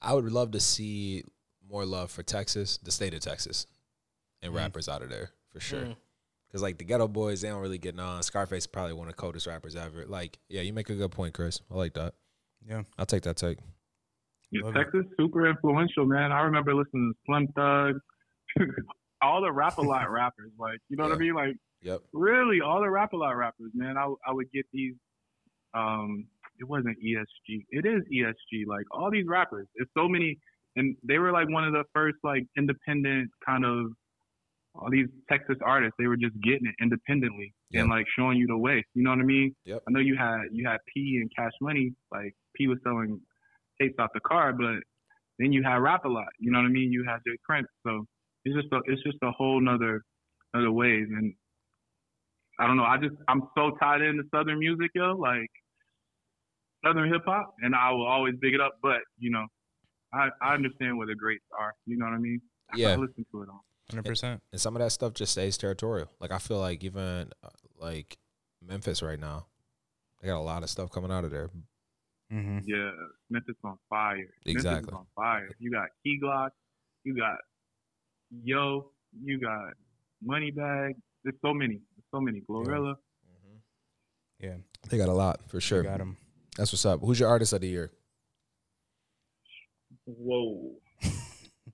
I 0.00 0.12
would 0.12 0.30
love 0.30 0.52
to 0.52 0.60
see 0.60 1.24
more 1.68 1.84
love 1.84 2.10
for 2.10 2.22
Texas, 2.22 2.78
the 2.78 2.90
state 2.92 3.14
of 3.14 3.20
Texas, 3.20 3.66
and 4.42 4.54
rappers 4.54 4.88
out 4.88 5.02
of 5.02 5.08
there 5.10 5.30
for 5.50 5.60
sure. 5.60 5.80
Mm. 5.80 5.96
Because 6.48 6.62
like 6.62 6.78
the 6.78 6.84
Geto 6.84 7.12
Boys, 7.12 7.40
they 7.40 7.48
don't 7.48 7.60
really 7.60 7.78
get 7.78 7.98
on. 7.98 8.22
Scarface 8.22 8.62
is 8.64 8.66
probably 8.66 8.92
one 8.92 9.08
of 9.08 9.14
the 9.14 9.20
coldest 9.20 9.46
rappers 9.46 9.74
ever. 9.76 10.04
Like, 10.06 10.38
yeah, 10.48 10.60
you 10.62 10.72
make 10.72 10.88
a 10.90 10.94
good 10.94 11.10
point, 11.10 11.34
Chris. 11.34 11.60
I 11.70 11.74
like 11.74 11.94
that. 11.94 12.14
Yeah. 12.68 12.82
I'll 12.98 13.06
take 13.06 13.22
that 13.24 13.36
take. 13.36 13.58
Yeah, 14.52 14.62
Love 14.64 14.76
it. 14.76 14.84
Texas 14.84 15.04
super 15.18 15.48
influential, 15.48 16.06
man. 16.06 16.30
I 16.32 16.40
remember 16.42 16.72
listening 16.74 17.12
to 17.12 17.18
Slim 17.26 17.48
Thug, 17.48 18.00
all 19.22 19.40
the 19.42 19.50
Rap-A-Lot 19.50 20.10
rappers. 20.10 20.52
Like, 20.58 20.78
you 20.88 20.96
know 20.96 21.04
what 21.04 21.12
I 21.12 21.18
mean? 21.18 21.34
Like, 21.34 21.56
Yep. 21.82 22.00
really, 22.12 22.60
all 22.60 22.80
the 22.80 22.88
Rap-A-Lot 22.90 23.36
rappers, 23.36 23.70
man. 23.74 23.96
I 23.96 24.12
I 24.26 24.32
would 24.32 24.50
get 24.52 24.66
these. 24.72 24.94
Um, 25.74 26.26
it 26.58 26.64
wasn't 26.64 26.96
ESG. 27.04 27.66
It 27.70 27.84
is 27.84 28.02
ESG. 28.10 28.66
Like 28.66 28.86
all 28.90 29.10
these 29.10 29.26
rappers. 29.26 29.66
It's 29.74 29.90
so 29.96 30.08
many, 30.08 30.38
and 30.76 30.96
they 31.04 31.18
were 31.18 31.32
like 31.32 31.48
one 31.50 31.64
of 31.64 31.72
the 31.72 31.84
first 31.94 32.16
like 32.24 32.44
independent 32.56 33.30
kind 33.44 33.64
of. 33.64 33.92
All 34.78 34.90
these 34.90 35.06
Texas 35.30 35.56
artists, 35.64 35.94
they 35.98 36.06
were 36.06 36.16
just 36.16 36.34
getting 36.42 36.66
it 36.66 36.74
independently 36.82 37.54
and 37.82 37.90
like 37.90 38.06
showing 38.16 38.36
you 38.38 38.46
the 38.46 38.56
way. 38.58 38.84
You 38.94 39.02
know 39.02 39.10
what 39.10 39.20
I 39.20 39.24
mean? 39.24 39.54
Yep. 39.64 39.82
I 39.88 39.90
know 39.90 40.00
you 40.00 40.16
had 40.16 40.42
you 40.52 40.66
had 40.68 40.78
P 40.92 41.18
and 41.20 41.30
Cash 41.36 41.52
Money. 41.60 41.92
Like 42.12 42.34
P 42.54 42.66
was 42.68 42.78
selling 42.84 43.20
tapes 43.80 43.94
off 43.98 44.10
the 44.14 44.20
car, 44.20 44.52
but 44.52 44.76
then 45.38 45.52
you 45.52 45.62
had 45.62 45.76
Rap-A-Lot. 45.76 46.28
You 46.38 46.50
know 46.50 46.58
what 46.58 46.66
I 46.66 46.70
mean? 46.70 46.90
You 46.92 47.04
had 47.04 47.18
J. 47.26 47.36
Prince. 47.44 47.68
So 47.86 48.04
it's 48.44 48.54
just 48.54 48.72
a, 48.72 48.80
it's 48.86 49.02
just 49.02 49.18
a 49.22 49.30
whole 49.32 49.60
nother 49.60 50.02
other 50.54 50.70
wave. 50.72 51.08
And 51.10 51.34
I 52.58 52.66
don't 52.66 52.76
know. 52.76 52.84
I 52.84 52.96
just 52.98 53.14
I'm 53.28 53.42
so 53.56 53.72
tied 53.80 54.00
into 54.02 54.24
Southern 54.34 54.58
music, 54.58 54.90
yo. 54.94 55.14
Like 55.16 55.50
Southern 56.84 57.12
hip 57.12 57.22
hop, 57.26 57.54
and 57.62 57.74
I 57.74 57.90
will 57.92 58.06
always 58.06 58.34
big 58.40 58.54
it 58.54 58.60
up. 58.60 58.74
But 58.82 59.00
you 59.18 59.30
know, 59.30 59.46
I 60.12 60.28
I 60.42 60.54
understand 60.54 60.96
where 60.98 61.06
the 61.06 61.14
greats 61.14 61.44
are. 61.58 61.72
You 61.86 61.96
know 61.98 62.06
what 62.06 62.14
I 62.14 62.18
mean? 62.18 62.40
I 62.72 62.76
Yeah. 62.78 62.96
listen 62.96 63.24
to 63.32 63.42
it 63.42 63.48
all. 63.48 63.64
Hundred 63.90 64.04
percent. 64.04 64.42
And 64.52 64.60
some 64.60 64.74
of 64.74 64.80
that 64.80 64.90
stuff 64.90 65.14
just 65.14 65.32
stays 65.32 65.56
territorial. 65.56 66.08
Like 66.20 66.32
I 66.32 66.38
feel 66.38 66.58
like 66.58 66.82
even 66.82 67.30
uh, 67.42 67.48
like 67.78 68.18
Memphis 68.60 69.02
right 69.02 69.18
now, 69.18 69.46
they 70.20 70.28
got 70.28 70.38
a 70.38 70.40
lot 70.40 70.62
of 70.62 70.70
stuff 70.70 70.90
coming 70.90 71.12
out 71.12 71.24
of 71.24 71.30
there. 71.30 71.50
Mm-hmm. 72.32 72.58
Yeah, 72.64 72.90
Memphis 73.30 73.54
on 73.62 73.78
fire. 73.88 74.28
Exactly. 74.44 74.88
is 74.88 74.94
on 74.94 75.06
fire. 75.14 75.50
You 75.60 75.70
got 75.70 75.88
Key 76.02 76.18
Glock, 76.22 76.50
you 77.04 77.16
got 77.16 77.36
Yo, 78.42 78.90
you 79.22 79.38
got 79.38 79.74
Moneybagg. 80.26 80.94
There's 81.22 81.36
so 81.42 81.54
many. 81.54 81.80
There's 81.96 82.06
so 82.12 82.20
many. 82.20 82.42
Glorilla. 82.48 82.94
Yeah. 84.40 84.56
They 84.88 84.98
got 84.98 85.08
a 85.08 85.14
lot 85.14 85.40
for 85.48 85.60
sure. 85.60 85.82
Got 85.82 86.00
him. 86.00 86.16
That's 86.56 86.72
what's 86.72 86.84
up. 86.84 87.00
Who's 87.00 87.20
your 87.20 87.28
artist 87.28 87.52
of 87.52 87.60
the 87.60 87.68
year? 87.68 87.90
Whoa. 90.04 90.72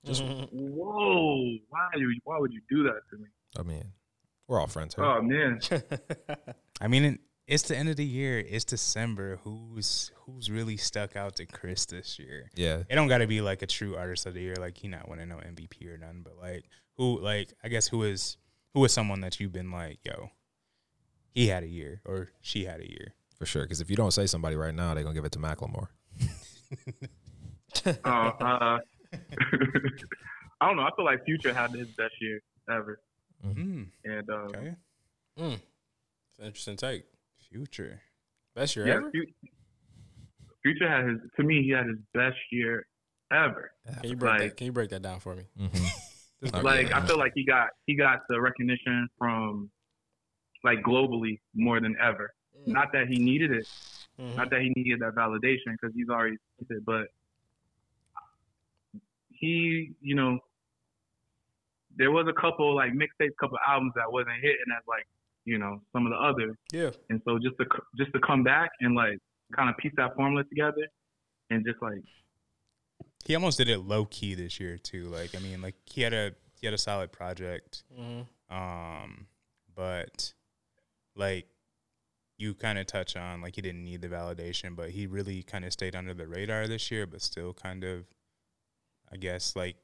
Just- 0.05 0.23
Whoa. 0.53 1.57
Why 1.69 1.89
you 1.97 2.15
why 2.25 2.39
would 2.39 2.53
you 2.53 2.61
do 2.69 2.83
that 2.85 3.01
to 3.11 3.17
me? 3.19 3.29
I 3.59 3.63
mean, 3.63 3.93
we're 4.49 4.61
all 4.61 4.67
friends 4.67 4.95
here. 4.95 5.05
Oh 5.05 5.23
man. 5.23 5.61
I 6.81 6.89
mean, 6.89 7.19
it's 7.47 7.65
the 7.65 7.77
end 7.77 7.89
of 7.89 7.97
the 7.97 8.05
year. 8.05 8.39
It's 8.39 8.65
December. 8.65 9.39
Who's 9.45 10.11
who's 10.27 10.51
really 10.51 10.77
stuck 10.77 11.17
out 11.17 11.37
to 11.37 11.47
Chris 11.47 11.87
this 11.87 12.19
year? 12.19 12.51
yeah. 12.55 12.83
It 12.89 12.95
don't 12.95 13.09
got 13.09 13.19
to 13.19 13.27
be 13.27 13.41
like 13.41 13.63
a 13.63 13.67
true 13.67 13.97
artist 13.97 14.27
of 14.27 14.35
the 14.35 14.41
year. 14.41 14.57
Like 14.59 14.77
he 14.79 14.89
not 14.89 15.09
winning 15.09 15.29
no 15.29 15.37
MVP 15.37 15.87
or 15.93 15.99
none, 15.99 16.23
But 16.25 16.37
like 16.41 16.65
who, 16.97 17.21
like 17.21 17.53
I 17.63 17.69
guess 17.69 17.89
who 17.89 18.03
is 18.03 18.37
who 18.75 18.85
is 18.85 18.93
someone 18.93 19.21
that 19.21 19.39
you've 19.39 19.53
been 19.53 19.71
like, 19.71 19.99
yo, 20.05 20.31
he 21.31 21.49
had 21.49 21.63
a 21.63 21.69
year 21.69 22.01
or 22.05 22.29
she 22.41 22.65
had 22.65 22.81
a 22.81 22.89
year. 22.91 23.15
For 23.39 23.47
sure. 23.47 23.63
Because 23.63 23.81
if 23.81 23.91
you 23.91 23.97
don't 23.97 24.13
say 24.13 24.27
somebody 24.27 24.55
right 24.55 24.75
now, 24.75 24.95
they're 24.95 25.03
going 25.03 25.15
to 25.17 25.19
give 25.19 25.25
it 25.25 25.33
to 25.33 25.41
Macklemore. 25.41 25.89
Oh, 28.05 28.11
uh, 28.41 28.79
I 30.61 30.67
don't 30.69 30.77
know. 30.77 30.83
I 30.83 30.91
feel 30.97 31.05
like 31.05 31.25
Future 31.25 31.53
had 31.53 31.71
his 31.73 31.89
best 31.89 32.15
year 32.21 32.41
ever. 32.71 33.01
Mm, 33.45 33.89
And 34.05 34.31
uh, 34.31 34.35
okay. 34.35 34.75
Mm. 35.39 35.55
It's 35.55 36.39
an 36.39 36.45
interesting 36.47 36.77
take. 36.77 37.05
Future. 37.51 38.01
Best 38.55 38.77
year 38.77 38.87
yeah, 38.87 38.95
ever? 38.95 39.11
Future 40.63 40.89
had 40.89 41.09
his 41.09 41.19
to 41.37 41.43
me, 41.43 41.63
he 41.63 41.71
had 41.71 41.87
his 41.87 41.99
best 42.15 42.37
year 42.51 42.87
ever. 43.33 43.73
Can 44.01 44.11
you 44.11 44.17
break 44.17 44.31
like- 44.31 44.41
that 44.43 44.57
can 44.57 44.67
you 44.67 44.73
break 44.73 44.91
that 44.91 45.03
down 45.03 45.21
for 45.21 45.35
me? 45.35 45.45
Mm-hmm. 45.59 45.85
Just 46.43 46.55
Okay. 46.55 46.63
like 46.63 46.93
I 46.93 47.05
feel 47.07 47.19
like 47.19 47.33
he 47.35 47.45
got 47.45 47.69
he 47.87 47.95
got 47.97 48.21
the 48.29 48.41
recognition 48.41 49.09
from 49.19 49.71
like 50.65 50.81
globally 50.83 51.39
more 51.55 51.81
than 51.81 51.97
ever. 52.01 52.33
Not 52.67 52.93
that 52.93 53.09
he 53.09 53.19
needed 53.19 53.51
it, 53.51 53.67
Mhm. 54.21 54.37
not 54.37 54.51
that 54.51 54.61
he 54.61 54.73
needed 54.77 55.01
that 55.01 55.15
validation 55.17 55.73
because 55.73 55.93
he's 55.97 56.09
already 56.09 56.37
with 56.59 56.71
it, 56.71 56.85
but 56.85 57.09
he, 59.43 59.91
you 60.01 60.15
know, 60.15 60.39
there 61.97 62.11
was 62.11 62.27
a 62.29 62.41
couple 62.41 62.75
like 62.75 62.93
mixtapes, 62.93 63.37
couple 63.39 63.59
albums 63.69 63.93
that 63.97 64.11
wasn't 64.11 64.37
hitting 64.41 64.71
as 64.77 64.83
like 64.89 65.05
you 65.45 65.59
know 65.59 65.83
some 65.93 66.07
of 66.07 66.13
the 66.13 66.17
others, 66.19 66.57
Yeah. 66.73 66.91
and 67.11 67.21
so 67.27 67.39
just 67.39 67.57
to 67.59 67.67
just 67.99 68.13
to 68.15 68.21
come 68.21 68.43
back 68.45 68.71
and 68.81 68.95
like 68.95 69.19
kind 69.55 69.69
of 69.69 69.77
piece 69.77 69.93
that 69.97 70.15
formula 70.17 70.45
together 70.45 70.87
and 71.51 71.67
just 71.67 71.83
like 71.83 72.01
He 73.27 73.35
almost 73.35 73.59
did 73.59 73.69
it 73.69 73.81
low 73.81 74.07
key 74.07 74.35
this 74.35 74.59
year 74.59 74.79
too. 74.79 75.05
Like 75.09 75.35
I 75.35 75.41
mean, 75.41 75.61
like 75.61 75.75
he 75.85 76.01
had 76.03 76.15
a 76.15 76.33
he 76.61 76.67
had 76.67 76.75
a 76.75 76.79
solid 76.79 77.13
project. 77.13 77.83
Mhm. 77.99 78.27
Um, 78.49 79.27
but 79.75 80.33
like 81.17 81.47
you 82.39 82.55
kind 82.55 82.79
of 82.79 82.87
touch 82.87 83.17
on 83.17 83.41
like 83.43 83.57
he 83.57 83.63
didn't 83.63 83.85
need 83.85 84.01
the 84.01 84.09
validation, 84.09 84.75
but 84.77 84.91
he 84.91 85.07
really 85.07 85.43
kind 85.43 85.65
of 85.65 85.73
stayed 85.73 85.95
under 85.97 86.15
the 86.15 86.27
radar 86.27 86.67
this 86.69 86.91
year, 86.91 87.07
but 87.07 87.21
still 87.23 87.53
kind 87.53 87.85
of, 87.85 88.07
I 89.13 89.17
guess 89.17 89.55
like 89.57 89.77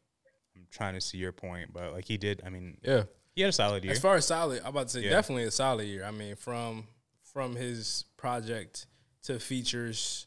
I'm 0.57 0.67
trying 0.71 0.95
to 0.95 1.01
see 1.01 1.19
your 1.19 1.33
point, 1.33 1.73
but 1.73 1.93
like 1.93 2.07
he 2.07 2.17
did. 2.17 2.43
I 2.45 2.51
mean, 2.51 2.79
Yeah. 2.83 3.05
he 3.35 3.43
had 3.43 3.51
a 3.51 3.53
solid 3.53 3.85
year. 3.85 3.93
As 3.93 3.99
far 4.01 4.17
as 4.17 4.27
solid, 4.27 4.61
I'm 4.63 4.69
about 4.69 4.89
to 4.89 4.95
say 4.95 5.01
Yeah. 5.05 5.11
definitely 5.11 5.45
a 5.45 5.51
solid 5.51 5.85
year. 5.85 6.05
I 6.05 6.11
mean, 6.11 6.37
from 6.37 6.87
from 7.23 7.55
his 7.57 8.05
project 8.17 8.87
to 9.25 9.39
features, 9.39 10.27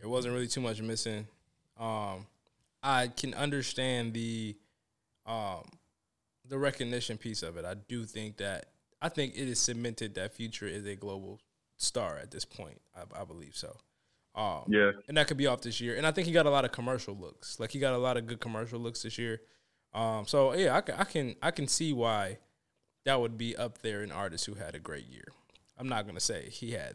it 0.00 0.06
wasn't 0.06 0.32
really 0.34 0.48
too 0.48 0.60
much 0.62 0.80
missing. 0.80 1.26
Um, 1.78 2.26
I 2.82 3.08
can 3.08 3.34
understand 3.34 4.14
the 4.14 4.56
um 5.26 5.68
the 6.46 6.58
recognition 6.58 7.18
piece 7.18 7.42
of 7.42 7.56
it. 7.58 7.64
I 7.66 7.74
do 7.74 8.06
think 8.06 8.38
that 8.38 8.70
I 9.02 9.08
think 9.10 9.34
it 9.36 9.46
is 9.48 9.58
cemented 9.60 10.14
that 10.14 10.32
Future 10.34 10.66
is 10.66 10.86
a 10.86 10.96
global 10.96 11.40
star 11.76 12.16
at 12.18 12.30
this 12.30 12.44
point. 12.44 12.80
I, 12.96 13.02
I 13.20 13.24
believe 13.24 13.54
so. 13.54 13.76
Um, 14.34 14.64
yeah, 14.68 14.92
and 15.08 15.16
that 15.16 15.26
could 15.26 15.36
be 15.36 15.46
off 15.46 15.62
this 15.62 15.80
year. 15.80 15.96
And 15.96 16.06
I 16.06 16.12
think 16.12 16.26
he 16.26 16.32
got 16.32 16.46
a 16.46 16.50
lot 16.50 16.64
of 16.64 16.72
commercial 16.72 17.14
looks. 17.16 17.58
Like 17.58 17.72
he 17.72 17.78
got 17.78 17.94
a 17.94 17.98
lot 17.98 18.16
of 18.16 18.26
good 18.26 18.40
commercial 18.40 18.78
looks 18.78 19.02
this 19.02 19.18
year. 19.18 19.40
Um, 19.94 20.26
so 20.26 20.54
yeah, 20.54 20.76
I 20.76 20.80
can, 20.80 20.94
I 20.98 21.04
can 21.04 21.36
I 21.42 21.50
can 21.50 21.66
see 21.66 21.92
why 21.92 22.38
that 23.04 23.20
would 23.20 23.36
be 23.38 23.56
up 23.56 23.78
there 23.78 24.02
in 24.02 24.12
artists 24.12 24.46
who 24.46 24.54
had 24.54 24.74
a 24.74 24.78
great 24.78 25.06
year. 25.08 25.24
I'm 25.78 25.88
not 25.88 26.06
gonna 26.06 26.20
say 26.20 26.48
he 26.50 26.72
had 26.72 26.94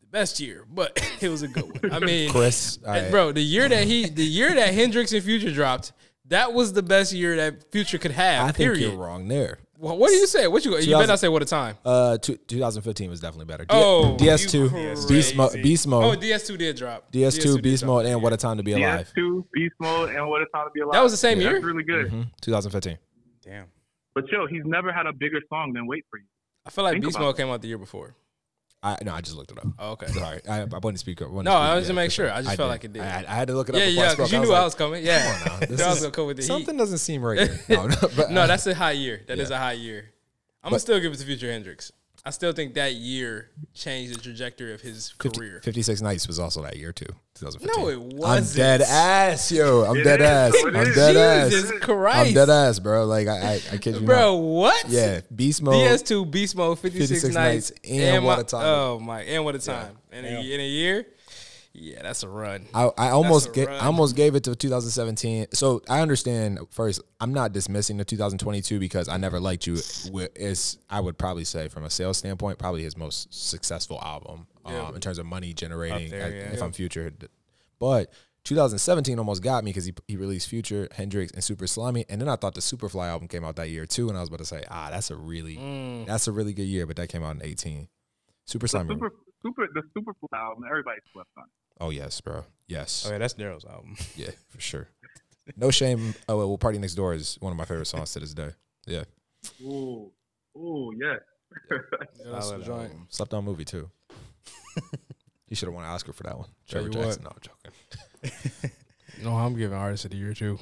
the 0.00 0.06
best 0.10 0.40
year, 0.40 0.66
but 0.70 0.98
it 1.20 1.28
was 1.28 1.42
a 1.42 1.48
good 1.48 1.64
one. 1.82 1.92
I 1.92 1.98
mean, 2.04 2.30
Chris, 2.30 2.78
and 2.86 3.06
I- 3.06 3.10
bro, 3.10 3.32
the 3.32 3.40
year 3.40 3.68
that 3.68 3.84
he, 3.84 4.08
the 4.08 4.24
year 4.24 4.54
that 4.54 4.74
Hendrix 4.74 5.12
and 5.12 5.22
Future 5.22 5.52
dropped, 5.52 5.92
that 6.28 6.52
was 6.52 6.72
the 6.72 6.82
best 6.82 7.12
year 7.12 7.36
that 7.36 7.70
Future 7.72 7.98
could 7.98 8.10
have. 8.12 8.42
I 8.44 8.46
think 8.52 8.56
period. 8.56 8.80
you're 8.92 8.96
wrong 8.96 9.28
there. 9.28 9.58
Well, 9.80 9.96
what 9.96 10.08
do 10.08 10.14
you 10.14 10.26
say? 10.26 10.48
What 10.48 10.64
you? 10.64 10.72
You 10.72 10.78
2000 10.78 10.92
better 10.98 11.06
not 11.06 11.18
say 11.20 11.28
what 11.28 11.40
a 11.40 11.44
time. 11.44 11.76
Uh, 11.84 12.18
two, 12.18 12.36
2015 12.36 13.10
was 13.10 13.20
definitely 13.20 13.44
better. 13.46 13.62
D- 13.64 13.68
Oh, 13.70 14.16
DS2, 14.18 14.54
you 14.54 15.06
Beast, 15.08 15.36
Mo- 15.36 15.48
crazy. 15.50 15.62
Beast 15.62 15.86
Oh, 15.86 16.16
DS2 16.16 16.58
did 16.58 16.76
drop. 16.76 17.12
DS2, 17.12 17.54
did 17.54 17.62
Beast 17.62 17.84
drop. 17.84 17.88
Mode, 17.98 18.06
and 18.06 18.20
What 18.20 18.32
a 18.32 18.36
Time 18.36 18.56
to 18.56 18.64
Be 18.64 18.72
Alive. 18.72 19.12
DS2, 19.16 19.44
Beast 19.52 19.74
Mode, 19.78 20.10
and 20.10 20.28
What 20.28 20.42
a 20.42 20.46
Time 20.46 20.66
to 20.66 20.70
Be 20.74 20.80
Alive. 20.80 20.94
That 20.94 21.02
was 21.04 21.12
the 21.12 21.16
same 21.18 21.38
That's 21.38 21.50
year. 21.52 21.60
really 21.60 21.84
good. 21.84 22.10
hmm 22.10 22.22
2015. 22.40 22.98
Damn. 23.44 23.66
But 24.14 24.24
yo, 24.32 24.46
he's 24.48 24.62
never 24.64 24.92
had 24.92 25.06
a 25.06 25.12
bigger 25.12 25.38
song 25.48 25.72
than 25.74 25.86
"Wait 25.86 26.04
for 26.10 26.18
You." 26.18 26.24
I 26.66 26.70
feel 26.70 26.82
like 26.82 26.94
Think 26.94 27.04
Beast 27.04 27.18
Mode 27.20 27.36
it. 27.36 27.38
came 27.38 27.48
out 27.48 27.62
the 27.62 27.68
year 27.68 27.78
before. 27.78 28.16
I 28.82 28.96
no, 29.02 29.12
I 29.12 29.20
just 29.20 29.36
looked 29.36 29.50
it 29.50 29.58
up. 29.58 29.66
Oh, 29.78 29.90
okay. 29.92 30.06
Sorry, 30.06 30.40
I, 30.48 30.60
I 30.60 30.64
wanted 30.64 30.92
to 30.92 30.98
speak 30.98 31.20
up. 31.20 31.32
No, 31.32 31.50
I 31.50 31.74
was 31.74 31.86
to 31.86 31.92
yeah, 31.92 31.96
make 31.96 32.10
sure. 32.12 32.30
I 32.32 32.42
just 32.42 32.56
felt 32.56 32.68
like 32.68 32.84
it 32.84 32.92
did. 32.92 33.02
I, 33.02 33.06
had- 33.06 33.26
I 33.26 33.34
had 33.34 33.48
to 33.48 33.54
look 33.54 33.68
it 33.68 33.74
up. 33.74 33.80
Yeah, 33.80 33.86
yeah, 33.88 34.10
because 34.10 34.30
you 34.30 34.38
I 34.38 34.44
knew 34.44 34.52
I 34.52 34.62
was 34.62 34.74
coming. 34.76 35.04
Yeah, 35.04 35.38
Come 35.42 35.52
on 35.54 35.60
now, 35.60 35.66
this 35.70 35.82
I 35.82 35.90
was 35.90 36.00
gonna 36.00 36.12
come 36.12 36.26
with 36.28 36.36
the 36.36 36.42
something 36.44 36.74
heat. 36.76 36.78
doesn't 36.78 36.98
seem 36.98 37.22
right. 37.22 37.38
Here. 37.66 37.76
No, 37.76 37.86
no, 37.88 37.96
but 38.16 38.30
No, 38.30 38.46
that's 38.46 38.66
a 38.68 38.74
high 38.74 38.92
year. 38.92 39.22
That 39.26 39.38
is 39.40 39.50
yeah. 39.50 39.56
a 39.56 39.58
high 39.58 39.72
year. 39.72 40.10
I'm 40.62 40.70
gonna 40.70 40.80
still 40.80 41.00
give 41.00 41.12
it 41.12 41.16
to 41.16 41.24
Future 41.24 41.50
Hendrix. 41.50 41.90
I 42.28 42.30
still 42.30 42.52
think 42.52 42.74
that 42.74 42.92
year 42.92 43.48
changed 43.72 44.14
the 44.14 44.20
trajectory 44.20 44.74
of 44.74 44.82
his 44.82 45.12
50 45.12 45.38
career. 45.38 45.60
56 45.64 46.02
Nights 46.02 46.28
was 46.28 46.38
also 46.38 46.60
that 46.62 46.76
year 46.76 46.92
too. 46.92 47.06
2015. 47.36 47.82
No, 47.82 47.88
it 47.88 47.98
wasn't. 47.98 48.50
I'm 48.50 48.56
dead 48.56 48.82
ass, 48.82 49.50
yo. 49.50 49.84
I'm 49.86 49.96
It 49.96 50.04
dead 50.04 50.20
is, 50.20 50.26
ass. 50.26 50.52
it 50.54 50.76
I'm 50.76 50.86
is. 50.88 50.94
dead 50.94 51.16
ass. 51.16 51.50
Jesus 51.52 51.70
Christ. 51.80 52.28
I'm 52.28 52.34
dead 52.34 52.50
ass, 52.50 52.80
bro. 52.80 53.06
Like 53.06 53.28
I, 53.28 53.38
I, 53.54 53.60
I 53.72 53.76
kid 53.78 53.94
you 53.94 54.02
bro. 54.02 54.36
not. 54.36 54.42
What? 54.42 54.84
Yeah, 54.90 55.20
Beast 55.34 55.62
Mode. 55.62 55.74
DS2 55.74 56.30
Beast 56.30 56.54
Mode 56.54 56.78
56, 56.78 57.08
56 57.08 57.34
nights, 57.34 57.70
nights, 57.70 57.80
and 57.90 58.24
What 58.26 58.40
a 58.40 58.44
Time. 58.44 58.62
Oh 58.62 58.98
my, 59.00 59.22
and 59.22 59.42
what 59.46 59.54
a 59.54 59.58
Yeah. 59.58 59.80
time 59.84 59.96
in 60.12 60.24
a, 60.26 60.28
in 60.28 60.60
a 60.60 60.68
year. 60.68 61.06
Yeah, 61.80 62.02
that's 62.02 62.22
a 62.24 62.28
run. 62.28 62.66
I, 62.74 62.90
I 62.98 63.08
almost 63.10 63.50
a 63.50 63.52
ga- 63.52 63.66
I 63.78 63.86
almost 63.86 64.16
gave 64.16 64.34
it 64.34 64.44
to 64.44 64.56
2017. 64.56 65.46
So 65.52 65.80
I 65.88 66.00
understand. 66.00 66.58
First, 66.70 67.00
I'm 67.20 67.32
not 67.32 67.52
dismissing 67.52 67.96
the 67.98 68.04
2022 68.04 68.78
because 68.80 69.08
I 69.08 69.16
never 69.16 69.38
liked 69.38 69.66
you. 69.66 69.76
Wi- 70.06 70.28
Is 70.34 70.78
I 70.90 71.00
would 71.00 71.16
probably 71.18 71.44
say 71.44 71.68
from 71.68 71.84
a 71.84 71.90
sales 71.90 72.18
standpoint, 72.18 72.58
probably 72.58 72.82
his 72.82 72.96
most 72.96 73.32
successful 73.32 74.00
album 74.02 74.46
um, 74.64 74.94
in 74.96 75.00
terms 75.00 75.18
of 75.18 75.26
money 75.26 75.52
generating. 75.52 76.10
there, 76.10 76.24
I- 76.26 76.28
yeah. 76.30 76.52
If 76.52 76.62
I'm 76.62 76.72
Future, 76.72 77.12
but 77.78 78.10
2017 78.44 79.18
almost 79.18 79.42
got 79.42 79.62
me 79.62 79.70
because 79.70 79.84
he 79.84 79.94
he 80.08 80.16
released 80.16 80.48
Future, 80.48 80.88
Hendrix, 80.92 81.32
and 81.32 81.44
Super 81.44 81.66
Slimey, 81.66 82.04
and 82.08 82.20
then 82.20 82.28
I 82.28 82.36
thought 82.36 82.54
the 82.54 82.60
Superfly 82.60 83.06
album 83.06 83.28
came 83.28 83.44
out 83.44 83.56
that 83.56 83.68
year 83.70 83.86
too, 83.86 84.08
and 84.08 84.16
I 84.16 84.20
was 84.20 84.28
about 84.30 84.38
to 84.38 84.44
say, 84.46 84.64
ah, 84.70 84.88
that's 84.90 85.10
a 85.10 85.16
really 85.16 85.56
Mm. 85.56 86.06
that's 86.06 86.26
a 86.28 86.32
really 86.32 86.54
good 86.54 86.66
year, 86.66 86.86
but 86.86 86.96
that 86.96 87.08
came 87.08 87.22
out 87.22 87.36
in 87.36 87.42
18. 87.44 87.88
Super 88.46 88.64
The 88.64 88.68
Slimy. 88.68 88.94
super, 88.94 89.12
super, 89.42 89.68
the 89.74 89.82
Superfly 89.96 90.32
album. 90.38 90.64
Everybody 90.68 91.00
slept 91.12 91.28
on. 91.36 91.44
Oh 91.80 91.90
yes, 91.90 92.20
bro. 92.20 92.44
Yes. 92.66 93.04
Oh 93.06 93.12
yeah, 93.12 93.18
that's 93.18 93.34
Daryl's 93.34 93.64
album. 93.64 93.96
Yeah, 94.16 94.30
for 94.48 94.60
sure. 94.60 94.88
No 95.56 95.70
shame. 95.70 96.14
Oh 96.28 96.36
well, 96.36 96.58
PartyNextDoor 96.58 97.14
is 97.14 97.36
one 97.40 97.52
of 97.52 97.56
my 97.56 97.64
favorite 97.64 97.86
songs 97.86 98.12
to 98.12 98.20
this 98.20 98.34
day. 98.34 98.50
Yeah, 98.86 99.04
Ooh, 99.62 100.10
ooh, 100.56 100.92
yes. 101.00 101.20
Yeah, 101.70 101.78
that's 102.32 102.50
a 102.50 102.58
joint. 102.60 102.92
slept 103.08 103.32
on 103.34 103.44
movie 103.44 103.64
too. 103.64 103.90
he 105.46 105.54
should 105.54 105.66
have 105.68 105.74
won 105.74 105.84
an 105.84 105.90
Oscar 105.90 106.12
for 106.12 106.24
that 106.24 106.36
one. 106.36 106.48
Tell 106.68 106.82
Trevor 106.82 106.98
you 106.98 107.06
what. 107.06 107.18
Jackson. 107.18 107.24
No, 107.24 107.30
I'm 107.30 108.32
joking. 108.32 108.70
No, 109.22 109.32
I'm 109.36 109.56
giving 109.56 109.76
Artist 109.76 110.04
of 110.04 110.12
the 110.12 110.16
Year 110.16 110.32
too. 110.32 110.58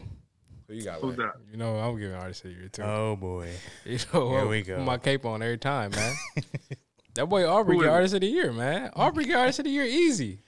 Who 0.67 0.75
you 0.75 0.83
got? 0.83 1.01
Who's 1.01 1.17
that? 1.17 1.33
You 1.51 1.59
know, 1.59 1.77
I'm 1.77 1.99
giving 1.99 2.17
Artist 2.17 2.43
of 2.45 2.51
the 2.53 2.57
Year 2.59 2.69
too. 2.69 2.83
Oh 2.83 3.15
boy. 3.17 3.51
you 3.85 3.99
know, 4.15 4.31
Here 4.31 4.39
what? 4.41 4.49
we 4.49 4.63
go. 4.63 4.77
Put 4.77 4.85
my 4.85 4.97
cape 4.99 5.27
on 5.27 5.43
every 5.43 5.59
time, 5.59 5.91
man. 5.91 6.15
that 7.15 7.27
boy 7.27 7.47
Aubrey 7.47 7.77
Who 7.77 7.83
get? 7.83 7.91
Artist 7.93 8.15
of 8.15 8.23
the 8.23 8.29
Year, 8.29 8.53
man. 8.53 8.91
Aubrey 8.97 9.25
get 9.27 9.37
Artist 9.37 9.59
of 9.59 9.67
the 9.67 9.71
Year 9.73 9.85
easy, 9.85 10.37
But 10.37 10.46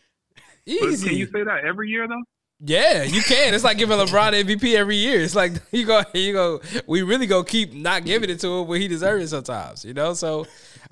easy. 0.68 1.08
Can 1.08 1.16
you 1.16 1.26
say 1.26 1.42
that 1.44 1.64
every 1.64 1.88
year 1.88 2.06
though? 2.06 2.22
Yeah, 2.60 3.04
you 3.04 3.22
can. 3.22 3.54
It's 3.54 3.62
like 3.62 3.78
giving 3.78 3.96
LeBron 3.96 4.32
MVP 4.44 4.74
every 4.74 4.96
year. 4.96 5.20
It's 5.20 5.36
like 5.36 5.52
you 5.70 5.86
go, 5.86 6.02
you 6.12 6.32
go. 6.32 6.60
We 6.86 7.02
really 7.02 7.26
go 7.26 7.44
keep 7.44 7.72
not 7.72 8.04
giving 8.04 8.30
it 8.30 8.40
to 8.40 8.48
him 8.48 8.66
when 8.66 8.80
he 8.80 8.88
deserves 8.88 9.24
it 9.24 9.28
sometimes. 9.28 9.84
You 9.84 9.94
know. 9.94 10.14
So, 10.14 10.46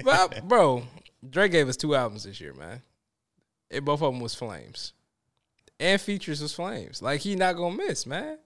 but 0.05 0.47
bro, 0.49 0.85
Drake 1.29 1.53
gave 1.53 1.69
us 1.69 1.77
two 1.77 1.95
albums 1.95 2.25
this 2.25 2.41
year, 2.41 2.55
man. 2.55 2.83
And 3.71 3.85
both 3.85 4.01
of 4.01 4.13
them 4.13 4.23
was 4.23 4.35
flames, 4.35 4.93
and 5.81 6.01
features 6.01 6.41
was 6.41 6.55
flames. 6.55 7.03
Like 7.03 7.21
he 7.21 7.35
not 7.35 7.57
gonna 7.57 7.77
miss, 7.77 8.07
man. 8.07 8.39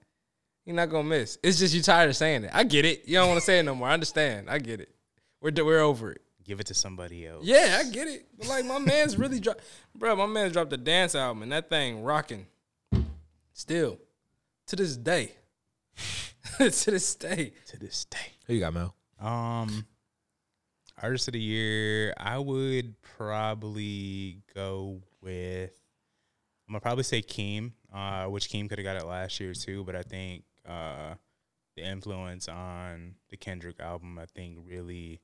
He 0.65 0.71
not 0.71 0.89
gonna 0.89 1.07
miss. 1.07 1.37
It's 1.43 1.59
just 1.59 1.75
you 1.75 1.83
tired 1.83 2.09
of 2.09 2.15
saying 2.15 2.45
it. 2.45 2.51
I 2.53 2.63
get 2.63 2.85
it. 2.85 3.07
You 3.07 3.15
don't 3.15 3.27
want 3.27 3.39
to 3.39 3.45
say 3.45 3.59
it 3.59 3.63
no 3.63 3.75
more. 3.75 3.87
I 3.87 3.93
understand. 3.93 4.49
I 4.49 4.57
get 4.57 4.79
it. 4.79 4.89
We're 5.41 5.51
we're 5.63 5.79
over 5.79 6.11
it. 6.11 6.21
Give 6.43 6.59
it 6.59 6.67
to 6.67 6.73
somebody 6.73 7.27
else. 7.27 7.45
Yeah, 7.45 7.79
I 7.79 7.89
get 7.89 8.07
it. 8.07 8.27
But 8.37 8.47
like 8.47 8.65
my 8.65 8.79
man's 8.79 9.17
really 9.17 9.39
dropped, 9.39 9.61
bro. 9.95 10.15
My 10.15 10.25
man 10.25 10.51
dropped 10.51 10.73
a 10.73 10.77
dance 10.77 11.15
album 11.15 11.43
and 11.43 11.51
that 11.51 11.69
thing 11.69 12.03
rocking. 12.03 12.47
Still, 13.53 13.99
to 14.67 14.75
this 14.75 14.97
day, 14.97 15.33
to 16.57 16.69
this 16.69 17.15
day. 17.15 17.53
To 17.67 17.77
this 17.77 18.05
day. 18.05 18.17
Who 18.47 18.55
you 18.55 18.59
got, 18.61 18.73
Mel? 18.73 18.95
Um, 19.19 19.85
artist 21.01 21.27
of 21.27 21.33
the 21.33 21.39
year, 21.39 22.13
I 22.17 22.37
would 22.39 22.95
probably 23.01 24.39
go 24.55 25.01
with. 25.21 25.71
I'm 26.67 26.73
gonna 26.73 26.81
probably 26.81 27.03
say 27.03 27.21
Keem, 27.21 27.73
uh, 27.93 28.25
which 28.25 28.49
Keem 28.49 28.69
could 28.69 28.79
have 28.79 28.85
got 28.85 28.95
it 28.95 29.05
last 29.05 29.39
year 29.39 29.53
too, 29.53 29.83
but 29.83 29.95
I 29.95 30.03
think 30.03 30.43
uh, 30.67 31.15
the 31.75 31.83
influence 31.83 32.47
on 32.47 33.15
the 33.29 33.37
Kendrick 33.37 33.79
album, 33.79 34.17
I 34.17 34.25
think, 34.25 34.57
really 34.65 35.19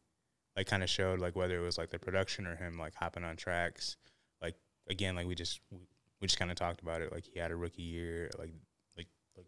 like 0.58 0.68
kind 0.68 0.82
of 0.82 0.90
showed 0.90 1.20
like 1.20 1.36
whether 1.36 1.56
it 1.56 1.64
was 1.64 1.78
like 1.78 1.92
the 1.92 2.00
production 2.00 2.48
or 2.48 2.56
him 2.56 2.80
like 2.80 2.96
hopping 2.96 3.24
on 3.24 3.38
tracks. 3.38 3.96
Like 4.42 4.56
again, 4.90 5.16
like 5.16 5.28
we 5.28 5.36
just 5.36 5.62
we, 5.72 5.78
we 6.20 6.28
just 6.28 6.40
kind 6.40 6.50
of 6.50 6.58
talked 6.58 6.82
about 6.82 7.02
it. 7.02 7.14
Like 7.14 7.26
he 7.32 7.40
had 7.40 7.52
a 7.52 7.56
rookie 7.56 7.84
year. 7.84 8.32
Like 8.40 8.52
like 8.98 9.08
like 9.38 9.46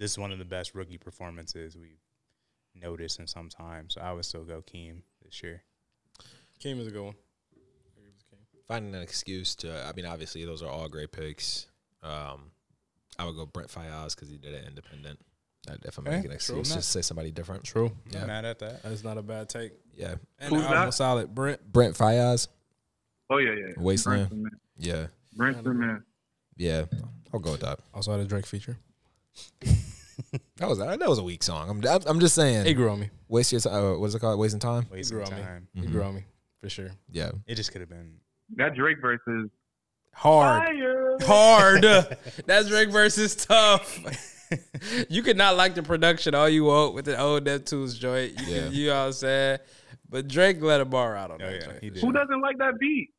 this 0.00 0.10
is 0.12 0.18
one 0.18 0.32
of 0.32 0.38
the 0.38 0.46
best 0.46 0.74
rookie 0.74 0.96
performances 0.96 1.76
we've 1.76 2.00
noticed 2.74 3.20
in 3.20 3.26
some 3.26 3.50
time. 3.50 3.90
So 3.90 4.00
I 4.00 4.12
would 4.12 4.24
still 4.24 4.44
go 4.44 4.62
Keem 4.62 5.02
this 5.22 5.42
year. 5.42 5.62
Keem 6.64 6.80
is 6.80 6.86
a 6.86 6.90
good 6.90 7.04
one. 7.04 7.14
Finding 8.66 8.94
an 8.94 9.02
excuse 9.02 9.54
to. 9.56 9.84
I 9.86 9.92
mean, 9.92 10.06
obviously 10.06 10.44
those 10.46 10.62
are 10.62 10.70
all 10.70 10.88
great 10.88 11.12
picks. 11.12 11.66
Um, 12.02 12.52
I 13.18 13.26
would 13.26 13.36
go 13.36 13.44
Brent 13.44 13.68
Faiyaz 13.68 14.14
because 14.14 14.30
he 14.30 14.38
did 14.38 14.54
it 14.54 14.64
independent. 14.66 15.20
That 15.68 15.84
if 15.84 15.98
I'm 15.98 16.06
Okay, 16.06 16.16
making 16.16 16.32
an 16.32 16.38
true. 16.38 16.58
excuse, 16.58 16.74
just 16.74 16.90
say 16.90 17.02
somebody 17.02 17.30
different. 17.30 17.64
True. 17.64 17.86
I'm 17.86 18.12
Yeah. 18.12 18.18
not 18.20 18.26
mad 18.28 18.44
at 18.44 18.58
that. 18.60 18.82
That's 18.82 19.04
not 19.04 19.18
a 19.18 19.22
bad 19.22 19.48
take. 19.48 19.72
Yeah, 19.94 20.14
And 20.38 20.50
Who's 20.52 20.62
the 20.62 20.68
album 20.68 20.84
that? 20.86 20.92
solid. 20.94 21.34
Brent. 21.34 21.72
Brent 21.72 21.96
Faiyaz. 21.96 22.48
Oh 23.30 23.38
yeah, 23.38 23.50
yeah. 23.52 23.66
yeah. 23.68 23.72
Wasteland. 23.76 24.28
Brent's 24.28 24.30
the 24.30 24.36
man. 24.36 24.60
Yeah, 24.78 25.06
Brent's 25.36 25.62
the 25.62 25.74
man. 25.74 26.04
yeah. 26.56 26.84
I'll 27.32 27.40
go 27.40 27.52
with 27.52 27.60
that. 27.60 27.80
Also 27.94 28.10
had 28.12 28.20
a 28.20 28.24
Drake 28.24 28.46
feature. 28.46 28.78
That 30.56 30.68
was 30.68 30.78
that 30.78 30.98
was 31.08 31.18
a 31.18 31.22
weak 31.22 31.44
song. 31.44 31.70
I'm 31.70 31.86
I'm, 31.86 32.00
I'm 32.06 32.20
just 32.20 32.34
saying. 32.34 32.66
It 32.66 32.74
grew 32.74 32.90
on 32.90 32.98
me. 32.98 33.10
Waste 33.28 33.52
your 33.52 33.60
time. 33.60 33.72
Uh, 33.72 33.98
what's 33.98 34.14
it 34.16 34.18
called? 34.18 34.38
Wasting 34.40 34.58
time. 34.58 34.86
Wasting 34.90 35.16
grew 35.16 35.24
on 35.24 35.32
me. 35.32 35.40
time. 35.40 35.68
It 35.76 35.92
grew 35.92 36.02
on 36.02 36.16
me 36.16 36.24
for 36.60 36.68
sure. 36.68 36.90
Yeah. 37.12 37.30
It 37.46 37.54
just 37.54 37.70
could 37.70 37.80
have 37.82 37.88
been. 37.88 38.14
That 38.56 38.74
Drake 38.74 39.00
verse 39.00 39.20
is 39.28 39.48
Hard. 40.12 40.64
fire. 40.64 41.16
Hard. 41.22 41.82
That's 42.46 42.66
Drake 42.68 42.90
versus 42.90 43.36
tough. 43.36 44.00
you 45.08 45.22
could 45.22 45.36
not 45.36 45.56
like 45.56 45.74
the 45.74 45.82
production 45.82 46.34
all 46.34 46.48
you 46.48 46.64
want 46.64 46.94
with 46.94 47.04
the 47.04 47.18
old 47.20 47.44
Neptune's 47.44 47.98
joint. 47.98 48.40
You, 48.40 48.46
Yeah. 48.54 48.62
could, 48.64 48.72
you 48.72 48.86
know 48.88 48.98
what 49.00 49.06
I'm 49.06 49.12
saying? 49.12 49.58
But 50.08 50.28
Drake 50.28 50.60
let 50.62 50.80
a 50.80 50.84
bar 50.84 51.16
out 51.16 51.30
on 51.30 51.42
Oh 51.42 51.46
that 51.46 51.54
yeah, 51.54 51.66
joint. 51.66 51.82
he 51.82 51.90
did. 51.90 52.02
Who 52.02 52.12
doesn't 52.12 52.40
like 52.40 52.58
that 52.58 52.78
beat? 52.78 53.10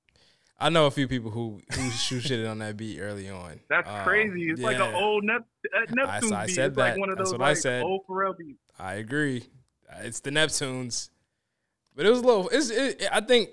I 0.62 0.70
know 0.70 0.88
a 0.88 0.92
few 0.92 1.08
people 1.08 1.32
who 1.32 1.62
who 1.74 1.90
shoot 1.92 2.22
shit 2.22 2.46
on 2.46 2.60
that 2.60 2.76
beat 2.76 3.00
early 3.00 3.30
on. 3.30 3.60
That's 3.70 3.88
Um, 3.88 4.04
crazy. 4.04 4.50
It's 4.50 4.62
like 4.62 4.78
an 4.78 4.94
old 4.94 5.24
Nep- 5.24 5.46
uh, 5.74 5.80
Neptune 5.92 6.34
I 6.34 6.46
beat. 6.48 6.56
said 6.56 6.72
it's 6.72 6.78
like 6.78 6.94
that. 6.96 7.00
one 7.00 7.10
of 7.10 7.18
That's 7.18 7.32
those 7.32 7.40
what 7.40 7.48
I 7.48 7.54
said. 7.54 7.84
old 7.84 8.02
Pharrell 8.08 8.38
beats. 8.38 8.60
I 8.78 8.96
agree. 8.96 9.44
Uh, 9.90 10.00
It's 10.04 10.20
the 10.20 10.32
Neptunes, 10.32 11.10
but 11.96 12.06
it 12.06 12.10
was 12.10 12.20
a 12.20 12.26
little. 12.26 12.50
It's. 12.50 12.70
It, 12.72 13.04
I 13.12 13.22
think 13.22 13.52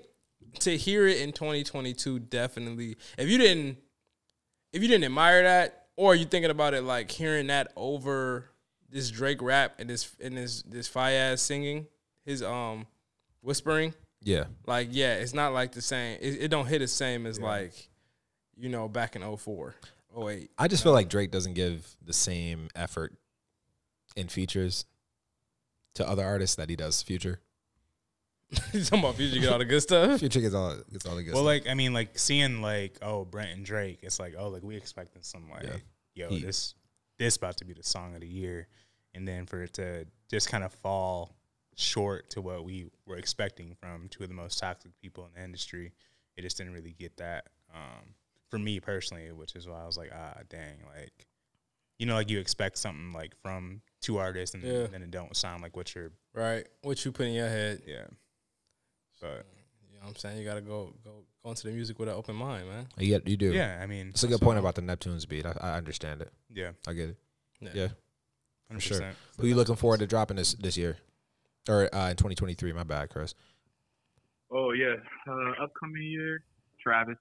to 0.59 0.75
hear 0.75 1.07
it 1.07 1.21
in 1.21 1.31
2022, 1.31 2.19
definitely. 2.19 2.97
If 3.17 3.29
you 3.29 3.37
didn't, 3.37 3.77
if 4.73 4.81
you 4.81 4.87
didn't 4.89 5.05
admire 5.05 5.43
that, 5.43 5.86
or 5.97 6.13
are 6.13 6.15
you 6.15 6.23
thinking 6.25 6.51
about 6.51 6.73
it 6.73 6.83
like 6.83 7.11
hearing 7.11 7.47
that 7.47 7.73
over 7.75 8.45
this 8.89 9.09
Drake 9.11 9.41
rap 9.41 9.75
and 9.79 9.89
this 9.89 10.15
and 10.23 10.37
this 10.37 10.61
this 10.63 10.87
Faiyaz 10.87 11.39
singing, 11.39 11.87
his 12.25 12.41
um 12.41 12.87
whispering, 13.41 13.93
Yeah. 14.23 14.45
like 14.65 14.87
yeah, 14.91 15.15
it's 15.15 15.33
not 15.33 15.51
like 15.53 15.73
the 15.73 15.81
same. 15.81 16.17
It, 16.21 16.43
it 16.43 16.47
don't 16.47 16.67
hit 16.67 16.79
the 16.79 16.87
same 16.87 17.25
as 17.25 17.39
like, 17.39 17.73
you 18.55 18.69
know, 18.69 18.87
back 18.87 19.15
in 19.17 19.21
04, 19.37 19.75
08. 20.17 20.49
I 20.57 20.67
just 20.69 20.83
feel 20.83 20.93
like 20.93 21.09
Drake 21.09 21.31
doesn't 21.31 21.53
give 21.53 21.95
the 22.01 22.13
same 22.13 22.69
effort 22.75 23.13
in 24.15 24.27
features 24.29 24.85
to 25.95 26.07
other 26.07 26.23
artists 26.23 26.55
that 26.55 26.69
he 26.69 26.75
does 26.75 27.01
Future. 27.01 27.39
You 28.73 28.81
talking 28.83 28.99
about 28.99 29.15
future 29.15 29.39
get 29.39 29.51
all 29.51 29.59
the 29.59 29.65
good 29.65 29.81
stuff. 29.81 30.19
Future 30.19 30.39
gets 30.41 30.53
all 30.55 30.75
gets 30.91 31.05
all 31.05 31.15
the 31.15 31.23
good 31.23 31.31
stuff. 31.31 31.43
Well, 31.43 31.53
stuff. 31.55 31.65
like 31.65 31.67
I 31.69 31.73
mean, 31.73 31.93
like 31.93 32.17
seeing 32.17 32.61
like 32.61 32.97
oh 33.01 33.25
Brent 33.25 33.51
and 33.51 33.65
Drake, 33.65 33.99
it's 34.03 34.19
like 34.19 34.35
oh 34.37 34.47
like 34.49 34.63
we 34.63 34.75
expecting 34.77 35.21
some 35.21 35.49
like 35.49 35.83
yo 36.15 36.29
Heat. 36.29 36.45
this 36.45 36.73
this 37.19 37.35
about 37.35 37.57
to 37.57 37.65
be 37.65 37.73
the 37.73 37.83
song 37.83 38.13
of 38.15 38.21
the 38.21 38.27
year, 38.27 38.67
and 39.13 39.27
then 39.27 39.45
for 39.47 39.63
it 39.63 39.73
to 39.73 40.05
just 40.29 40.49
kind 40.49 40.63
of 40.63 40.71
fall 40.73 41.35
short 41.75 42.29
to 42.31 42.41
what 42.41 42.63
we 42.63 42.87
were 43.05 43.17
expecting 43.17 43.75
from 43.81 44.07
two 44.09 44.23
of 44.23 44.29
the 44.29 44.35
most 44.35 44.57
toxic 44.59 44.91
people 45.01 45.25
in 45.25 45.31
the 45.39 45.43
industry, 45.43 45.91
it 46.37 46.41
just 46.41 46.57
didn't 46.57 46.73
really 46.73 46.95
get 46.97 47.17
that. 47.17 47.47
Um, 47.75 48.13
for 48.49 48.57
me 48.57 48.79
personally, 48.79 49.29
which 49.33 49.55
is 49.57 49.67
why 49.67 49.81
I 49.81 49.85
was 49.85 49.97
like 49.97 50.11
ah 50.15 50.37
dang 50.49 50.77
like. 50.95 51.27
You 51.99 52.05
know, 52.05 52.13
like 52.13 52.29
you 52.29 52.37
expect 52.39 52.77
something 52.77 53.11
like 53.11 53.33
from 53.41 53.81
two 54.01 54.19
artists, 54.19 54.53
and 54.53 54.63
Yeah. 54.63 54.85
then 54.85 55.01
it 55.01 55.09
don't 55.09 55.35
sound 55.35 55.63
like 55.63 55.75
what 55.75 55.95
you're. 55.95 56.11
Right. 56.35 56.67
What 56.83 57.03
you 57.03 57.11
put 57.11 57.25
in 57.25 57.33
your 57.33 57.49
head. 57.49 57.81
Yeah, 57.87 58.05
but 59.21 59.45
You 59.91 59.99
know 59.99 60.05
what 60.05 60.09
I'm 60.09 60.15
saying? 60.15 60.37
You 60.37 60.45
gotta 60.45 60.61
go 60.61 60.93
go 61.03 61.11
go 61.43 61.49
into 61.49 61.67
the 61.67 61.73
music 61.73 61.99
with 61.99 62.09
an 62.09 62.15
open 62.15 62.35
mind, 62.35 62.67
man. 62.67 62.87
you, 62.97 63.07
get, 63.07 63.27
you 63.27 63.37
do. 63.37 63.51
yeah, 63.51 63.79
I 63.81 63.85
mean, 63.85 64.09
It's 64.09 64.23
a 64.23 64.27
good 64.27 64.41
point 64.41 64.59
about 64.59 64.75
the 64.75 64.81
Neptunes 64.81 65.27
beat. 65.27 65.45
I, 65.45 65.55
I 65.59 65.77
understand 65.77 66.21
it. 66.21 66.31
yeah, 66.53 66.71
I 66.87 66.93
get 66.93 67.09
it. 67.09 67.17
Yeah. 67.59 67.69
Yeah. 67.73 67.87
hundred 68.67 68.81
sure. 68.81 68.97
percent. 68.97 69.15
Who 69.39 69.47
you 69.47 69.55
looking 69.55 69.75
forward 69.75 69.99
to 69.99 70.07
dropping 70.07 70.37
this 70.37 70.53
this 70.53 70.77
year? 70.77 70.97
or 71.69 71.93
uh, 71.93 72.09
in 72.09 72.15
2023. 72.15 72.73
My 72.73 72.83
bad, 72.83 73.09
Chris. 73.09 73.33
Oh 74.51 74.71
yeah, 74.71 74.95
uh, 75.27 75.63
upcoming 75.63 76.03
year, 76.03 76.43
Travis. 76.81 77.17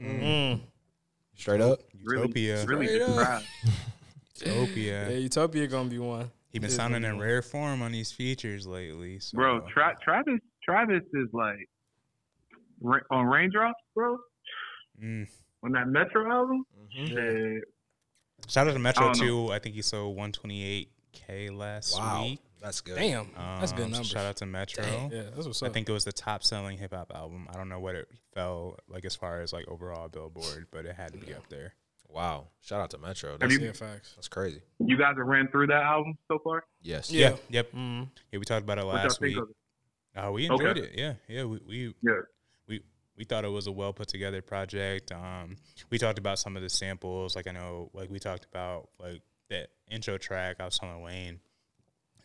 Mm. 0.00 0.60
Straight 1.34 1.60
up. 1.60 1.80
Really, 2.04 2.22
Utopia. 2.22 2.66
really 2.66 2.86
Straight 2.86 2.98
just 3.00 3.18
up. 3.18 3.42
Utopia. 4.44 5.10
Yeah, 5.10 5.16
Utopia 5.16 5.66
gonna 5.66 5.88
be 5.88 5.98
one. 5.98 6.30
He 6.48 6.58
been 6.58 6.70
sounding 6.70 7.04
in 7.04 7.18
rare 7.18 7.42
form 7.42 7.82
on 7.82 7.92
these 7.92 8.10
features 8.10 8.66
lately. 8.66 9.20
So. 9.20 9.36
Bro, 9.36 9.60
Tra- 9.72 9.96
Travis, 10.02 10.40
Travis 10.64 11.02
is 11.14 11.28
like 11.32 11.68
on 13.10 13.26
Raindrops, 13.26 13.78
bro. 13.94 14.18
Mm. 15.02 15.28
On 15.62 15.72
that 15.72 15.88
Metro 15.88 16.30
album, 16.30 16.64
Mm-hmm. 16.98 17.16
yeah, 17.54 17.60
Shout 18.48 18.66
out 18.66 18.72
to 18.72 18.78
Metro 18.78 19.04
I 19.08 19.12
don't 19.12 19.20
know. 19.20 19.46
too. 19.48 19.52
I 19.52 19.58
think 19.58 19.74
he 19.74 19.82
sold 19.82 20.16
128k 20.16 21.56
last 21.56 21.96
Wow, 21.98 22.22
week. 22.24 22.40
that's 22.60 22.80
good. 22.80 22.96
Damn, 22.96 23.28
that's 23.36 23.72
Um, 23.72 23.76
good 23.76 23.84
so 23.86 23.90
numbers. 23.90 24.06
Shout 24.08 24.26
out 24.26 24.36
to 24.36 24.46
Metro. 24.46 24.84
Yeah, 25.12 25.22
that's 25.34 25.46
what's 25.46 25.62
up. 25.62 25.68
I 25.68 25.72
think 25.72 25.88
it 25.88 25.92
was 25.92 26.04
the 26.04 26.12
top 26.12 26.42
selling 26.42 26.78
hip 26.78 26.92
hop 26.94 27.12
album. 27.14 27.46
I 27.52 27.56
don't 27.56 27.68
know 27.68 27.78
what 27.80 27.94
it 27.94 28.08
fell 28.34 28.76
like 28.88 29.04
as 29.04 29.14
far 29.14 29.40
as 29.40 29.52
like 29.52 29.68
overall 29.68 30.08
Billboard, 30.08 30.66
but 30.70 30.84
it 30.86 30.96
had 30.96 31.12
to 31.12 31.18
be 31.18 31.34
up 31.34 31.48
there. 31.48 31.74
Wow. 32.08 32.48
Shout 32.60 32.80
out 32.80 32.90
to 32.90 32.98
Metro. 32.98 33.30
Have 33.32 33.40
That's, 33.40 33.52
you- 33.54 33.60
yeah, 33.60 33.72
facts. 33.72 34.14
that's 34.16 34.26
crazy. 34.28 34.60
you 34.80 34.96
guys 34.96 35.14
have 35.16 35.26
ran 35.26 35.46
through 35.48 35.68
that 35.68 35.82
album 35.84 36.18
so 36.26 36.40
far. 36.42 36.64
Yes. 36.82 37.12
Yeah. 37.12 37.36
Yep. 37.50 37.72
Mm. 37.72 38.08
Yeah, 38.32 38.38
we 38.40 38.44
talked 38.44 38.64
about 38.64 38.78
it 38.78 38.84
What 38.86 38.94
y'all 38.94 39.02
last 39.04 39.20
think 39.20 39.36
week. 39.36 39.44
Of? 40.14 40.28
Uh, 40.28 40.32
we 40.32 40.46
enjoyed 40.46 40.78
Okay. 40.78 40.80
it. 40.80 40.92
Yeah, 40.98 41.14
yeah. 41.28 41.44
We, 41.44 41.60
we 41.66 41.94
Yeah. 42.02 42.20
we 42.68 42.82
we 43.16 43.24
thought 43.24 43.44
it 43.44 43.48
was 43.48 43.66
a 43.66 43.72
well 43.72 43.92
put 43.92 44.08
together 44.08 44.40
project. 44.42 45.12
Um, 45.12 45.56
we 45.90 45.98
talked 45.98 46.18
about 46.18 46.38
some 46.38 46.56
of 46.56 46.62
the 46.62 46.68
samples. 46.70 47.36
Like 47.36 47.46
I 47.46 47.52
know, 47.52 47.90
like 47.92 48.10
we 48.10 48.18
talked 48.18 48.44
about 48.46 48.88
like 48.98 49.22
that 49.48 49.70
intro 49.90 50.16
track. 50.18 50.56
I 50.60 50.64
was 50.64 50.78
telling 50.78 51.02
Wayne 51.02 51.40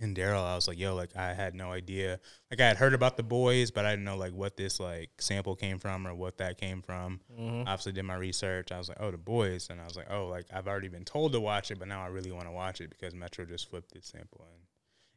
and 0.01 0.15
Daryl, 0.15 0.43
I 0.43 0.55
was 0.55 0.67
like, 0.67 0.77
"Yo, 0.77 0.93
like 0.93 1.15
I 1.15 1.33
had 1.33 1.55
no 1.55 1.71
idea. 1.71 2.19
Like 2.51 2.59
I 2.59 2.67
had 2.67 2.75
heard 2.77 2.93
about 2.93 3.15
the 3.17 3.23
boys, 3.23 3.71
but 3.71 3.85
I 3.85 3.91
didn't 3.91 4.03
know 4.05 4.17
like 4.17 4.33
what 4.33 4.57
this 4.57 4.79
like 4.79 5.09
sample 5.19 5.55
came 5.55 5.79
from 5.79 6.05
or 6.05 6.13
what 6.13 6.37
that 6.39 6.57
came 6.57 6.81
from. 6.81 7.21
Mhm. 7.37 7.61
Obviously, 7.61 7.93
did 7.93 8.03
my 8.03 8.15
research. 8.15 8.71
I 8.71 8.77
was 8.77 8.89
like, 8.89 8.97
"Oh, 8.99 9.09
the 9.11 9.17
boys," 9.17 9.69
and 9.69 9.79
I 9.79 9.85
was 9.85 9.95
like, 9.95 10.07
"Oh, 10.11 10.27
like 10.27 10.45
I've 10.53 10.67
already 10.67 10.89
been 10.89 11.05
told 11.05 11.31
to 11.33 11.39
watch 11.39 11.71
it, 11.71 11.79
but 11.79 11.87
now 11.87 12.03
I 12.03 12.07
really 12.07 12.31
want 12.31 12.45
to 12.45 12.51
watch 12.51 12.81
it 12.81 12.89
because 12.89 13.13
Metro 13.15 13.45
just 13.45 13.69
flipped 13.69 13.93
this 13.93 14.05
sample 14.07 14.45
in, 14.53 14.61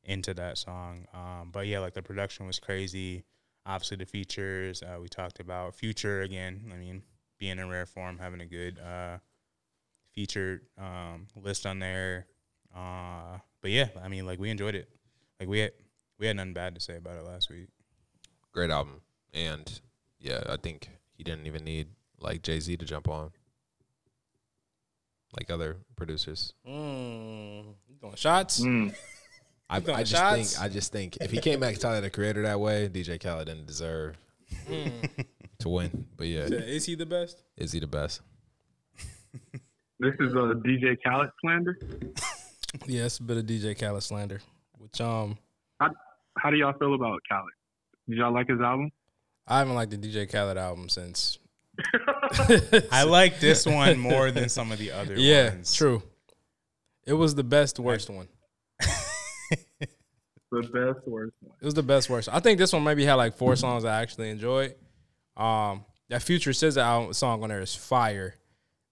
into 0.04 0.34
that 0.34 0.58
song." 0.58 1.06
Um, 1.14 1.50
but 1.52 1.66
yeah, 1.66 1.80
like 1.80 1.94
the 1.94 2.02
production 2.02 2.46
was 2.46 2.58
crazy. 2.58 3.24
Obviously, 3.66 3.98
the 3.98 4.06
features 4.06 4.82
uh, 4.82 4.98
we 5.00 5.08
talked 5.08 5.40
about. 5.40 5.74
Future 5.74 6.22
again. 6.22 6.70
I 6.72 6.76
mean, 6.76 7.02
being 7.38 7.58
in 7.58 7.68
rare 7.68 7.86
form, 7.86 8.18
having 8.18 8.40
a 8.40 8.46
good 8.46 8.78
uh, 8.78 9.18
featured 10.12 10.62
um, 10.78 11.26
list 11.36 11.66
on 11.66 11.78
there. 11.78 12.26
Uh, 12.74 13.38
but 13.60 13.70
yeah, 13.70 13.88
I 14.02 14.08
mean, 14.08 14.26
like 14.26 14.38
we 14.38 14.50
enjoyed 14.50 14.74
it. 14.74 14.88
Like 15.40 15.48
we 15.48 15.60
had 15.60 15.72
we 16.18 16.26
had 16.26 16.36
nothing 16.36 16.54
bad 16.54 16.74
to 16.74 16.80
say 16.80 16.96
about 16.96 17.16
it 17.16 17.24
last 17.24 17.50
week. 17.50 17.68
Great 18.52 18.70
album. 18.70 19.00
And 19.32 19.80
yeah, 20.18 20.42
I 20.48 20.56
think 20.56 20.88
he 21.12 21.22
didn't 21.24 21.46
even 21.46 21.64
need 21.64 21.88
like 22.20 22.42
Jay 22.42 22.60
Z 22.60 22.76
to 22.78 22.84
jump 22.84 23.08
on. 23.08 23.30
Like 25.38 25.50
other 25.50 25.76
producers. 25.94 26.54
Mm. 26.66 27.74
You 27.88 27.96
doing 28.00 28.14
shots? 28.16 28.60
Mm. 28.60 28.94
I, 29.70 29.76
I 29.76 29.80
just 29.80 30.10
shots? 30.12 30.54
think 30.56 30.64
I 30.64 30.68
just 30.72 30.92
think 30.92 31.18
if 31.20 31.30
he 31.30 31.40
came 31.40 31.60
back 31.60 31.74
to 31.74 31.80
Tyler 31.80 32.00
the 32.00 32.10
Creator 32.10 32.42
that 32.42 32.58
way, 32.60 32.88
DJ 32.88 33.20
Khaled 33.22 33.46
didn't 33.46 33.66
deserve 33.66 34.16
Mm. 34.66 35.26
to 35.58 35.68
win. 35.68 36.06
But 36.16 36.26
yeah, 36.28 36.46
Yeah, 36.46 36.58
Is 36.60 36.86
he 36.86 36.94
the 36.94 37.04
best? 37.04 37.42
is 37.56 37.72
he 37.72 37.80
the 37.80 37.86
best? 37.86 38.22
This 40.00 40.14
is 40.20 40.32
a 40.32 40.54
DJ 40.64 40.96
Khaled 41.04 41.30
slander. 41.40 41.76
Yeah, 42.86 43.04
it's 43.06 43.18
a 43.18 43.22
bit 43.22 43.36
of 43.36 43.44
DJ 43.46 43.78
Khaled 43.78 44.02
slander. 44.02 44.40
Which 44.78 45.00
um, 45.00 45.36
How 45.80 46.50
do 46.50 46.56
y'all 46.56 46.72
feel 46.78 46.94
about 46.94 47.20
Khaled? 47.28 47.50
Did 48.08 48.18
y'all 48.18 48.32
like 48.32 48.48
his 48.48 48.60
album? 48.60 48.90
I 49.46 49.58
haven't 49.58 49.74
liked 49.74 49.90
the 49.90 49.98
DJ 49.98 50.30
Khaled 50.30 50.56
album 50.56 50.88
since. 50.88 51.38
I 52.92 53.02
like 53.04 53.40
this 53.40 53.66
one 53.66 53.98
more 53.98 54.30
than 54.30 54.48
some 54.48 54.72
of 54.72 54.78
the 54.78 54.92
other 54.92 55.14
yeah, 55.16 55.50
ones. 55.50 55.74
true. 55.74 56.02
It 57.06 57.14
was 57.14 57.34
the 57.34 57.44
best 57.44 57.78
worst 57.78 58.08
one. 58.10 58.28
The 60.50 60.62
best 60.62 61.06
worst 61.06 61.34
one. 61.40 61.52
It 61.60 61.64
was 61.64 61.74
the 61.74 61.82
best 61.82 62.10
worst. 62.10 62.28
I 62.30 62.40
think 62.40 62.58
this 62.58 62.72
one 62.72 62.84
maybe 62.84 63.04
had 63.04 63.14
like 63.14 63.36
four 63.36 63.56
songs 63.56 63.84
I 63.84 64.00
actually 64.00 64.30
enjoyed. 64.30 64.74
Um, 65.36 65.84
that 66.08 66.22
Future 66.22 66.50
SZA 66.50 66.82
album 66.82 67.12
song 67.12 67.42
on 67.42 67.50
there 67.50 67.60
is 67.60 67.74
fire. 67.74 68.34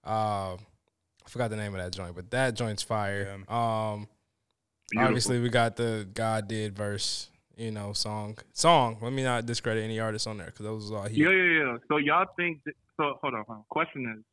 Uh, 0.05 0.53
I 0.55 1.29
forgot 1.29 1.49
the 1.49 1.57
name 1.57 1.73
of 1.75 1.81
that 1.81 1.91
joint, 1.91 2.15
but 2.15 2.31
that 2.31 2.53
joint's 2.55 2.83
fire. 2.83 3.37
Um, 3.49 4.07
Beautiful. 4.89 5.07
obviously 5.07 5.39
we 5.41 5.49
got 5.49 5.75
the 5.75 6.07
God 6.13 6.47
did 6.47 6.75
verse, 6.75 7.29
you 7.57 7.71
know, 7.71 7.91
song. 7.93 8.37
Song. 8.53 8.97
Let 9.01 9.11
me 9.11 9.23
not 9.23 9.45
discredit 9.45 9.83
any 9.83 9.99
artist 9.99 10.27
on 10.27 10.37
there 10.37 10.45
because 10.47 10.63
those 10.65 10.83
was 10.83 10.91
all 10.91 11.03
he. 11.03 11.23
Yeah, 11.23 11.31
yeah, 11.31 11.63
yeah. 11.65 11.77
So 11.89 11.97
y'all 11.97 12.25
think? 12.37 12.61
That, 12.65 12.75
so 12.95 13.17
hold 13.21 13.33
on, 13.33 13.43
hold 13.45 13.57
on. 13.57 13.63
Question 13.69 14.15
is, 14.17 14.23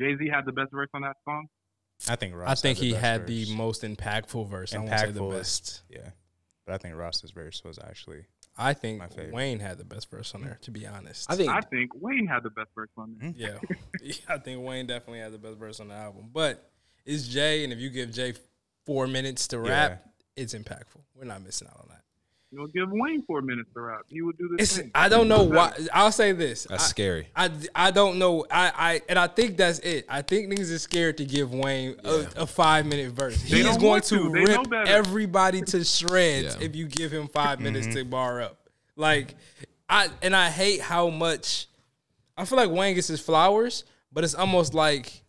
Jay 0.00 0.16
Z 0.16 0.30
had 0.32 0.46
the 0.46 0.52
best 0.52 0.70
verse 0.72 0.88
on 0.94 1.02
that 1.02 1.16
song. 1.24 1.48
I 2.08 2.16
think 2.16 2.34
Ross. 2.34 2.48
I 2.48 2.54
think 2.54 2.78
had 2.78 2.82
the 2.82 2.86
he 2.86 2.92
best 2.92 3.04
had 3.04 3.20
verse. 3.26 3.48
the 3.48 3.54
most 3.56 3.82
impactful 3.82 4.48
verse. 4.48 4.74
I 4.74 4.78
won't 4.78 4.98
say 4.98 5.10
the 5.10 5.22
best. 5.24 5.82
Yeah, 5.90 6.10
but 6.68 6.74
I 6.74 6.78
think 6.78 6.96
Ross's 6.96 7.30
verse 7.30 7.62
was 7.64 7.78
actually. 7.78 8.26
I 8.58 8.74
think 8.74 8.98
My 8.98 9.06
favorite. 9.06 9.32
Wayne 9.32 9.58
had 9.58 9.78
the 9.78 9.84
best 9.84 10.10
verse 10.10 10.34
on 10.34 10.42
there. 10.42 10.58
To 10.62 10.70
be 10.70 10.86
honest, 10.86 11.30
I 11.30 11.36
think 11.36 11.50
I 11.50 11.60
think 11.60 11.92
Wayne 11.94 12.26
had 12.26 12.42
the 12.42 12.50
best 12.50 12.68
verse 12.74 12.90
on 12.98 13.16
there. 13.18 13.30
Hmm. 13.30 13.38
Yeah. 13.38 13.76
yeah, 14.02 14.14
I 14.28 14.38
think 14.38 14.62
Wayne 14.62 14.86
definitely 14.86 15.20
had 15.20 15.32
the 15.32 15.38
best 15.38 15.56
verse 15.56 15.80
on 15.80 15.88
the 15.88 15.94
album. 15.94 16.28
But 16.30 16.70
it's 17.06 17.26
Jay, 17.26 17.64
and 17.64 17.72
if 17.72 17.78
you 17.78 17.88
give 17.88 18.10
Jay 18.10 18.34
four 18.84 19.06
minutes 19.06 19.48
to 19.48 19.60
rap, 19.60 20.04
it's 20.36 20.54
impactful. 20.54 21.00
We're 21.14 21.24
not 21.24 21.42
missing 21.42 21.68
out 21.68 21.80
on 21.80 21.88
that. 21.88 22.02
You 22.50 22.58
know, 22.58 22.66
give 22.66 22.90
Wayne 22.90 23.22
four 23.22 23.42
minutes 23.42 23.68
to 23.74 23.80
rap. 23.80 24.00
He 24.08 24.22
would 24.22 24.38
do 24.38 24.56
this. 24.56 24.80
I 24.94 25.10
don't 25.10 25.28
know 25.28 25.42
why. 25.42 25.74
I'll 25.92 26.10
say 26.10 26.32
this. 26.32 26.64
that's 26.64 26.84
I, 26.84 26.86
scary. 26.86 27.28
I, 27.36 27.50
I 27.74 27.90
don't 27.90 28.18
know. 28.18 28.46
I, 28.50 28.72
I 28.74 29.02
and 29.06 29.18
I 29.18 29.26
think 29.26 29.58
that's 29.58 29.80
it. 29.80 30.06
I 30.08 30.22
think 30.22 30.50
niggas 30.50 30.70
is 30.70 30.80
scared 30.82 31.18
to 31.18 31.26
give 31.26 31.52
Wayne 31.52 31.96
a, 32.04 32.26
a 32.36 32.46
five 32.46 32.86
minute 32.86 33.12
verse. 33.12 33.36
They 33.42 33.58
He's 33.58 33.66
don't 33.66 33.80
going 33.80 34.00
to, 34.00 34.16
to. 34.16 34.30
They 34.30 34.44
rip 34.46 34.72
everybody 34.88 35.60
to 35.60 35.84
shreds 35.84 36.56
Yeah. 36.58 36.64
if 36.64 36.74
you 36.74 36.86
give 36.86 37.12
him 37.12 37.28
5 37.28 37.60
minutes 37.60 37.86
to 37.88 38.00
mm-hmm. 38.00 38.10
bar 38.10 38.40
up. 38.40 38.58
Like 38.96 39.34
I 39.86 40.08
and 40.22 40.34
I 40.34 40.48
hate 40.48 40.80
how 40.80 41.10
much 41.10 41.68
I 42.34 42.46
feel 42.46 42.56
like 42.56 42.70
Wayne 42.70 42.94
gets 42.94 43.08
his 43.08 43.20
flowers, 43.20 43.84
but 44.10 44.24
it's 44.24 44.34
almost 44.34 44.72
like 44.72 45.22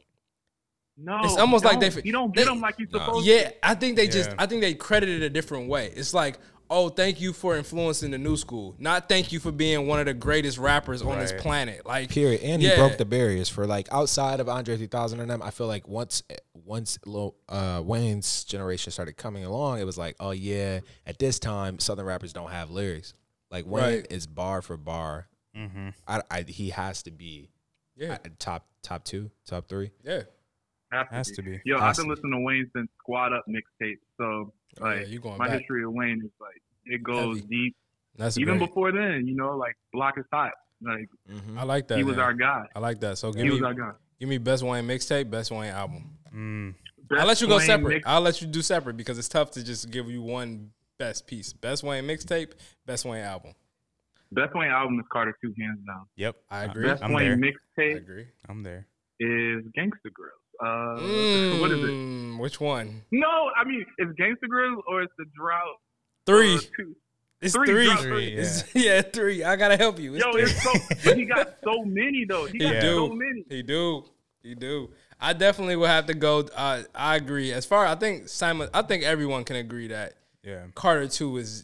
no, 0.97 1.19
it's 1.23 1.37
almost 1.37 1.65
like 1.65 1.79
don't. 1.79 1.95
they- 1.95 2.01
You 2.03 2.11
don't 2.13 2.33
get 2.33 2.45
they- 2.45 2.51
him 2.51 2.61
like 2.61 2.75
you're 2.77 2.89
supposed. 2.89 3.25
Yeah, 3.25 3.51
I 3.61 3.75
think 3.75 3.97
they 3.97 4.07
just 4.07 4.31
I 4.37 4.45
think 4.45 4.61
they 4.61 4.73
credit 4.73 5.09
it 5.09 5.21
a 5.21 5.29
different 5.29 5.67
way. 5.67 5.91
It's 5.95 6.13
like, 6.13 6.39
oh, 6.69 6.89
thank 6.89 7.19
you 7.19 7.33
for 7.33 7.57
influencing 7.57 8.11
the 8.11 8.17
new 8.17 8.37
school. 8.37 8.75
Not 8.77 9.09
thank 9.09 9.31
you 9.31 9.39
for 9.39 9.51
being 9.51 9.87
one 9.87 9.99
of 9.99 10.05
the 10.05 10.13
greatest 10.13 10.57
rappers 10.57 11.01
on 11.01 11.17
this 11.19 11.33
planet. 11.33 11.85
Like 11.85 12.09
Period. 12.09 12.41
And 12.41 12.61
he 12.61 12.73
broke 12.75 12.97
the 12.97 13.05
barriers 13.05 13.49
for 13.49 13.65
like 13.65 13.87
outside 13.91 14.39
of 14.39 14.47
Andre 14.49 14.77
3000 14.77 15.19
and 15.19 15.29
them. 15.29 15.41
I 15.41 15.51
feel 15.51 15.67
like 15.67 15.87
once 15.87 16.23
once 16.65 16.99
Lil- 17.05 17.35
uh, 17.47 17.81
Wayne's 17.83 18.43
generation 18.43 18.91
started 18.91 19.17
coming 19.17 19.43
along, 19.45 19.79
it 19.79 19.85
was 19.85 19.97
like, 19.97 20.15
oh 20.19 20.31
yeah, 20.31 20.79
at 21.05 21.17
this 21.19 21.39
time 21.39 21.79
Southern 21.79 22.05
rappers 22.05 22.33
don't 22.33 22.51
have 22.51 22.69
lyrics. 22.69 23.13
Like 23.49 23.65
Wayne 23.65 23.83
Right. 23.83 24.07
is 24.11 24.27
bar 24.27 24.61
for 24.61 24.77
bar. 24.77 25.27
Mm-hmm. 25.57 25.89
I, 26.07 26.21
I 26.29 26.41
he 26.47 26.69
has 26.69 27.01
to 27.03 27.11
be 27.11 27.49
Yeah. 27.95 28.13
uh, 28.23 28.29
top 28.37 28.67
top 28.83 29.03
two, 29.03 29.31
top 29.47 29.67
three. 29.67 29.91
Yeah. 30.03 30.21
Has 30.91 31.07
to, 31.09 31.15
Has 31.15 31.29
be. 31.29 31.35
to 31.35 31.41
be. 31.43 31.61
Yo, 31.65 31.79
Has 31.79 31.99
I've 31.99 32.03
been 32.03 32.03
to 32.03 32.03
be. 32.03 32.09
listening 32.15 32.31
to 32.33 32.39
Wayne 32.45 32.71
since 32.75 32.89
Squad 32.99 33.33
Up 33.33 33.45
mixtape. 33.47 33.97
So 34.17 34.53
Oh, 34.81 34.91
yeah, 34.91 35.01
you 35.05 35.19
going 35.19 35.37
my 35.39 35.47
back. 35.47 35.57
history 35.59 35.83
of 35.83 35.91
Wayne 35.93 36.21
is 36.23 36.31
like 36.39 36.61
it 36.89 37.03
goes 37.03 37.37
Heavy. 37.37 37.47
deep. 37.47 37.75
That's 38.17 38.37
Even 38.37 38.57
great. 38.57 38.67
before 38.67 38.91
then, 38.91 39.25
you 39.27 39.35
know, 39.35 39.55
like 39.57 39.75
Block 39.93 40.17
is 40.17 40.25
hot. 40.31 40.51
Like 40.81 41.07
I 41.57 41.63
like 41.63 41.87
that. 41.89 41.97
he 41.97 42.03
was 42.03 42.17
our 42.17 42.33
guy. 42.33 42.65
I 42.75 42.79
like 42.79 42.99
that. 43.01 43.17
So 43.17 43.31
give 43.31 43.41
He 43.43 43.47
me 43.49 43.53
was 43.55 43.63
our 43.63 43.73
guy. 43.73 43.91
give 44.19 44.29
me 44.29 44.37
best 44.37 44.63
Wayne 44.63 44.85
mixtape, 44.87 45.29
best 45.29 45.51
Wayne 45.51 45.71
album. 45.71 46.11
Mm. 46.35 46.75
I'll 47.17 47.25
let 47.27 47.41
you 47.41 47.47
go 47.47 47.57
Wayne 47.57 47.65
separate. 47.65 47.93
mix- 47.95 48.07
I'll 48.07 48.21
let 48.21 48.41
you 48.41 48.47
do 48.47 48.61
separate 48.61 48.95
because 48.97 49.17
it's 49.17 49.27
tough 49.29 49.51
to 49.51 49.63
just 49.63 49.89
give 49.89 50.09
you 50.11 50.21
one 50.21 50.71
best 50.97 51.27
piece. 51.27 51.53
Best 51.53 51.83
Wayne 51.83 52.05
mixtape, 52.05 52.51
best 52.85 53.03
Wayne 53.05 53.23
album. 53.23 53.53
Best 54.31 54.53
Wayne 54.53 54.69
album 54.69 54.99
is 54.99 55.05
Carter 55.11 55.35
Two, 55.41 55.53
hands 55.59 55.79
down. 55.87 56.05
Yep, 56.17 56.35
I 56.51 56.63
agree. 56.65 56.85
Best 56.87 57.03
I'm 57.03 57.13
Wayne 57.13 57.41
there. 57.41 57.53
I 57.79 57.81
agree. 57.97 58.27
I'm 58.47 58.63
there. 58.63 58.85
is 59.19 59.63
Gangsta 59.77 60.07
Grillz. 60.07 60.37
Uh, 60.61 60.99
Mm, 61.01 61.59
what 61.61 61.71
is 61.71 61.83
it? 61.83 62.41
Which 62.41 62.59
one? 62.61 63.01
No, 63.11 63.49
I 63.57 63.63
mean 63.65 63.85
it's 63.97 64.11
Gangsta 64.19 64.47
Grillz 64.49 64.77
or 64.87 65.01
it's 65.01 65.13
the 65.17 65.25
Drought. 65.35 65.77
Three. 66.25 66.55
uh, 66.55 66.59
two. 66.75 66.95
It's 67.41 67.53
three, 67.55 67.67
three. 67.67 67.85
drop 67.85 67.99
three, 68.01 68.33
It's- 68.33 68.65
yeah, 68.75 69.01
three. 69.01 69.43
I 69.45 69.55
gotta 69.55 69.77
help 69.77 69.97
you. 69.99 70.15
It's 70.15 70.25
Yo, 70.25 70.31
three. 70.33 70.41
it's 70.43 70.61
so. 70.61 70.73
but 71.05 71.17
he 71.17 71.23
got 71.25 71.55
so 71.63 71.83
many 71.85 72.25
though. 72.25 72.45
He 72.47 72.57
got 72.59 72.75
He 72.75 72.81
so 72.81 73.07
do. 73.09 73.15
many. 73.15 73.45
He 73.49 73.61
do. 73.63 74.03
He 74.43 74.55
do. 74.55 74.89
I 75.21 75.33
definitely 75.33 75.75
would 75.77 75.89
have 75.89 76.05
to 76.07 76.13
go. 76.13 76.39
Uh, 76.55 76.83
I 76.93 77.15
agree. 77.15 77.51
As 77.53 77.65
far 77.65 77.85
I 77.85 77.95
think 77.95 78.27
Simon, 78.29 78.69
I 78.73 78.81
think 78.81 79.03
everyone 79.03 79.43
can 79.45 79.55
agree 79.55 79.87
that 79.87 80.13
Yeah, 80.43 80.63
Carter 80.75 81.07
Two 81.07 81.37
is 81.37 81.63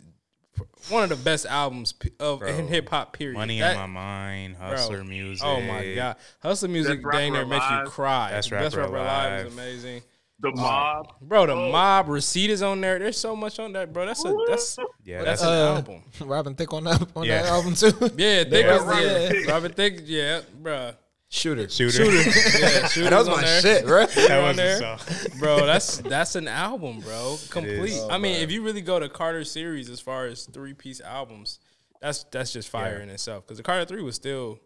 one 0.89 1.03
of 1.03 1.09
the 1.09 1.15
best 1.17 1.45
albums 1.45 1.93
of 2.21 2.39
Bro. 2.39 2.47
in 2.49 2.67
hip 2.69 2.87
hop. 2.89 3.11
Period. 3.11 3.37
money 3.37 3.59
That- 3.59 3.75
on 3.75 3.89
my 3.91 3.99
mind, 3.99 4.55
hustler 4.55 5.03
music. 5.03 5.45
Oh 5.45 5.59
my 5.61 5.93
god, 5.93 6.15
hustle 6.39 6.69
music 6.69 7.03
Best 7.03 7.11
dang 7.13 7.33
near 7.33 7.45
makes 7.45 7.65
you 7.69 7.75
Alive. 7.75 7.87
cry. 7.89 8.29
Best 8.31 8.49
Best 8.49 8.75
Rapper 8.77 8.91
rapper 8.93 9.03
alive 9.03 9.45
is 9.47 9.53
amazing. 9.53 10.01
The 10.39 10.51
mob. 10.51 11.13
Bro, 11.21 11.45
the 11.47 11.53
Oh. 11.53 11.71
mob 11.71 12.09
receipt 12.09 12.49
is 12.49 12.61
on 12.61 12.81
there. 12.81 12.99
There's 12.99 13.17
so 13.17 13.35
much 13.35 13.57
on 13.59 13.71
that, 13.73 13.93
bro. 13.93 14.05
That's 14.05 14.23
a 14.25 14.35
that's 14.47 14.77
Yeah, 15.03 15.23
that's 15.23 15.41
that's 15.41 15.43
an 15.43 15.47
Uh, 15.47 15.75
album. 15.75 16.03
Robin 16.29 16.55
Thicke 16.55 16.73
on 16.73 16.83
that 16.83 17.07
on 17.15 17.23
Yeah. 17.23 17.43
that 17.43 17.51
album 17.51 17.73
too. 17.75 17.87
Yeah, 18.17 18.43
Thick 18.43 18.51
Yeah, 18.65 18.75
Robin 18.85 19.33
yeah. 19.45 19.51
Robin 19.51 19.71
Thicke, 19.73 20.01
yeah, 20.05 20.41
bro. 20.55 20.91
Shooter. 21.29 21.67
shooter. 21.69 22.03
Yeah, 22.05 22.87
Shooter's 22.87 23.09
That 23.09 23.17
was 23.17 23.27
my 23.29 23.41
there. 23.41 23.61
shit, 23.61 23.85
bro. 23.85 24.05
that 24.05 24.41
was 24.43 24.57
there. 24.57 24.97
bro. 25.39 25.65
That's 25.65 25.97
that's 25.97 26.35
an 26.35 26.47
album, 26.47 26.99
bro. 26.99 27.37
Complete. 27.49 27.91
is. 27.93 28.03
I 28.09 28.17
mean, 28.17 28.41
if 28.41 28.51
you 28.51 28.61
really 28.61 28.81
go 28.81 28.99
to 28.99 29.07
Carter 29.09 29.43
series 29.45 29.89
as 29.89 29.99
far 30.01 30.27
as 30.27 30.45
three 30.45 30.73
piece 30.73 30.99
albums, 31.01 31.59
that's 32.01 32.25
that's 32.25 32.51
just 32.53 32.69
fire 32.69 32.97
Yeah. 32.97 33.03
in 33.03 33.09
itself. 33.09 33.45
Because 33.45 33.57
the 33.57 33.63
Carter 33.63 33.85
three 33.85 34.01
was 34.03 34.15
still 34.15 34.59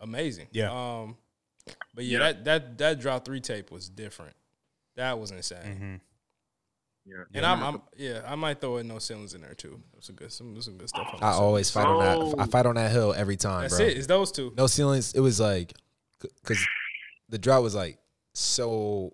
amazing. 0.00 0.48
Yeah. 0.52 0.70
Um, 0.72 1.16
but 1.94 2.04
yeah, 2.04 2.18
Yeah. 2.18 2.32
that 2.32 2.44
that 2.44 2.78
that 2.78 3.00
drop 3.00 3.24
three 3.24 3.40
tape 3.40 3.70
was 3.70 3.88
different. 3.88 4.34
That 4.96 5.18
was 5.18 5.30
insane. 5.30 5.58
Mhm. 5.58 6.00
Yeah. 7.08 7.22
And 7.34 7.46
I'm, 7.46 7.62
I'm 7.62 7.82
yeah, 7.96 8.22
I 8.26 8.34
might 8.34 8.60
throw 8.60 8.78
in 8.78 8.88
no 8.88 8.98
ceilings 8.98 9.34
in 9.34 9.40
there 9.42 9.54
too. 9.54 9.80
There's 9.92 10.06
some 10.06 10.16
good 10.16 10.32
some, 10.32 10.54
there's 10.54 10.64
some 10.64 10.76
good 10.76 10.88
stuff. 10.88 11.08
On 11.14 11.22
I 11.22 11.30
No 11.32 11.36
always 11.38 11.70
fight 11.70 11.86
on 11.86 12.00
that. 12.00 12.38
I 12.40 12.42
Oh. 12.44 12.46
fight 12.46 12.66
on 12.66 12.74
that 12.74 12.90
hill 12.90 13.14
every 13.16 13.36
time, 13.36 13.62
That's 13.62 13.76
bro. 13.76 13.86
it. 13.86 13.96
It's 13.96 14.06
those 14.08 14.32
two. 14.32 14.52
No 14.56 14.66
ceilings. 14.66 15.12
It 15.14 15.20
was 15.20 15.38
like, 15.38 15.72
because 16.20 16.58
the 17.28 17.38
drought 17.38 17.62
was 17.62 17.74
like 17.76 17.98
so 18.34 19.12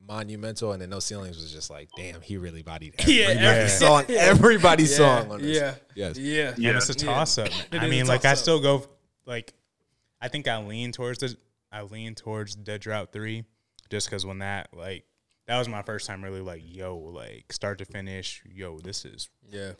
monumental, 0.00 0.72
and 0.72 0.80
then 0.82 0.90
no 0.90 0.98
ceilings 1.00 1.36
was 1.36 1.52
just 1.52 1.70
like, 1.70 1.88
damn, 1.96 2.20
he 2.20 2.36
really 2.38 2.62
bodied 2.62 2.94
Yeah, 3.06 3.26
everybody's 3.26 3.82
every- 3.82 3.86
song, 3.86 4.04
everybody's 4.16 4.90
Yeah, 4.92 4.96
song 5.22 5.32
on 5.32 5.42
this. 5.42 5.56
yeah, 5.56 5.74
Yes. 5.94 6.18
yeah, 6.18 6.68
And 6.70 6.76
it's 6.78 6.88
a 6.88 6.94
toss 6.94 7.38
up. 7.38 7.48
It 7.72 7.80
I 7.82 7.88
mean, 7.88 8.06
like 8.06 8.24
I 8.24 8.34
still 8.34 8.60
go 8.60 8.86
like 9.26 9.52
I 10.20 10.28
think 10.28 10.48
I 10.48 10.58
lean 10.64 10.90
towards 10.92 11.18
the 11.20 11.36
I 11.70 11.82
lean 11.82 12.14
towards 12.14 12.54
Da 12.56 12.78
Drought 12.78 13.12
three, 13.12 13.44
just 13.90 14.08
because 14.08 14.24
when 14.26 14.38
that 14.38 14.70
like 14.72 15.04
that 15.48 15.58
was 15.58 15.68
my 15.68 15.82
first 15.82 16.06
time 16.06 16.22
really 16.22 16.40
like 16.40 16.62
yo 16.64 16.96
like 16.96 17.52
start 17.52 17.78
to 17.78 17.84
finish 17.84 18.42
yo 18.48 18.78
this 18.78 19.04
is. 19.04 19.28
yeah. 19.50 19.72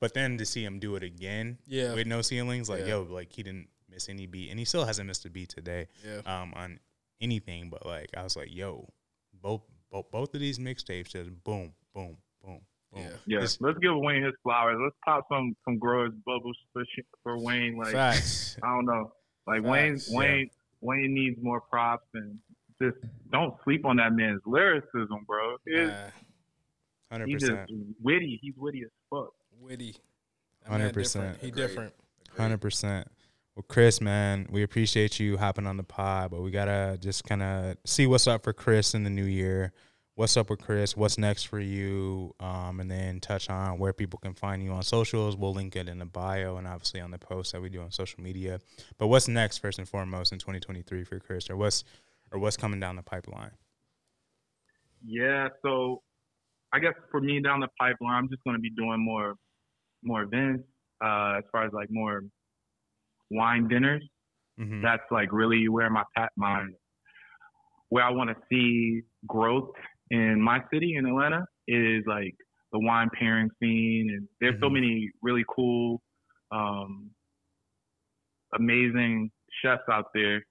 But 0.00 0.14
then 0.14 0.36
to 0.38 0.44
see 0.46 0.64
him 0.64 0.78
do 0.80 0.96
it 0.96 1.02
again, 1.04 1.58
Yeah. 1.66 1.94
with 1.94 2.06
no 2.08 2.22
ceilings, 2.22 2.68
like 2.68 2.80
Yeah. 2.80 2.86
yo 2.88 3.02
like 3.02 3.32
he 3.32 3.42
didn't 3.44 3.68
miss 3.88 4.08
any 4.08 4.26
beat, 4.26 4.50
and 4.50 4.58
he 4.58 4.64
still 4.64 4.84
hasn't 4.84 5.06
missed 5.06 5.24
a 5.26 5.30
beat 5.30 5.50
today, 5.50 5.86
Yeah. 6.04 6.22
um 6.26 6.52
on 6.56 6.80
anything. 7.20 7.70
But 7.70 7.86
like 7.86 8.10
I 8.16 8.22
was 8.24 8.36
like 8.36 8.52
yo, 8.52 8.88
both 9.34 9.62
both 9.90 10.10
both 10.10 10.34
of 10.34 10.40
these 10.40 10.58
mixtapes 10.58 11.10
just 11.10 11.30
boom 11.44 11.74
boom 11.94 12.16
boom 12.42 12.60
boom. 12.92 13.02
Yeah. 13.02 13.10
Yeah, 13.26 13.46
let's 13.60 13.78
give 13.78 13.92
Wayne 13.96 14.22
his 14.24 14.34
flowers. 14.42 14.78
Let's 14.82 14.96
pop 15.04 15.24
some 15.30 15.54
some 15.64 15.78
growers 15.78 16.12
bubbles 16.26 16.56
for 16.72 16.82
for 17.22 17.38
Wayne. 17.38 17.76
Like 17.76 17.92
Facts. 17.92 18.56
I 18.62 18.68
don't 18.68 18.86
know, 18.86 19.12
like 19.46 19.62
Wayne 19.62 19.96
Facts, 19.96 20.10
Wayne 20.12 20.50
Wayne 20.80 21.12
needs 21.12 21.38
more 21.42 21.60
props 21.60 22.06
and 22.14 22.38
just 22.80 22.96
don't 23.32 23.54
sleep 23.64 23.84
on 23.84 23.96
that 23.96 24.12
man's 24.12 24.40
lyricism, 24.46 25.24
bro. 25.26 25.56
It's- 25.66 25.88
Nah, 25.88 26.10
Hundred 27.16 27.28
He's 27.28 27.40
just 27.40 27.50
percent. 27.52 27.70
witty. 28.00 28.38
He's 28.40 28.54
witty 28.56 28.82
as 28.82 28.90
fuck. 29.10 29.32
witty. 29.60 29.96
100%. 30.68 30.92
different. 30.94 31.40
He 31.40 31.50
different. 31.50 31.94
Hundred 32.36 32.60
percent. 32.60 33.08
Well, 33.56 33.64
Chris, 33.68 34.00
man, 34.00 34.46
we 34.50 34.62
appreciate 34.62 35.18
you 35.18 35.36
hopping 35.36 35.66
on 35.66 35.76
the 35.76 35.82
pod, 35.82 36.30
but 36.30 36.40
we 36.40 36.52
gotta 36.52 36.96
just 37.00 37.24
kind 37.24 37.42
of 37.42 37.76
see 37.84 38.06
what's 38.06 38.28
up 38.28 38.44
for 38.44 38.52
Chris 38.52 38.94
in 38.94 39.02
the 39.02 39.10
new 39.10 39.24
year. 39.24 39.72
What's 40.14 40.36
up 40.36 40.50
with 40.50 40.60
Chris? 40.60 40.96
What's 40.96 41.18
next 41.18 41.44
for 41.44 41.58
you? 41.58 42.32
Um, 42.38 42.78
and 42.78 42.88
then 42.90 43.18
touch 43.20 43.50
on 43.50 43.78
where 43.78 43.92
people 43.92 44.18
can 44.20 44.34
find 44.34 44.62
you 44.62 44.70
on 44.70 44.82
socials. 44.82 45.36
We'll 45.36 45.52
link 45.54 45.74
it 45.74 45.88
in 45.88 45.98
the 45.98 46.04
bio 46.04 46.58
and 46.58 46.66
obviously 46.68 47.00
on 47.00 47.10
the 47.10 47.18
post 47.18 47.52
that 47.52 47.60
we 47.62 47.70
do 47.70 47.80
on 47.80 47.90
social 47.90 48.22
media. 48.22 48.60
But 48.98 49.08
what's 49.08 49.26
next, 49.28 49.58
first 49.58 49.78
and 49.80 49.88
foremost, 49.88 50.30
in 50.32 50.38
2023 50.38 51.02
for 51.04 51.18
Chris, 51.18 51.48
or 51.50 51.56
what's 51.56 51.82
or 52.32 52.38
what's 52.38 52.56
coming 52.56 52.80
down 52.80 52.96
the 52.96 53.02
pipeline? 53.02 53.52
Yeah, 55.04 55.48
so 55.62 56.02
I 56.72 56.78
guess 56.80 56.94
for 57.10 57.20
me 57.20 57.40
down 57.40 57.60
the 57.60 57.68
pipeline, 57.78 58.14
I'm 58.14 58.28
just 58.28 58.42
going 58.44 58.56
to 58.56 58.60
be 58.60 58.70
doing 58.70 59.04
more 59.04 59.34
more 60.02 60.22
events 60.22 60.64
uh, 61.04 61.38
as 61.38 61.44
far 61.52 61.64
as 61.66 61.72
like 61.72 61.88
more 61.90 62.22
wine 63.30 63.68
dinners. 63.68 64.04
hmm 64.58 64.82
That's 64.82 65.02
like 65.10 65.32
really 65.32 65.68
where 65.68 65.90
my 65.90 66.04
pat 66.16 66.32
my 66.36 66.66
where 67.88 68.04
I 68.04 68.10
want 68.10 68.30
to 68.30 68.36
see 68.50 69.02
growth 69.26 69.70
in 70.10 70.40
my 70.40 70.60
city 70.72 70.96
in 70.96 71.06
Atlanta 71.06 71.44
is 71.66 72.04
like 72.06 72.34
the 72.72 72.78
wine 72.78 73.10
pairing 73.18 73.50
scene, 73.60 74.10
and 74.10 74.28
there's 74.40 74.54
so 74.60 74.68
Mhm. 74.68 74.74
many 74.74 75.10
really 75.22 75.44
cool, 75.54 76.00
um, 76.52 77.10
amazing 78.54 79.30
chefs 79.62 79.82
out 79.90 80.06
there 80.14 80.44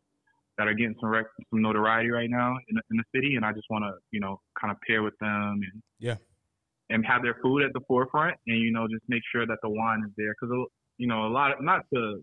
that 0.60 0.68
are 0.68 0.74
getting 0.76 0.96
some 1.02 1.10
rec- 1.10 1.26
some 1.50 1.62
notoriety 1.64 2.12
right 2.12 2.30
now 2.30 2.52
in 2.70 2.76
the, 2.76 2.82
in 2.92 2.98
the 2.98 3.04
city, 3.16 3.36
and 3.36 3.44
I 3.46 3.54
just 3.54 3.66
want 3.72 3.84
to 3.86 3.94
you 4.12 4.20
know 4.20 4.40
kind 4.60 4.70
of 4.72 4.78
pair 4.86 5.02
with 5.02 5.18
them 5.20 5.62
and 5.64 5.82
Yeah. 6.00 6.18
and 6.92 7.04
have 7.08 7.24
their 7.24 7.38
food 7.42 7.64
at 7.64 7.72
the 7.74 7.80
forefront, 7.88 8.36
and 8.46 8.60
you 8.60 8.72
know 8.72 8.88
just 8.88 9.04
make 9.08 9.24
sure 9.32 9.48
that 9.48 9.58
the 9.64 9.70
wine 9.70 10.04
is 10.06 10.12
there 10.18 10.36
because 10.40 10.54
you 10.98 11.08
know 11.08 11.26
a 11.26 11.32
lot 11.32 11.52
of 11.54 11.64
not 11.64 11.82
to 11.96 12.22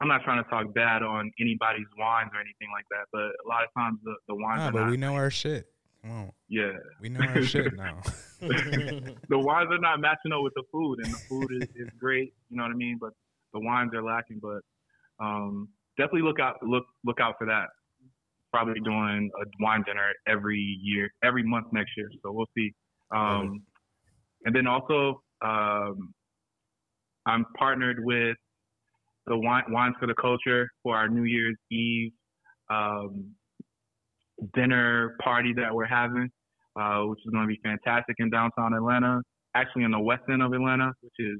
I'm 0.00 0.08
not 0.08 0.22
trying 0.24 0.42
to 0.44 0.50
talk 0.50 0.74
bad 0.74 1.02
on 1.02 1.30
anybody's 1.40 1.86
wines 1.98 2.30
or 2.34 2.40
anything 2.40 2.68
like 2.72 2.84
that, 2.90 3.06
but 3.12 3.22
a 3.44 3.48
lot 3.48 3.62
of 3.64 3.70
times 3.78 3.98
the, 4.04 4.14
the 4.28 4.34
wines 4.34 4.58
Nah, 4.60 4.70
but 4.70 4.80
not, 4.80 4.90
we 4.90 4.96
know 4.98 5.14
our 5.14 5.30
shit. 5.30 5.66
On, 6.04 6.30
yeah, 6.48 6.72
we 7.00 7.08
know 7.08 7.20
our 7.20 7.42
shit 7.42 7.74
now. 7.74 8.00
the 8.40 9.38
wines 9.38 9.68
are 9.70 9.78
not 9.78 10.00
matching 10.00 10.32
up 10.32 10.42
with 10.42 10.52
the 10.54 10.62
food, 10.70 10.98
and 11.02 11.12
the 11.12 11.18
food 11.28 11.48
is, 11.62 11.68
is 11.74 11.88
great, 11.98 12.32
you 12.50 12.56
know 12.56 12.62
what 12.64 12.72
I 12.72 12.76
mean, 12.76 12.98
but 13.00 13.10
the 13.54 13.60
wines 13.60 13.92
are 13.94 14.02
lacking. 14.02 14.38
But 14.40 14.60
um, 15.18 15.68
definitely 15.96 16.22
look 16.22 16.40
out 16.40 16.56
look 16.62 16.84
look 17.04 17.20
out 17.20 17.34
for 17.38 17.46
that. 17.46 17.66
Probably 18.52 18.80
doing 18.80 19.30
a 19.40 19.44
wine 19.60 19.82
dinner 19.86 20.12
every 20.26 20.78
year, 20.82 21.10
every 21.22 21.42
month 21.42 21.66
next 21.72 21.92
year. 21.96 22.08
So 22.22 22.32
we'll 22.32 22.46
see. 22.56 22.72
Um, 23.14 23.62
and 24.44 24.54
then 24.54 24.66
also, 24.66 25.20
um, 25.44 26.14
I'm 27.26 27.44
partnered 27.58 28.02
with 28.04 28.36
the 29.26 29.36
wine, 29.36 29.64
wines 29.68 29.96
for 30.00 30.06
the 30.06 30.14
culture 30.14 30.68
for 30.82 30.96
our 30.96 31.08
New 31.08 31.24
Year's 31.24 31.56
Eve 31.70 32.12
um, 32.70 33.30
dinner 34.54 35.16
party 35.22 35.52
that 35.54 35.74
we're 35.74 35.86
having, 35.86 36.30
uh, 36.80 37.00
which 37.02 37.18
is 37.24 37.30
going 37.32 37.44
to 37.44 37.48
be 37.48 37.60
fantastic 37.62 38.16
in 38.18 38.30
downtown 38.30 38.74
Atlanta. 38.74 39.20
Actually, 39.54 39.84
in 39.84 39.90
the 39.90 39.98
west 39.98 40.22
end 40.30 40.42
of 40.42 40.52
Atlanta, 40.52 40.92
which 41.00 41.14
is 41.18 41.38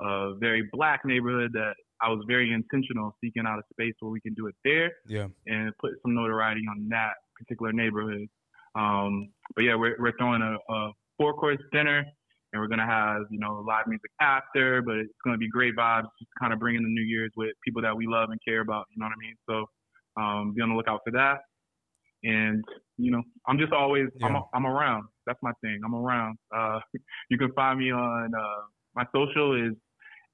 a 0.00 0.34
very 0.38 0.68
black 0.72 1.04
neighborhood 1.04 1.50
that 1.52 1.74
I 2.02 2.08
was 2.08 2.24
very 2.26 2.52
intentional 2.52 3.14
seeking 3.22 3.44
out 3.46 3.58
a 3.58 3.62
space 3.72 3.94
where 4.00 4.10
we 4.10 4.20
can 4.20 4.34
do 4.34 4.46
it 4.46 4.54
there 4.64 4.92
yeah, 5.06 5.26
and 5.46 5.72
put 5.78 5.92
some 6.02 6.14
notoriety 6.14 6.62
on 6.70 6.88
that 6.90 7.12
particular 7.38 7.72
neighborhood. 7.72 8.28
Um, 8.74 9.30
but 9.54 9.64
yeah, 9.64 9.74
we're, 9.74 9.96
we're 9.98 10.16
throwing 10.18 10.42
a, 10.42 10.56
a 10.72 10.92
four 11.18 11.34
course 11.34 11.58
dinner 11.72 12.04
and 12.52 12.60
we're 12.60 12.68
going 12.68 12.80
to 12.80 12.86
have, 12.86 13.22
you 13.30 13.38
know, 13.38 13.64
live 13.66 13.86
music 13.86 14.10
after, 14.20 14.82
but 14.82 14.96
it's 14.96 15.12
going 15.24 15.34
to 15.34 15.38
be 15.38 15.48
great 15.48 15.76
vibes, 15.76 16.08
just 16.18 16.30
kind 16.40 16.52
of 16.52 16.58
bringing 16.58 16.82
the 16.82 16.88
New 16.88 17.02
Year's 17.02 17.30
with 17.36 17.50
people 17.64 17.82
that 17.82 17.96
we 17.96 18.06
love 18.06 18.30
and 18.30 18.40
care 18.46 18.60
about. 18.60 18.86
You 18.90 19.00
know 19.00 19.06
what 19.06 19.12
I 19.12 19.20
mean? 19.20 19.36
So, 19.48 19.66
um, 20.20 20.54
be 20.54 20.62
on 20.62 20.70
the 20.70 20.74
lookout 20.74 21.00
for 21.04 21.12
that. 21.12 21.40
And, 22.22 22.64
you 22.98 23.12
know, 23.12 23.22
I'm 23.46 23.58
just 23.58 23.72
always, 23.72 24.08
I'm, 24.22 24.34
Yeah. 24.34 24.40
I'm 24.52 24.66
around. 24.66 25.04
That's 25.26 25.38
my 25.42 25.52
thing. 25.62 25.80
I'm 25.84 25.94
around. 25.94 26.38
Uh, 26.54 26.80
you 27.30 27.38
can 27.38 27.52
find 27.52 27.78
me 27.78 27.92
on, 27.92 28.32
uh, 28.34 28.62
my 28.96 29.04
social 29.14 29.54
is 29.54 29.74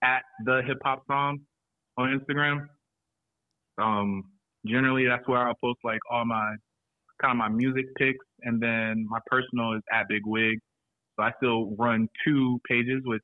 at 0.03 0.23
the 0.45 0.63
hip 0.67 0.79
hop 0.83 1.07
Somm 1.09 1.41
on 1.97 2.19
Instagram. 2.19 2.69
Um, 3.79 4.25
generally 4.67 5.07
that's 5.07 5.27
where 5.29 5.47
I'll 5.47 5.55
post 5.55 5.79
like 5.85 6.01
all 6.11 6.25
my 6.25 6.57
kind 7.21 7.33
of 7.33 7.37
my 7.37 7.49
music 7.49 7.87
picks, 7.97 8.25
and 8.43 8.61
then 8.61 9.07
my 9.09 9.19
personal 9.27 9.73
is 9.75 9.83
at 9.93 10.09
Big 10.09 10.23
Wig. 10.25 10.59
So 11.17 11.25
I 11.25 11.33
still 11.39 11.75
run 11.77 12.09
two 12.25 12.61
pages, 12.69 13.03
which 13.05 13.23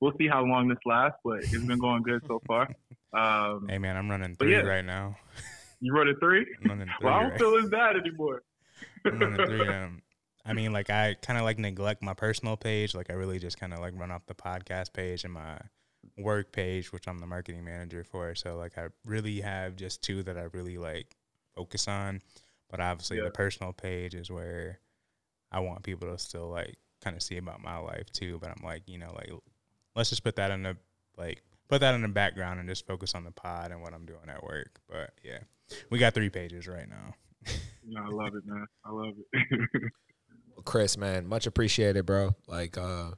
we'll 0.00 0.12
see 0.18 0.26
how 0.28 0.44
long 0.44 0.68
this 0.68 0.78
lasts, 0.84 1.18
but 1.24 1.38
it's 1.38 1.64
been 1.64 1.78
going 1.78 2.02
good 2.02 2.22
so 2.26 2.40
far. 2.46 2.68
Um, 3.10 3.66
hey 3.70 3.78
man, 3.78 3.96
I'm 3.96 4.10
running 4.10 4.36
three 4.36 4.52
yeah. 4.52 4.60
right 4.60 4.84
now. 4.84 5.16
you 5.80 5.94
wrote 5.94 6.08
a 6.08 6.14
three? 6.20 6.44
I'm 6.62 6.68
running 6.68 6.88
three. 7.00 7.06
Well, 7.06 7.14
I 7.14 7.22
don't 7.22 7.30
right- 7.30 7.38
feel 7.38 7.56
as 7.56 7.70
bad 7.70 7.96
anymore. 7.96 8.42
I'm 9.06 9.18
running 9.18 9.46
three. 9.46 9.66
Um, 9.68 10.02
I 10.44 10.52
mean, 10.52 10.74
like 10.74 10.90
I 10.90 11.16
kind 11.22 11.38
of 11.38 11.44
like 11.46 11.58
neglect 11.58 12.02
my 12.02 12.12
personal 12.12 12.58
page. 12.58 12.94
Like 12.94 13.08
I 13.08 13.14
really 13.14 13.38
just 13.38 13.58
kind 13.58 13.72
of 13.72 13.80
like 13.80 13.94
run 13.96 14.10
off 14.10 14.26
the 14.26 14.34
podcast 14.34 14.92
page 14.92 15.24
and 15.24 15.32
my 15.32 15.58
work 16.18 16.52
page, 16.52 16.92
which 16.92 17.06
I'm 17.08 17.18
the 17.18 17.26
marketing 17.26 17.64
manager 17.64 18.04
for. 18.04 18.34
So 18.34 18.56
like 18.56 18.76
I 18.78 18.88
really 19.04 19.40
have 19.40 19.76
just 19.76 20.02
two 20.02 20.22
that 20.24 20.36
I 20.36 20.46
really 20.52 20.78
like 20.78 21.16
focus 21.54 21.88
on. 21.88 22.20
But 22.70 22.80
obviously 22.80 23.18
Yeah. 23.18 23.24
the 23.24 23.30
personal 23.30 23.72
page 23.72 24.14
is 24.14 24.30
where 24.30 24.80
I 25.50 25.60
want 25.60 25.82
people 25.82 26.10
to 26.10 26.18
still 26.18 26.48
like 26.48 26.76
kind 27.02 27.16
of 27.16 27.22
see 27.22 27.36
about 27.38 27.62
my 27.62 27.78
life 27.78 28.10
too. 28.12 28.38
But 28.40 28.50
I'm 28.50 28.64
like, 28.64 28.82
you 28.86 28.98
know, 28.98 29.12
like 29.14 29.30
let's 29.96 30.10
just 30.10 30.24
put 30.24 30.36
that 30.36 30.50
in 30.50 30.62
the 30.62 30.76
like 31.16 31.42
put 31.68 31.80
that 31.80 31.94
in 31.94 32.02
the 32.02 32.08
background 32.08 32.60
and 32.60 32.68
just 32.68 32.86
focus 32.86 33.14
on 33.14 33.24
the 33.24 33.30
pod 33.30 33.70
and 33.70 33.80
what 33.82 33.94
I'm 33.94 34.06
doing 34.06 34.28
at 34.28 34.42
work. 34.42 34.80
But 34.88 35.12
yeah, 35.22 35.38
we 35.90 35.98
got 35.98 36.14
three 36.14 36.30
pages 36.30 36.66
right 36.66 36.88
now. 36.88 37.14
No, 37.86 38.02
I 38.02 38.08
love 38.08 38.34
it, 38.34 38.44
man. 38.44 38.66
I 38.84 38.90
love 38.90 39.14
it. 39.32 39.92
Chris, 40.64 40.98
man, 40.98 41.26
much 41.26 41.46
appreciated, 41.46 42.04
bro. 42.04 42.34
Like, 42.46 42.76
uh, 42.76 43.12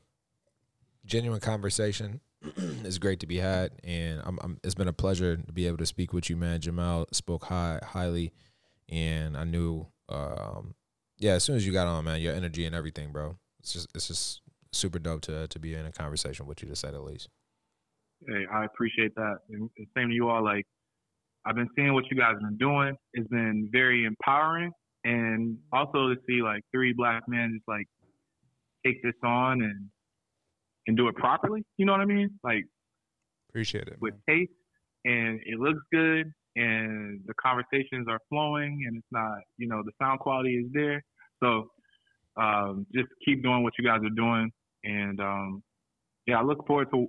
genuine 1.05 1.40
conversation 1.40 2.20
is 2.57 2.99
great 2.99 3.21
to 3.21 3.27
be 3.27 3.39
had, 3.39 3.73
and 3.85 4.23
I'm, 4.25 4.39
I'm, 4.43 4.61
it's 4.65 4.75
been 4.75 4.89
a 4.89 4.93
pleasure 4.93 5.37
to 5.37 5.53
be 5.53 5.67
able 5.67 5.77
to 5.79 5.87
speak 5.87 6.12
with 6.12 6.31
you, 6.31 6.37
man. 6.37 6.61
Jamele 6.61 7.07
spoke 7.15 7.45
high, 7.45 7.81
highly, 7.83 8.33
and 8.89 9.37
I 9.37 9.45
knew 9.45 9.87
um, 10.09 10.75
yeah, 11.19 11.33
as 11.33 11.45
soon 11.45 11.57
as 11.57 11.67
you 11.67 11.73
got 11.73 11.87
on, 11.87 12.05
man, 12.05 12.21
your 12.21 12.35
energy 12.35 12.65
and 12.65 12.75
everything, 12.75 13.12
bro. 13.12 13.37
It's 13.61 13.73
just 13.73 13.89
it's 13.95 14.09
just 14.09 14.41
super 14.73 14.99
dope 14.99 15.21
to 15.23 15.47
to 15.49 15.59
be 15.59 15.75
in 15.75 15.87
a 15.87 15.93
conversation 15.93 16.47
with 16.47 16.62
you 16.62 16.69
to 16.69 16.77
say 16.77 16.91
the 16.91 17.01
least. 17.01 17.29
Hey, 18.27 18.47
I 18.53 18.65
appreciate 18.65 19.15
that. 19.15 19.39
And 19.51 19.71
same 19.97 20.09
to 20.09 20.15
you 20.15 20.29
all. 20.29 20.43
Like, 20.43 20.67
I've 21.47 21.55
been 21.55 21.69
seeing 21.77 21.95
what 21.95 22.05
you 22.11 22.17
guys 22.17 22.33
have 22.33 22.41
been 22.41 22.59
doing. 22.59 22.97
It's 23.12 23.29
been 23.29 23.69
very 23.71 24.05
empowering, 24.05 24.73
and 25.05 25.59
also 25.73 26.09
to 26.09 26.17
see 26.27 26.43
like 26.43 26.62
three 26.73 26.95
black 26.95 27.23
men 27.29 27.53
just 27.55 27.69
like 27.69 27.87
take 28.85 29.03
this 29.03 29.15
on 29.23 29.62
and 29.62 29.89
and 30.91 30.97
do 30.97 31.07
it 31.07 31.15
properly. 31.15 31.62
You 31.79 31.87
know 31.87 31.93
what 31.93 32.01
I 32.01 32.05
mean? 32.05 32.31
Like 32.43 32.65
Appreciate 33.49 33.87
it. 33.87 33.97
with 34.01 34.15
man. 34.27 34.39
taste, 34.41 34.53
and 35.05 35.41
it 35.47 35.59
looks 35.59 35.79
good, 35.93 36.33
and 36.57 37.21
the 37.27 37.35
conversations 37.41 38.07
are 38.09 38.19
flowing, 38.29 38.83
and 38.87 38.97
it's 38.99 39.07
not, 39.12 39.39
you 39.57 39.69
know, 39.69 39.83
the 39.85 39.93
sound 40.03 40.19
quality 40.19 40.57
is 40.57 40.67
there. 40.73 41.03
So 41.43 41.69
um, 42.37 42.87
just 42.93 43.09
keep 43.25 43.43
doing 43.45 43.62
what 43.62 43.75
you 43.79 43.85
guys 43.85 44.01
are 44.03 44.11
doing, 44.17 44.51
and 44.83 45.21
um, 45.21 45.62
yeah, 46.27 46.41
I 46.41 46.43
look 46.43 46.67
forward 46.67 46.89
to 46.93 47.07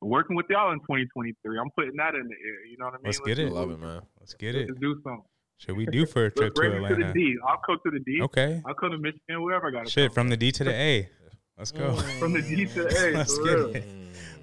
working 0.00 0.36
with 0.36 0.46
y'all 0.48 0.70
in 0.72 0.78
2023. 0.80 1.58
I'm 1.58 1.70
putting 1.76 1.96
that 1.96 2.14
in 2.14 2.28
the 2.28 2.34
air. 2.34 2.66
You 2.70 2.76
know 2.78 2.86
what 2.86 2.94
I 2.94 2.96
mean? 2.98 3.04
Let's 3.06 3.20
get 3.20 3.38
it. 3.40 3.52
Love 3.52 3.70
it, 3.72 3.80
man. 3.80 4.00
Let's 4.20 4.34
get 4.34 4.54
it. 4.54 4.68
Let's 4.68 4.80
do 4.80 4.94
something. 5.02 5.22
Should 5.58 5.76
we 5.76 5.86
do 5.86 6.06
for 6.06 6.26
a 6.26 6.30
trip 6.30 6.54
to 6.54 6.62
me 6.62 6.68
to 6.68 6.72
the 6.80 6.86
Atlanta? 6.86 7.12
D. 7.12 7.34
I'll 7.46 7.60
go 7.66 7.74
to 7.74 7.90
the 7.90 8.00
D. 8.00 8.20
Okay. 8.22 8.62
I'll 8.66 8.74
come 8.74 8.90
to 8.90 8.98
Michigan, 8.98 9.42
wherever 9.42 9.68
I 9.68 9.70
got 9.70 9.86
to 9.86 9.90
Shit, 9.90 10.10
come. 10.10 10.14
from 10.14 10.28
the 10.28 10.36
D 10.36 10.52
to 10.52 10.64
the 10.64 10.72
A. 10.74 11.08
Let's 11.56 11.70
go. 11.70 11.94
from 11.94 12.32
the 12.32 12.42
D 12.42 12.66
to 12.66 12.82
the 12.82 12.88
A. 13.14 13.16
Let's 13.16 13.38
get 13.38 13.44
real. 13.44 13.76
it. 13.76 13.84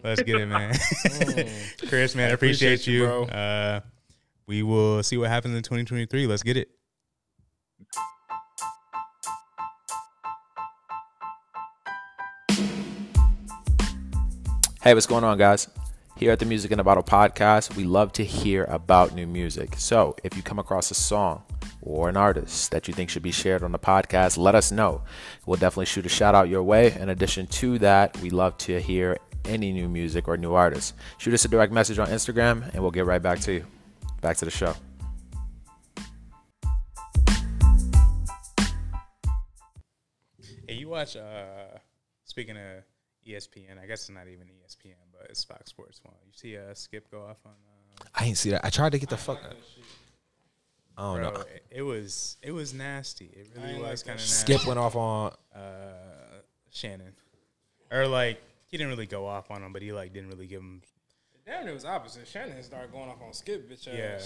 Let's 0.02 0.24
get 0.24 0.36
it, 0.40 0.46
man. 0.46 0.74
Chris, 1.90 2.16
man, 2.16 2.32
I 2.32 2.34
appreciate 2.34 2.76
appreciate, 2.76 2.88
you, 2.88 3.02
you. 3.02 3.06
bro. 3.06 3.24
Uh, 3.26 3.80
we 4.48 4.64
will 4.64 5.04
see 5.04 5.18
what 5.18 5.30
happens 5.30 5.54
in 5.56 5.62
2023. 5.62 6.26
Let's 6.26 6.42
get 6.42 6.56
it. 6.56 6.70
Hey, 14.82 14.94
what's 14.94 15.06
going 15.06 15.26
on, 15.26 15.38
guys? 15.38 15.68
Here 16.18 16.32
at 16.32 16.40
the 16.40 16.46
Music 16.46 16.72
in 16.72 16.80
a 16.80 16.84
Bottle 16.84 17.04
podcast, 17.04 17.76
we 17.76 17.84
love 17.84 18.14
to 18.14 18.24
hear 18.24 18.64
about 18.66 19.14
new 19.14 19.28
music. 19.28 19.76
So 19.78 20.16
if 20.24 20.38
you 20.38 20.42
come 20.44 20.60
across 20.60 20.92
a 20.92 20.96
song 20.96 21.44
or 21.82 22.10
an 22.10 22.18
artist 22.18 22.72
that 22.72 22.88
you 22.88 22.94
think 22.94 23.10
should 23.10 23.24
be 23.24 23.32
shared 23.32 23.64
on 23.64 23.72
the 23.72 23.80
podcast, 23.80 24.38
let 24.38 24.56
us 24.56 24.72
know. 24.72 25.04
We'll 25.46 25.58
definitely 25.58 25.86
shoot 25.86 26.06
a 26.06 26.10
shout 26.10 26.36
out 26.36 26.50
your 26.50 26.64
way. 26.64 26.94
In 26.94 27.10
addition 27.10 27.48
to 27.48 27.80
that, 27.80 28.18
we 28.22 28.30
love 28.30 28.58
to 28.60 28.80
hear 28.80 29.18
any 29.46 29.72
new 29.72 29.90
music 29.90 30.28
or 30.28 30.38
new 30.38 30.54
artists. 30.54 30.94
Shoot 31.18 31.34
us 31.34 31.46
a 31.46 31.48
direct 31.48 31.74
message 31.74 32.00
on 32.00 32.08
Instagram 32.08 32.72
and 32.74 32.82
we'll 32.82 32.92
get 32.92 33.06
right 33.06 33.22
back 33.22 33.40
to 33.42 33.54
you. 33.54 33.66
Back 34.22 34.38
to 34.38 34.46
the 34.46 34.52
show. 34.52 34.76
Hey, 40.68 40.76
you 40.76 40.90
watch, 40.90 41.16
uh, 41.16 41.80
speaking 42.26 42.56
of 42.56 42.84
ESPN, 43.28 43.82
I 43.82 43.88
guess 43.88 44.02
it's 44.02 44.10
not 44.10 44.28
even 44.28 44.48
ESPN, 44.48 44.96
but 45.12 45.28
it's 45.30 45.44
Fox 45.44 45.70
Sports 45.70 46.00
1. 46.04 46.14
You 46.26 46.32
see 46.34 46.58
uh, 46.58 46.74
Skip 46.74 47.10
go 47.12 47.24
off 47.24 47.38
on. 47.46 47.52
Uh, 47.52 48.04
I 48.16 48.26
ain't 48.26 48.38
see 48.38 48.52
that. 48.52 48.64
I 48.64 48.70
tried 48.70 48.92
to 48.92 49.00
get 49.00 49.10
the 49.10 49.18
fuck. 49.18 49.42
I 50.98 51.02
don't 51.04 51.22
bro, 51.22 51.32
know. 51.32 51.40
it, 51.42 51.66
it 51.72 51.82
was 51.82 52.38
it 52.42 52.52
was 52.52 52.74
nasty. 52.74 53.26
It 53.26 53.48
really 53.56 53.74
ain't 53.76 53.82
was 53.84 54.04
kind 54.04 54.20
of 54.20 54.26
that 54.26 54.32
nasty. 54.32 54.54
Skip 54.54 54.68
went 54.68 54.80
off 54.80 54.96
on. 54.96 55.34
uh, 55.56 55.60
Shannon, 56.70 57.14
or 57.92 58.08
like 58.08 58.42
he 58.68 58.78
didn't 58.78 58.90
really 58.92 59.06
go 59.08 59.26
off 59.28 59.52
on 59.52 59.64
him, 59.64 59.74
but 59.74 59.82
he 59.82 59.92
like 59.92 60.14
didn't 60.14 60.30
really 60.30 60.48
give 60.48 60.62
him. 60.62 60.82
Damn, 61.46 61.68
it 61.68 61.74
was 61.74 61.86
opposite. 61.86 62.28
Shannon 62.28 62.62
started 62.64 62.92
going 62.92 63.10
off 63.10 63.22
on 63.22 63.34
Skip, 63.34 63.70
bitch 63.70 63.88
ass. 63.88 63.94
Yeah, 63.98 64.20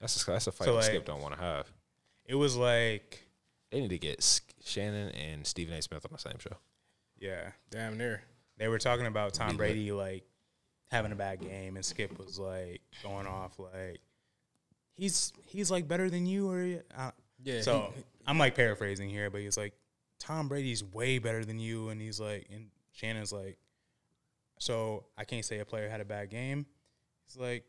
That's 0.00 0.22
a, 0.22 0.30
that's 0.30 0.46
a 0.46 0.52
fight 0.52 0.64
So, 0.66 0.72
that 0.72 0.76
like- 0.78 0.84
Skip 0.86 1.04
don't 1.04 1.20
want 1.20 1.34
to 1.34 1.40
have. 1.40 1.66
it 2.24 2.34
was 2.36 2.56
like 2.56 3.24
They 3.70 3.80
need 3.80 3.90
to 3.90 3.98
get 3.98 4.18
S- 4.18 4.40
Shannon 4.64 5.08
and 5.10 5.46
Stephen 5.46 5.74
A. 5.74 5.82
Smith 5.82 6.04
on 6.06 6.12
the 6.12 6.18
same 6.18 6.38
show. 6.38 6.56
yeah, 7.18 7.50
Damn 7.70 7.98
near. 7.98 8.22
they 8.58 8.68
were 8.68 8.78
talking 8.78 9.06
about 9.06 9.34
Tom 9.34 9.56
Brady 9.56 9.92
like 9.92 10.24
having 10.90 11.10
a 11.12 11.16
bad 11.16 11.40
game, 11.40 11.76
and 11.76 11.84
Skip 11.84 12.16
was 12.18 12.38
like 12.38 12.80
going 13.02 13.26
off 13.26 13.58
like 13.58 14.00
he's 14.96 15.32
he's 15.46 15.70
like 15.70 15.88
better 15.88 16.08
than 16.10 16.26
you, 16.26 16.50
or 16.50 16.82
uh, 16.96 17.10
Yeah. 17.42 17.60
so 17.62 17.92
I'm 18.26 18.38
like 18.38 18.54
paraphrasing 18.54 19.08
here, 19.10 19.30
but 19.30 19.40
he's 19.40 19.56
like 19.56 19.74
Tom 20.18 20.48
Brady's 20.48 20.84
way 20.84 21.18
better 21.18 21.44
than 21.44 21.58
you, 21.58 21.88
and 21.88 22.00
he's 22.00 22.20
like, 22.20 22.46
and 22.52 22.66
Shannon's 22.92 23.32
like, 23.32 23.58
so 24.58 25.04
I 25.18 25.24
can't 25.24 25.44
say 25.44 25.58
a 25.58 25.64
player 25.64 25.88
had 25.88 26.00
a 26.00 26.04
bad 26.04 26.30
game. 26.30 26.66
He's 27.26 27.36
like, 27.36 27.64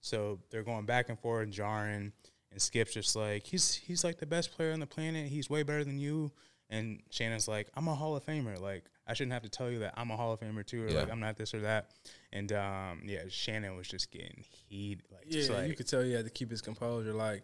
so 0.00 0.38
they're 0.50 0.62
going 0.62 0.86
back 0.86 1.08
and 1.08 1.18
forth, 1.18 1.44
and 1.44 1.52
jarring, 1.52 2.12
and 2.50 2.60
Skip's 2.62 2.92
just 2.94 3.14
like, 3.14 3.46
he's 3.46 3.74
he's 3.74 4.02
like 4.04 4.18
the 4.18 4.26
best 4.26 4.52
player 4.56 4.72
on 4.72 4.80
the 4.80 4.86
planet. 4.86 5.28
He's 5.28 5.48
way 5.50 5.62
better 5.62 5.84
than 5.84 5.98
you. 5.98 6.32
And 6.72 7.00
Shannon's 7.10 7.48
like, 7.48 7.68
I'm 7.74 7.88
a 7.88 7.94
Hall 7.96 8.14
of 8.16 8.24
Famer. 8.24 8.60
Like, 8.60 8.84
I 9.10 9.14
shouldn't 9.14 9.32
have 9.32 9.42
to 9.42 9.48
tell 9.48 9.70
you 9.70 9.80
that 9.80 9.94
I'm 9.96 10.10
a 10.10 10.16
Hall 10.16 10.32
of 10.32 10.40
Famer 10.40 10.64
too, 10.64 10.84
or 10.84 10.88
Yeah. 10.88 11.00
like 11.00 11.10
I'm 11.10 11.20
not 11.20 11.36
this 11.36 11.52
or 11.52 11.60
that. 11.60 11.90
And 12.32 12.52
um, 12.52 13.02
yeah, 13.04 13.24
Shannon 13.28 13.76
was 13.76 13.88
just 13.88 14.10
getting 14.10 14.44
heat, 14.68 15.00
like, 15.10 15.24
yeah, 15.26 15.32
just 15.32 15.50
like 15.50 15.68
you 15.68 15.74
could 15.74 15.88
tell 15.88 16.02
he 16.02 16.12
had 16.12 16.24
to 16.24 16.30
keep 16.30 16.50
his 16.50 16.62
composure, 16.62 17.12
like, 17.12 17.42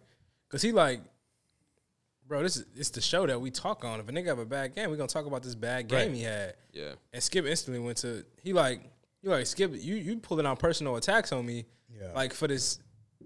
cause 0.49 0.61
he 0.61 0.71
like, 0.71 1.01
bro, 2.27 2.43
this 2.43 2.57
is 2.57 2.65
it's 2.75 2.89
the 2.89 3.01
show 3.01 3.25
that 3.27 3.39
we 3.39 3.51
talk 3.51 3.83
on. 3.85 3.99
If 3.99 4.07
a 4.09 4.11
nigga 4.11 4.27
have 4.27 4.39
a 4.39 4.45
bad 4.45 4.75
game, 4.75 4.89
we 4.91 4.97
gonna 4.97 5.07
talk 5.07 5.25
about 5.25 5.43
this 5.43 5.55
bad 5.55 5.87
game 5.87 6.09
Right. 6.09 6.15
he 6.17 6.23
had. 6.23 6.55
Yeah. 6.73 6.93
And 7.13 7.21
Skip 7.21 7.45
instantly 7.45 7.79
went 7.83 7.97
to 7.99 8.25
he 8.41 8.53
like 8.53 8.81
you 9.21 9.29
like 9.29 9.45
Skip 9.47 9.71
you 9.73 9.95
you 9.95 10.17
pulling 10.17 10.45
out 10.45 10.59
personal 10.59 10.95
attacks 10.95 11.31
on 11.31 11.45
me, 11.45 11.65
Yeah. 11.93 12.11
like 12.13 12.33
for 12.33 12.47
this 12.47 12.79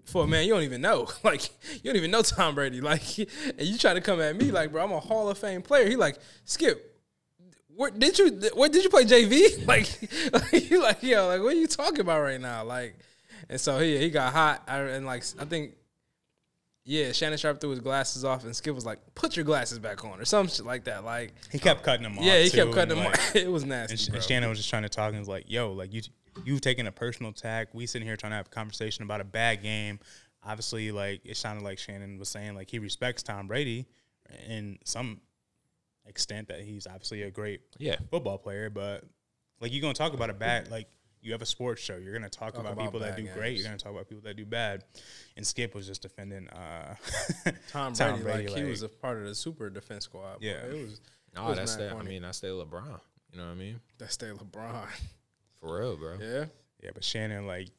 for 0.05 0.23
a 0.23 0.27
man 0.27 0.45
you 0.47 0.53
don't 0.53 0.63
even 0.63 0.81
know, 0.81 1.07
like 1.23 1.49
you 1.75 1.81
don't 1.83 1.95
even 1.95 2.09
know 2.11 2.21
Tom 2.23 2.55
Brady, 2.55 2.81
like, 2.81 3.17
and 3.19 3.61
you 3.61 3.77
try 3.77 3.93
to 3.93 4.01
come 4.01 4.19
at 4.21 4.35
me 4.35 4.51
like, 4.51 4.71
bro, 4.71 4.83
I'm 4.83 4.91
a 4.91 4.99
Hall 4.99 5.29
of 5.29 5.37
Fame 5.37 5.61
player. 5.61 5.87
He 5.87 5.95
like 5.95 6.17
Skip. 6.45 6.87
Where 7.75 7.91
did 7.91 8.17
you 8.19 8.49
where 8.53 8.69
did 8.69 8.83
you 8.83 8.89
play 8.89 9.05
JV? 9.05 9.65
Like, 9.67 9.87
like 10.33 10.69
you 10.69 10.81
like 10.81 11.03
yo 11.03 11.27
like 11.27 11.41
what 11.41 11.53
are 11.53 11.59
you 11.59 11.67
talking 11.67 12.01
about 12.01 12.21
right 12.21 12.41
now? 12.41 12.63
Like, 12.63 12.95
and 13.49 13.59
so 13.59 13.79
he 13.79 13.97
he 13.97 14.09
got 14.09 14.33
hot 14.33 14.63
I, 14.67 14.79
and 14.79 15.05
like 15.05 15.23
I 15.39 15.45
think 15.45 15.75
yeah 16.83 17.11
Shannon 17.11 17.37
Sharpe 17.37 17.61
threw 17.61 17.69
his 17.69 17.79
glasses 17.79 18.25
off 18.25 18.43
and 18.43 18.55
Skip 18.55 18.73
was 18.73 18.85
like 18.85 18.99
put 19.15 19.35
your 19.35 19.45
glasses 19.45 19.79
back 19.79 20.03
on 20.03 20.19
or 20.19 20.25
some 20.25 20.47
shit 20.47 20.65
like 20.65 20.85
that. 20.85 21.05
Like 21.05 21.33
he 21.51 21.59
kept 21.59 21.79
um, 21.79 21.85
cutting 21.85 22.03
them 22.03 22.17
off. 22.17 22.23
yeah 22.23 22.39
he 22.39 22.49
too, 22.49 22.57
kept 22.57 22.73
cutting 22.73 22.95
them 22.95 23.05
like, 23.05 23.17
off. 23.17 23.35
It 23.35 23.51
was 23.51 23.65
nasty. 23.65 24.07
And, 24.07 24.15
and 24.15 24.23
Shannon 24.23 24.49
was 24.49 24.57
just 24.57 24.69
trying 24.69 24.83
to 24.83 24.89
talk 24.89 25.11
and 25.11 25.19
was 25.19 25.29
like, 25.29 25.49
"Yo, 25.49 25.71
like 25.71 25.93
you, 25.93 26.01
you've 26.43 26.61
taken 26.61 26.87
a 26.87 26.91
personal 26.91 27.31
attack. 27.31 27.69
We 27.73 27.85
sitting 27.85 28.07
here 28.07 28.17
trying 28.17 28.31
to 28.31 28.37
have 28.37 28.47
a 28.47 28.49
conversation 28.49 29.03
about 29.03 29.21
a 29.21 29.25
bad 29.25 29.61
game. 29.61 29.99
Obviously, 30.43 30.91
like 30.91 31.21
it 31.23 31.37
sounded 31.37 31.63
like 31.63 31.77
Shannon 31.77 32.17
was 32.17 32.29
saying 32.29 32.55
like 32.55 32.69
he 32.69 32.79
respects 32.79 33.23
Tom 33.23 33.47
Brady 33.47 33.85
and 34.47 34.79
some 34.83 35.21
extent 36.11 36.49
that 36.49 36.61
he's 36.61 36.85
obviously 36.85 37.23
a 37.23 37.31
great 37.31 37.61
Yeah. 37.79 37.95
football 38.11 38.37
player, 38.37 38.69
but 38.69 39.03
like 39.59 39.71
you're 39.73 39.81
gonna 39.81 39.95
talk 39.95 40.13
about 40.13 40.29
a 40.29 40.33
bad 40.33 40.69
like 40.69 40.87
you 41.23 41.31
have 41.33 41.41
a 41.41 41.45
sports 41.45 41.81
show. 41.81 41.97
You're 41.97 42.13
gonna 42.13 42.29
talk, 42.29 42.53
Talk 42.53 42.61
about, 42.61 42.73
about 42.73 42.85
people 42.85 42.99
that 43.01 43.15
bad 43.15 43.25
do 43.25 43.31
great. 43.33 43.55
You're 43.57 43.63
gonna 43.65 43.77
talk 43.77 43.91
about 43.91 44.07
people 44.07 44.23
that 44.23 44.35
do 44.35 44.45
bad. 44.45 44.83
And 45.37 45.45
Skip 45.45 45.73
was 45.75 45.85
just 45.87 46.01
defending 46.01 46.47
uh, 46.49 46.95
Tom 47.71 47.93
Brady, 47.93 48.47
like, 48.49 48.57
he 48.57 48.63
was 48.63 48.81
a 48.83 48.89
part 48.89 49.17
of 49.19 49.25
the 49.25 49.35
super 49.35 49.69
defense 49.69 50.05
squad. 50.05 50.39
bro. 50.39 50.47
Yeah. 50.47 50.65
it 50.65 50.73
was. 50.73 50.99
No, 51.35 51.45
it 51.45 51.49
was 51.49 51.57
that's 51.57 51.77
mad 51.77 51.91
that. 51.91 51.95
I 51.95 52.03
mean, 52.03 52.21
that's 52.23 52.39
the 52.39 52.47
LeBron. 52.47 52.99
You 53.31 53.37
know 53.37 53.45
what 53.45 53.51
I 53.51 53.55
mean? 53.55 53.79
That's 53.97 54.13
stay 54.13 54.27
LeBron. 54.27 54.87
For 55.59 55.79
real, 55.79 55.95
bro. 55.95 56.17
Yeah, 56.19 56.45
Yeah, 56.83 56.89
but 56.93 57.03
Shannon, 57.03 57.45
like, 57.47 57.69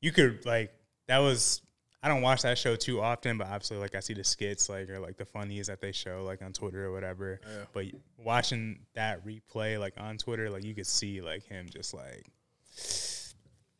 you 0.00 0.12
could 0.12 0.46
like 0.46 0.72
that 1.08 1.18
was. 1.18 1.60
I 2.04 2.08
don't 2.08 2.20
watch 2.20 2.42
that 2.42 2.58
show 2.58 2.76
too 2.76 3.00
often, 3.00 3.38
but 3.38 3.46
obviously, 3.46 3.78
like, 3.78 3.94
I 3.94 4.00
see 4.00 4.12
the 4.12 4.24
skits, 4.24 4.68
like, 4.68 4.90
or 4.90 5.00
like 5.00 5.16
the 5.16 5.24
funnies 5.24 5.68
that 5.68 5.80
they 5.80 5.90
show, 5.90 6.22
like 6.22 6.42
on 6.42 6.52
Twitter 6.52 6.84
or 6.84 6.92
whatever. 6.92 7.40
Yeah. 7.42 7.64
But 7.72 7.86
watching 8.18 8.80
that 8.92 9.26
replay, 9.26 9.80
like 9.80 9.94
on 9.96 10.18
Twitter, 10.18 10.50
like 10.50 10.64
you 10.64 10.74
could 10.74 10.86
see 10.86 11.22
like 11.22 11.44
him 11.44 11.66
just 11.72 11.94
like, 11.94 12.26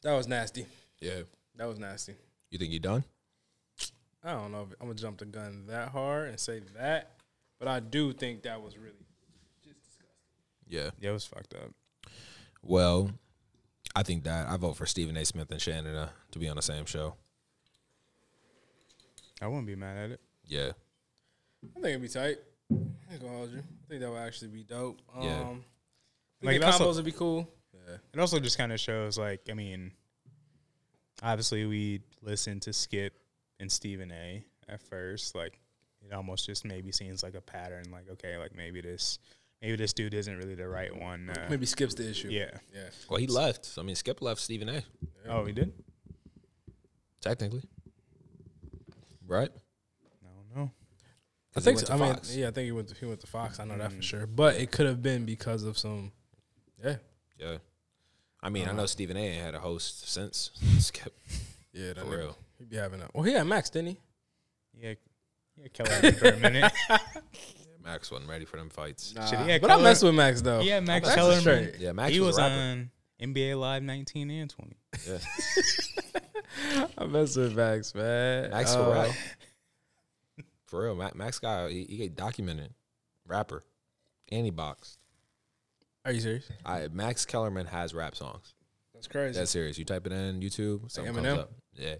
that 0.02 0.14
was 0.14 0.26
nasty. 0.26 0.64
Yeah. 1.00 1.20
That 1.56 1.68
was 1.68 1.78
nasty. 1.78 2.14
You 2.50 2.58
think 2.58 2.72
you 2.72 2.80
done? 2.80 3.04
I 4.24 4.32
don't 4.32 4.52
know 4.52 4.68
if 4.70 4.74
I'm 4.80 4.86
gonna 4.86 4.94
jump 4.94 5.18
the 5.18 5.26
gun 5.26 5.66
that 5.66 5.90
hard 5.90 6.30
and 6.30 6.40
say 6.40 6.62
that, 6.78 7.10
but 7.58 7.68
I 7.68 7.80
do 7.80 8.14
think 8.14 8.44
that 8.44 8.62
was 8.62 8.78
really 8.78 9.04
just 9.62 9.82
disgusting. 9.82 10.16
Yeah. 10.66 10.90
yeah, 10.98 11.10
it 11.10 11.12
was 11.12 11.26
fucked 11.26 11.52
up. 11.52 11.74
Well, 12.62 13.10
I 13.94 14.02
think 14.02 14.24
that 14.24 14.48
I 14.48 14.56
vote 14.56 14.78
for 14.78 14.86
Stephen 14.86 15.14
A. 15.18 15.26
Smith 15.26 15.50
and 15.50 15.60
Shannon 15.60 15.94
uh, 15.94 16.08
to 16.30 16.38
be 16.38 16.48
on 16.48 16.56
the 16.56 16.62
same 16.62 16.86
show. 16.86 17.16
I 19.42 19.46
wouldn't 19.46 19.66
be 19.66 19.76
mad 19.76 19.96
at 19.96 20.10
it. 20.12 20.20
Yeah. 20.46 20.72
I 21.64 21.80
think 21.80 21.86
it'd 21.86 22.02
be 22.02 22.08
tight. 22.08 22.38
I 22.70 23.12
ain't 23.12 23.20
gonna 23.22 23.36
hold 23.36 23.50
you. 23.52 23.58
I 23.58 23.88
think 23.88 24.00
that 24.00 24.10
would 24.10 24.18
actually 24.18 24.48
be 24.48 24.62
dope. 24.64 25.00
Um, 25.14 25.22
Yeah. 25.22 25.40
I 25.40 25.46
Like, 25.46 25.62
the 26.42 26.54
it 26.54 26.62
also- 26.64 26.90
combos 26.92 26.96
would 26.96 27.04
be 27.04 27.12
cool. 27.12 27.48
Yeah. 27.72 27.96
It 28.12 28.18
also 28.20 28.38
just 28.40 28.56
kind 28.58 28.72
of 28.72 28.78
shows, 28.80 29.16
like, 29.18 29.48
I 29.50 29.54
mean, 29.54 29.92
obviously 31.22 31.64
we 31.66 32.02
listened 32.22 32.62
to 32.62 32.72
Skip 32.72 33.14
and 33.60 33.70
Stephen 33.70 34.10
A. 34.12 34.44
at 34.68 34.80
first, 34.80 35.34
like, 35.34 35.58
it 36.02 36.12
almost 36.12 36.46
just 36.46 36.64
maybe 36.64 36.90
seems 36.92 37.22
like 37.22 37.34
a 37.34 37.40
pattern, 37.40 37.84
like, 37.90 38.08
okay, 38.10 38.38
like 38.38 38.54
maybe 38.54 38.80
this, 38.80 39.18
maybe 39.60 39.76
this 39.76 39.92
dude 39.92 40.14
isn't 40.14 40.36
really 40.38 40.54
the 40.54 40.66
right 40.68 40.94
one. 40.94 41.28
Uh, 41.30 41.46
Maybe 41.50 41.66
skips 41.66 41.94
the 41.94 42.08
issue. 42.08 42.28
yeah. 42.30 42.50
Yeah. 42.74 42.88
Well, 43.10 43.18
he 43.20 43.26
left. 43.26 43.76
I 43.78 43.82
mean, 43.82 43.94
Skip 43.94 44.22
left 44.22 44.40
Stephen 44.40 44.68
A. 44.70 44.82
Oh, 45.28 45.44
he 45.44 45.52
did. 45.52 45.72
Technically. 47.20 47.62
Right? 49.26 49.50
I 50.22 50.26
don't 50.26 50.56
know. 50.64 50.70
I 51.56 51.60
think 51.60 51.78
so. 51.78 51.92
I 51.92 51.96
mean, 51.96 52.16
yeah, 52.30 52.48
I 52.48 52.50
think 52.50 52.66
he 52.66 52.72
went. 52.72 52.88
To, 52.88 52.94
he 52.94 53.06
went 53.06 53.20
to 53.20 53.26
Fox. 53.26 53.60
I 53.60 53.64
know 53.64 53.78
that 53.78 53.92
for 53.92 53.98
Mm. 53.98 54.02
sure. 54.02 54.26
But 54.26 54.56
it 54.56 54.70
could 54.72 54.86
have 54.86 55.02
been 55.02 55.24
because 55.24 55.62
of 55.64 55.78
some. 55.78 56.12
Yeah, 56.82 56.96
yeah. 57.38 57.56
I 58.42 58.50
mean, 58.50 58.64
I 58.64 58.68
Uh-huh. 58.70 58.76
know 58.78 58.86
Stephen 58.86 59.16
A. 59.16 59.34
had 59.36 59.54
a 59.54 59.60
host 59.60 60.08
since 60.08 60.50
Skip 60.78 61.16
yeah, 61.72 61.92
that 61.94 61.98
for 61.98 62.04
nigga- 62.06 62.18
real. 62.18 62.38
He 62.58 62.64
be 62.64 62.76
having 62.76 63.00
a. 63.00 63.08
Well, 63.14 63.22
he 63.24 63.32
had 63.32 63.46
Max, 63.46 63.70
didn't 63.70 63.88
he? 63.90 64.00
Yeah, 64.80 64.94
yeah, 65.56 65.68
Keller 65.72 66.12
for 66.12 66.28
a 66.28 66.36
minute. 66.38 66.72
Max 67.84 68.10
wasn't 68.10 68.28
ready 68.30 68.44
for 68.44 68.56
them 68.56 68.70
fights. 68.70 69.12
Shit, 69.28 69.38
he 69.40 69.50
had 69.50 69.60
but 69.60 69.70
I 69.70 69.80
messed 69.80 70.02
with 70.02 70.14
Max 70.14 70.40
though. 70.42 70.60
Yeah, 70.60 70.80
Max 70.80 71.06
Max 71.06 71.14
Kellerman. 71.14 71.74
Yeah, 71.78 71.92
Max 71.92 72.12
he 72.12 72.20
was, 72.20 72.36
was 72.36 72.38
on 72.38 72.90
NBA 73.22 73.58
Live 73.60 73.82
19 73.82 74.30
and 74.30 74.50
20. 74.50 74.76
Yeah. 75.06 75.18
I 76.98 77.06
mess 77.06 77.36
with 77.36 77.56
Max, 77.56 77.94
man. 77.94 78.50
Max 78.50 78.74
Uh, 78.74 78.84
for 78.84 78.92
real. 79.02 79.12
For 80.66 80.82
real, 80.84 80.94
Ma- 80.96 81.10
Max 81.14 81.38
got 81.38 81.70
he, 81.70 81.84
he 81.84 81.96
get 81.98 82.16
documented 82.16 82.72
rapper, 83.28 83.62
and 84.32 84.44
he 84.44 84.50
boxed. 84.50 84.98
Are 86.04 86.10
you 86.10 86.20
serious? 86.20 86.50
I 86.66 86.88
Max 86.92 87.24
Kellerman 87.24 87.66
has 87.66 87.94
rap 87.94 88.16
songs. 88.16 88.54
That's 88.92 89.06
crazy. 89.06 89.38
That's 89.38 89.50
serious. 89.52 89.78
You 89.78 89.84
type 89.84 90.04
it 90.06 90.12
in 90.12 90.40
YouTube, 90.40 90.90
something 90.90 91.14
comes 91.14 91.26
up. 91.38 91.52
Yeah. 91.74 91.94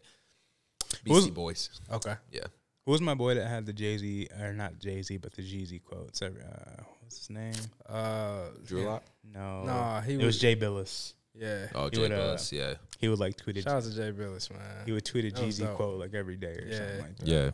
Who's- 1.06 1.24
Beastie 1.24 1.30
Boys. 1.30 1.70
okay. 1.92 2.14
Yeah. 2.32 2.46
Who 2.86 2.92
was 2.92 3.00
my 3.00 3.14
boy 3.14 3.34
that 3.36 3.46
had 3.46 3.64
the 3.64 3.72
Jay 3.72 3.96
Z, 3.96 4.28
or 4.40 4.52
not 4.52 4.78
Jay 4.78 5.00
Z, 5.02 5.16
but 5.18 5.32
the 5.32 5.42
Jeezy 5.42 5.82
quotes? 5.82 6.20
Every, 6.20 6.42
uh, 6.42 6.82
what's 7.00 7.18
his 7.18 7.30
name? 7.30 7.54
Uh, 7.88 8.48
Drew 8.64 8.80
yeah. 8.82 8.86
Lock. 8.88 9.04
No. 9.32 9.64
Nah, 9.64 10.00
he 10.02 10.14
it 10.14 10.16
was. 10.18 10.26
was 10.26 10.38
Jay 10.40 10.54
Billis. 10.54 11.14
Yeah. 11.34 11.66
Oh, 11.74 11.84
He 11.84 11.90
Jay 11.90 12.00
would, 12.02 12.12
uh, 12.12 12.16
Billis. 12.16 12.52
Yeah. 12.52 12.74
He 12.98 13.08
would 13.08 13.18
like 13.18 13.36
tweet 13.36 13.56
a, 13.58 13.62
Shout 13.62 13.74
out 13.76 13.82
to 13.84 13.94
Jay 13.94 14.10
Billis, 14.10 14.50
man. 14.50 14.60
he 14.86 14.92
would 14.92 15.04
tweet 15.04 15.24
a 15.26 15.30
That 15.34 15.44
was 15.46 15.58
Jeezy 15.58 15.64
dope. 15.64 15.76
quote 15.76 15.98
like 16.00 16.14
every 16.14 16.36
day 16.36 16.54
or 16.56 16.66
Yeah. 16.66 16.78
something 16.78 16.98
like 17.00 17.16
that. 17.18 17.26
Yeah. 17.28 17.50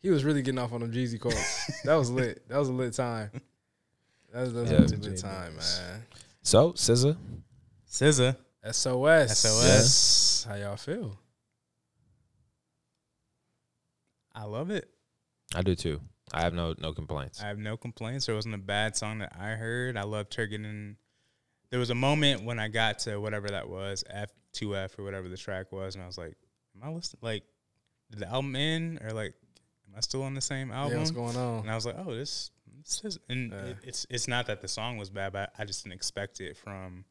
He 0.00 0.10
was 0.10 0.24
really 0.24 0.42
getting 0.42 0.58
off 0.58 0.72
on 0.72 0.80
them 0.80 0.92
Jeezy 0.92 1.20
quotes. 1.20 1.82
that 1.84 1.94
was 1.94 2.10
lit. 2.10 2.48
That 2.48 2.58
was 2.58 2.68
a 2.68 2.72
lit 2.72 2.92
time. 2.94 3.30
That 4.32 4.40
was, 4.42 4.52
that 4.54 4.60
was 4.60 4.70
Yeah. 4.70 4.78
a 4.78 4.80
lit 4.80 5.02
Jay 5.02 5.16
time, 5.16 5.52
Billis. 5.52 5.80
man. 5.80 6.02
So 6.42 6.72
SZA. 6.72 7.16
SZA. 7.90 8.36
SOS. 8.70 9.38
SOS. 9.38 10.44
How 10.48 10.54
y'all 10.56 10.76
feel? 10.76 11.18
I 14.34 14.44
love 14.44 14.70
it. 14.70 14.88
I 15.54 15.62
do 15.62 15.74
too. 15.74 16.00
I 16.32 16.42
have 16.42 16.52
no 16.52 16.74
no 16.78 16.92
complaints. 16.92 17.42
I 17.42 17.48
have 17.48 17.58
no 17.58 17.76
complaints. 17.76 18.26
There 18.26 18.34
wasn't 18.34 18.54
a 18.54 18.58
bad 18.58 18.96
song 18.96 19.18
that 19.18 19.32
I 19.38 19.52
heard. 19.52 19.96
I 19.96 20.02
loved 20.02 20.34
her 20.34 20.46
getting. 20.46 20.96
There 21.70 21.78
was 21.80 21.90
a 21.90 21.94
moment 21.94 22.44
when 22.44 22.58
I 22.58 22.68
got 22.68 23.00
to 23.00 23.18
whatever 23.18 23.48
that 23.48 23.68
was, 23.68 24.04
F 24.08 24.30
two 24.52 24.76
F 24.76 24.98
or 24.98 25.04
whatever 25.04 25.28
the 25.28 25.36
track 25.36 25.70
was, 25.72 25.94
and 25.94 26.02
I 26.02 26.06
was 26.06 26.16
like, 26.18 26.34
"Am 26.74 26.82
I 26.88 26.92
listening? 26.92 27.20
Like, 27.22 27.44
did 28.10 28.20
the 28.20 28.28
album 28.28 28.56
end 28.56 29.00
or 29.02 29.12
like, 29.12 29.34
am 29.88 29.94
I 29.96 30.00
still 30.00 30.22
on 30.22 30.34
the 30.34 30.40
same 30.40 30.70
Yeah, 30.70 30.80
album?" 30.82 30.98
what's 30.98 31.10
going 31.10 31.36
on? 31.36 31.60
and 31.60 31.70
I 31.70 31.74
was 31.74 31.84
like, 31.84 31.96
"Oh, 31.98 32.14
this, 32.14 32.50
this 32.78 33.02
is." 33.04 33.18
And 33.28 33.52
Yeah. 33.52 33.58
it, 33.66 33.76
it's 33.82 34.06
it's 34.08 34.28
not 34.28 34.46
that 34.46 34.60
the 34.62 34.68
song 34.68 34.96
was 34.96 35.10
bad, 35.10 35.32
but 35.32 35.52
I 35.58 35.64
just 35.64 35.84
didn't 35.84 35.94
expect 35.96 36.40
it 36.40 36.56
from 36.56 37.04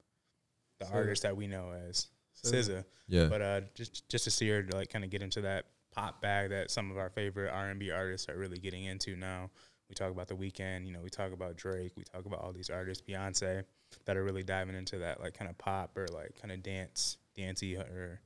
the 0.79 0.85
SZA. 0.85 0.93
artist 0.93 1.23
that 1.23 1.37
we 1.37 1.47
know 1.47 1.71
as 1.87 2.07
SZA. 2.43 2.51
SZA. 2.63 2.85
Yeah. 3.07 3.27
But 3.27 3.41
uh, 3.41 3.61
just 3.75 4.09
just 4.09 4.23
to 4.23 4.31
see 4.31 4.49
her 4.49 4.65
like 4.73 4.89
kind 4.89 5.03
of 5.05 5.11
get 5.11 5.21
into 5.21 5.41
that 5.41 5.65
pop 5.91 6.21
bag 6.21 6.49
that 6.49 6.69
some 6.71 6.91
of 6.91 6.97
our 6.97 7.09
favorite 7.09 7.49
R 7.51 7.69
and 7.69 7.79
B 7.79 7.91
artists 7.91 8.27
are 8.29 8.37
really 8.37 8.57
getting 8.59 8.85
into 8.85 9.15
now. 9.15 9.49
We 9.89 9.95
talk 9.95 10.11
about 10.11 10.27
the 10.27 10.35
Weeknd, 10.35 10.85
you 10.85 10.91
know, 10.91 10.99
we 11.01 11.09
talk 11.09 11.31
about 11.31 11.55
Drake, 11.55 11.93
we 11.95 12.03
talk 12.03 12.25
about 12.25 12.41
all 12.41 12.51
these 12.51 12.69
artists, 12.69 13.01
Beyonce, 13.07 13.63
that 14.05 14.17
are 14.17 14.23
really 14.23 14.43
diving 14.43 14.75
into 14.75 14.99
that 14.99 15.19
like 15.21 15.33
kind 15.33 15.49
of 15.49 15.57
pop 15.57 15.97
or 15.97 16.07
like 16.07 16.39
kind 16.41 16.51
of 16.51 16.61
dance, 16.63 17.17
dancey 17.35 17.75
or, 17.77 18.19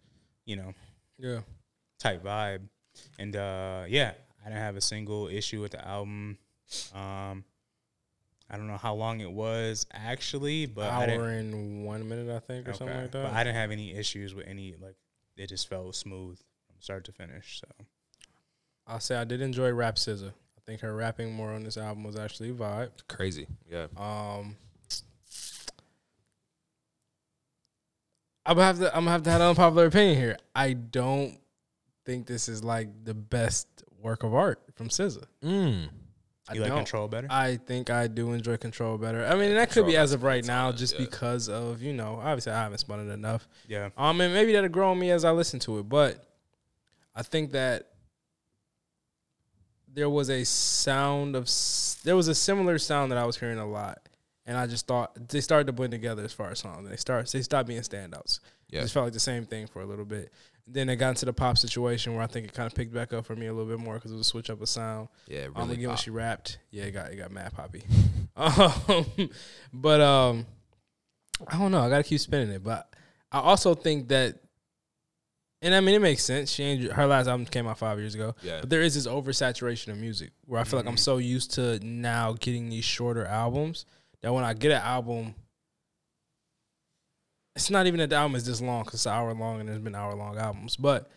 you 0.45 0.55
know, 0.55 0.73
Yeah. 1.17 1.41
type 1.99 2.23
vibe. 2.23 2.61
And 3.19 3.35
uh, 3.35 3.83
yeah, 3.87 4.13
I 4.43 4.49
didn't 4.49 4.61
have 4.61 4.75
a 4.75 4.81
single 4.81 5.27
issue 5.27 5.61
with 5.61 5.71
the 5.71 5.87
album. 5.87 6.37
Um, 6.93 7.43
I 8.49 8.57
don't 8.57 8.67
know 8.67 8.77
how 8.77 8.95
long 8.95 9.21
it 9.21 9.31
was 9.31 9.85
actually, 9.93 10.65
but 10.65 10.89
I 10.91 11.05
didn't, 11.05 11.21
Hour 11.21 11.29
and 11.29 11.85
one 11.85 12.07
minute, 12.09 12.29
I 12.35 12.39
think, 12.39 12.67
or 12.67 12.73
something 12.73 12.95
like 12.97 13.11
that. 13.11 13.23
But 13.23 13.33
I 13.33 13.43
didn't 13.43 13.55
have 13.55 13.71
any 13.71 13.93
issues 13.93 14.33
with 14.33 14.45
any 14.47 14.75
like 14.81 14.95
it 15.37 15.47
just 15.47 15.69
felt 15.69 15.95
smooth 15.95 16.37
from 16.67 16.75
start 16.81 17.05
to 17.05 17.11
finish. 17.13 17.61
So 17.61 17.85
I'll 18.87 18.99
say 18.99 19.15
I 19.15 19.23
did 19.23 19.41
enjoy 19.41 19.71
Rap 19.71 19.95
SZA. 19.95 20.29
I 20.29 20.61
think 20.65 20.81
her 20.81 20.93
rapping 20.93 21.33
more 21.33 21.51
on 21.51 21.63
this 21.63 21.77
album 21.77 22.03
was 22.03 22.17
actually 22.17 22.49
a 22.49 22.53
vibe. 22.53 22.91
Crazy. 23.07 23.47
Yeah. 23.69 23.87
Um, 23.95 24.57
I'm 28.45 28.55
gonna 28.55 28.65
have 28.65 28.79
to. 28.79 28.87
I'm 28.87 29.03
gonna 29.03 29.11
have 29.11 29.23
to 29.23 29.31
have 29.31 29.41
an 29.41 29.47
unpopular 29.47 29.85
opinion 29.85 30.17
here. 30.17 30.37
I 30.55 30.73
don't 30.73 31.37
think 32.05 32.25
this 32.25 32.49
is 32.49 32.63
like 32.63 32.89
the 33.03 33.13
best 33.13 33.67
work 34.01 34.23
of 34.23 34.33
art 34.33 34.61
from 34.75 34.89
SZA. 34.89 35.23
Mm. 35.43 35.89
I 36.49 36.55
you 36.55 36.61
like 36.61 36.69
don't. 36.69 36.79
control 36.79 37.07
better? 37.07 37.27
I 37.29 37.57
think 37.57 37.89
I 37.89 38.07
do 38.07 38.33
enjoy 38.33 38.57
Control 38.57 38.97
better. 38.97 39.25
I 39.25 39.35
mean, 39.35 39.53
that 39.53 39.71
could 39.71 39.85
be 39.85 39.95
as 39.95 40.11
of 40.11 40.23
right 40.23 40.43
now, 40.43 40.67
on 40.67 40.75
just 40.75 40.95
yeah. 40.95 41.05
because 41.05 41.47
of 41.47 41.81
you 41.81 41.93
know. 41.93 42.19
Obviously, 42.21 42.51
I 42.51 42.63
haven't 42.63 42.79
spun 42.79 43.07
it 43.07 43.11
enough. 43.11 43.47
yeah. 43.67 43.89
Um, 43.95 44.19
and 44.21 44.33
maybe 44.33 44.51
that'll 44.53 44.69
grow 44.69 44.91
on 44.91 44.99
me 44.99 45.11
as 45.11 45.23
I 45.23 45.31
listen 45.31 45.59
to 45.61 45.79
it. 45.79 45.87
But 45.87 46.23
I 47.15 47.21
think 47.21 47.51
that 47.51 47.89
there 49.93 50.09
was 50.09 50.29
a 50.29 50.43
sound 50.43 51.35
of 51.35 51.49
there 52.03 52.15
was 52.15 52.27
a 52.27 52.35
similar 52.35 52.77
sound 52.79 53.11
that 53.11 53.17
I 53.17 53.25
was 53.25 53.37
hearing 53.37 53.59
a 53.59 53.67
lot, 53.67 54.09
and 54.45 54.57
I 54.57 54.67
just 54.67 54.87
thought 54.87 55.29
they 55.29 55.41
started 55.41 55.67
to 55.67 55.73
blend 55.73 55.91
together 55.91 56.23
as 56.23 56.33
far 56.33 56.49
as 56.51 56.59
songs. 56.59 56.89
They 56.89 56.95
start 56.97 57.27
they 57.31 57.41
stopped 57.41 57.67
being 57.67 57.81
standouts. 57.81 58.39
It 58.69 58.75
Yeah. 58.75 58.81
just 58.81 58.93
felt 58.93 59.05
like 59.05 59.13
the 59.13 59.19
same 59.19 59.45
thing 59.45 59.67
for 59.67 59.81
a 59.81 59.85
little 59.85 60.05
bit. 60.05 60.31
Then 60.67 60.89
it 60.89 60.95
got 60.97 61.09
into 61.09 61.25
the 61.25 61.33
pop 61.33 61.57
situation 61.57 62.13
where 62.13 62.23
I 62.23 62.27
think 62.27 62.45
it 62.47 62.53
kind 62.53 62.67
of 62.67 62.73
picked 62.75 62.93
back 62.93 63.11
up 63.13 63.25
for 63.25 63.35
me 63.35 63.47
a 63.47 63.53
little 63.53 63.69
bit 63.69 63.83
more 63.83 63.95
because 63.95 64.11
it 64.11 64.15
was 64.15 64.27
a 64.27 64.29
switch 64.29 64.49
up 64.49 64.61
of 64.61 64.69
sound. 64.69 65.09
Yeah. 65.27 65.47
Um, 65.55 65.63
Really. 65.63 65.73
again, 65.73 65.87
when 65.89 65.97
she 65.97 66.09
rapped, 66.11 66.59
yeah, 66.69 66.83
it 66.83 66.91
got 66.91 67.11
it 67.11 67.15
got 67.17 67.31
mad 67.31 67.51
poppy. 67.53 67.83
um, 68.35 69.29
but 69.73 70.01
um, 70.01 70.45
I 71.47 71.57
don't 71.57 71.71
know. 71.71 71.81
I 71.81 71.89
gotta 71.89 72.03
keep 72.03 72.19
spinning 72.19 72.49
it. 72.51 72.63
But 72.63 72.93
I 73.31 73.39
also 73.39 73.73
think 73.75 74.07
that, 74.09 74.39
and 75.61 75.75
I 75.75 75.79
mean, 75.79 75.95
it 75.95 76.01
makes 76.01 76.23
sense. 76.23 76.49
She 76.51 76.63
ain't, 76.63 76.91
her 76.93 77.05
last 77.05 77.27
album 77.27 77.45
came 77.45 77.67
out 77.67 77.77
five 77.77 77.99
years 77.99 78.15
ago. 78.15 78.35
Yeah. 78.41 78.61
But 78.61 78.69
there 78.69 78.81
is 78.81 78.95
this 78.95 79.07
oversaturation 79.07 79.89
of 79.89 79.97
music 79.97 80.31
where 80.45 80.59
I 80.59 80.63
feel 80.63 80.79
like 80.79 80.87
I'm 80.87 80.95
Mhm. 80.95 80.99
so 80.99 81.17
used 81.17 81.51
to 81.55 81.79
now 81.85 82.33
getting 82.33 82.69
these 82.69 82.85
shorter 82.85 83.25
albums 83.25 83.85
that 84.21 84.33
when 84.33 84.43
I 84.43 84.53
get 84.53 84.71
an 84.71 84.81
album, 84.81 85.35
it's 87.55 87.69
not 87.69 87.85
even 87.87 87.99
that 87.99 88.09
the 88.09 88.15
album 88.15 88.35
is 88.35 88.45
this 88.45 88.61
long 88.61 88.83
because 88.83 88.95
it's 88.99 89.05
an 89.05 89.13
hour 89.13 89.33
long 89.33 89.59
and 89.59 89.67
there's 89.69 89.79
been 89.79 89.95
hour 89.95 90.15
long 90.15 90.37
albums, 90.37 90.77
but 90.77 91.09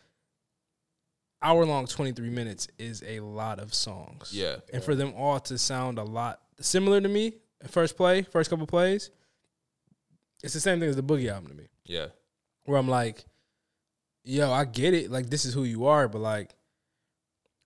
hour 1.42 1.64
long, 1.64 1.86
23 1.86 2.30
minutes 2.30 2.66
is 2.78 3.02
a 3.06 3.20
lot 3.20 3.58
of 3.60 3.72
songs. 3.74 4.32
Yeah. 4.32 4.56
And 4.72 4.82
for 4.82 4.94
them 4.94 5.12
all 5.16 5.38
to 5.40 5.58
sound 5.58 5.98
a 5.98 6.02
lot 6.02 6.40
similar 6.60 7.00
to 7.00 7.08
me, 7.08 7.34
first 7.68 7.96
play, 7.96 8.22
first 8.22 8.50
couple 8.50 8.66
plays, 8.66 9.10
it's 10.42 10.54
the 10.54 10.60
same 10.60 10.80
thing 10.80 10.88
as 10.88 10.96
the 10.96 11.02
Boogie 11.02 11.30
album 11.30 11.50
to 11.50 11.54
me 11.54 11.68
Yeah. 11.84 12.06
where 12.64 12.78
I'm 12.78 12.88
like, 12.88 13.24
yo, 14.24 14.50
I 14.52 14.64
get 14.64 14.94
it. 14.94 15.10
Like, 15.10 15.30
this 15.30 15.44
is 15.44 15.54
who 15.54 15.64
you 15.64 15.86
are, 15.86 16.08
but 16.08 16.20
like, 16.20 16.54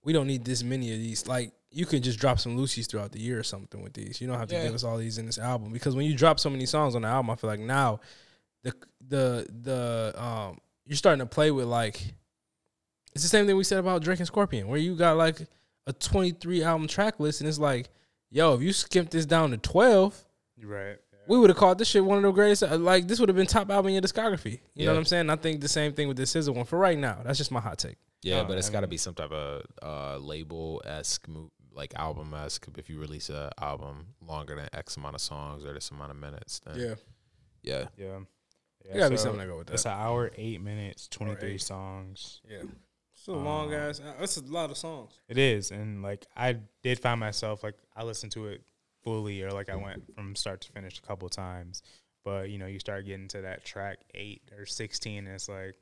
we 0.05 0.13
don't 0.13 0.27
need 0.27 0.45
this 0.45 0.63
many 0.63 0.93
of 0.93 0.99
these. 0.99 1.27
Like, 1.27 1.53
you 1.71 1.85
can 1.87 2.03
just 2.03 2.19
drop 2.19 2.39
some 2.41 2.57
Lucy's 2.57 2.87
throughout 2.87 3.13
the 3.13 3.21
year 3.21 3.39
or 3.39 3.43
something 3.43 3.83
with 3.83 3.93
these. 3.93 4.21
You 4.21 4.27
don't 4.27 4.39
have 4.39 4.49
to 4.49 4.55
Yeah. 4.55 4.65
give 4.65 4.75
us 4.75 4.85
all 4.85 4.97
these 4.97 5.19
in 5.19 5.27
this 5.27 5.39
album 5.39 5.73
because 5.73 5.95
when 5.95 6.07
you 6.07 6.15
drop 6.17 6.41
so 6.41 6.49
many 6.51 6.65
songs 6.67 6.95
on 6.95 7.03
the 7.03 7.09
album, 7.09 7.31
I 7.31 7.37
feel 7.37 7.51
like 7.51 7.61
now 7.61 8.01
the 8.63 8.73
the 9.07 9.47
the 9.63 10.15
um 10.23 10.59
you're 10.87 10.97
starting 10.97 11.21
to 11.21 11.27
play 11.27 11.51
with 11.51 11.67
like 11.67 12.15
it's 13.15 13.23
the 13.23 13.29
same 13.29 13.47
thing 13.47 13.57
we 13.57 13.65
said 13.65 13.79
about 13.79 14.03
Drake 14.03 14.19
and 14.19 14.27
Scorpion, 14.27 14.69
where 14.69 14.79
you 14.79 14.95
got 14.95 15.17
like 15.17 15.47
a 15.87 15.93
23 15.93 16.63
album 16.63 16.87
track 16.89 17.19
list, 17.19 17.41
and 17.41 17.49
it's 17.49 17.59
like, 17.59 17.89
yo, 18.31 18.55
if 18.55 18.63
you 18.63 18.73
skimp 18.73 19.11
this 19.11 19.27
down 19.27 19.51
to 19.51 19.57
12, 19.57 20.25
Right. 20.63 20.99
we 21.27 21.39
would 21.39 21.51
have 21.51 21.57
called 21.57 21.79
this 21.79 21.89
shit 21.89 22.05
one 22.05 22.19
of 22.19 22.23
the 22.25 22.31
greatest. 22.33 22.63
uh, 22.63 22.77
Like 22.79 23.09
this 23.09 23.19
would 23.21 23.29
have 23.29 23.37
been 23.37 23.47
top 23.47 23.71
album 23.71 23.89
in 23.89 23.95
your 23.95 24.03
discography. 24.03 24.61
You 24.75 24.87
know 24.87 24.93
what 24.93 24.99
I'm 24.99 25.05
saying? 25.05 25.31
I 25.31 25.37
think 25.37 25.61
the 25.61 25.69
same 25.69 25.93
thing 25.95 26.09
with 26.09 26.17
this 26.17 26.35
SZA 26.35 26.55
one 26.55 26.65
for 26.65 26.79
right 26.79 26.99
now. 26.99 27.21
That's 27.25 27.39
just 27.39 27.51
my 27.51 27.61
hot 27.61 27.79
take. 27.79 27.97
Yeah, 28.23 28.43
No, 28.43 28.49
but 28.49 28.59
it's 28.59 28.69
got 28.69 28.81
to 28.81 28.87
be 28.89 28.97
some 28.97 29.15
type 29.15 29.31
of 29.31 29.63
uh, 29.83 30.19
label 30.19 30.83
esque, 30.85 31.27
like 31.79 31.95
album 31.95 32.35
esque. 32.35 32.67
If 32.77 32.91
you 32.91 32.99
release 32.99 33.31
a 33.31 33.51
album 33.59 34.09
longer 34.21 34.55
than 34.57 34.69
X 34.75 34.99
amount 34.99 35.15
of 35.15 35.23
songs 35.23 35.65
or 35.65 35.73
this 35.73 35.91
amount 35.91 36.11
of 36.11 36.19
minutes, 36.19 36.61
then 36.67 36.79
yeah, 36.79 36.95
yeah, 37.63 37.85
Yeah. 37.97 38.19
Yeah. 38.85 38.97
Gotta 38.99 39.11
be 39.11 39.17
something 39.17 39.41
to 39.41 39.47
go 39.47 39.59
with 39.59 39.67
that. 39.69 39.75
It's 39.75 39.85
an 39.87 39.93
hour, 39.93 40.31
eight 40.37 40.61
minutes, 40.61 41.09
twenty 41.09 41.35
three 41.35 41.59
songs. 41.59 42.41
Yeah, 42.49 42.63
it's 43.15 43.27
a 43.27 43.33
long 43.33 43.69
Um, 43.75 43.81
ass. 43.81 44.01
It's 44.21 44.37
a 44.39 44.43
lot 44.43 44.71
of 44.71 44.77
songs. 44.79 45.19
It 45.29 45.37
is, 45.39 45.71
and 45.71 46.03
like 46.03 46.27
I 46.37 46.59
did 46.83 46.99
find 46.99 47.21
myself 47.21 47.63
like 47.63 47.75
I 47.97 48.05
listened 48.05 48.33
to 48.33 48.47
it 48.49 48.63
fully, 49.05 49.43
or 49.43 49.51
like 49.51 49.69
I 49.69 49.77
went 49.77 50.15
from 50.15 50.35
start 50.37 50.61
to 50.63 50.73
finish 50.73 50.99
a 50.99 51.03
couple 51.03 51.29
times. 51.29 51.83
But 52.25 52.51
you 52.51 52.59
know, 52.59 52.67
you 52.67 52.79
start 52.79 53.05
getting 53.07 53.29
to 53.29 53.43
that 53.43 53.65
track 53.65 53.99
eight 54.15 54.43
or 54.57 54.65
sixteen, 54.65 55.27
and 55.27 55.35
it's 55.35 55.49
like, 55.49 55.75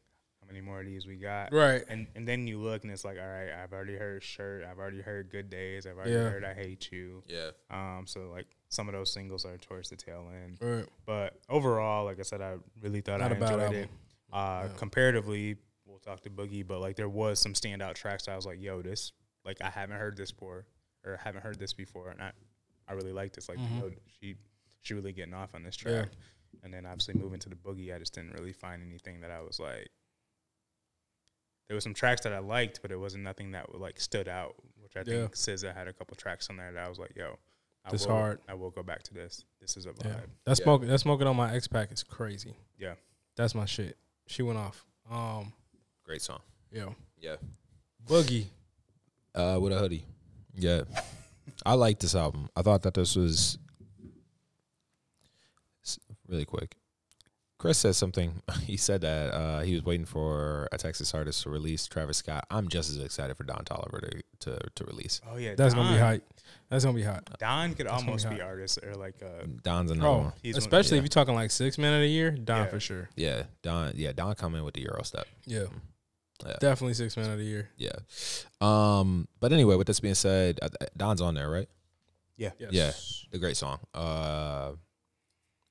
how 0.46 0.52
many 0.52 0.60
more 0.64 0.80
of 0.80 0.86
these 0.86 1.06
we 1.06 1.16
got? 1.16 1.52
Right. 1.52 1.82
And 1.88 2.06
and 2.14 2.26
then 2.26 2.46
you 2.46 2.58
look, 2.58 2.84
and 2.84 2.92
it's 2.92 3.04
like, 3.04 3.18
all 3.18 3.26
right, 3.26 3.50
I've 3.52 3.72
already 3.72 3.96
heard 3.96 4.22
"Shirt," 4.22 4.64
I've 4.64 4.78
already 4.78 5.00
heard 5.00 5.30
"Good 5.30 5.50
Days," 5.50 5.86
I've 5.86 5.96
already 5.96 6.12
Yeah. 6.12 6.28
heard 6.30 6.44
"I 6.44 6.54
Hate 6.54 6.90
You." 6.92 7.22
yeah, 7.26 7.50
Um, 7.70 8.04
so 8.06 8.30
like 8.30 8.46
some 8.68 8.88
of 8.88 8.94
those 8.94 9.12
singles 9.12 9.44
are 9.44 9.56
towards 9.58 9.90
the 9.90 9.96
tail 9.96 10.30
end. 10.44 10.58
Right. 10.60 10.88
But 11.04 11.40
overall, 11.48 12.04
like 12.04 12.18
I 12.18 12.22
said, 12.22 12.40
I 12.40 12.56
really 12.80 13.00
thought 13.00 13.20
Not 13.20 13.32
I 13.32 13.36
a 13.36 13.40
bad 13.40 13.50
enjoyed 13.52 13.62
album. 13.62 13.80
it. 13.82 13.90
Uh, 14.32 14.68
comparatively, 14.76 15.56
we'll 15.84 15.98
talk 15.98 16.20
to 16.22 16.30
Boogie, 16.30 16.66
but 16.66 16.80
like 16.80 16.96
there 16.96 17.08
was 17.08 17.38
some 17.40 17.52
standout 17.54 17.94
tracks. 17.94 18.26
That 18.26 18.32
I 18.32 18.36
was 18.36 18.46
like, 18.46 18.60
yo, 18.60 18.82
this 18.82 19.12
like 19.44 19.60
I 19.62 19.70
haven't 19.70 19.96
heard 19.98 20.16
this 20.16 20.30
before, 20.32 20.66
or 21.04 21.16
haven't 21.16 21.42
heard 21.42 21.58
this 21.58 21.72
before, 21.72 22.10
and 22.10 22.20
I, 22.22 22.32
I 22.88 22.92
really 22.94 23.12
like 23.12 23.32
this. 23.32 23.48
Like, 23.48 23.58
Mhm. 23.58 23.78
yo, 23.78 23.90
she, 24.20 24.34
she 24.82 24.94
really 24.94 25.12
getting 25.12 25.34
off 25.34 25.54
on 25.54 25.62
this 25.62 25.76
Yeah. 25.84 25.92
track. 26.02 26.08
And 26.64 26.72
then 26.74 26.86
obviously 26.86 27.14
moving 27.14 27.38
to 27.40 27.48
the 27.48 27.54
boogie, 27.54 27.94
I 27.94 27.98
just 27.98 28.14
didn't 28.14 28.32
really 28.32 28.52
find 28.52 28.82
anything 28.82 29.20
that 29.20 29.30
I 29.30 29.40
was 29.40 29.60
like. 29.60 29.88
There 31.68 31.74
was 31.74 31.84
some 31.84 31.94
tracks 31.94 32.22
that 32.22 32.32
I 32.32 32.38
liked, 32.38 32.80
but 32.82 32.90
it 32.92 32.96
wasn't 32.98 33.24
nothing 33.24 33.52
that 33.52 33.74
like 33.78 33.98
stood 34.00 34.28
out. 34.28 34.54
Which 34.82 34.96
I 34.96 35.00
Yeah. 35.00 35.22
think 35.22 35.34
SZA 35.34 35.74
had 35.74 35.88
a 35.88 35.92
couple 35.92 36.14
tracks 36.16 36.48
on 36.48 36.56
there 36.56 36.72
that 36.72 36.84
I 36.84 36.88
was 36.88 36.98
like, 36.98 37.14
yo, 37.16 37.38
I 37.84 37.90
This 37.90 38.06
will, 38.06 38.14
hard. 38.14 38.40
I 38.48 38.54
will 38.54 38.70
go 38.70 38.82
back 38.82 39.02
to 39.04 39.14
this. 39.14 39.44
This 39.60 39.76
is 39.76 39.86
a 39.86 39.90
vibe. 39.90 40.04
Yeah. 40.04 40.12
That 40.44 40.58
Yeah. 40.58 40.64
smoking 40.64 40.88
that 40.88 40.98
smoking 41.00 41.26
on 41.26 41.36
my 41.36 41.54
Ex 41.54 41.66
Pack 41.66 41.90
is 41.92 42.02
crazy. 42.02 42.54
Yeah. 42.78 42.94
That's 43.36 43.54
my 43.54 43.64
shit. 43.64 43.96
She 44.26 44.42
went 44.42 44.58
off. 44.58 44.84
Um, 45.10 45.52
Great 46.04 46.22
song. 46.22 46.40
Yeah. 46.70 46.92
Yeah. 47.18 47.36
Boogie. 48.06 48.46
Uh, 49.34 49.58
with 49.60 49.72
a 49.72 49.78
hoodie. 49.78 50.04
Yeah. 50.54 50.82
I 51.64 51.74
like 51.74 51.98
this 51.98 52.14
album. 52.14 52.48
I 52.56 52.62
thought 52.62 52.82
that 52.82 52.94
this 52.94 53.16
was 53.16 53.58
really 56.28 56.44
quick. 56.44 56.76
Chris 57.58 57.78
said 57.78 57.94
something. 57.94 58.42
He 58.66 58.76
said 58.76 59.00
that 59.02 59.32
uh, 59.32 59.60
he 59.60 59.74
was 59.74 59.84
waiting 59.84 60.06
for 60.06 60.68
a 60.72 60.78
Texas 60.78 61.14
artist 61.14 61.42
to 61.44 61.50
release 61.50 61.86
Travis 61.86 62.18
Scott. 62.18 62.44
I'm 62.50 62.68
just 62.68 62.90
as 62.90 62.98
excited 62.98 63.36
for 63.36 63.44
Don 63.44 63.64
Toliver 63.64 64.00
to 64.00 64.22
to, 64.40 64.58
to 64.74 64.84
release. 64.84 65.20
Oh 65.30 65.36
yeah, 65.36 65.54
That's 65.54 65.72
gonna 65.74 65.92
be 65.94 65.98
hot. 65.98 66.20
That's 66.68 66.84
gonna 66.84 66.96
be 66.96 67.02
hot. 67.04 67.28
Don 67.38 67.74
could 67.74 67.86
That's 67.86 68.02
gonna 68.02 68.16
be 68.16 68.22
almost 68.24 68.30
be 68.30 68.40
artist 68.42 68.78
or 68.84 68.94
like 68.94 69.22
uh 69.22 69.46
Don's 69.62 69.90
another 69.90 70.08
Oh, 70.08 70.18
one. 70.18 70.32
He's 70.42 70.54
one- 70.56 70.58
especially 70.58 70.96
yeah. 70.96 70.98
if 70.98 71.04
you're 71.04 71.08
talking 71.08 71.34
like 71.34 71.50
six 71.50 71.78
men 71.78 71.94
of 71.94 72.00
the 72.00 72.08
year, 72.08 72.32
Don 72.32 72.64
Yeah. 72.64 72.66
for 72.70 72.80
sure. 72.80 73.08
Yeah, 73.16 73.44
Don. 73.62 73.92
Yeah, 73.94 74.12
Don 74.12 74.34
come 74.34 74.54
in 74.56 74.64
with 74.64 74.74
the 74.74 74.82
Euro 74.82 75.02
step. 75.04 75.26
Yeah, 75.46 75.64
Yeah. 76.44 76.56
definitely 76.60 76.94
six 76.94 77.16
men 77.16 77.30
of 77.30 77.38
the 77.38 77.44
year. 77.44 77.70
Yeah. 77.76 77.96
Um. 78.60 79.28
But 79.40 79.52
anyway, 79.52 79.76
with 79.76 79.86
this 79.86 80.00
being 80.00 80.14
said, 80.14 80.58
uh, 80.60 80.68
Don's 80.96 81.20
on 81.22 81.34
there, 81.34 81.48
right? 81.48 81.68
yeah. 82.36 82.50
Yes. 82.58 82.72
Yeah. 82.72 82.92
The 83.30 83.38
great 83.38 83.56
song. 83.56 83.78
Uh, 83.94 84.72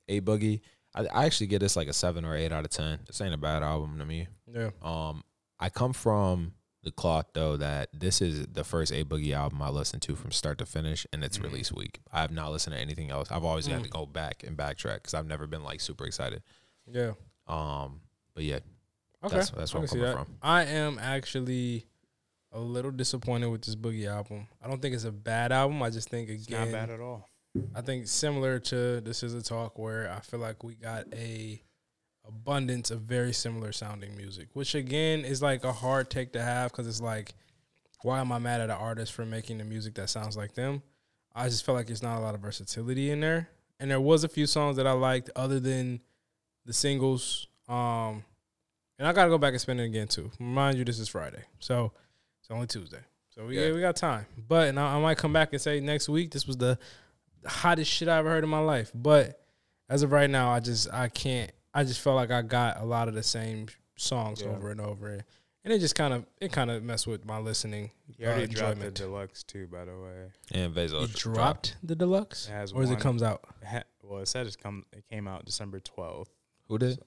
a 0.08 0.20
boogie. 0.20 0.60
I, 0.96 1.06
I 1.12 1.24
actually 1.26 1.48
get 1.48 1.58
this 1.60 1.76
like 1.76 1.88
a 1.88 1.92
seven 1.92 2.24
or 2.24 2.34
eight 2.34 2.50
out 2.52 2.64
of 2.64 2.70
ten. 2.70 3.00
This 3.06 3.20
ain't 3.20 3.34
a 3.34 3.38
bad 3.38 3.62
album 3.62 3.98
to 3.98 4.06
me. 4.06 4.28
Yeah. 4.52 4.70
Um, 4.82 5.22
I 5.60 5.68
come 5.68 5.92
from 5.92 6.54
the 6.82 6.90
cloth 6.92 7.26
though 7.34 7.56
that 7.56 7.88
this 7.92 8.22
is 8.22 8.46
the 8.46 8.62
first 8.64 8.92
A 8.92 9.04
Boogie 9.04 9.32
album 9.34 9.60
I 9.60 9.68
listened 9.70 10.02
to 10.02 10.14
from 10.16 10.30
start 10.32 10.58
to 10.58 10.66
finish, 10.66 11.06
and 11.12 11.22
it's 11.24 11.38
Mhm. 11.38 11.44
release 11.44 11.72
week. 11.72 12.00
I 12.12 12.20
have 12.20 12.30
not 12.30 12.52
listened 12.52 12.74
to 12.74 12.80
anything 12.80 13.10
else. 13.10 13.30
I've 13.30 13.44
always 13.44 13.66
had 13.66 13.80
Mm. 13.80 13.84
to 13.84 13.90
go 13.90 14.06
back 14.06 14.42
and 14.44 14.56
backtrack 14.56 14.96
because 14.96 15.14
I've 15.14 15.26
never 15.26 15.46
been 15.46 15.62
like 15.64 15.80
super 15.80 16.06
excited. 16.06 16.42
Yeah. 16.86 17.12
Um, 17.48 18.00
but 18.34 18.44
yeah, 18.44 18.60
Okay. 19.24 19.36
that's 19.36 19.50
that's 19.50 19.74
I 19.74 19.78
where 19.78 19.82
I'm 19.82 19.88
coming 19.88 20.04
that. 20.04 20.12
from. 20.14 20.36
I 20.42 20.64
am 20.64 20.98
actually 20.98 21.86
a 22.52 22.60
little 22.60 22.90
disappointed 22.92 23.48
with 23.48 23.62
this 23.62 23.74
Boogie 23.74 24.06
album. 24.06 24.46
I 24.62 24.68
don't 24.68 24.80
think 24.80 24.94
it's 24.94 25.04
a 25.04 25.12
bad 25.12 25.52
album. 25.52 25.82
I 25.82 25.90
just 25.90 26.08
think 26.08 26.28
It's 26.30 26.46
again, 26.46 26.70
not 26.70 26.72
bad 26.72 26.90
at 26.90 27.00
all. 27.00 27.28
I 27.74 27.80
think 27.80 28.06
similar 28.08 28.58
to 28.60 29.00
this 29.00 29.22
is 29.22 29.34
a 29.34 29.42
talk 29.42 29.78
where 29.78 30.10
I 30.10 30.20
feel 30.20 30.40
like 30.40 30.62
we 30.64 30.74
got 30.74 31.06
a 31.12 31.62
abundance 32.26 32.90
of 32.90 33.02
very 33.02 33.32
similar 33.32 33.70
sounding 33.72 34.16
music, 34.16 34.48
which 34.54 34.74
again 34.74 35.24
is 35.24 35.40
like 35.42 35.62
a 35.64 35.72
hard 35.72 36.10
take 36.10 36.32
to 36.32 36.42
have 36.42 36.72
because 36.72 36.86
it's 36.86 37.00
like, 37.00 37.34
why 38.02 38.20
am 38.20 38.32
I 38.32 38.38
mad 38.38 38.60
at 38.60 38.70
an 38.70 38.76
artist 38.76 39.12
for 39.12 39.24
making 39.24 39.58
the 39.58 39.64
music 39.64 39.94
that 39.94 40.10
sounds 40.10 40.36
like 40.36 40.54
them? 40.54 40.82
I 41.34 41.48
just 41.48 41.64
feel 41.66 41.74
like 41.74 41.86
there's 41.86 42.02
not 42.02 42.18
a 42.18 42.20
lot 42.20 42.34
of 42.34 42.40
versatility 42.40 43.10
in 43.10 43.20
there, 43.20 43.48
and 43.78 43.90
there 43.90 44.00
was 44.00 44.24
a 44.24 44.28
few 44.28 44.46
songs 44.46 44.76
that 44.78 44.86
I 44.86 44.92
liked 44.92 45.30
other 45.36 45.60
than 45.60 46.00
the 46.64 46.72
singles. 46.72 47.46
Um, 47.68 48.24
and 48.98 49.06
I 49.06 49.12
gotta 49.12 49.28
go 49.30 49.38
back 49.38 49.52
and 49.52 49.60
spend 49.60 49.80
it 49.80 49.84
again 49.84 50.08
too. 50.08 50.30
Remind 50.40 50.78
you, 50.78 50.84
this 50.84 50.98
is 50.98 51.08
Friday, 51.08 51.42
so 51.58 51.92
it's 52.40 52.50
only 52.50 52.66
Tuesday, 52.66 53.00
so 53.28 53.46
we 53.46 53.58
Yeah. 53.60 53.72
we 53.72 53.80
got 53.80 53.96
time. 53.96 54.26
But 54.48 54.68
and 54.68 54.80
I, 54.80 54.96
I 54.96 55.00
might 55.00 55.18
come 55.18 55.32
back 55.32 55.52
and 55.52 55.60
say 55.60 55.78
next 55.80 56.08
week 56.08 56.30
this 56.30 56.46
was 56.46 56.56
the 56.56 56.78
hottest 57.46 57.90
shit 57.90 58.08
I 58.08 58.18
ever 58.18 58.30
heard 58.30 58.44
in 58.44 58.50
my 58.50 58.58
life. 58.60 58.90
But 58.94 59.40
as 59.88 60.02
of 60.02 60.12
right 60.12 60.30
now, 60.30 60.50
I 60.50 60.60
just 60.60 60.92
I 60.92 61.08
can't. 61.08 61.50
I 61.74 61.84
just 61.84 62.00
felt 62.00 62.16
like 62.16 62.30
I 62.30 62.42
got 62.42 62.80
a 62.80 62.84
lot 62.84 63.08
of 63.08 63.14
the 63.14 63.22
same 63.22 63.66
songs 63.96 64.40
Yeah. 64.42 64.48
over 64.48 64.70
and 64.70 64.80
over, 64.80 65.08
and 65.64 65.72
it 65.72 65.78
just 65.78 65.94
kind 65.94 66.14
of 66.14 66.24
it 66.40 66.52
kind 66.52 66.70
of 66.70 66.82
messed 66.82 67.06
with 67.06 67.24
my 67.24 67.38
listening. 67.38 67.90
He 68.16 68.24
already 68.24 68.44
uh, 68.44 68.46
dropped 68.46 68.58
the 68.80 68.86
enjoyment. 68.86 68.94
deluxe 68.94 69.42
too, 69.42 69.66
by 69.66 69.84
the 69.84 69.92
way. 69.92 70.30
And 70.52 70.74
Bezos 70.74 71.04
It 71.10 71.14
dropped 71.16 71.76
the 71.82 71.94
deluxe, 71.94 72.48
It 72.48 72.52
has 72.52 72.72
or 72.72 72.82
as 72.82 72.90
it 72.90 73.00
comes 73.00 73.22
out. 73.22 73.42
Ha- 73.66 73.82
well, 74.02 74.20
it 74.20 74.26
said 74.28 74.46
it's 74.46 74.56
come. 74.56 74.84
It 74.92 75.04
came 75.10 75.28
out 75.28 75.44
December 75.44 75.80
twelfth. 75.80 76.30
Who 76.68 76.78
did? 76.78 76.98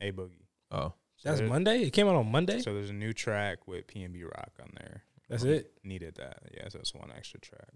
A 0.00 0.10
boogie. 0.12 0.46
Oh, 0.70 0.94
So 1.16 1.28
That's 1.28 1.42
Monday. 1.42 1.82
It 1.82 1.90
came 1.92 2.08
out 2.08 2.16
on 2.16 2.30
Monday. 2.32 2.60
So 2.60 2.72
there's 2.74 2.90
a 2.90 2.94
new 2.94 3.12
track 3.12 3.68
with 3.68 3.86
PnB 3.86 4.24
Rock 4.24 4.52
on 4.60 4.70
there. 4.78 5.02
That's 5.28 5.42
Um, 5.44 5.50
it. 5.50 5.72
Needed 5.84 6.14
that. 6.16 6.38
Yeah, 6.54 6.68
so 6.68 6.78
that's 6.78 6.94
one 6.94 7.10
extra 7.16 7.38
track, 7.40 7.74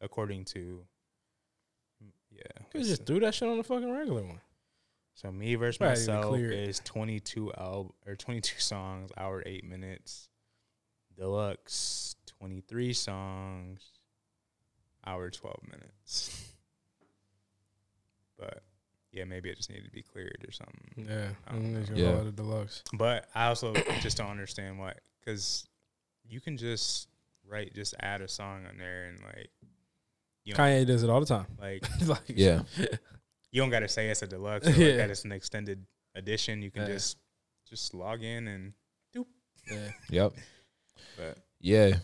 according 0.00 0.46
to. 0.46 0.84
Yeah. 2.38 2.62
You 2.74 2.80
it's- 2.80 2.88
just 2.88 3.06
threw 3.06 3.20
that 3.20 3.34
shit 3.34 3.48
on 3.48 3.56
the 3.58 3.64
fucking 3.64 3.90
regular 3.90 4.22
one. 4.24 4.40
So 5.14 5.32
me 5.32 5.56
versus 5.56 5.78
Probably 5.78 6.00
even 6.00 6.14
myself 6.14 6.26
clear 6.32 6.52
it. 6.52 6.68
is 6.68 6.80
22 6.84 7.52
al- 7.58 7.94
or 8.06 8.14
22 8.14 8.60
songs, 8.60 9.10
hour 9.16 9.42
eight 9.46 9.64
minutes. 9.64 10.28
Deluxe 11.16 12.14
23 12.26 12.92
songs, 12.92 13.82
hour 15.04 15.28
12 15.30 15.56
minutes. 15.72 16.54
But 18.38 18.62
yeah, 19.10 19.24
maybe 19.24 19.50
it 19.50 19.56
just 19.56 19.70
needed 19.70 19.86
to 19.86 19.90
be 19.90 20.02
cleared 20.02 20.44
or 20.46 20.52
something. 20.52 21.06
Yeah, 21.08 21.30
I 21.48 21.52
don't 21.52 21.72
know. 21.72 21.82
Yeah. 21.94 22.12
call 22.12 22.20
it 22.20 22.26
a 22.28 22.32
deluxe. 22.32 22.82
But 22.92 23.28
I 23.34 23.46
also 23.46 23.72
just 24.00 24.16
don't 24.18 24.30
understand 24.30 24.78
why, 24.78 24.94
because 25.20 25.66
you 26.28 26.40
can 26.40 26.56
just 26.56 27.08
write, 27.44 27.74
just 27.74 27.94
add 28.00 28.20
a 28.20 28.28
song 28.28 28.66
on 28.68 28.76
there 28.78 29.06
and 29.06 29.18
like, 29.24 29.50
you 30.48 30.54
know, 30.54 30.60
Kanye 30.60 30.86
does 30.86 31.02
it 31.02 31.10
all 31.10 31.20
the 31.20 31.26
time. 31.26 31.46
like 31.60 31.82
like, 32.06 32.20
yeah. 32.28 32.62
you 33.52 33.62
don't 33.62 33.70
got 33.70 33.80
to 33.80 33.88
say 33.88 34.08
it's 34.08 34.22
a 34.22 34.26
deluxe 34.26 34.66
or 34.66 34.70
like 34.70 34.78
Yeah. 34.78 34.96
that 34.98 35.10
it's 35.10 35.24
an 35.24 35.32
extended 35.32 35.84
edition. 36.14 36.62
You 36.62 36.70
can 36.70 36.82
Yeah. 36.82 36.88
just 36.94 37.18
just 37.68 37.94
log 37.94 38.22
in 38.22 38.48
and 38.48 38.72
yeah. 39.70 39.90
Yep. 40.10 40.32
but 41.16 41.38
Yeah. 41.60 41.96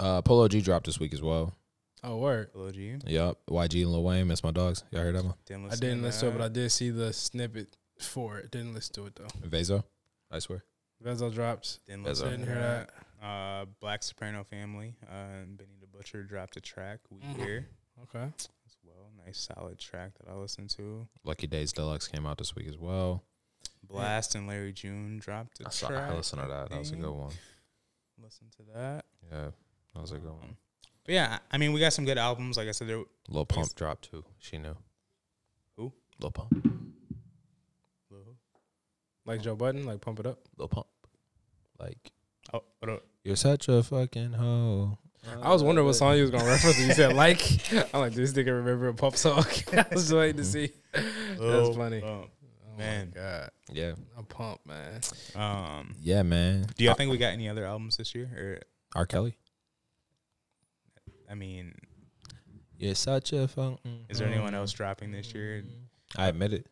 Uh, 0.00 0.20
Polo 0.22 0.48
G 0.48 0.60
dropped 0.60 0.86
this 0.86 0.98
week 0.98 1.14
as 1.14 1.22
well. 1.22 1.54
Oh, 2.02 2.16
word. 2.16 2.52
Polo 2.52 2.72
G. 2.72 2.96
Yep. 3.06 3.38
YG 3.48 3.82
and 3.82 3.92
Lil 3.92 4.02
Wayne, 4.02 4.26
Miss 4.26 4.42
My 4.42 4.50
Dogs. 4.50 4.82
Y'all 4.90 5.02
heard 5.02 5.14
that 5.14 5.24
one? 5.24 5.34
Didn't 5.46 5.66
I 5.72 5.76
didn't 5.76 5.98
to 5.98 6.04
listen 6.06 6.28
to 6.30 6.34
it, 6.34 6.38
but 6.38 6.44
I 6.44 6.48
did 6.48 6.70
see 6.72 6.90
the 6.90 7.12
snippet 7.12 7.76
for 8.00 8.38
it. 8.38 8.50
Didn't 8.50 8.74
listen 8.74 8.94
to 8.94 9.06
it 9.06 9.14
though. 9.14 9.28
Vazo. 9.48 9.84
I 10.30 10.40
swear. 10.40 10.64
Vezo 11.04 11.32
dropped. 11.32 11.78
didn't 11.86 12.02
That's 12.02 12.20
listen 12.20 12.40
Didn't 12.40 12.52
hear 12.52 12.60
that. 12.60 12.90
that. 13.20 13.24
Uh, 13.24 13.66
Black 13.80 14.02
Soprano 14.02 14.42
Family. 14.42 14.96
Uh, 15.08 15.42
and 15.42 15.56
Benny 15.56 15.76
the 15.80 15.86
Butcher 15.86 16.24
dropped 16.24 16.56
a 16.56 16.60
track. 16.60 16.98
We 17.10 17.20
Mhm. 17.20 17.36
here 17.36 17.68
Okay. 18.04 18.24
as 18.66 18.76
well. 18.84 19.10
Nice 19.24 19.48
solid 19.54 19.78
track 19.78 20.12
that 20.18 20.30
I 20.30 20.34
listened 20.34 20.70
to. 20.70 21.06
Lucky 21.24 21.46
Days 21.46 21.72
Deluxe 21.72 22.08
came 22.08 22.26
out 22.26 22.38
this 22.38 22.54
week 22.54 22.68
as 22.68 22.76
well. 22.78 23.22
Blast 23.88 24.34
and 24.34 24.46
Larry 24.46 24.72
June 24.72 25.18
dropped 25.18 25.60
a 25.60 25.66
I 25.66 25.70
saw. 25.70 25.88
track. 25.88 26.10
I 26.10 26.14
listened 26.16 26.42
to 26.42 26.48
that. 26.48 26.70
That 26.70 26.78
was 26.78 26.90
a 26.92 26.96
good 26.96 27.10
one. 27.10 27.32
Listen 28.22 28.46
to 28.56 28.62
that. 28.74 29.04
Yeah, 29.30 29.50
that 29.94 30.00
was 30.00 30.12
a 30.12 30.18
good 30.18 30.30
one. 30.32 30.56
But 31.04 31.14
yeah, 31.14 31.38
I 31.50 31.54
I 31.56 31.58
mean, 31.58 31.72
we 31.72 31.80
got 31.80 31.92
some 31.92 32.04
good 32.04 32.18
albums. 32.18 32.56
Like 32.56 32.68
I 32.68 32.72
said, 32.72 32.88
there. 32.88 33.02
Lil 33.28 33.44
Pump 33.44 33.74
dropped 33.74 34.10
too. 34.10 34.24
She 34.38 34.56
knew. 34.58 34.76
Who? 35.76 35.92
Lil 36.20 36.30
Pump. 36.30 36.52
Like 39.24 39.40
Joe 39.40 39.54
Budden, 39.54 39.84
like 39.86 40.00
pump 40.00 40.18
it 40.20 40.26
up. 40.26 40.40
Lil 40.58 40.66
Pump. 40.68 40.86
Like 41.78 42.10
Oh, 42.52 42.62
what 42.80 42.90
up? 42.90 43.04
you're 43.22 43.36
such 43.36 43.68
a 43.68 43.82
fucking 43.82 44.32
hoe. 44.32 44.98
I 45.42 45.50
was 45.50 45.62
wondering 45.62 45.86
what 45.86 45.94
song 45.94 46.16
you 46.16 46.22
was 46.22 46.30
gonna 46.30 46.44
reference. 46.44 46.78
when 46.78 46.88
You 46.88 46.94
said 46.94 47.12
like. 47.16 47.40
I'm 47.94 48.00
like, 48.00 48.12
this 48.12 48.32
nigga 48.32 48.46
remember 48.56 48.88
a 48.88 48.94
pump 48.94 49.16
song. 49.16 49.44
I 49.72 49.86
was 49.92 50.12
waiting 50.12 50.36
to 50.38 50.44
see. 50.44 50.70
Lil 51.38 51.64
That's 51.66 51.76
funny. 51.76 52.00
Pump. 52.00 52.28
Oh 52.74 52.78
Man. 52.78 53.12
my 53.14 53.20
god, 53.20 53.50
Yeah. 53.70 53.92
I'm 54.16 54.24
pumped, 54.24 54.66
man. 54.66 55.00
Um, 55.34 55.94
Yeah, 56.00 56.22
man. 56.22 56.66
do 56.76 56.84
y'all 56.84 56.94
think 56.94 57.10
we 57.10 57.18
got 57.18 57.32
any 57.32 57.48
other 57.48 57.64
albums 57.66 57.96
this 57.98 58.14
year? 58.14 58.30
Or 58.94 59.00
R. 59.00 59.06
Kelly? 59.06 59.36
I 61.30 61.34
mean, 61.34 61.74
You're 62.78 62.94
such 62.94 63.32
a 63.32 63.46
fucking. 63.46 64.06
is 64.08 64.18
there 64.18 64.28
anyone 64.28 64.54
else 64.54 64.72
dropping 64.72 65.12
this 65.12 65.32
year? 65.34 65.62
I 66.16 66.28
admit 66.28 66.52
it. 66.52 66.66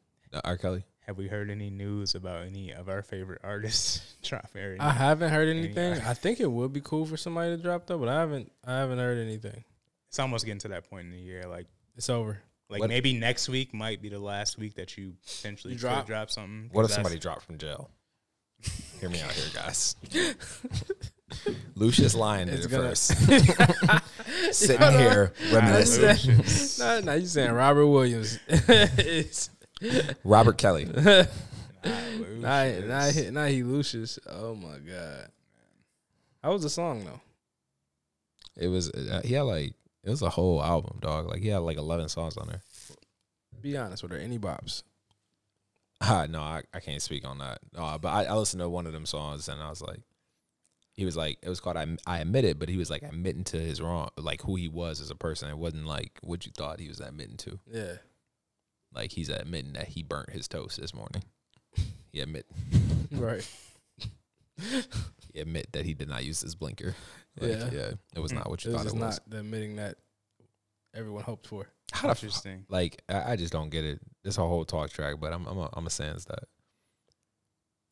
R. 0.45 0.57
Kelly. 0.57 0.85
Have 1.11 1.19
we 1.19 1.27
heard 1.27 1.51
any 1.51 1.71
news 1.71 2.15
about 2.15 2.47
any 2.47 2.71
of 2.71 2.89
our 2.89 3.03
favorite 3.03 3.41
artists 3.43 4.15
dropping? 4.23 4.63
Or 4.63 4.71
any- 4.75 4.79
I 4.79 4.93
haven't 4.93 5.31
heard 5.33 5.49
Any- 5.49 5.65
anything. 5.65 5.95
I 6.03 6.15
think 6.15 6.39
it 6.39 6.47
would 6.49 6.73
be 6.73 6.81
cool 6.81 7.05
for 7.05 7.17
somebody 7.17 7.57
to 7.57 7.61
drop 7.61 7.85
though, 7.89 7.99
but 7.99 8.09
I 8.09 8.21
haven't. 8.21 8.53
I 8.65 8.75
haven't 8.77 8.99
heard 9.01 9.19
anything. 9.19 9.65
it's 10.07 10.21
almost 10.21 10.45
getting 10.47 10.61
to 10.61 10.69
that 10.69 10.89
point 10.89 11.07
in 11.07 11.11
the 11.11 11.19
year. 11.19 11.47
Like, 11.49 11.67
It's 11.97 12.09
over. 12.09 12.39
like 12.69 12.79
What- 12.79 12.91
maybe 12.91 13.13
next 13.19 13.49
week 13.49 13.75
might 13.75 14.01
be 14.01 14.09
the 14.09 14.21
last 14.21 14.57
week 14.57 14.77
that 14.77 14.97
you 14.97 15.15
potentially 15.27 15.73
You 15.73 15.81
drop? 15.81 16.07
drop 16.07 16.31
something. 16.31 16.69
'cause 16.69 16.77
What 16.77 16.85
if 16.85 16.93
somebody 16.93 17.19
dropped 17.19 17.43
from 17.43 17.59
jail? 17.59 17.91
Hear 19.01 19.11
me 19.11 19.21
out 19.21 19.33
here, 19.33 19.47
guys. 19.53 19.97
Lucious 21.75 22.15
Lyon 22.15 22.47
did 22.47 22.57
It's 22.57 22.67
it 22.67 22.71
gonna- 22.71 22.89
first. 22.91 24.55
Sitting 24.55 24.93
here 24.93 25.33
reminiscing. 25.53 26.37
Lucius. 26.37 26.79
no, 26.79 27.01
no, 27.01 27.15
you 27.15 27.27
saying 27.27 27.51
Robert 27.51 27.87
Williams? 27.89 28.39
it's, 28.49 29.51
Robert 30.25 30.59
Kelly. 30.59 30.87
Nah, 31.83 32.65
not, 32.65 32.85
not, 32.87 33.13
he- 33.15 33.31
not 33.31 33.49
he 33.49 33.63
Lucius. 33.63 34.19
Oh 34.29 34.55
my 34.55 34.77
god. 34.79 35.29
How 36.43 36.53
was 36.53 36.63
the 36.63 36.69
song 36.69 37.05
though? 37.07 37.21
It 38.57 38.69
was 38.69 38.91
uh, 38.91 39.23
he 39.25 39.33
had 39.35 39.43
like 39.43 39.73
it 40.05 40.11
was 40.11 40.21
a 40.21 40.29
whole 40.29 40.63
album, 40.63 40.99
dog. 41.01 41.27
Like 41.29 41.41
he 41.41 41.49
had 41.49 41.59
like 41.59 41.79
eleven 41.79 42.09
songs 42.11 42.37
on 42.37 42.49
there. 42.49 42.61
Be 43.63 43.77
honest 43.79 44.03
with 44.03 44.13
her. 44.13 44.19
Any 44.19 44.39
bops? 44.39 44.83
Ah, 46.03 46.27
no, 46.29 46.41
I, 46.41 46.63
I 46.75 46.81
can't 46.81 47.01
speak 47.03 47.27
on 47.27 47.39
that. 47.39 47.59
Uh, 47.77 47.97
but 47.99 48.09
I, 48.09 48.25
I 48.25 48.35
listened 48.35 48.61
to 48.61 48.69
one 48.69 48.87
of 48.87 48.93
them 48.93 49.05
songs 49.07 49.49
and 49.49 49.63
I 49.63 49.69
was 49.71 49.83
like, 49.83 50.01
he 50.93 51.05
was 51.05 51.17
like, 51.17 51.39
it 51.43 51.49
was 51.51 51.61
called 51.61 51.77
I, 51.77 51.87
I 52.07 52.19
Admit 52.21 52.45
It, 52.47 52.59
but 52.59 52.69
he 52.71 52.77
was 52.79 52.91
like 52.91 53.03
admitting 53.03 53.45
to 53.45 53.59
his 53.59 53.81
wrong, 53.83 54.09
like 54.19 54.43
who 54.43 54.57
he 54.57 54.69
was 54.69 55.01
as 55.01 55.11
a 55.11 55.15
person. 55.15 55.49
It 55.51 55.59
wasn't 55.59 55.87
like 55.87 56.19
what 56.23 56.45
you 56.47 56.53
thought 56.57 56.81
he 56.81 56.89
was 56.89 57.01
admitting 57.01 57.37
to. 57.39 57.59
Yeah. 57.71 57.93
Like 58.95 59.13
he's 59.13 59.29
admitting 59.29 59.75
that 59.75 59.89
he 59.89 60.03
burnt 60.03 60.31
his 60.31 60.49
toast 60.49 60.81
this 60.81 60.93
morning. 60.95 61.23
He 62.13 62.21
admit 62.21 62.47
Right. 63.13 63.49
he 65.33 65.41
admit 65.41 65.73
that 65.73 65.85
he 65.85 65.95
did 65.95 66.09
not 66.09 66.25
use 66.25 66.41
his 66.41 66.55
blinker. 66.55 66.95
Like, 67.41 67.51
Yeah. 67.51 67.69
yeah, 67.73 67.91
it 68.15 68.21
was 68.21 68.33
not 68.33 68.51
what 68.51 68.65
you 68.65 68.71
It 68.71 68.75
thought 68.75 68.83
just 68.85 68.97
it 68.97 68.99
was. 69.01 69.21
not 69.21 69.31
the 69.31 69.39
admitting 69.41 69.77
that 69.77 69.97
everyone 70.95 71.23
hoped 71.23 71.47
for. 71.47 71.67
How 71.93 72.09
the 72.09 72.11
f- 72.13 72.23
Interesting. 72.23 72.67
like 72.69 73.03
I, 73.09 73.33
I 73.33 73.37
just 73.37 73.53
don't 73.53 73.71
get 73.71 73.85
it. 73.85 74.01
This 74.25 74.39
a 74.39 74.43
whole 74.43 74.65
talk 74.65 74.91
track, 74.91 75.17
but 75.21 75.33
I'm 75.33 75.47
I'm 75.47 75.59
a, 75.59 75.71
I'm 75.73 75.87
a 75.87 75.91
sense 75.91 76.25
that 76.27 76.45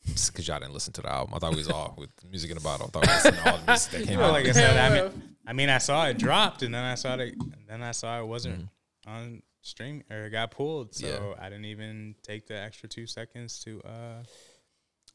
Just 0.07 0.33
because 0.33 0.47
y'all 0.49 0.59
didn't 0.61 0.75
listen 0.75 0.93
to 0.95 1.03
the 1.03 1.11
album. 1.11 1.35
I 1.35 1.39
thought 1.39 1.53
we 1.53 1.59
was 1.59 1.71
all 1.71 1.95
with 1.97 2.11
music 2.29 2.51
in 2.51 2.57
the 2.57 2.63
bottle. 2.63 2.87
I 2.87 2.91
thought 2.91 3.07
we 3.07 3.13
listened 3.13 3.37
to 3.37 3.51
all 3.53 3.59
the 3.59 3.67
music 3.73 3.93
that 3.93 4.07
came 4.07 4.19
Well, 4.19 4.29
out. 4.29 4.33
like 4.35 4.47
I 4.47 4.53
said, 4.53 4.77
I 4.77 5.01
mean, 5.03 5.23
I 5.47 5.53
mean, 5.53 5.69
I 5.71 5.79
saw 5.79 6.07
it 6.07 6.19
dropped, 6.19 6.63
and 6.63 6.75
then 6.75 6.85
I 6.85 6.95
saw 6.97 7.15
it, 7.15 7.35
and 7.39 7.65
then 7.67 7.83
I 7.83 7.93
saw 7.93 8.21
it 8.21 8.27
wasn't 8.27 8.61
Mhm. 8.65 8.69
On 9.09 9.43
stream 9.63 10.03
or 10.11 10.29
got 10.29 10.51
pulled. 10.51 10.95
So 10.95 11.07
Yeah. 11.07 11.45
I 11.45 11.49
didn't 11.49 11.65
even 11.67 12.15
take 12.23 12.47
the 12.47 12.55
extra 12.59 12.89
two 12.89 13.07
seconds 13.07 13.59
to 13.65 13.81
uh 13.83 14.23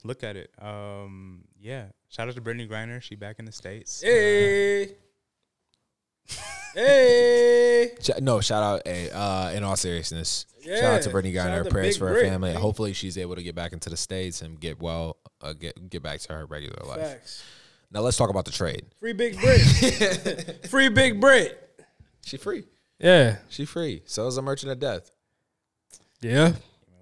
look 0.04 0.24
at 0.24 0.36
it. 0.36 0.52
Um, 0.62 1.46
yeah. 1.60 1.86
Shout 2.10 2.28
out 2.28 2.36
to 2.36 2.42
Brittney 2.42 2.68
Griner. 2.70 3.02
She 3.02 3.16
back 3.16 3.38
in 3.40 3.46
the 3.46 3.52
states. 3.52 4.04
Uh, 4.04 4.08
Hey. 4.08 4.96
hey. 6.76 7.92
No, 8.22 8.42
shout 8.42 8.64
out. 8.64 8.82
Hey, 8.86 9.10
uh, 9.12 9.52
in 9.52 9.64
all 9.64 9.76
seriousness, 9.76 10.46
shout 10.64 10.84
out 10.84 11.02
to 11.04 11.10
Brittney 11.10 11.34
Griner. 11.34 11.70
Prayers 11.70 11.98
for 11.98 12.08
her 12.08 12.14
Brit, 12.16 12.26
family. 12.30 12.52
man. 12.54 12.62
Hopefully, 12.62 12.94
she's 12.94 13.18
able 13.18 13.36
to 13.36 13.44
get 13.44 13.54
back 13.56 13.74
into 13.74 13.90
the 13.90 13.98
states 13.98 14.42
and 14.42 14.60
get 14.60 14.82
well, 14.82 15.18
uh, 15.42 15.54
get 15.54 15.90
get 15.90 16.02
back 16.02 16.20
to 16.22 16.34
her 16.34 16.46
regular 16.46 16.84
life. 16.88 17.00
Facts. 17.02 17.44
Now 17.92 18.00
let's 18.02 18.18
talk 18.18 18.30
about 18.32 18.46
the 18.46 18.52
trade. 18.52 18.86
Free 19.00 19.14
Big 19.14 19.40
Brit. 19.40 20.66
Free 20.70 20.90
Big 20.90 21.22
Brit. 21.22 21.60
She 22.26 22.38
free. 22.38 22.64
Yeah. 23.00 23.38
She 23.50 23.66
free. 23.66 24.04
So 24.06 24.28
is 24.28 24.38
a 24.38 24.42
merchant 24.42 24.72
of 24.72 24.80
death. 24.80 25.12
Yeah. 26.22 26.54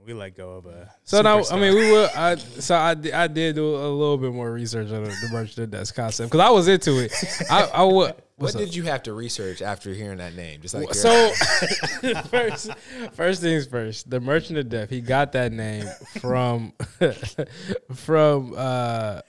We 0.05 0.13
let 0.13 0.35
go 0.35 0.53
of 0.53 0.65
a. 0.65 0.91
So 1.03 1.21
now, 1.21 1.43
I 1.51 1.59
mean, 1.59 1.75
we 1.75 1.91
will. 1.91 2.09
I 2.15 2.35
so 2.35 2.73
I, 2.73 2.95
I 3.13 3.27
did 3.27 3.53
do 3.55 3.75
a 3.75 3.85
little 3.87 4.17
bit 4.17 4.33
more 4.33 4.51
research 4.51 4.87
on 4.89 5.03
the, 5.03 5.09
the 5.09 5.29
merchant 5.31 5.59
of 5.59 5.69
death 5.71 5.93
concept 5.93 6.31
because 6.31 6.43
I 6.43 6.49
was 6.49 6.67
into 6.67 7.03
it. 7.03 7.13
I 7.51 7.65
I 7.65 7.83
would. 7.83 7.93
What 7.95 8.25
What's 8.37 8.55
up? 8.55 8.61
did 8.61 8.75
you 8.75 8.81
have 8.83 9.03
to 9.03 9.13
research 9.13 9.61
after 9.61 9.93
hearing 9.93 10.17
that 10.17 10.33
name? 10.33 10.59
Just 10.61 10.73
like 10.73 10.91
So 10.95 11.31
first, 12.29 12.71
first 13.13 13.41
things 13.41 13.67
first. 13.67 14.09
The 14.09 14.19
Merchant 14.19 14.57
of 14.57 14.69
Death. 14.69 14.89
He 14.89 15.01
got 15.01 15.33
that 15.33 15.51
name 15.51 15.85
from 16.19 16.73
from. 17.93 18.55
uh 18.57 19.21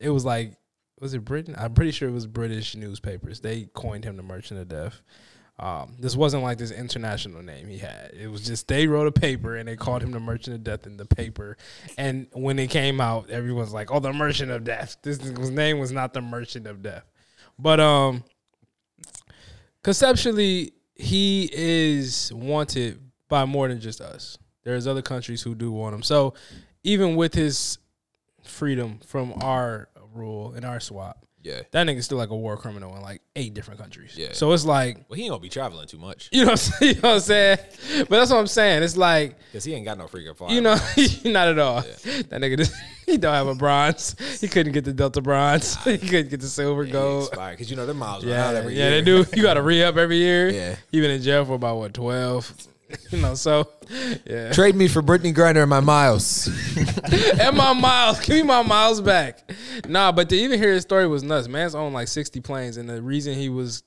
It 0.00 0.10
was 0.10 0.24
like 0.24 0.56
was 0.98 1.14
it 1.14 1.24
Britain? 1.24 1.54
I'm 1.56 1.74
pretty 1.74 1.92
sure 1.92 2.08
it 2.08 2.12
was 2.12 2.26
British 2.26 2.74
newspapers. 2.74 3.38
They 3.40 3.68
coined 3.74 4.04
him 4.04 4.16
the 4.16 4.24
Merchant 4.24 4.58
of 4.58 4.66
Death. 4.68 5.00
Um, 5.58 5.96
this 5.98 6.14
wasn't 6.14 6.42
like 6.42 6.58
this 6.58 6.70
international 6.70 7.42
name 7.42 7.68
he 7.68 7.78
had. 7.78 8.12
It 8.12 8.28
was 8.28 8.44
just 8.44 8.68
they 8.68 8.86
wrote 8.86 9.06
a 9.06 9.12
paper 9.12 9.56
and 9.56 9.66
they 9.66 9.76
called 9.76 10.02
him 10.02 10.10
the 10.10 10.20
Merchant 10.20 10.56
of 10.56 10.64
Death 10.64 10.86
in 10.86 10.98
the 10.98 11.06
paper. 11.06 11.56
And 11.96 12.26
when 12.32 12.58
it 12.58 12.68
came 12.68 13.00
out, 13.00 13.30
everyone's 13.30 13.72
like, 13.72 13.90
"Oh, 13.90 14.00
the 14.00 14.12
Merchant 14.12 14.50
of 14.50 14.64
Death." 14.64 14.98
This 15.02 15.18
his 15.18 15.50
name 15.50 15.78
was 15.78 15.92
not 15.92 16.12
the 16.12 16.20
Merchant 16.20 16.66
of 16.66 16.82
Death, 16.82 17.04
but 17.58 17.80
um, 17.80 18.24
conceptually, 19.82 20.72
he 20.94 21.48
is 21.52 22.32
wanted 22.34 23.00
by 23.28 23.44
more 23.46 23.68
than 23.68 23.80
just 23.80 24.00
us. 24.00 24.36
There's 24.64 24.86
other 24.86 25.02
countries 25.02 25.42
who 25.42 25.54
do 25.54 25.72
want 25.72 25.94
him. 25.94 26.02
So 26.02 26.34
even 26.82 27.16
with 27.16 27.34
his 27.34 27.78
freedom 28.44 29.00
from 29.06 29.32
our 29.42 29.88
rule 30.12 30.52
and 30.52 30.64
our 30.64 30.80
swap, 30.80 31.25
yeah. 31.46 31.62
that 31.70 31.86
nigga's 31.86 32.04
still 32.06 32.18
like 32.18 32.30
a 32.30 32.36
war 32.36 32.56
criminal 32.56 32.94
in 32.96 33.02
like 33.02 33.22
eight 33.36 33.54
different 33.54 33.80
countries. 33.80 34.12
Yeah. 34.16 34.28
So 34.32 34.52
it's 34.52 34.64
like, 34.64 35.04
Well, 35.08 35.16
he 35.16 35.22
ain't 35.24 35.30
gonna 35.30 35.40
be 35.40 35.48
traveling 35.48 35.86
too 35.86 35.98
much 35.98 36.28
you 36.32 36.44
know, 36.44 36.52
what 36.52 36.52
I'm 36.52 36.56
saying? 36.80 36.94
you 36.96 37.00
know 37.02 37.08
what 37.08 37.14
I'm 37.14 37.20
saying? 37.20 37.58
But 38.08 38.10
that's 38.10 38.30
what 38.30 38.38
I'm 38.38 38.46
saying. 38.46 38.82
It's 38.82 38.96
like, 38.96 39.38
because 39.52 39.64
he 39.64 39.74
ain't 39.74 39.84
got 39.84 39.98
no 39.98 40.06
freaking 40.06 40.36
fly. 40.36 40.52
you 40.52 40.60
know, 40.60 40.74
not 41.24 41.48
at 41.48 41.58
all. 41.58 41.80
That 41.82 42.30
nigga, 42.40 42.56
just, 42.58 42.74
he 43.06 43.16
don't 43.16 43.32
have 43.34 43.46
a 43.46 43.54
bronze. 43.54 44.16
He 44.40 44.48
couldn't 44.48 44.72
get 44.72 44.84
the 44.84 44.92
Delta 44.92 45.20
bronze. 45.20 45.76
he 45.84 45.98
couldn't 45.98 46.28
get 46.30 46.40
the 46.40 46.48
silver 46.48 46.84
gold. 46.84 47.30
because 47.30 47.70
you 47.70 47.76
know 47.76 47.86
them 47.86 47.98
miles 47.98 48.24
run 48.24 48.34
out 48.34 48.52
Yeah, 48.52 48.58
every 48.58 48.74
yeah, 48.74 48.88
year. 48.88 48.90
they 48.90 49.02
do. 49.02 49.24
You 49.34 49.42
got 49.42 49.54
to 49.54 49.62
re 49.62 49.82
up 49.82 49.96
every 49.96 50.16
year. 50.16 50.48
Yeah. 50.50 50.76
he 50.90 51.00
been 51.00 51.10
in 51.10 51.22
jail 51.22 51.44
for 51.44 51.54
about 51.54 51.76
what 51.76 51.94
twelve. 51.94 52.52
you 53.10 53.20
know, 53.20 53.34
so 53.34 53.68
yeah. 54.26 54.52
Trade 54.52 54.76
me 54.76 54.88
for 54.88 55.02
Brittney 55.02 55.34
Griner 55.34 55.62
and 55.62 55.70
my 55.70 55.80
miles. 55.80 56.48
and 57.40 57.56
my 57.56 57.72
miles, 57.72 58.20
give 58.20 58.36
me 58.36 58.42
my 58.42 58.62
miles 58.62 59.00
back. 59.00 59.50
Nah, 59.88 60.12
but 60.12 60.28
to 60.28 60.36
even 60.36 60.58
hear 60.58 60.72
his 60.72 60.82
story 60.82 61.06
was 61.06 61.22
nuts. 61.22 61.48
Man's 61.48 61.74
owned 61.74 61.94
like 61.94 62.08
sixty 62.08 62.40
planes, 62.40 62.76
and 62.76 62.88
the 62.88 63.02
reason 63.02 63.34
he 63.34 63.48
was 63.48 63.82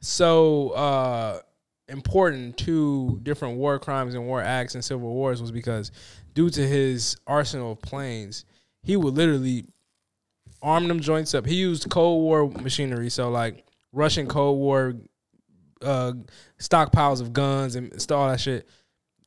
so 0.00 0.70
uh, 0.70 1.40
important 1.88 2.56
to 2.58 3.20
different 3.22 3.56
war 3.56 3.78
crimes 3.78 4.14
and 4.14 4.26
war 4.26 4.40
acts 4.40 4.74
and 4.74 4.84
civil 4.84 5.08
wars 5.08 5.40
was 5.40 5.50
because 5.50 5.90
due 6.34 6.50
to 6.50 6.66
his 6.66 7.16
arsenal 7.26 7.72
of 7.72 7.82
planes, 7.82 8.44
he 8.82 8.96
would 8.96 9.14
literally 9.14 9.66
arm 10.62 10.88
them 10.88 11.00
joints 11.00 11.34
up. 11.34 11.46
He 11.46 11.56
used 11.56 11.90
Cold 11.90 12.22
War 12.22 12.48
machinery, 12.48 13.10
so 13.10 13.30
like 13.30 13.64
Russian 13.92 14.26
Cold 14.26 14.58
War 14.58 14.94
uh, 15.82 16.12
stockpiles 16.58 17.20
of 17.20 17.32
guns 17.32 17.74
and 17.76 17.92
all 18.10 18.28
that 18.28 18.40
shit. 18.40 18.68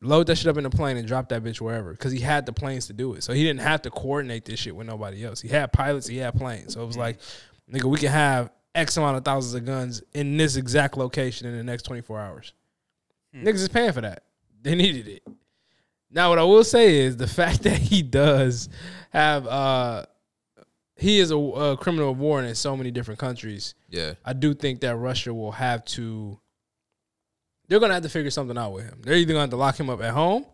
Load 0.02 0.28
that 0.28 0.38
shit 0.38 0.48
up 0.48 0.58
in 0.58 0.64
the 0.64 0.70
plane 0.70 0.98
and 0.98 1.08
drop 1.08 1.30
that 1.30 1.44
bitch 1.44 1.62
wherever 1.62 1.92
because 1.92 2.12
he 2.12 2.20
had 2.20 2.46
the 2.46 2.54
planes 2.54 2.88
to 2.88 2.94
do 2.94 3.14
it. 3.14 3.24
So 3.24 3.34
he 3.34 3.44
didn't 3.44 3.62
have 3.62 3.82
to 3.84 3.90
coordinate 3.90 4.46
this 4.46 4.60
shit 4.60 4.76
with 4.76 4.86
nobody 4.86 5.26
else. 5.26 5.42
He 5.42 5.48
had 5.48 5.72
pilots, 5.72 6.06
he 6.08 6.18
had 6.18 6.36
planes. 6.36 6.74
So 6.74 6.84
it 6.84 6.86
was 6.86 6.98
like, 6.98 7.18
nigga, 7.72 7.86
we 7.86 7.98
can 7.98 8.12
have 8.12 8.52
X 8.76 8.98
amount 8.98 9.18
of 9.18 9.26
thousands 9.26 9.56
of 9.56 9.66
guns 9.66 10.04
in 10.14 10.38
this 10.38 10.58
exact 10.58 10.98
location 10.98 11.48
in 11.48 11.58
the 11.58 11.64
next 11.64 11.84
24 11.84 12.20
hours. 12.20 12.54
Niggas 13.34 13.56
is 13.56 13.70
paying 13.70 13.94
for 13.94 14.02
that. 14.02 14.24
They 14.62 14.76
needed 14.76 15.08
it. 15.08 15.24
Now, 16.12 16.30
what 16.30 16.40
I 16.40 16.44
will 16.44 16.64
say 16.64 16.98
is 16.98 17.18
the 17.18 17.28
fact 17.42 17.64
that 17.64 17.78
he 17.78 18.02
does 18.02 18.70
have, 19.12 19.48
uh, 19.48 20.06
he 20.96 21.20
is 21.20 21.32
a, 21.32 21.38
a 21.38 21.78
criminal 21.78 22.12
of 22.12 22.20
war 22.20 22.42
in 22.42 22.56
so 22.56 22.76
many 22.78 22.92
different 22.92 23.20
countries. 23.20 23.76
yeah. 23.90 24.14
I 24.24 24.34
do 24.34 24.54
think 24.54 24.82
that 24.82 24.96
Russia 24.96 25.34
will 25.34 25.52
have 25.52 25.84
to. 25.86 26.40
They're 27.68 27.80
gonna 27.80 27.94
have 27.94 28.04
to 28.04 28.10
figure 28.10 28.32
something 28.32 28.58
out 28.58 28.72
with 28.74 28.86
him. 28.86 29.02
They're 29.04 29.16
either 29.16 29.34
gonna 29.34 29.42
have 29.42 29.50
to 29.52 29.56
lock 29.56 29.80
him 29.80 29.90
up 29.90 30.02
at 30.02 30.14
home, 30.14 30.46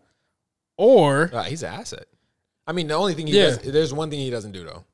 or 0.76 1.30
Uh, 1.32 1.42
he's 1.44 1.62
an 1.62 1.72
asset. 1.72 2.06
I 2.66 2.72
mean, 2.72 2.86
the 2.88 2.94
only 2.94 3.14
thing 3.14 3.26
he 3.26 3.36
Yeah. 3.36 3.46
does, 3.56 3.58
there's 3.58 3.92
one 3.92 4.08
thing 4.10 4.20
he 4.20 4.30
doesn't 4.30 4.52
do 4.52 4.64
though. 4.64 4.84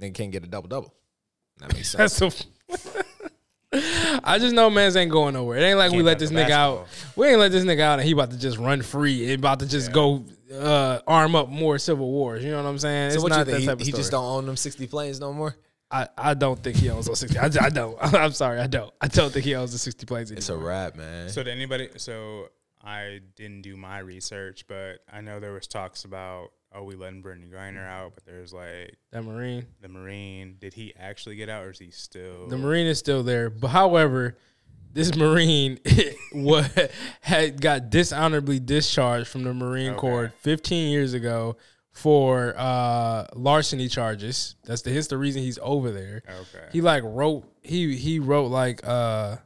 Nigga 0.00 0.14
can't 0.14 0.32
get 0.32 0.44
a 0.44 0.46
double 0.46 0.68
double. 0.68 0.94
That 1.58 1.72
makes 1.74 1.90
sense. 1.96 2.18
that's 2.18 2.40
a. 2.90 3.02
I 4.24 4.38
just 4.38 4.54
know 4.54 4.68
man's 4.68 4.96
ain't 4.96 5.10
going 5.10 5.32
nowhere. 5.32 5.56
It 5.58 5.62
ain't 5.62 5.78
like 5.78 5.90
we 5.92 5.98
Can't 5.98 6.06
let 6.06 6.18
this 6.18 6.28
the 6.28 6.36
nigga 6.36 6.50
out. 6.50 6.88
We 7.16 7.28
ain't 7.28 7.38
let 7.38 7.52
this 7.52 7.64
nigga 7.64 7.80
out 7.80 7.98
and 8.00 8.06
he 8.06 8.12
about 8.12 8.30
to 8.30 8.38
just 8.38 8.58
run 8.58 8.82
free 8.82 9.24
and 9.32 9.38
about 9.40 9.60
to 9.60 9.66
just 9.66 9.92
go 9.92 10.24
uh, 10.54 10.98
arm 11.06 11.34
up 11.34 11.48
more 11.48 11.78
civil 11.78 12.10
wars. 12.10 12.44
You 12.44 12.50
know 12.50 12.62
what 12.62 12.68
I'm 12.68 12.78
saying? 12.78 13.12
so 13.12 13.14
it's 13.14 13.22
what 13.22 13.30
not 13.30 13.38
you 13.40 13.44
that 13.46 13.50
think? 13.52 13.66
type 13.66 13.78
He, 13.78 13.82
of 13.82 13.86
he 13.86 13.92
just 13.92 14.10
don't 14.10 14.24
own 14.24 14.44
them 14.44 14.56
sixty 14.58 14.86
planes 14.86 15.20
no 15.20 15.32
more. 15.32 15.56
I, 15.92 16.08
I 16.16 16.34
don't 16.34 16.58
think 16.62 16.76
he 16.76 16.88
owns 16.90 17.06
those 17.06 17.20
sixty. 17.20 17.38
I, 17.38 17.46
I 17.60 17.68
don't. 17.68 17.96
I'm 18.14 18.32
sorry. 18.32 18.58
I 18.60 18.66
don't. 18.66 18.92
I 19.00 19.08
don't 19.08 19.30
think 19.32 19.44
he 19.44 19.54
owns 19.54 19.72
the 19.72 19.78
sixty 19.78 20.06
planes 20.06 20.30
anymore. 20.30 20.38
It's 20.38 20.48
a 20.48 20.56
wrap, 20.56 20.96
man. 20.96 21.28
So 21.28 21.42
did 21.42 21.50
anybody? 21.50 21.88
So 21.96 22.48
I 22.82 23.20
didn't 23.36 23.62
do 23.62 23.76
my 23.76 23.98
research, 23.98 24.64
but 24.66 25.00
I 25.12 25.20
know 25.20 25.38
there 25.38 25.52
was 25.52 25.66
talks 25.66 26.04
about 26.04 26.48
oh 26.74 26.84
we 26.84 26.96
letting 26.96 27.22
Brittney 27.22 27.50
Griner 27.50 27.86
out, 27.86 28.14
but 28.14 28.24
there's 28.24 28.52
like 28.52 28.96
that 29.10 29.22
Marine. 29.22 29.66
the 29.82 29.88
Marine. 29.88 30.56
Did 30.58 30.74
he 30.74 30.94
actually 30.98 31.36
get 31.36 31.48
out, 31.48 31.64
or 31.64 31.70
is 31.70 31.78
he 31.78 31.90
still? 31.90 32.48
The 32.48 32.56
Marine 32.56 32.86
is 32.86 32.98
still 32.98 33.22
there, 33.22 33.50
but 33.50 33.68
however, 33.68 34.38
this 34.94 35.14
Marine 35.14 35.78
what 36.32 36.90
had 37.20 37.60
got 37.60 37.90
dishonorably 37.90 38.58
discharged 38.60 39.28
from 39.28 39.44
the 39.44 39.52
Marine 39.54 39.90
Okay. 39.90 39.98
Corps 39.98 40.32
15 40.40 40.90
years 40.90 41.12
ago 41.14 41.56
for 41.92 42.54
uh, 42.56 43.26
larceny 43.34 43.88
charges. 43.88 44.56
That's 44.64 44.82
the 44.82 44.90
his 44.90 45.08
the 45.08 45.18
reason 45.18 45.42
he's 45.42 45.58
over 45.62 45.90
there. 45.90 46.22
okay. 46.28 46.66
He 46.72 46.80
like 46.80 47.02
wrote 47.04 47.44
he 47.62 47.96
he 47.96 48.18
wrote 48.18 48.46
like 48.46 48.80
uh 48.86 49.36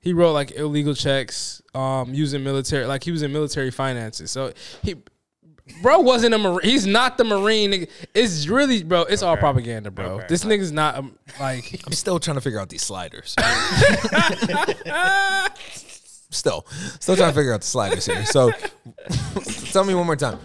he 0.00 0.12
wrote 0.12 0.32
like 0.32 0.52
illegal 0.52 0.94
checks 0.94 1.62
um 1.74 2.12
using 2.14 2.44
military 2.44 2.84
like 2.86 3.02
he 3.02 3.10
was 3.10 3.22
in 3.22 3.32
military 3.32 3.70
finances. 3.70 4.30
So 4.30 4.52
he 4.82 4.96
bro 5.82 6.00
wasn't 6.00 6.34
a 6.34 6.38
marine. 6.38 6.68
He's 6.68 6.86
not 6.86 7.16
the 7.16 7.24
marine. 7.24 7.72
nigga. 7.72 7.88
It's 8.12 8.46
really 8.46 8.82
bro. 8.82 9.02
It's 9.02 9.22
all 9.22 9.36
propaganda, 9.36 9.90
bro. 9.90 10.16
Okay. 10.16 10.26
This 10.28 10.44
nigga's 10.44 10.72
not 10.72 10.96
um, 10.96 11.18
like 11.40 11.80
I'm 11.86 11.92
still 11.92 12.20
trying 12.20 12.36
to 12.36 12.40
figure 12.40 12.60
out 12.60 12.68
these 12.68 12.82
sliders. 12.82 13.34
still, 16.30 16.66
still 17.00 17.16
trying 17.16 17.30
to 17.30 17.34
figure 17.34 17.54
out 17.54 17.62
the 17.62 17.66
sliders 17.66 18.04
here. 18.06 18.24
So, 18.26 18.50
tell 19.72 19.84
me 19.84 19.94
one 19.94 20.06
more 20.06 20.16
time. 20.16 20.38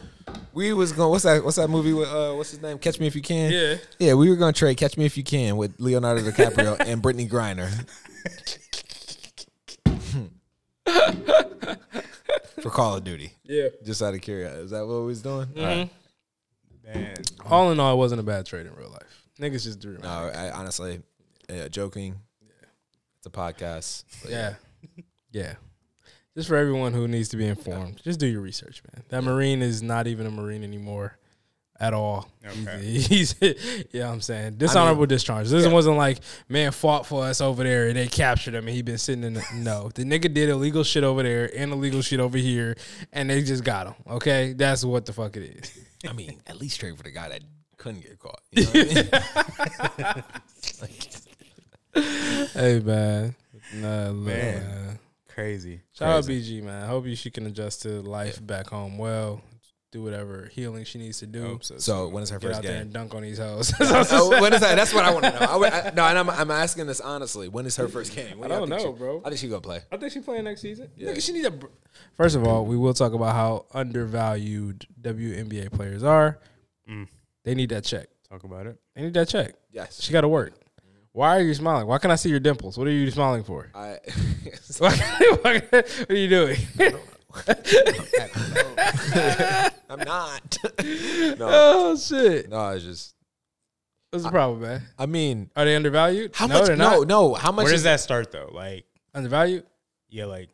We 0.59 0.73
was 0.73 0.91
going. 0.91 1.09
What's 1.09 1.23
that? 1.23 1.41
What's 1.41 1.55
that 1.55 1.69
movie 1.69 1.93
with? 1.93 2.09
Uh, 2.09 2.33
what's 2.33 2.51
his 2.51 2.61
name? 2.61 2.79
Catch 2.79 2.99
Me 2.99 3.07
If 3.07 3.15
You 3.15 3.21
Can. 3.21 3.49
yeah. 3.49 3.75
Yeah, 3.97 4.13
we 4.15 4.29
were 4.29 4.35
gonna 4.35 4.51
trade 4.51 4.75
Catch 4.75 4.97
Me 4.97 5.05
If 5.05 5.15
You 5.15 5.23
Can 5.23 5.55
with 5.55 5.79
Leonardo 5.79 6.19
DiCaprio 6.21 6.77
and 6.85 7.01
Brittney 7.01 7.29
Griner. 7.29 7.69
for 12.61 12.69
Call 12.71 12.97
of 12.97 13.05
Duty. 13.05 13.31
Yeah. 13.43 13.69
Just 13.85 14.01
out 14.01 14.13
of 14.13 14.19
curiosity, 14.19 14.63
is 14.63 14.71
that 14.71 14.85
what 14.85 14.99
we 14.99 15.05
was 15.05 15.21
doing? 15.21 15.47
All 15.55 15.63
right. 15.63 15.89
Man, 16.83 17.15
All 17.45 17.71
in 17.71 17.79
all, 17.79 17.93
it 17.93 17.97
wasn't 17.97 18.19
a 18.19 18.23
bad 18.23 18.45
trade 18.45 18.65
in 18.65 18.75
real 18.75 18.89
life. 18.89 19.27
Niggas 19.39 19.63
just 19.63 19.79
do. 19.79 19.97
No, 20.03 20.09
I, 20.09 20.51
honestly, 20.51 21.01
yeah, 21.49 21.69
joking. 21.69 22.19
It's 23.19 23.27
a 23.27 23.29
podcast. 23.29 24.03
but 24.21 24.29
Yeah. 24.31 24.55
Yeah. 25.31 25.53
Just 26.39 26.47
for 26.47 26.55
everyone 26.55 26.93
who 26.93 27.05
needs 27.05 27.27
to 27.27 27.35
be 27.35 27.45
informed, 27.45 28.01
just 28.01 28.17
do 28.17 28.25
your 28.25 28.39
research, 28.39 28.81
man. 28.93 29.03
That 29.09 29.25
Marine 29.25 29.61
is 29.61 29.83
not 29.83 30.07
even 30.07 30.25
a 30.25 30.31
Marine 30.31 30.63
anymore 30.63 31.17
at 31.77 31.93
all. 31.93 32.29
Okay. 32.45 32.79
He's, 32.81 33.33
he's 33.39 33.85
yeah, 33.91 34.09
I'm 34.09 34.21
saying 34.21 34.55
dishonorable 34.55 35.05
discharge. 35.05 35.49
This 35.49 35.67
wasn't 35.67 35.97
like 35.97 36.19
man 36.47 36.71
fought 36.71 37.05
for 37.05 37.25
us 37.25 37.41
over 37.41 37.65
there 37.65 37.89
and 37.89 37.97
they 37.97 38.07
captured 38.07 38.55
him 38.55 38.67
and 38.67 38.73
he 38.73 38.81
been 38.81 38.97
sitting 38.97 39.25
in 39.25 39.33
the 39.33 39.43
no. 39.55 39.91
The 39.93 40.05
nigga 40.05 40.33
did 40.33 40.47
illegal 40.47 40.85
shit 40.85 41.03
over 41.03 41.23
there 41.23 41.51
and 41.53 41.73
illegal 41.73 42.01
shit 42.01 42.21
over 42.21 42.37
here 42.37 42.77
and 43.11 43.29
they 43.29 43.43
just 43.43 43.65
got 43.65 43.87
him. 43.87 43.95
Okay, 44.09 44.53
that's 44.53 44.85
what 44.85 45.05
the 45.05 45.11
fuck 45.11 45.35
it 45.35 45.43
is. 45.43 45.77
I 46.07 46.13
mean, 46.13 46.39
at 46.47 46.55
least 46.55 46.79
trade 46.79 46.95
for 46.95 47.03
the 47.03 47.11
guy 47.11 47.27
that 47.27 47.41
couldn't 47.75 47.99
get 47.99 48.17
caught. 48.17 48.39
You 48.51 48.63
know 48.63 48.69
what 48.69 49.23
I 49.99 50.23
mean? 51.95 52.47
hey 52.53 52.79
man, 52.79 53.35
nah, 53.73 54.13
Man. 54.13 54.23
man. 54.23 54.99
Crazy. 55.33 55.81
Shout 55.93 56.09
out 56.09 56.23
BG 56.25 56.61
man. 56.63 56.83
I 56.83 56.87
hope 56.87 57.05
you 57.05 57.15
she 57.15 57.31
can 57.31 57.45
adjust 57.45 57.81
to 57.83 58.01
life 58.01 58.45
back 58.45 58.67
home 58.67 58.97
well. 58.97 59.41
Do 59.91 60.03
whatever 60.03 60.47
healing 60.53 60.83
she 60.83 60.99
needs 60.99 61.17
to 61.17 61.25
do. 61.25 61.57
So. 61.63 61.79
so 61.79 62.07
when 62.09 62.21
is 62.21 62.29
her 62.29 62.39
first 62.39 62.57
out 62.57 62.61
there 62.63 62.73
game? 62.73 62.81
and 62.83 62.93
dunk 62.93 63.15
on 63.15 63.23
these 63.23 63.39
hoes. 63.39 63.71
When 63.79 64.53
is 64.53 64.59
that? 64.61 64.75
That's 64.75 64.93
what 64.93 65.03
I 65.03 65.11
want 65.11 65.25
to 65.25 65.31
know. 65.31 65.37
I, 65.39 65.55
would- 65.55 65.73
I- 65.73 65.91
no, 65.95 66.05
and 66.05 66.15
I'm, 66.19 66.29
I'm 66.29 66.51
asking 66.51 66.85
this 66.85 67.01
honestly. 67.01 67.47
When 67.47 67.65
is 67.65 67.75
her 67.77 67.87
first 67.87 68.15
game? 68.15 68.37
When 68.37 68.51
I 68.51 68.59
don't 68.59 68.69
know, 68.69 68.77
she- 68.77 68.91
bro. 68.91 69.19
I 69.25 69.29
think 69.29 69.39
she 69.39 69.47
gonna 69.47 69.61
play. 69.61 69.79
I 69.91 69.97
think 69.97 70.11
she 70.13 70.19
playing 70.19 70.43
next 70.43 70.61
season. 70.61 70.91
Yeah. 70.95 71.09
Nigga, 71.13 71.23
she 71.25 71.31
need 71.31 71.45
a. 71.45 71.49
br- 71.51 71.65
First 72.13 72.35
of 72.35 72.43
all, 72.45 72.67
we 72.67 72.77
will 72.77 72.93
talk 72.93 73.13
about 73.13 73.33
how 73.33 73.65
undervalued 73.73 74.85
WNBA 75.01 75.71
players 75.71 76.03
are. 76.03 76.37
Mm. 76.87 77.07
They 77.43 77.55
need 77.55 77.69
that 77.69 77.83
check. 77.83 78.07
Talk 78.29 78.43
about 78.43 78.67
it. 78.67 78.77
They 78.95 79.01
need 79.01 79.13
that 79.15 79.27
check. 79.27 79.55
Yes. 79.71 80.01
She 80.03 80.13
got 80.13 80.21
to 80.21 80.27
work. 80.27 80.53
Why 81.11 81.37
are 81.37 81.41
you 81.41 81.53
smiling? 81.53 81.87
Why 81.87 81.97
can 81.97 82.11
I 82.11 82.15
see 82.15 82.29
your 82.29 82.39
dimples? 82.39 82.77
What 82.77 82.87
are 82.87 82.91
you 82.91 83.09
smiling 83.11 83.43
for? 83.43 83.69
I. 83.73 83.97
what 84.77 86.09
are 86.09 86.15
you 86.15 86.27
doing? 86.29 86.57
I'm 89.89 89.99
not. 89.99 90.57
no, 90.83 91.47
oh 91.49 91.97
shit! 91.97 92.49
no. 92.49 92.69
It's 92.69 92.83
just. 92.85 93.15
What's 94.11 94.25
the 94.25 94.31
problem, 94.31 94.61
man? 94.61 94.81
I 94.97 95.05
mean, 95.05 95.51
Are 95.55 95.65
they 95.65 95.75
undervalued? 95.75 96.31
how 96.35 96.47
no, 96.47 96.55
much? 96.55 96.67
They're 96.67 96.75
No, 96.75 96.99
not 96.99 97.07
no. 97.07 97.33
How 97.35 97.51
much 97.51 97.65
Where 97.65 97.73
is 97.73 97.79
does 97.81 97.83
that 97.83 97.99
start 97.99 98.31
though? 98.31 98.49
Like, 98.51 98.85
undervalued. 99.13 99.65
yeah, 100.09 100.25
like 100.25 100.49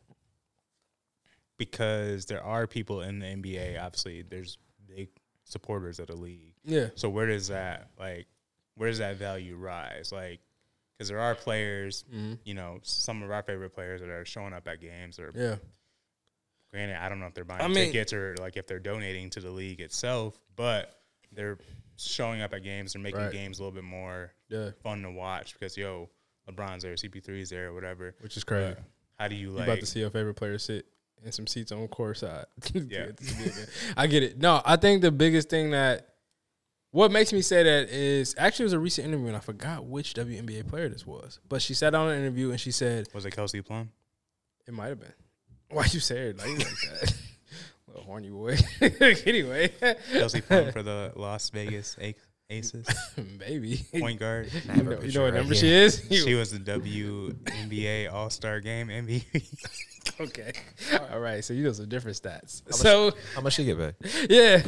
because 1.58 2.26
there 2.26 2.44
are 2.44 2.68
people 2.68 3.02
in 3.02 3.20
the 3.20 3.26
NBA. 3.28 3.82
Obviously, 3.82 4.24
there's 4.24 4.58
big 4.94 5.08
supporters 5.46 6.00
of 6.00 6.08
the 6.08 6.16
league. 6.16 6.54
Yeah, 6.66 6.88
So 6.96 7.10
where 7.10 7.28
does 7.28 7.48
that 7.48 7.90
like 7.98 8.28
where 8.76 8.90
does 8.90 9.00
that 9.00 9.16
value 9.18 9.56
rise? 9.56 10.12
Like, 10.12 10.40
because 10.98 11.10
there 11.10 11.20
are 11.20 11.36
players, 11.36 12.04
Mhm. 12.14 12.40
you 12.46 12.54
know, 12.54 12.80
some 12.84 13.22
of 13.24 13.32
our 13.32 13.44
favorite 13.44 13.72
players 13.72 14.02
that 14.02 14.10
are 14.10 14.26
showing 14.26 14.54
up 14.54 14.68
at 14.68 14.80
games. 14.80 15.20
Or 15.20 15.32
yeah. 15.36 15.58
granted, 16.72 16.98
I 17.02 17.10
don't 17.10 17.20
know 17.20 17.28
if 17.28 17.34
they're 17.34 17.44
buying 17.46 17.62
I 17.62 17.68
mean- 17.68 17.88
tickets 17.92 18.14
or 18.14 18.36
like 18.40 18.58
if 18.58 18.68
they're 18.68 18.80
donating 18.80 19.30
to 19.32 19.40
the 19.40 19.52
league 19.52 19.80
itself, 19.82 20.40
but 20.56 21.02
they're 21.32 21.58
showing 21.98 22.42
up 22.42 22.54
at 22.54 22.64
games. 22.64 22.94
They're 22.94 23.02
making 23.02 23.22
Right. 23.22 23.32
games 23.32 23.60
a 23.60 23.64
little 23.64 23.74
bit 23.76 23.84
more 23.84 24.34
Yeah, 24.50 24.72
fun 24.84 25.02
to 25.04 25.12
watch 25.12 25.54
because 25.54 25.78
yo, 25.78 26.10
LeBron's 26.50 26.84
there, 26.84 26.94
CP3's 26.96 27.50
there, 27.50 27.70
or 27.70 27.74
whatever. 27.74 28.16
which 28.20 28.38
is 28.38 28.44
crazy. 28.44 28.74
But 28.76 28.84
how 29.18 29.28
do 29.28 29.36
you 29.36 29.52
You 29.52 29.56
like? 29.58 29.68
about 29.68 29.80
to 29.80 29.86
see 29.86 30.00
your 30.02 30.10
favorite 30.10 30.36
player 30.36 30.58
sit 30.58 30.86
in 31.24 31.32
some 31.32 31.48
seats 31.48 31.72
on 31.72 31.88
court 31.88 32.18
side. 32.18 32.46
Yeah. 32.74 33.12
I 33.98 34.08
get 34.08 34.24
it. 34.24 34.38
No, 34.38 34.62
I 34.66 34.76
think 34.76 35.02
the 35.02 35.12
biggest 35.12 35.50
thing 35.50 35.72
that 35.72 36.15
what 36.96 37.12
makes 37.12 37.34
me 37.34 37.42
say 37.42 37.62
that 37.62 37.90
is 37.90 38.34
actually 38.38 38.64
it 38.64 38.68
was 38.68 38.74
a 38.74 38.80
recent 38.80 39.06
interview 39.06 39.28
and 39.28 39.36
I 39.36 39.42
forgot 39.42 39.86
which 39.86 40.14
WNBA 40.14 40.66
player 40.70 40.88
this 40.88 41.06
was, 41.06 41.42
but 41.50 41.62
she 41.62 41.74
sat 41.74 41.94
on 41.94 42.08
an 42.08 42.18
interview 42.18 42.52
and 42.52 42.60
she 42.60 42.72
said 42.72 43.10
was 43.14 43.26
it 43.26 43.32
Kelsey 43.32 43.62
Plum? 43.62 43.92
it 44.66 44.74
might 44.74 44.88
have 44.88 45.00
been. 45.02 45.14
Why'd 45.72 45.94
you 45.94 46.00
say 46.00 46.30
it 46.30 46.38
like 46.38 46.58
that? 46.58 47.14
Little 47.88 48.04
horny 48.04 48.30
boy. 48.30 48.56
anyway, 49.26 49.74
Kelsey 50.14 50.40
Plum 50.40 50.72
for 50.72 50.84
the 50.84 51.12
Las 51.18 51.50
Vegas 51.50 51.98
Aces 52.50 52.88
maybe. 53.40 53.84
point 54.00 54.20
guard. 54.20 54.52
You 54.76 54.84
know, 54.84 55.00
you 55.02 55.12
know 55.12 55.24
what 55.24 55.34
right 55.34 55.40
number 55.40 55.56
here. 55.56 55.90
she 55.90 56.16
is? 56.16 56.24
She 56.24 56.36
was 56.36 56.52
the 56.52 56.60
WNBA 56.60 58.12
All 58.14 58.30
Star 58.30 58.60
Game 58.60 58.90
MVP. 58.90 59.44
okay. 60.22 60.54
All 61.12 61.20
right. 61.20 61.44
So 61.44 61.54
you 61.56 61.64
know 61.64 61.72
some 61.72 61.90
different 61.90 62.22
stats. 62.22 62.62
So 62.74 63.12
How 63.34 63.42
much 63.42 63.54
she 63.54 63.66
get 63.66 63.78
paid? 63.80 63.96
yeah. 64.30 64.62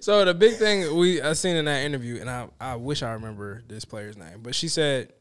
so 0.00 0.24
the 0.24 0.34
big 0.34 0.56
thing 0.56 0.94
we 0.96 1.22
I 1.22 1.32
seen 1.32 1.56
in 1.56 1.64
that 1.64 1.82
interview, 1.82 2.20
and 2.20 2.28
I 2.28 2.48
I 2.60 2.76
wish 2.76 3.02
I 3.02 3.12
remember 3.12 3.62
this 3.66 3.86
player's 3.86 4.18
name, 4.18 4.40
but 4.42 4.54
she 4.54 4.68
said 4.68 5.14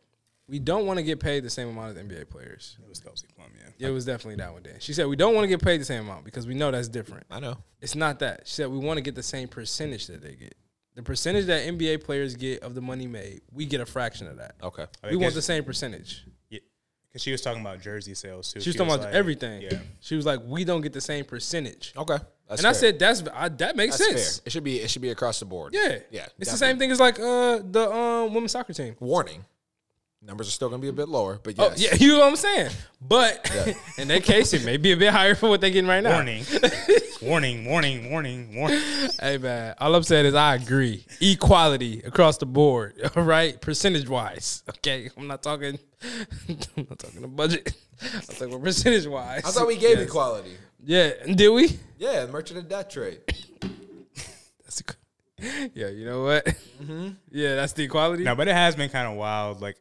we 0.49 0.59
don't 0.59 0.85
want 0.85 0.97
to 0.97 1.03
get 1.03 1.19
paid 1.19 1.43
the 1.43 1.49
same 1.49 1.69
amount 1.69 1.95
as 1.95 2.03
NBA 2.03 2.29
players. 2.29 2.75
it 2.83 2.89
was 2.89 2.99
Kelsey 2.99 3.27
Plum, 3.35 3.47
yeah. 3.77 3.87
It 3.87 3.91
was 3.91 4.03
definitely 4.03 4.35
that 4.43 4.51
one. 4.51 4.63
Then 4.63 4.75
she 4.79 4.91
said 4.93 5.07
we 5.07 5.15
don't 5.15 5.35
want 5.35 5.45
to 5.45 5.47
get 5.47 5.61
paid 5.61 5.79
the 5.79 5.85
same 5.85 6.01
amount 6.01 6.25
because 6.25 6.47
we 6.47 6.53
know 6.53 6.69
that's 6.69 6.89
different. 6.89 7.25
I 7.31 7.39
know. 7.39 7.57
It's 7.81 7.95
not 7.95 8.19
that. 8.19 8.41
She 8.45 8.55
said 8.55 8.69
we 8.69 8.77
want 8.77 8.97
to 8.97 9.01
get 9.01 9.15
the 9.15 9.23
same 9.23 9.47
percentage 9.47 10.07
that 10.07 10.21
they 10.21 10.35
get. 10.35 10.55
The 10.95 11.03
percentage 11.03 11.45
that 11.45 11.65
NBA 11.65 12.03
players 12.03 12.35
get 12.35 12.61
of 12.61 12.75
the 12.75 12.81
money 12.81 13.07
made, 13.07 13.41
we 13.53 13.65
get 13.65 13.79
a 13.79 13.85
fraction 13.85 14.27
of 14.27 14.37
that. 14.37 14.55
Okay. 14.61 14.85
we 15.09 15.15
want 15.15 15.33
the 15.33 15.41
same 15.41 15.63
percentage. 15.63 16.25
because 16.49 17.21
she 17.23 17.31
was 17.31 17.41
talking 17.41 17.61
about 17.61 17.81
jersey 17.81 18.13
sales 18.13 18.51
too. 18.53 18.59
She 18.61 18.69
was 18.69 18.75
talking 18.75 18.93
about 18.93 19.05
like- 19.05 19.13
everything. 19.15 19.61
Yeah, 19.61 19.79
She 20.01 20.15
was 20.15 20.25
like, 20.25 20.41
we 20.45 20.63
don't 20.65 20.81
get 20.81 20.93
the 20.93 21.01
same 21.01 21.25
percentage. 21.25 21.93
Okay. 21.97 22.17
That's 22.47 22.61
and 22.61 22.67
I 22.67 22.71
said, 22.73 22.97
that's 22.99 23.23
I, 23.33 23.49
that 23.49 23.75
makes 23.75 23.97
That's 23.99 24.09
sense. 24.09 24.37
fair. 24.39 24.43
It 24.47 24.51
should 24.51 24.63
be. 24.63 24.79
It 24.79 24.89
should 24.89 25.03
be 25.03 25.09
across 25.11 25.39
the 25.39 25.45
board. 25.45 25.71
Yeah, 25.73 25.99
Yeah. 26.09 26.25
It's 26.39 26.49
the 26.51 26.57
same 26.57 26.79
thing 26.79 26.89
as 26.91 26.99
like 26.99 27.19
uh 27.19 27.59
the 27.63 27.91
um 27.93 28.33
women's 28.33 28.51
soccer 28.53 28.73
team. 28.73 28.95
Warning. 28.99 29.45
Numbers 30.21 30.49
are 30.49 30.51
still 30.51 30.67
going 30.67 30.81
to 30.81 30.85
be 30.85 30.89
a 30.89 30.93
bit 30.93 31.07
lower, 31.07 31.39
but 31.41 31.55
Oh 31.57 31.71
yeah, 31.77 31.95
you 31.99 32.09
know 32.09 32.19
what 32.19 32.27
I'm 32.29 32.35
saying. 32.35 32.71
But 33.01 33.49
Yeah. 33.55 33.73
in 33.97 34.09
that 34.09 34.23
case, 34.23 34.53
it 34.53 34.65
may 34.65 34.75
be 34.75 34.91
a 34.91 34.97
bit 34.97 35.11
higher 35.13 35.33
for 35.33 35.47
what 35.47 35.61
they're 35.61 35.69
getting 35.69 35.89
right 35.89 36.03
now. 36.03 36.17
warning, 36.17 36.43
warning, 37.21 37.65
warning, 37.65 38.11
warning, 38.11 38.55
warning. 38.55 38.81
Hey 39.19 39.37
man, 39.37 39.75
all 39.79 39.95
I'm 39.95 40.03
saying 40.03 40.25
is 40.25 40.35
I 40.35 40.55
agree. 40.55 41.05
Equality 41.21 42.01
across 42.01 42.37
the 42.37 42.45
board. 42.45 42.99
All 43.15 43.23
right, 43.23 43.59
percentage 43.61 44.09
wise. 44.09 44.63
Okay, 44.69 45.09
I'm 45.17 45.27
not 45.27 45.41
talking. 45.41 45.79
I'm 46.03 46.87
not 46.89 46.99
talking 46.99 47.21
the 47.21 47.27
budget. 47.27 47.73
I'm 48.01 48.21
talking 48.21 48.49
about 48.49 48.63
percentage 48.63 49.07
wise. 49.07 49.43
I 49.45 49.51
thought 49.51 49.67
we 49.67 49.77
gave 49.77 49.99
equality. 49.99 50.51
Yeah, 50.83 51.11
did 51.33 51.49
we? 51.49 51.79
Yeah, 51.97 52.25
merchant 52.27 52.59
of 52.59 52.67
debt 52.69 52.89
trade. 52.89 53.21
That's 54.63 54.81
a, 54.81 54.83
yeah. 55.73 55.87
You 55.87 56.05
know 56.05 56.23
what? 56.23 56.45
Mm-hmm. 56.45 57.09
Yeah, 57.31 57.55
that's 57.55 57.73
the 57.73 57.83
equality. 57.83 58.23
No, 58.23 58.35
but 58.35 58.47
it 58.49 58.55
has 58.55 58.75
been 58.75 58.89
kind 58.89 59.07
of 59.07 59.15
wild. 59.17 59.61
Like, 59.61 59.77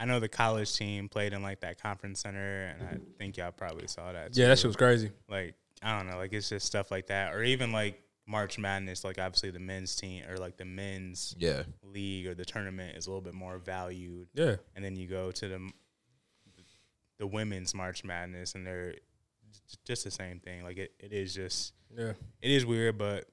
I 0.00 0.04
know 0.04 0.20
the 0.20 0.28
college 0.28 0.74
team 0.76 1.08
played 1.08 1.32
in 1.32 1.42
like 1.42 1.60
that 1.60 1.82
conference 1.82 2.20
center, 2.20 2.66
and 2.78 2.82
I 2.88 2.98
think 3.18 3.36
y'all 3.36 3.50
probably 3.52 3.86
saw 3.88 4.12
that. 4.12 4.36
yeah, 4.36 4.48
that 4.48 4.58
shit 4.58 4.66
was 4.68 4.76
crazy. 4.76 5.10
like 5.28 5.54
I 5.82 5.96
don't 5.96 6.08
know, 6.08 6.16
like 6.16 6.32
it's 6.32 6.48
just 6.48 6.66
stuff 6.66 6.90
like 6.90 7.06
that, 7.08 7.34
or 7.34 7.42
even 7.42 7.72
like 7.72 8.00
March 8.26 8.58
Madness. 8.58 9.04
Like 9.04 9.18
obviously 9.18 9.50
the 9.50 9.58
men's 9.58 9.96
team 9.96 10.22
or 10.28 10.36
like 10.36 10.56
the 10.56 10.64
men's 10.64 11.34
Yeah. 11.38 11.62
league 11.82 12.26
or 12.26 12.34
the 12.34 12.44
tournament 12.44 12.96
is 12.96 13.06
a 13.06 13.10
little 13.10 13.22
bit 13.22 13.34
more 13.34 13.58
valued, 13.58 14.28
Yeah, 14.34 14.56
and 14.76 14.84
then 14.84 14.94
you 14.96 15.06
go 15.08 15.30
to 15.32 15.48
the 15.48 15.70
the 17.18 17.26
women's 17.26 17.74
March 17.74 18.04
Madness, 18.04 18.54
and 18.54 18.64
they're 18.66 18.94
just 19.84 20.04
the 20.04 20.10
same 20.10 20.38
thing. 20.38 20.62
Like 20.62 20.78
it, 20.78 20.92
it 21.00 21.12
is 21.12 21.34
just 21.34 21.72
yeah. 21.96 22.12
it 22.40 22.50
is 22.50 22.64
weird, 22.64 22.96
but 22.98 23.24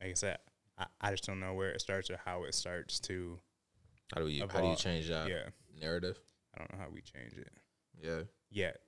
like 0.00 0.10
I 0.10 0.14
said, 0.14 0.38
I, 0.76 0.86
I 1.00 1.10
just 1.12 1.24
don't 1.24 1.40
know 1.40 1.54
where 1.54 1.70
it 1.70 1.80
starts 1.80 2.10
or 2.10 2.18
how 2.24 2.44
it 2.44 2.54
starts 2.54 3.00
to. 3.00 3.38
How 4.14 4.20
do 4.20 4.28
you 4.28 4.44
Of 4.44 4.50
how 4.52 4.60
do 4.60 4.68
you 4.68 4.76
change 4.76 5.08
that 5.08 5.28
yeah, 5.28 5.48
narrative? 5.80 6.18
I 6.54 6.58
don't 6.58 6.72
know 6.72 6.78
how 6.84 6.90
we 6.90 7.00
change 7.02 7.34
it 7.36 7.48
Yeah. 8.02 8.22
yet 8.50 8.80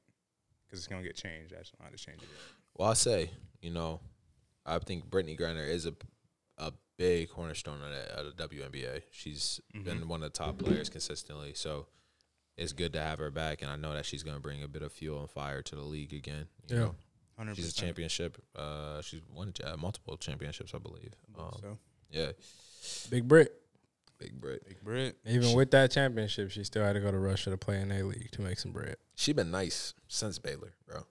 because 0.66 0.78
it's 0.80 0.86
gonna 0.88 1.02
get 1.02 1.16
changed. 1.16 1.52
I 1.54 1.58
just 1.58 1.72
don't 1.72 1.80
know 1.80 1.84
how 1.90 1.96
to 1.96 2.02
change 2.02 2.22
it. 2.22 2.28
Yet. 2.28 2.40
Well, 2.76 2.88
I 2.90 2.94
say, 2.94 3.30
you 3.60 3.70
know, 3.70 4.00
I 4.64 4.78
think 4.78 5.08
Brittney 5.10 5.38
Griner 5.38 5.68
is 5.68 5.86
a 5.86 5.94
a 6.58 6.72
big 6.98 7.30
cornerstone 7.30 7.80
of 7.82 7.90
the, 7.90 8.18
of 8.18 8.36
the 8.36 8.48
WNBA. 8.48 9.02
She's 9.10 9.60
been 9.72 10.06
one 10.08 10.22
of 10.22 10.30
the 10.32 10.38
top 10.38 10.58
players 10.58 10.90
consistently, 10.90 11.54
so 11.54 11.86
it's 12.58 12.74
good 12.74 12.92
to 12.92 13.00
have 13.00 13.18
her 13.18 13.30
back. 13.30 13.62
And 13.62 13.70
I 13.70 13.76
know 13.76 13.94
that 13.94 14.04
she's 14.04 14.22
going 14.22 14.36
to 14.36 14.42
bring 14.42 14.62
a 14.62 14.68
bit 14.68 14.82
of 14.82 14.92
fuel 14.92 15.20
and 15.20 15.30
fire 15.30 15.62
to 15.62 15.74
the 15.74 15.80
league 15.80 16.12
again. 16.12 16.48
You 16.68 16.76
Yeah. 16.76 16.82
know, 16.82 16.94
Hundred 17.38 17.56
she's 17.56 17.70
a 17.70 17.72
championship. 17.72 18.36
Uh, 18.54 19.00
she's 19.00 19.22
won 19.34 19.54
uh, 19.64 19.78
multiple 19.78 20.18
championships, 20.18 20.74
I 20.74 20.78
believe. 20.78 21.14
Um, 21.38 21.50
So 21.62 21.78
yeah, 22.10 22.32
Big 23.08 23.26
Brit. 23.26 23.58
Big 24.20 24.40
Brit. 24.40 24.64
big 24.66 24.80
Brit. 24.84 25.16
Even 25.26 25.54
with 25.56 25.70
that 25.72 25.90
championship, 25.90 26.50
she 26.50 26.62
still 26.62 26.84
had 26.84 26.92
to 26.92 27.00
go 27.00 27.10
to 27.10 27.18
Russia 27.18 27.50
to 27.50 27.56
play 27.56 27.80
in 27.80 27.90
a 27.90 28.02
league 28.04 28.30
to 28.32 28.42
make 28.42 28.58
some 28.58 28.70
bread. 28.72 28.96
She 29.16 29.32
been 29.32 29.50
nice 29.50 29.94
since 30.08 30.38
Baylor, 30.38 30.74
bro. 30.86 31.02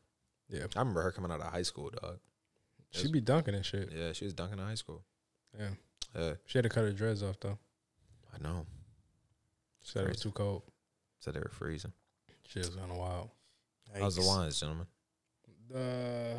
Yeah, 0.50 0.66
I 0.76 0.80
remember 0.80 1.02
her 1.02 1.12
coming 1.12 1.32
out 1.32 1.42
of 1.42 1.52
high 1.52 1.64
school, 1.64 1.90
dog. 2.02 2.20
she 2.92 3.12
be 3.12 3.20
dunking 3.22 3.56
and 3.56 3.66
shit. 3.66 3.92
Yeah, 3.96 4.14
she 4.14 4.26
was 4.26 4.34
dunking 4.34 4.60
in 4.60 4.66
high 4.66 4.76
school. 4.76 5.04
Yeah, 5.58 5.70
Yeah, 6.16 6.34
she 6.46 6.58
had 6.58 6.64
to 6.64 6.70
cut 6.70 6.84
her 6.86 6.92
dreads 6.92 7.22
off 7.24 7.40
though. 7.40 7.58
I 8.34 8.42
know. 8.42 8.66
She 9.82 9.92
said 9.92 10.04
it 10.06 10.10
was 10.10 10.22
too 10.22 10.32
cold. 10.32 10.64
Said 11.20 11.34
they 11.34 11.40
were 11.40 11.52
freezing. 11.52 11.94
Shit 12.48 12.66
was 12.68 12.76
kind 12.76 12.92
of 12.92 12.98
wild. 12.98 13.30
How's 14.00 14.16
the 14.16 14.22
Yikes. 14.22 14.28
wines, 14.28 14.60
gentlemen? 14.60 14.88
The 15.70 16.36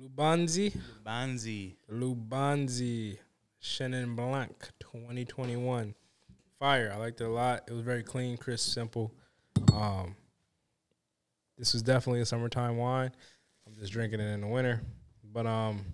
Lubanzi, 0.00 0.72
Lubanzi. 1.04 1.74
Lubanzi, 1.92 3.18
Chenin 3.62 4.16
Blanc, 4.16 4.56
2021. 4.80 5.94
Fire. 6.58 6.90
I 6.94 6.98
liked 6.98 7.20
it 7.20 7.24
a 7.24 7.28
lot. 7.30 7.62
It 7.68 7.72
was 7.72 7.82
very 7.82 8.02
clean, 8.02 8.36
crisp, 8.36 8.72
simple. 8.72 9.12
Um, 9.72 10.14
this 11.58 11.72
was 11.72 11.82
definitely 11.82 12.20
a 12.20 12.26
summertime 12.26 12.76
wine. 12.76 13.10
I'm 13.66 13.74
just 13.74 13.92
drinking 13.92 14.20
it 14.20 14.24
in 14.32 14.40
the 14.42 14.46
winter, 14.46 14.82
but 15.32 15.46
um, 15.46 15.84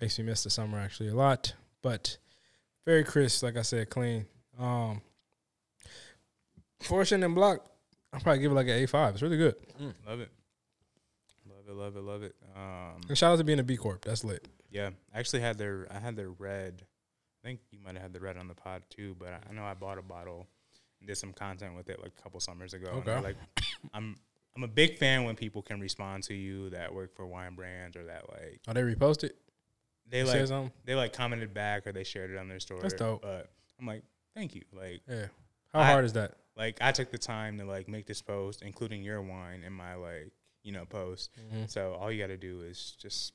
makes 0.00 0.18
me 0.18 0.24
miss 0.24 0.42
the 0.44 0.50
summer 0.50 0.78
actually 0.78 1.08
a 1.08 1.14
lot. 1.14 1.54
But 1.82 2.18
very 2.84 3.04
crisp, 3.04 3.42
like 3.42 3.56
I 3.56 3.62
said, 3.62 3.88
clean. 3.90 4.26
Um, 4.58 5.00
for 6.80 7.02
Chenin 7.02 7.34
Blanc, 7.34 7.60
I'll 8.12 8.20
probably 8.20 8.42
give 8.42 8.52
it 8.52 8.54
like 8.54 8.66
an 8.68 8.84
A5. 8.86 9.12
It's 9.12 9.22
really 9.22 9.36
good. 9.38 9.54
Love 10.06 10.20
it. 10.20 10.30
Love 11.48 11.68
it, 11.68 11.74
love 11.74 11.96
it, 11.96 12.02
love 12.02 12.22
it. 12.22 12.34
Um, 12.56 13.00
And 13.08 13.16
shout 13.16 13.32
out 13.32 13.36
to 13.38 13.44
being 13.44 13.58
a 13.60 13.62
B 13.62 13.76
Corp. 13.76 14.04
That's 14.04 14.24
lit. 14.24 14.46
Yeah, 14.72 14.90
I 15.14 15.18
actually 15.18 15.40
had 15.42 15.58
their 15.58 15.86
I 15.90 15.98
had 15.98 16.16
their 16.16 16.30
red. 16.30 16.82
I 17.44 17.48
think 17.48 17.60
you 17.70 17.78
might 17.84 17.94
have 17.94 18.02
had 18.02 18.12
the 18.12 18.20
red 18.20 18.36
on 18.36 18.48
the 18.48 18.54
pod 18.54 18.82
too, 18.90 19.14
but 19.18 19.28
I, 19.28 19.38
I 19.50 19.52
know 19.52 19.64
I 19.64 19.74
bought 19.74 19.98
a 19.98 20.02
bottle 20.02 20.46
and 21.00 21.08
did 21.08 21.16
some 21.18 21.32
content 21.32 21.74
with 21.76 21.88
it 21.88 22.00
like 22.02 22.12
a 22.18 22.22
couple 22.22 22.38
summers 22.40 22.72
ago. 22.74 22.88
Okay. 23.06 23.20
like 23.20 23.36
I'm 23.92 24.16
I'm 24.56 24.62
a 24.64 24.68
big 24.68 24.98
fan 24.98 25.24
when 25.24 25.34
people 25.36 25.62
can 25.62 25.80
respond 25.80 26.22
to 26.24 26.34
you 26.34 26.70
that 26.70 26.94
work 26.94 27.14
for 27.16 27.26
wine 27.26 27.54
brands 27.54 27.96
or 27.96 28.04
that 28.04 28.28
like 28.30 28.60
Oh, 28.68 28.72
they 28.72 28.82
reposted? 28.82 29.30
they 30.08 30.22
They 30.22 30.24
like 30.24 30.46
something? 30.46 30.72
they 30.84 30.94
like 30.94 31.12
commented 31.12 31.52
back 31.54 31.86
or 31.86 31.92
they 31.92 32.04
shared 32.04 32.30
it 32.30 32.36
on 32.38 32.48
their 32.48 32.60
story. 32.60 32.80
That's 32.82 32.94
dope. 32.94 33.22
But 33.22 33.50
I'm 33.80 33.86
like, 33.86 34.02
thank 34.34 34.54
you. 34.54 34.62
Like 34.72 35.00
Yeah. 35.08 35.26
How 35.72 35.80
I- 35.80 35.86
hard 35.86 36.04
is 36.04 36.12
that? 36.14 36.36
like 36.56 36.76
I 36.82 36.92
took 36.92 37.10
the 37.10 37.18
time 37.18 37.58
to 37.58 37.64
like 37.64 37.88
make 37.88 38.06
this 38.06 38.20
post, 38.22 38.62
including 38.62 39.02
your 39.02 39.20
wine 39.22 39.62
in 39.66 39.72
my 39.72 39.94
like 39.94 40.30
you 40.62 40.70
know 40.72 40.84
post. 40.84 41.30
Mm-hmm. 41.40 41.64
So 41.66 41.94
all 41.98 42.12
you 42.12 42.20
got 42.22 42.28
to 42.28 42.36
do 42.36 42.60
is 42.60 42.94
just 43.00 43.32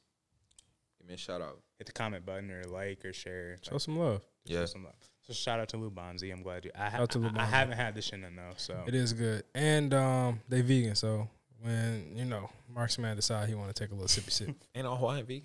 Give 1.00 1.08
me 1.08 1.14
a 1.14 1.18
shout 1.18 1.42
out. 1.42 1.60
hit 1.78 1.88
the 1.88 1.94
comment 1.94 2.26
button 2.26 2.50
or 2.52 2.64
like 2.66 3.04
or 3.06 3.14
share. 3.14 3.58
Show 3.62 3.76
Like, 3.76 3.82
some 3.82 3.98
love. 4.00 4.22
just 4.46 4.60
show 4.60 4.66
some 4.66 4.84
love. 4.86 4.94
So 5.22 5.34
shout 5.34 5.60
out 5.60 5.68
to 5.70 5.78
Lubanzi. 5.78 6.32
I'm 6.32 6.42
glad 6.42 6.64
you. 6.66 6.72
I, 6.74 6.90
ha- 6.90 7.06
to 7.06 7.32
I, 7.36 7.42
I 7.42 7.46
haven't 7.46 7.78
had 7.78 7.96
the 7.96 8.00
Chenin 8.02 8.36
though, 8.36 8.54
so 8.56 8.82
It 8.88 8.96
is 8.96 9.12
good. 9.14 9.44
And 9.54 9.94
um, 9.94 10.40
they 10.48 10.62
vegan, 10.62 10.96
so 10.96 11.28
when, 11.62 12.14
you 12.16 12.24
know, 12.26 12.50
Mark's 12.74 12.98
Marksman 12.98 13.16
decide 13.18 13.50
he 13.50 13.56
want 13.56 13.74
to 13.76 13.84
take 13.84 13.92
a 13.92 13.94
little 13.96 14.08
sippy 14.08 14.32
sip. 14.32 14.56
Ain't 14.76 14.88
all 14.88 14.96
Hawaiian 14.96 15.26
vegan. 15.26 15.44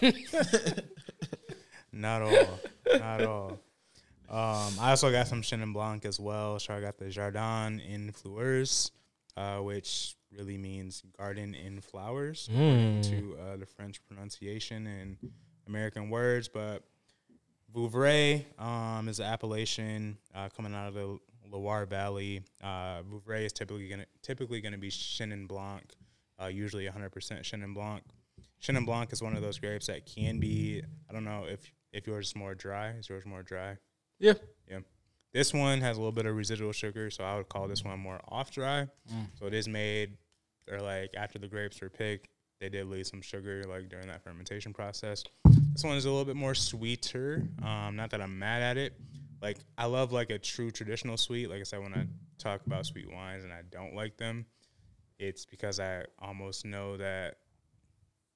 not 1.92 2.22
all, 2.22 2.58
not 2.98 3.22
all. 3.24 3.50
Um, 4.30 4.74
I 4.80 4.90
also 4.90 5.10
got 5.10 5.26
some 5.26 5.42
Chenin 5.42 5.72
Blanc 5.72 6.04
as 6.04 6.20
well. 6.20 6.58
So 6.58 6.74
I 6.74 6.80
got 6.80 6.98
the 6.98 7.08
Jardin 7.08 7.80
in 7.80 8.12
Fleurs, 8.12 8.90
uh, 9.36 9.56
which 9.58 10.14
really 10.36 10.58
means 10.58 11.02
garden 11.16 11.54
in 11.54 11.80
flowers. 11.80 12.48
Mm. 12.52 13.02
to 13.08 13.36
uh, 13.40 13.56
the 13.56 13.66
French 13.66 14.00
pronunciation 14.06 14.86
and 14.86 15.16
American 15.66 16.10
words, 16.10 16.48
but 16.48 16.82
Vouvray 17.74 18.44
um, 18.58 19.08
is 19.08 19.20
an 19.20 19.26
appellation 19.26 20.18
uh, 20.34 20.48
coming 20.56 20.74
out 20.74 20.88
of 20.88 20.94
the 20.94 21.18
Loire 21.50 21.86
Valley. 21.86 22.42
Uh, 22.62 23.02
Vouvray 23.02 23.44
is 23.44 23.52
typically 23.52 23.88
gonna 23.88 24.06
typically 24.22 24.60
gonna 24.60 24.78
be 24.78 24.90
Chenin 24.90 25.46
Blanc, 25.46 25.84
uh, 26.42 26.46
usually 26.46 26.86
100% 26.86 27.10
Chenin 27.10 27.74
Blanc. 27.74 28.02
Chenin 28.62 28.84
Blanc 28.84 29.12
is 29.12 29.22
one 29.22 29.36
of 29.36 29.42
those 29.42 29.58
grapes 29.58 29.86
that 29.86 30.06
can 30.06 30.40
be. 30.40 30.82
I 31.08 31.12
don't 31.12 31.24
know 31.24 31.44
if 31.48 31.70
if 31.92 32.06
yours 32.06 32.28
is 32.28 32.36
more 32.36 32.54
dry. 32.54 32.90
Is 32.90 33.08
yours 33.08 33.24
more 33.24 33.42
dry? 33.42 33.76
Yeah. 34.18 34.34
Yeah. 34.68 34.80
This 35.32 35.52
one 35.52 35.80
has 35.80 35.96
a 35.96 36.00
little 36.00 36.12
bit 36.12 36.26
of 36.26 36.34
residual 36.36 36.72
sugar, 36.72 37.10
so 37.10 37.22
I 37.24 37.36
would 37.36 37.48
call 37.48 37.68
this 37.68 37.84
one 37.84 37.98
more 38.00 38.20
off 38.28 38.50
dry. 38.50 38.88
Mm. 39.12 39.26
So 39.38 39.46
it 39.46 39.54
is 39.54 39.68
made, 39.68 40.16
or 40.70 40.80
like 40.80 41.10
after 41.16 41.38
the 41.38 41.48
grapes 41.48 41.80
were 41.80 41.90
picked, 41.90 42.28
they 42.60 42.68
did 42.68 42.86
leave 42.86 43.06
some 43.06 43.20
sugar 43.22 43.62
like 43.68 43.88
during 43.88 44.08
that 44.08 44.22
fermentation 44.24 44.72
process. 44.72 45.22
This 45.72 45.84
one 45.84 45.96
is 45.96 46.06
a 46.06 46.10
little 46.10 46.24
bit 46.24 46.34
more 46.36 46.54
sweeter. 46.54 47.42
Um, 47.62 47.94
not 47.94 48.10
that 48.10 48.20
I'm 48.20 48.38
mad 48.38 48.62
at 48.62 48.76
it. 48.76 48.94
Like 49.40 49.58
I 49.76 49.84
love 49.84 50.12
like 50.12 50.30
a 50.30 50.38
true 50.38 50.70
traditional 50.70 51.16
sweet. 51.16 51.48
Like 51.50 51.60
I 51.60 51.64
said, 51.64 51.80
when 51.82 51.94
I 51.94 52.06
talk 52.38 52.66
about 52.66 52.86
sweet 52.86 53.12
wines 53.12 53.44
and 53.44 53.52
I 53.52 53.60
don't 53.70 53.94
like 53.94 54.16
them, 54.16 54.46
it's 55.20 55.44
because 55.44 55.78
I 55.78 56.04
almost 56.18 56.64
know 56.64 56.96
that 56.96 57.36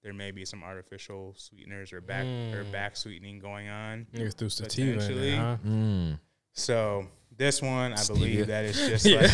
there 0.05 0.12
may 0.12 0.31
be 0.31 0.44
some 0.44 0.62
artificial 0.62 1.35
sweeteners 1.36 1.93
or 1.93 2.01
back 2.01 2.24
or 2.24 2.64
Mm. 2.64 2.73
back 2.73 2.97
sweetening 2.97 3.39
going 3.39 3.69
on. 3.69 4.06
Niggas 4.14 4.35
threw 4.35 4.48
sativa 4.48 5.01
huh? 5.36 5.56
Mm. 5.66 6.19
So 6.54 7.06
this 7.36 7.60
one, 7.62 7.92
I 7.94 8.04
believe 8.06 8.44
Stevia. 8.44 8.46
that 8.46 8.64
is 8.64 8.76
just 8.76 9.06
Yeah. 9.06 9.20
like 9.20 9.30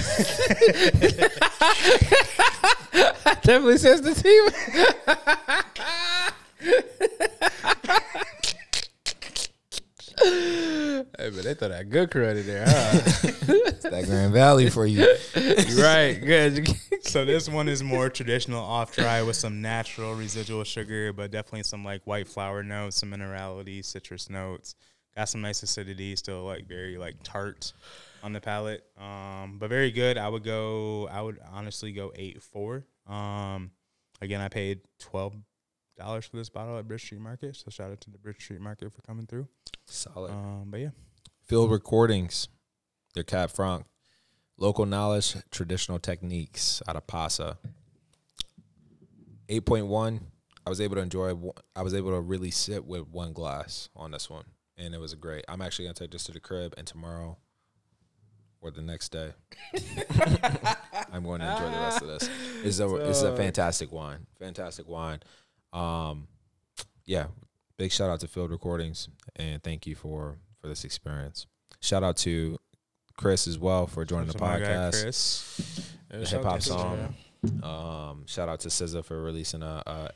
Definitely 3.43 3.79
says 3.79 4.01
sativa. 4.05 4.51
hey, 10.23 11.05
but 11.19 11.45
they 11.45 11.55
throw 11.55 11.69
that 11.69 11.91
good 11.91 12.11
credit 12.11 12.47
there, 12.47 12.65
huh? 12.67 13.01
It's 13.23 13.83
that 13.85 14.05
Grand 14.07 14.33
Valley 14.33 14.71
for 14.71 14.87
you. 14.87 15.03
you 15.37 15.77
right. 15.83 16.15
Good. 16.15 16.69
so 17.03 17.25
this 17.25 17.49
one 17.49 17.69
is 17.69 17.83
more 17.83 18.09
traditional 18.09 18.63
off 18.63 18.95
dry 18.95 19.23
with 19.23 19.37
some 19.37 19.61
natural 19.63 20.15
residual 20.15 20.65
sugar, 20.65 21.13
but 21.13 21.31
definitely 21.31 21.63
some 21.63 21.85
like 21.85 22.03
white 22.05 22.29
flower 22.29 22.63
notes, 22.63 22.97
some 22.97 23.11
minerality, 23.11 23.85
citrus 23.85 24.29
notes. 24.29 24.75
Got 25.19 25.29
some 25.29 25.41
nice 25.41 25.65
acidity, 25.65 26.15
still 26.15 26.45
like 26.45 26.69
very 26.69 26.97
like 26.97 27.17
tart 27.25 27.73
on 28.23 28.33
the 28.33 28.41
palate. 28.41 28.85
Um, 28.97 29.57
but 29.59 29.69
very 29.69 29.91
good. 29.91 30.17
I 30.17 30.29
would 30.29 30.45
go. 30.45 31.09
I 31.09 31.21
would 31.21 31.41
honestly 31.53 31.91
go 31.91 32.13
eight 32.15 32.41
four. 32.41 32.85
Um, 33.05 33.73
again, 34.21 34.41
I 34.41 34.47
paid 34.47 34.83
twelve 35.01 35.35
dollars 35.97 36.25
for 36.25 36.37
this 36.37 36.49
bottle 36.49 36.79
at 36.79 36.87
Bridge 36.87 37.03
Street 37.03 37.21
Market. 37.21 37.57
So 37.57 37.69
shout 37.69 37.91
out 37.91 38.01
to 38.03 38.11
the 38.11 38.19
Bridge 38.19 38.41
Street 38.41 38.61
Market 38.61 38.93
for 38.93 39.03
coming 39.03 39.27
through. 39.27 39.49
Solid. 39.87 40.31
Um, 40.31 40.67
but 40.69 40.79
yeah, 40.79 40.91
Field 41.43 41.73
recordings. 41.73 42.47
They're 43.15 43.25
Cab 43.25 43.51
Franc. 43.51 43.87
Local 44.57 44.87
knowledge, 44.87 45.35
traditional 45.51 45.99
techniques 45.99 46.81
out 46.87 46.95
of 46.95 47.09
Paso. 47.09 47.57
8.1. 49.49 50.21
I 50.65 50.71
was 50.71 50.81
able 50.81 50.95
to 50.95 51.03
enjoy, 51.03 51.35
I 51.75 51.83
was 51.83 51.95
able 51.95 52.11
to 52.11 52.21
really 52.21 52.53
sit 52.53 52.85
with 52.85 53.09
one 53.09 53.33
glass 53.33 53.89
on 53.97 54.13
this 54.13 54.31
one. 54.31 54.45
And 54.79 54.95
it 54.95 55.01
was 55.01 55.13
a 55.13 55.17
great. 55.17 55.45
I'm 55.49 55.61
actually 55.61 55.87
going 55.87 55.95
to 55.97 56.05
take 56.05 56.13
this 56.13 56.25
to 56.25 56.33
the 56.33 56.41
crib 56.41 56.73
and 56.79 56.87
tomorrow 56.87 57.37
or 58.61 58.71
the 58.71 58.81
next 58.83 59.11
day. 59.11 59.33
I'm 61.13 61.25
going 61.25 61.41
to 61.41 61.53
enjoy 61.53 61.71
the 61.71 61.79
rest 61.81 62.03
of 62.03 62.09
this. 62.09 62.31
It's 62.63 62.81
a, 62.81 62.95
it's 63.09 63.23
a 63.23 63.37
fantastic 63.37 63.93
wine. 63.93 64.27
Fantastic 64.39 64.89
wine. 64.89 65.21
Um, 65.73 66.29
yeah, 67.05 67.27
big 67.77 67.93
shout 67.93 68.11
out 68.11 68.21
to 68.21 68.29
Field 68.29 68.51
Recordings 68.51 69.09
and 69.37 69.63
thank 69.63 69.87
you 69.87 69.95
for 69.95 70.37
for 70.61 70.69
this 70.69 70.85
experience. 70.85 71.47
Shout 71.81 72.03
out 72.03 72.17
to 72.19 72.59
Chris 73.17 73.47
as 73.47 73.59
well 73.59 73.87
for 73.87 74.05
joining 74.05 74.27
the 74.27 74.33
So 74.33 74.39
my 74.41 74.59
guy 74.59 74.67
podcast. 74.67 75.03
Chris. 75.03 75.95
The 76.11 76.27
hip 76.27 76.43
hop 76.43 76.59
Somm. 76.61 77.15
Um, 77.65 78.27
shout 78.27 78.49
out 78.49 78.61
to 78.61 78.69
SZA 78.69 79.05
for 79.05 79.23
releasing 79.23 79.63
a, 79.63 79.83
a 79.87 80.11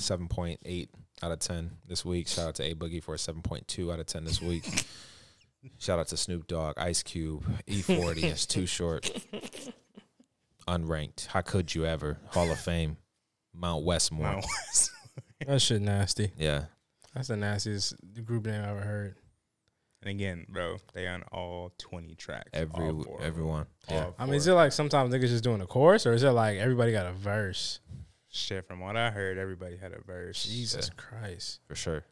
seven 0.00 0.28
point 0.28 0.60
eight 0.64 0.90
out 1.22 1.32
of 1.32 1.38
ten 1.38 1.72
this 1.86 2.04
week. 2.04 2.28
Shout 2.28 2.48
out 2.48 2.54
to 2.56 2.64
A 2.64 2.74
Boogie 2.74 3.02
for 3.02 3.14
a 3.14 3.18
seven 3.18 3.42
point 3.42 3.66
two 3.68 3.92
out 3.92 4.00
of 4.00 4.06
ten 4.06 4.24
this 4.24 4.40
week. 4.40 4.84
Shout 5.78 5.98
out 5.98 6.08
to 6.08 6.16
Snoop 6.16 6.48
Dogg, 6.48 6.76
Ice 6.76 7.02
Cube, 7.02 7.44
E40. 7.68 8.22
it's 8.24 8.46
too 8.46 8.66
short. 8.66 9.10
Unranked. 10.66 11.26
How 11.26 11.40
could 11.40 11.74
you 11.74 11.86
ever? 11.86 12.18
Hall 12.30 12.50
of 12.50 12.58
Fame. 12.58 12.96
Mount 13.54 13.84
Westmore. 13.84 14.26
Mount 14.26 14.44
That 15.46 15.60
shit 15.60 15.82
nasty. 15.82 16.32
Yeah. 16.36 16.64
That's 17.14 17.28
the 17.28 17.36
nastiest 17.36 17.94
group 18.24 18.46
name 18.46 18.62
I 18.62 18.70
ever 18.70 18.80
heard. 18.80 19.16
And 20.02 20.10
again, 20.10 20.46
bro, 20.48 20.78
they 20.94 21.06
on 21.06 21.22
all 21.30 21.72
twenty 21.78 22.14
tracks. 22.16 22.50
Every 22.52 22.86
all 22.86 23.02
four 23.04 23.18
of 23.18 23.24
everyone. 23.24 23.66
Yeah. 23.88 24.06
All 24.06 24.14
I 24.18 24.26
mean, 24.26 24.34
is 24.34 24.48
it 24.48 24.54
like 24.54 24.72
sometimes 24.72 25.14
niggas 25.14 25.28
just 25.28 25.44
doing 25.44 25.60
a 25.60 25.66
chorus, 25.66 26.06
or 26.06 26.12
is 26.12 26.24
it 26.24 26.30
like 26.30 26.58
everybody 26.58 26.90
got 26.90 27.06
a 27.06 27.12
verse? 27.12 27.78
Shit. 28.32 28.66
From 28.66 28.80
what 28.80 28.96
I 28.96 29.10
heard, 29.10 29.38
everybody 29.38 29.76
had 29.76 29.92
a 29.92 30.00
verse. 30.00 30.44
Jesus 30.44 30.90
Christ, 30.96 31.60
For 31.68 31.74
sure. 31.76 32.04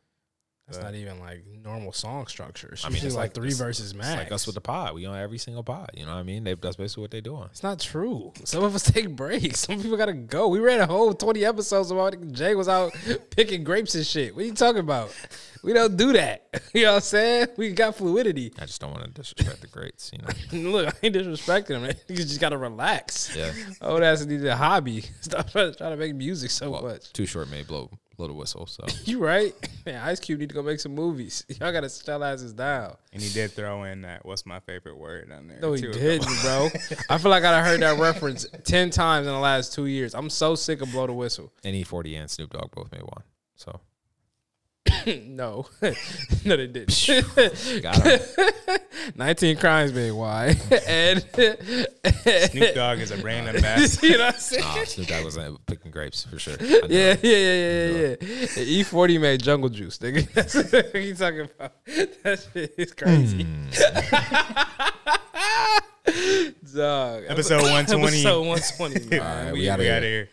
That's 0.70 0.78
Uh, 0.78 0.82
not 0.86 0.94
even 0.94 1.18
like 1.20 1.42
normal 1.64 1.92
song 1.92 2.26
structures. 2.26 2.82
I 2.84 2.88
I 2.88 2.90
mean, 2.90 3.04
it's 3.04 3.14
like, 3.14 3.22
like- 3.24 3.34
three 3.34 3.48
it's- 3.48 3.58
verses 3.58 3.94
max. 3.94 4.08
It's 4.08 4.16
like 4.18 4.32
us 4.32 4.46
with 4.46 4.54
the 4.54 4.60
pod. 4.60 4.94
We 4.94 5.04
on 5.06 5.16
every 5.18 5.38
single 5.38 5.62
pod. 5.64 5.90
You 5.94 6.06
know 6.06 6.12
what 6.12 6.18
I 6.20 6.22
mean? 6.22 6.44
They, 6.44 6.54
that's 6.54 6.76
basically 6.76 7.02
what 7.02 7.10
they're 7.10 7.20
doing. 7.20 7.48
It's 7.50 7.62
not 7.62 7.80
true. 7.80 8.32
Some 8.44 8.62
of 8.64 8.74
us 8.74 8.84
take 8.84 9.08
breaks. 9.16 9.60
Some 9.60 9.80
people 9.82 9.96
gotta 9.96 10.12
go. 10.12 10.48
We 10.48 10.58
ran 10.60 10.80
a 10.80 10.86
whole 10.86 11.12
twenty 11.12 11.44
episodes 11.44 11.90
about 11.90 12.14
Jay 12.32 12.54
was 12.54 12.68
out 12.68 12.92
picking 13.36 13.64
grapes 13.64 13.94
and 13.94 14.06
shit. 14.06 14.34
What 14.34 14.42
are 14.44 14.46
you 14.46 14.54
talking 14.54 14.80
about? 14.80 15.14
We 15.62 15.72
don't 15.74 15.96
do 15.96 16.12
that. 16.14 16.46
You 16.72 16.82
know 16.84 16.90
what 16.92 16.96
I'm 16.96 17.00
saying? 17.02 17.46
We 17.56 17.72
got 17.72 17.96
fluidity. 17.96 18.52
I 18.58 18.64
just 18.64 18.80
don't 18.80 18.92
want 18.92 19.04
to 19.04 19.10
disrespect 19.10 19.60
the 19.60 19.66
greats. 19.66 20.12
You 20.12 20.20
know? 20.62 20.70
Look, 20.70 20.86
I 20.88 20.92
ain't 21.02 21.16
disrespecting 21.16 21.82
them. 21.82 21.96
You 22.08 22.16
just 22.16 22.40
gotta 22.40 22.56
relax. 22.56 23.34
Yeah. 23.36 23.52
Oh, 23.80 23.98
that's 23.98 24.22
a 24.24 24.56
hobby. 24.56 25.02
Stop 25.20 25.50
trying 25.50 25.72
to, 25.72 25.76
trying 25.76 25.90
to 25.90 25.96
make 25.96 26.14
music 26.14 26.50
so 26.52 26.70
Well, 26.70 26.82
much. 26.82 27.12
Too 27.12 27.26
short 27.26 27.50
may 27.50 27.62
blow 27.64 27.90
blow 28.20 28.26
the 28.28 28.34
whistle. 28.34 28.66
So 28.66 28.84
You 29.06 29.18
right? 29.18 29.54
Man, 29.86 29.96
Ice 30.02 30.20
Cube 30.20 30.40
need 30.40 30.50
to 30.50 30.54
go 30.54 30.62
make 30.62 30.78
some 30.78 30.94
movies. 30.94 31.44
Y'all 31.60 31.72
gotta 31.72 31.86
stylize 31.86 32.42
his 32.42 32.52
down. 32.52 32.96
And 33.14 33.22
he 33.22 33.32
did 33.32 33.52
throw 33.52 33.84
in 33.84 34.02
that 34.02 34.26
what's 34.26 34.44
my 34.44 34.60
favorite 34.60 34.98
word 34.98 35.32
on 35.32 35.48
there. 35.48 35.58
No, 35.60 35.72
he 35.72 35.80
didn't, 35.80 36.28
bro. 36.42 36.68
I 37.08 37.16
feel 37.16 37.30
like 37.30 37.44
I 37.44 37.62
heard 37.64 37.80
that 37.80 37.98
reference 37.98 38.46
ten 38.64 38.90
times 38.90 39.26
in 39.26 39.32
the 39.32 39.38
last 39.38 39.72
two 39.72 39.86
years. 39.86 40.14
I'm 40.14 40.28
so 40.28 40.54
sick 40.54 40.82
of 40.82 40.92
blow 40.92 41.06
the 41.06 41.14
whistle. 41.14 41.50
and 41.64 41.74
E40 41.74 42.20
and 42.20 42.30
Snoop 42.30 42.52
Dogg 42.52 42.70
both 42.72 42.92
made 42.92 43.02
one. 43.02 43.22
So 43.56 43.80
no, 45.26 45.66
no, 46.44 46.56
they 46.56 46.66
didn't. 46.66 47.82
got 47.82 48.02
him. 48.02 48.20
Nineteen 49.16 49.56
crimes 49.56 49.92
being 49.92 50.14
why 50.14 50.56
and 50.86 51.22
Snoop 51.22 52.74
Dogg 52.74 52.98
is 52.98 53.10
a 53.10 53.16
brand 53.18 53.48
ambassador. 53.48 54.06
you 54.06 54.18
know 54.18 54.26
what 54.26 54.34
I'm 54.34 54.40
saying? 54.40 54.62
nah, 54.64 54.84
Snoop 54.84 55.06
Dogg 55.08 55.24
was 55.24 55.38
uh, 55.38 55.54
picking 55.66 55.90
grapes 55.90 56.24
for 56.24 56.38
sure. 56.38 56.56
I 56.60 56.64
Yeah, 56.88 57.16
yeah, 57.22 57.36
yeah, 57.36 57.86
yeah, 57.86 58.16
yeah. 58.20 58.82
E40 58.82 59.20
made 59.20 59.42
jungle 59.42 59.68
juice, 59.70 59.98
nigga. 59.98 60.30
That's 60.32 60.54
what 60.54 60.94
you 60.94 61.14
talking 61.14 61.40
about. 61.40 61.72
That 61.86 62.46
shit 62.52 62.74
is 62.76 62.92
crazy. 62.92 63.46
Dog. 66.74 67.24
Episode 67.28 67.62
120. 67.62 68.06
Episode 68.06 68.46
120. 68.46 69.18
All 69.18 69.24
right, 69.24 69.52
we 69.52 69.60
We 69.60 69.64
gotta 69.66 69.84
got 69.84 70.00
get- 70.00 70.02
here. 70.02 70.28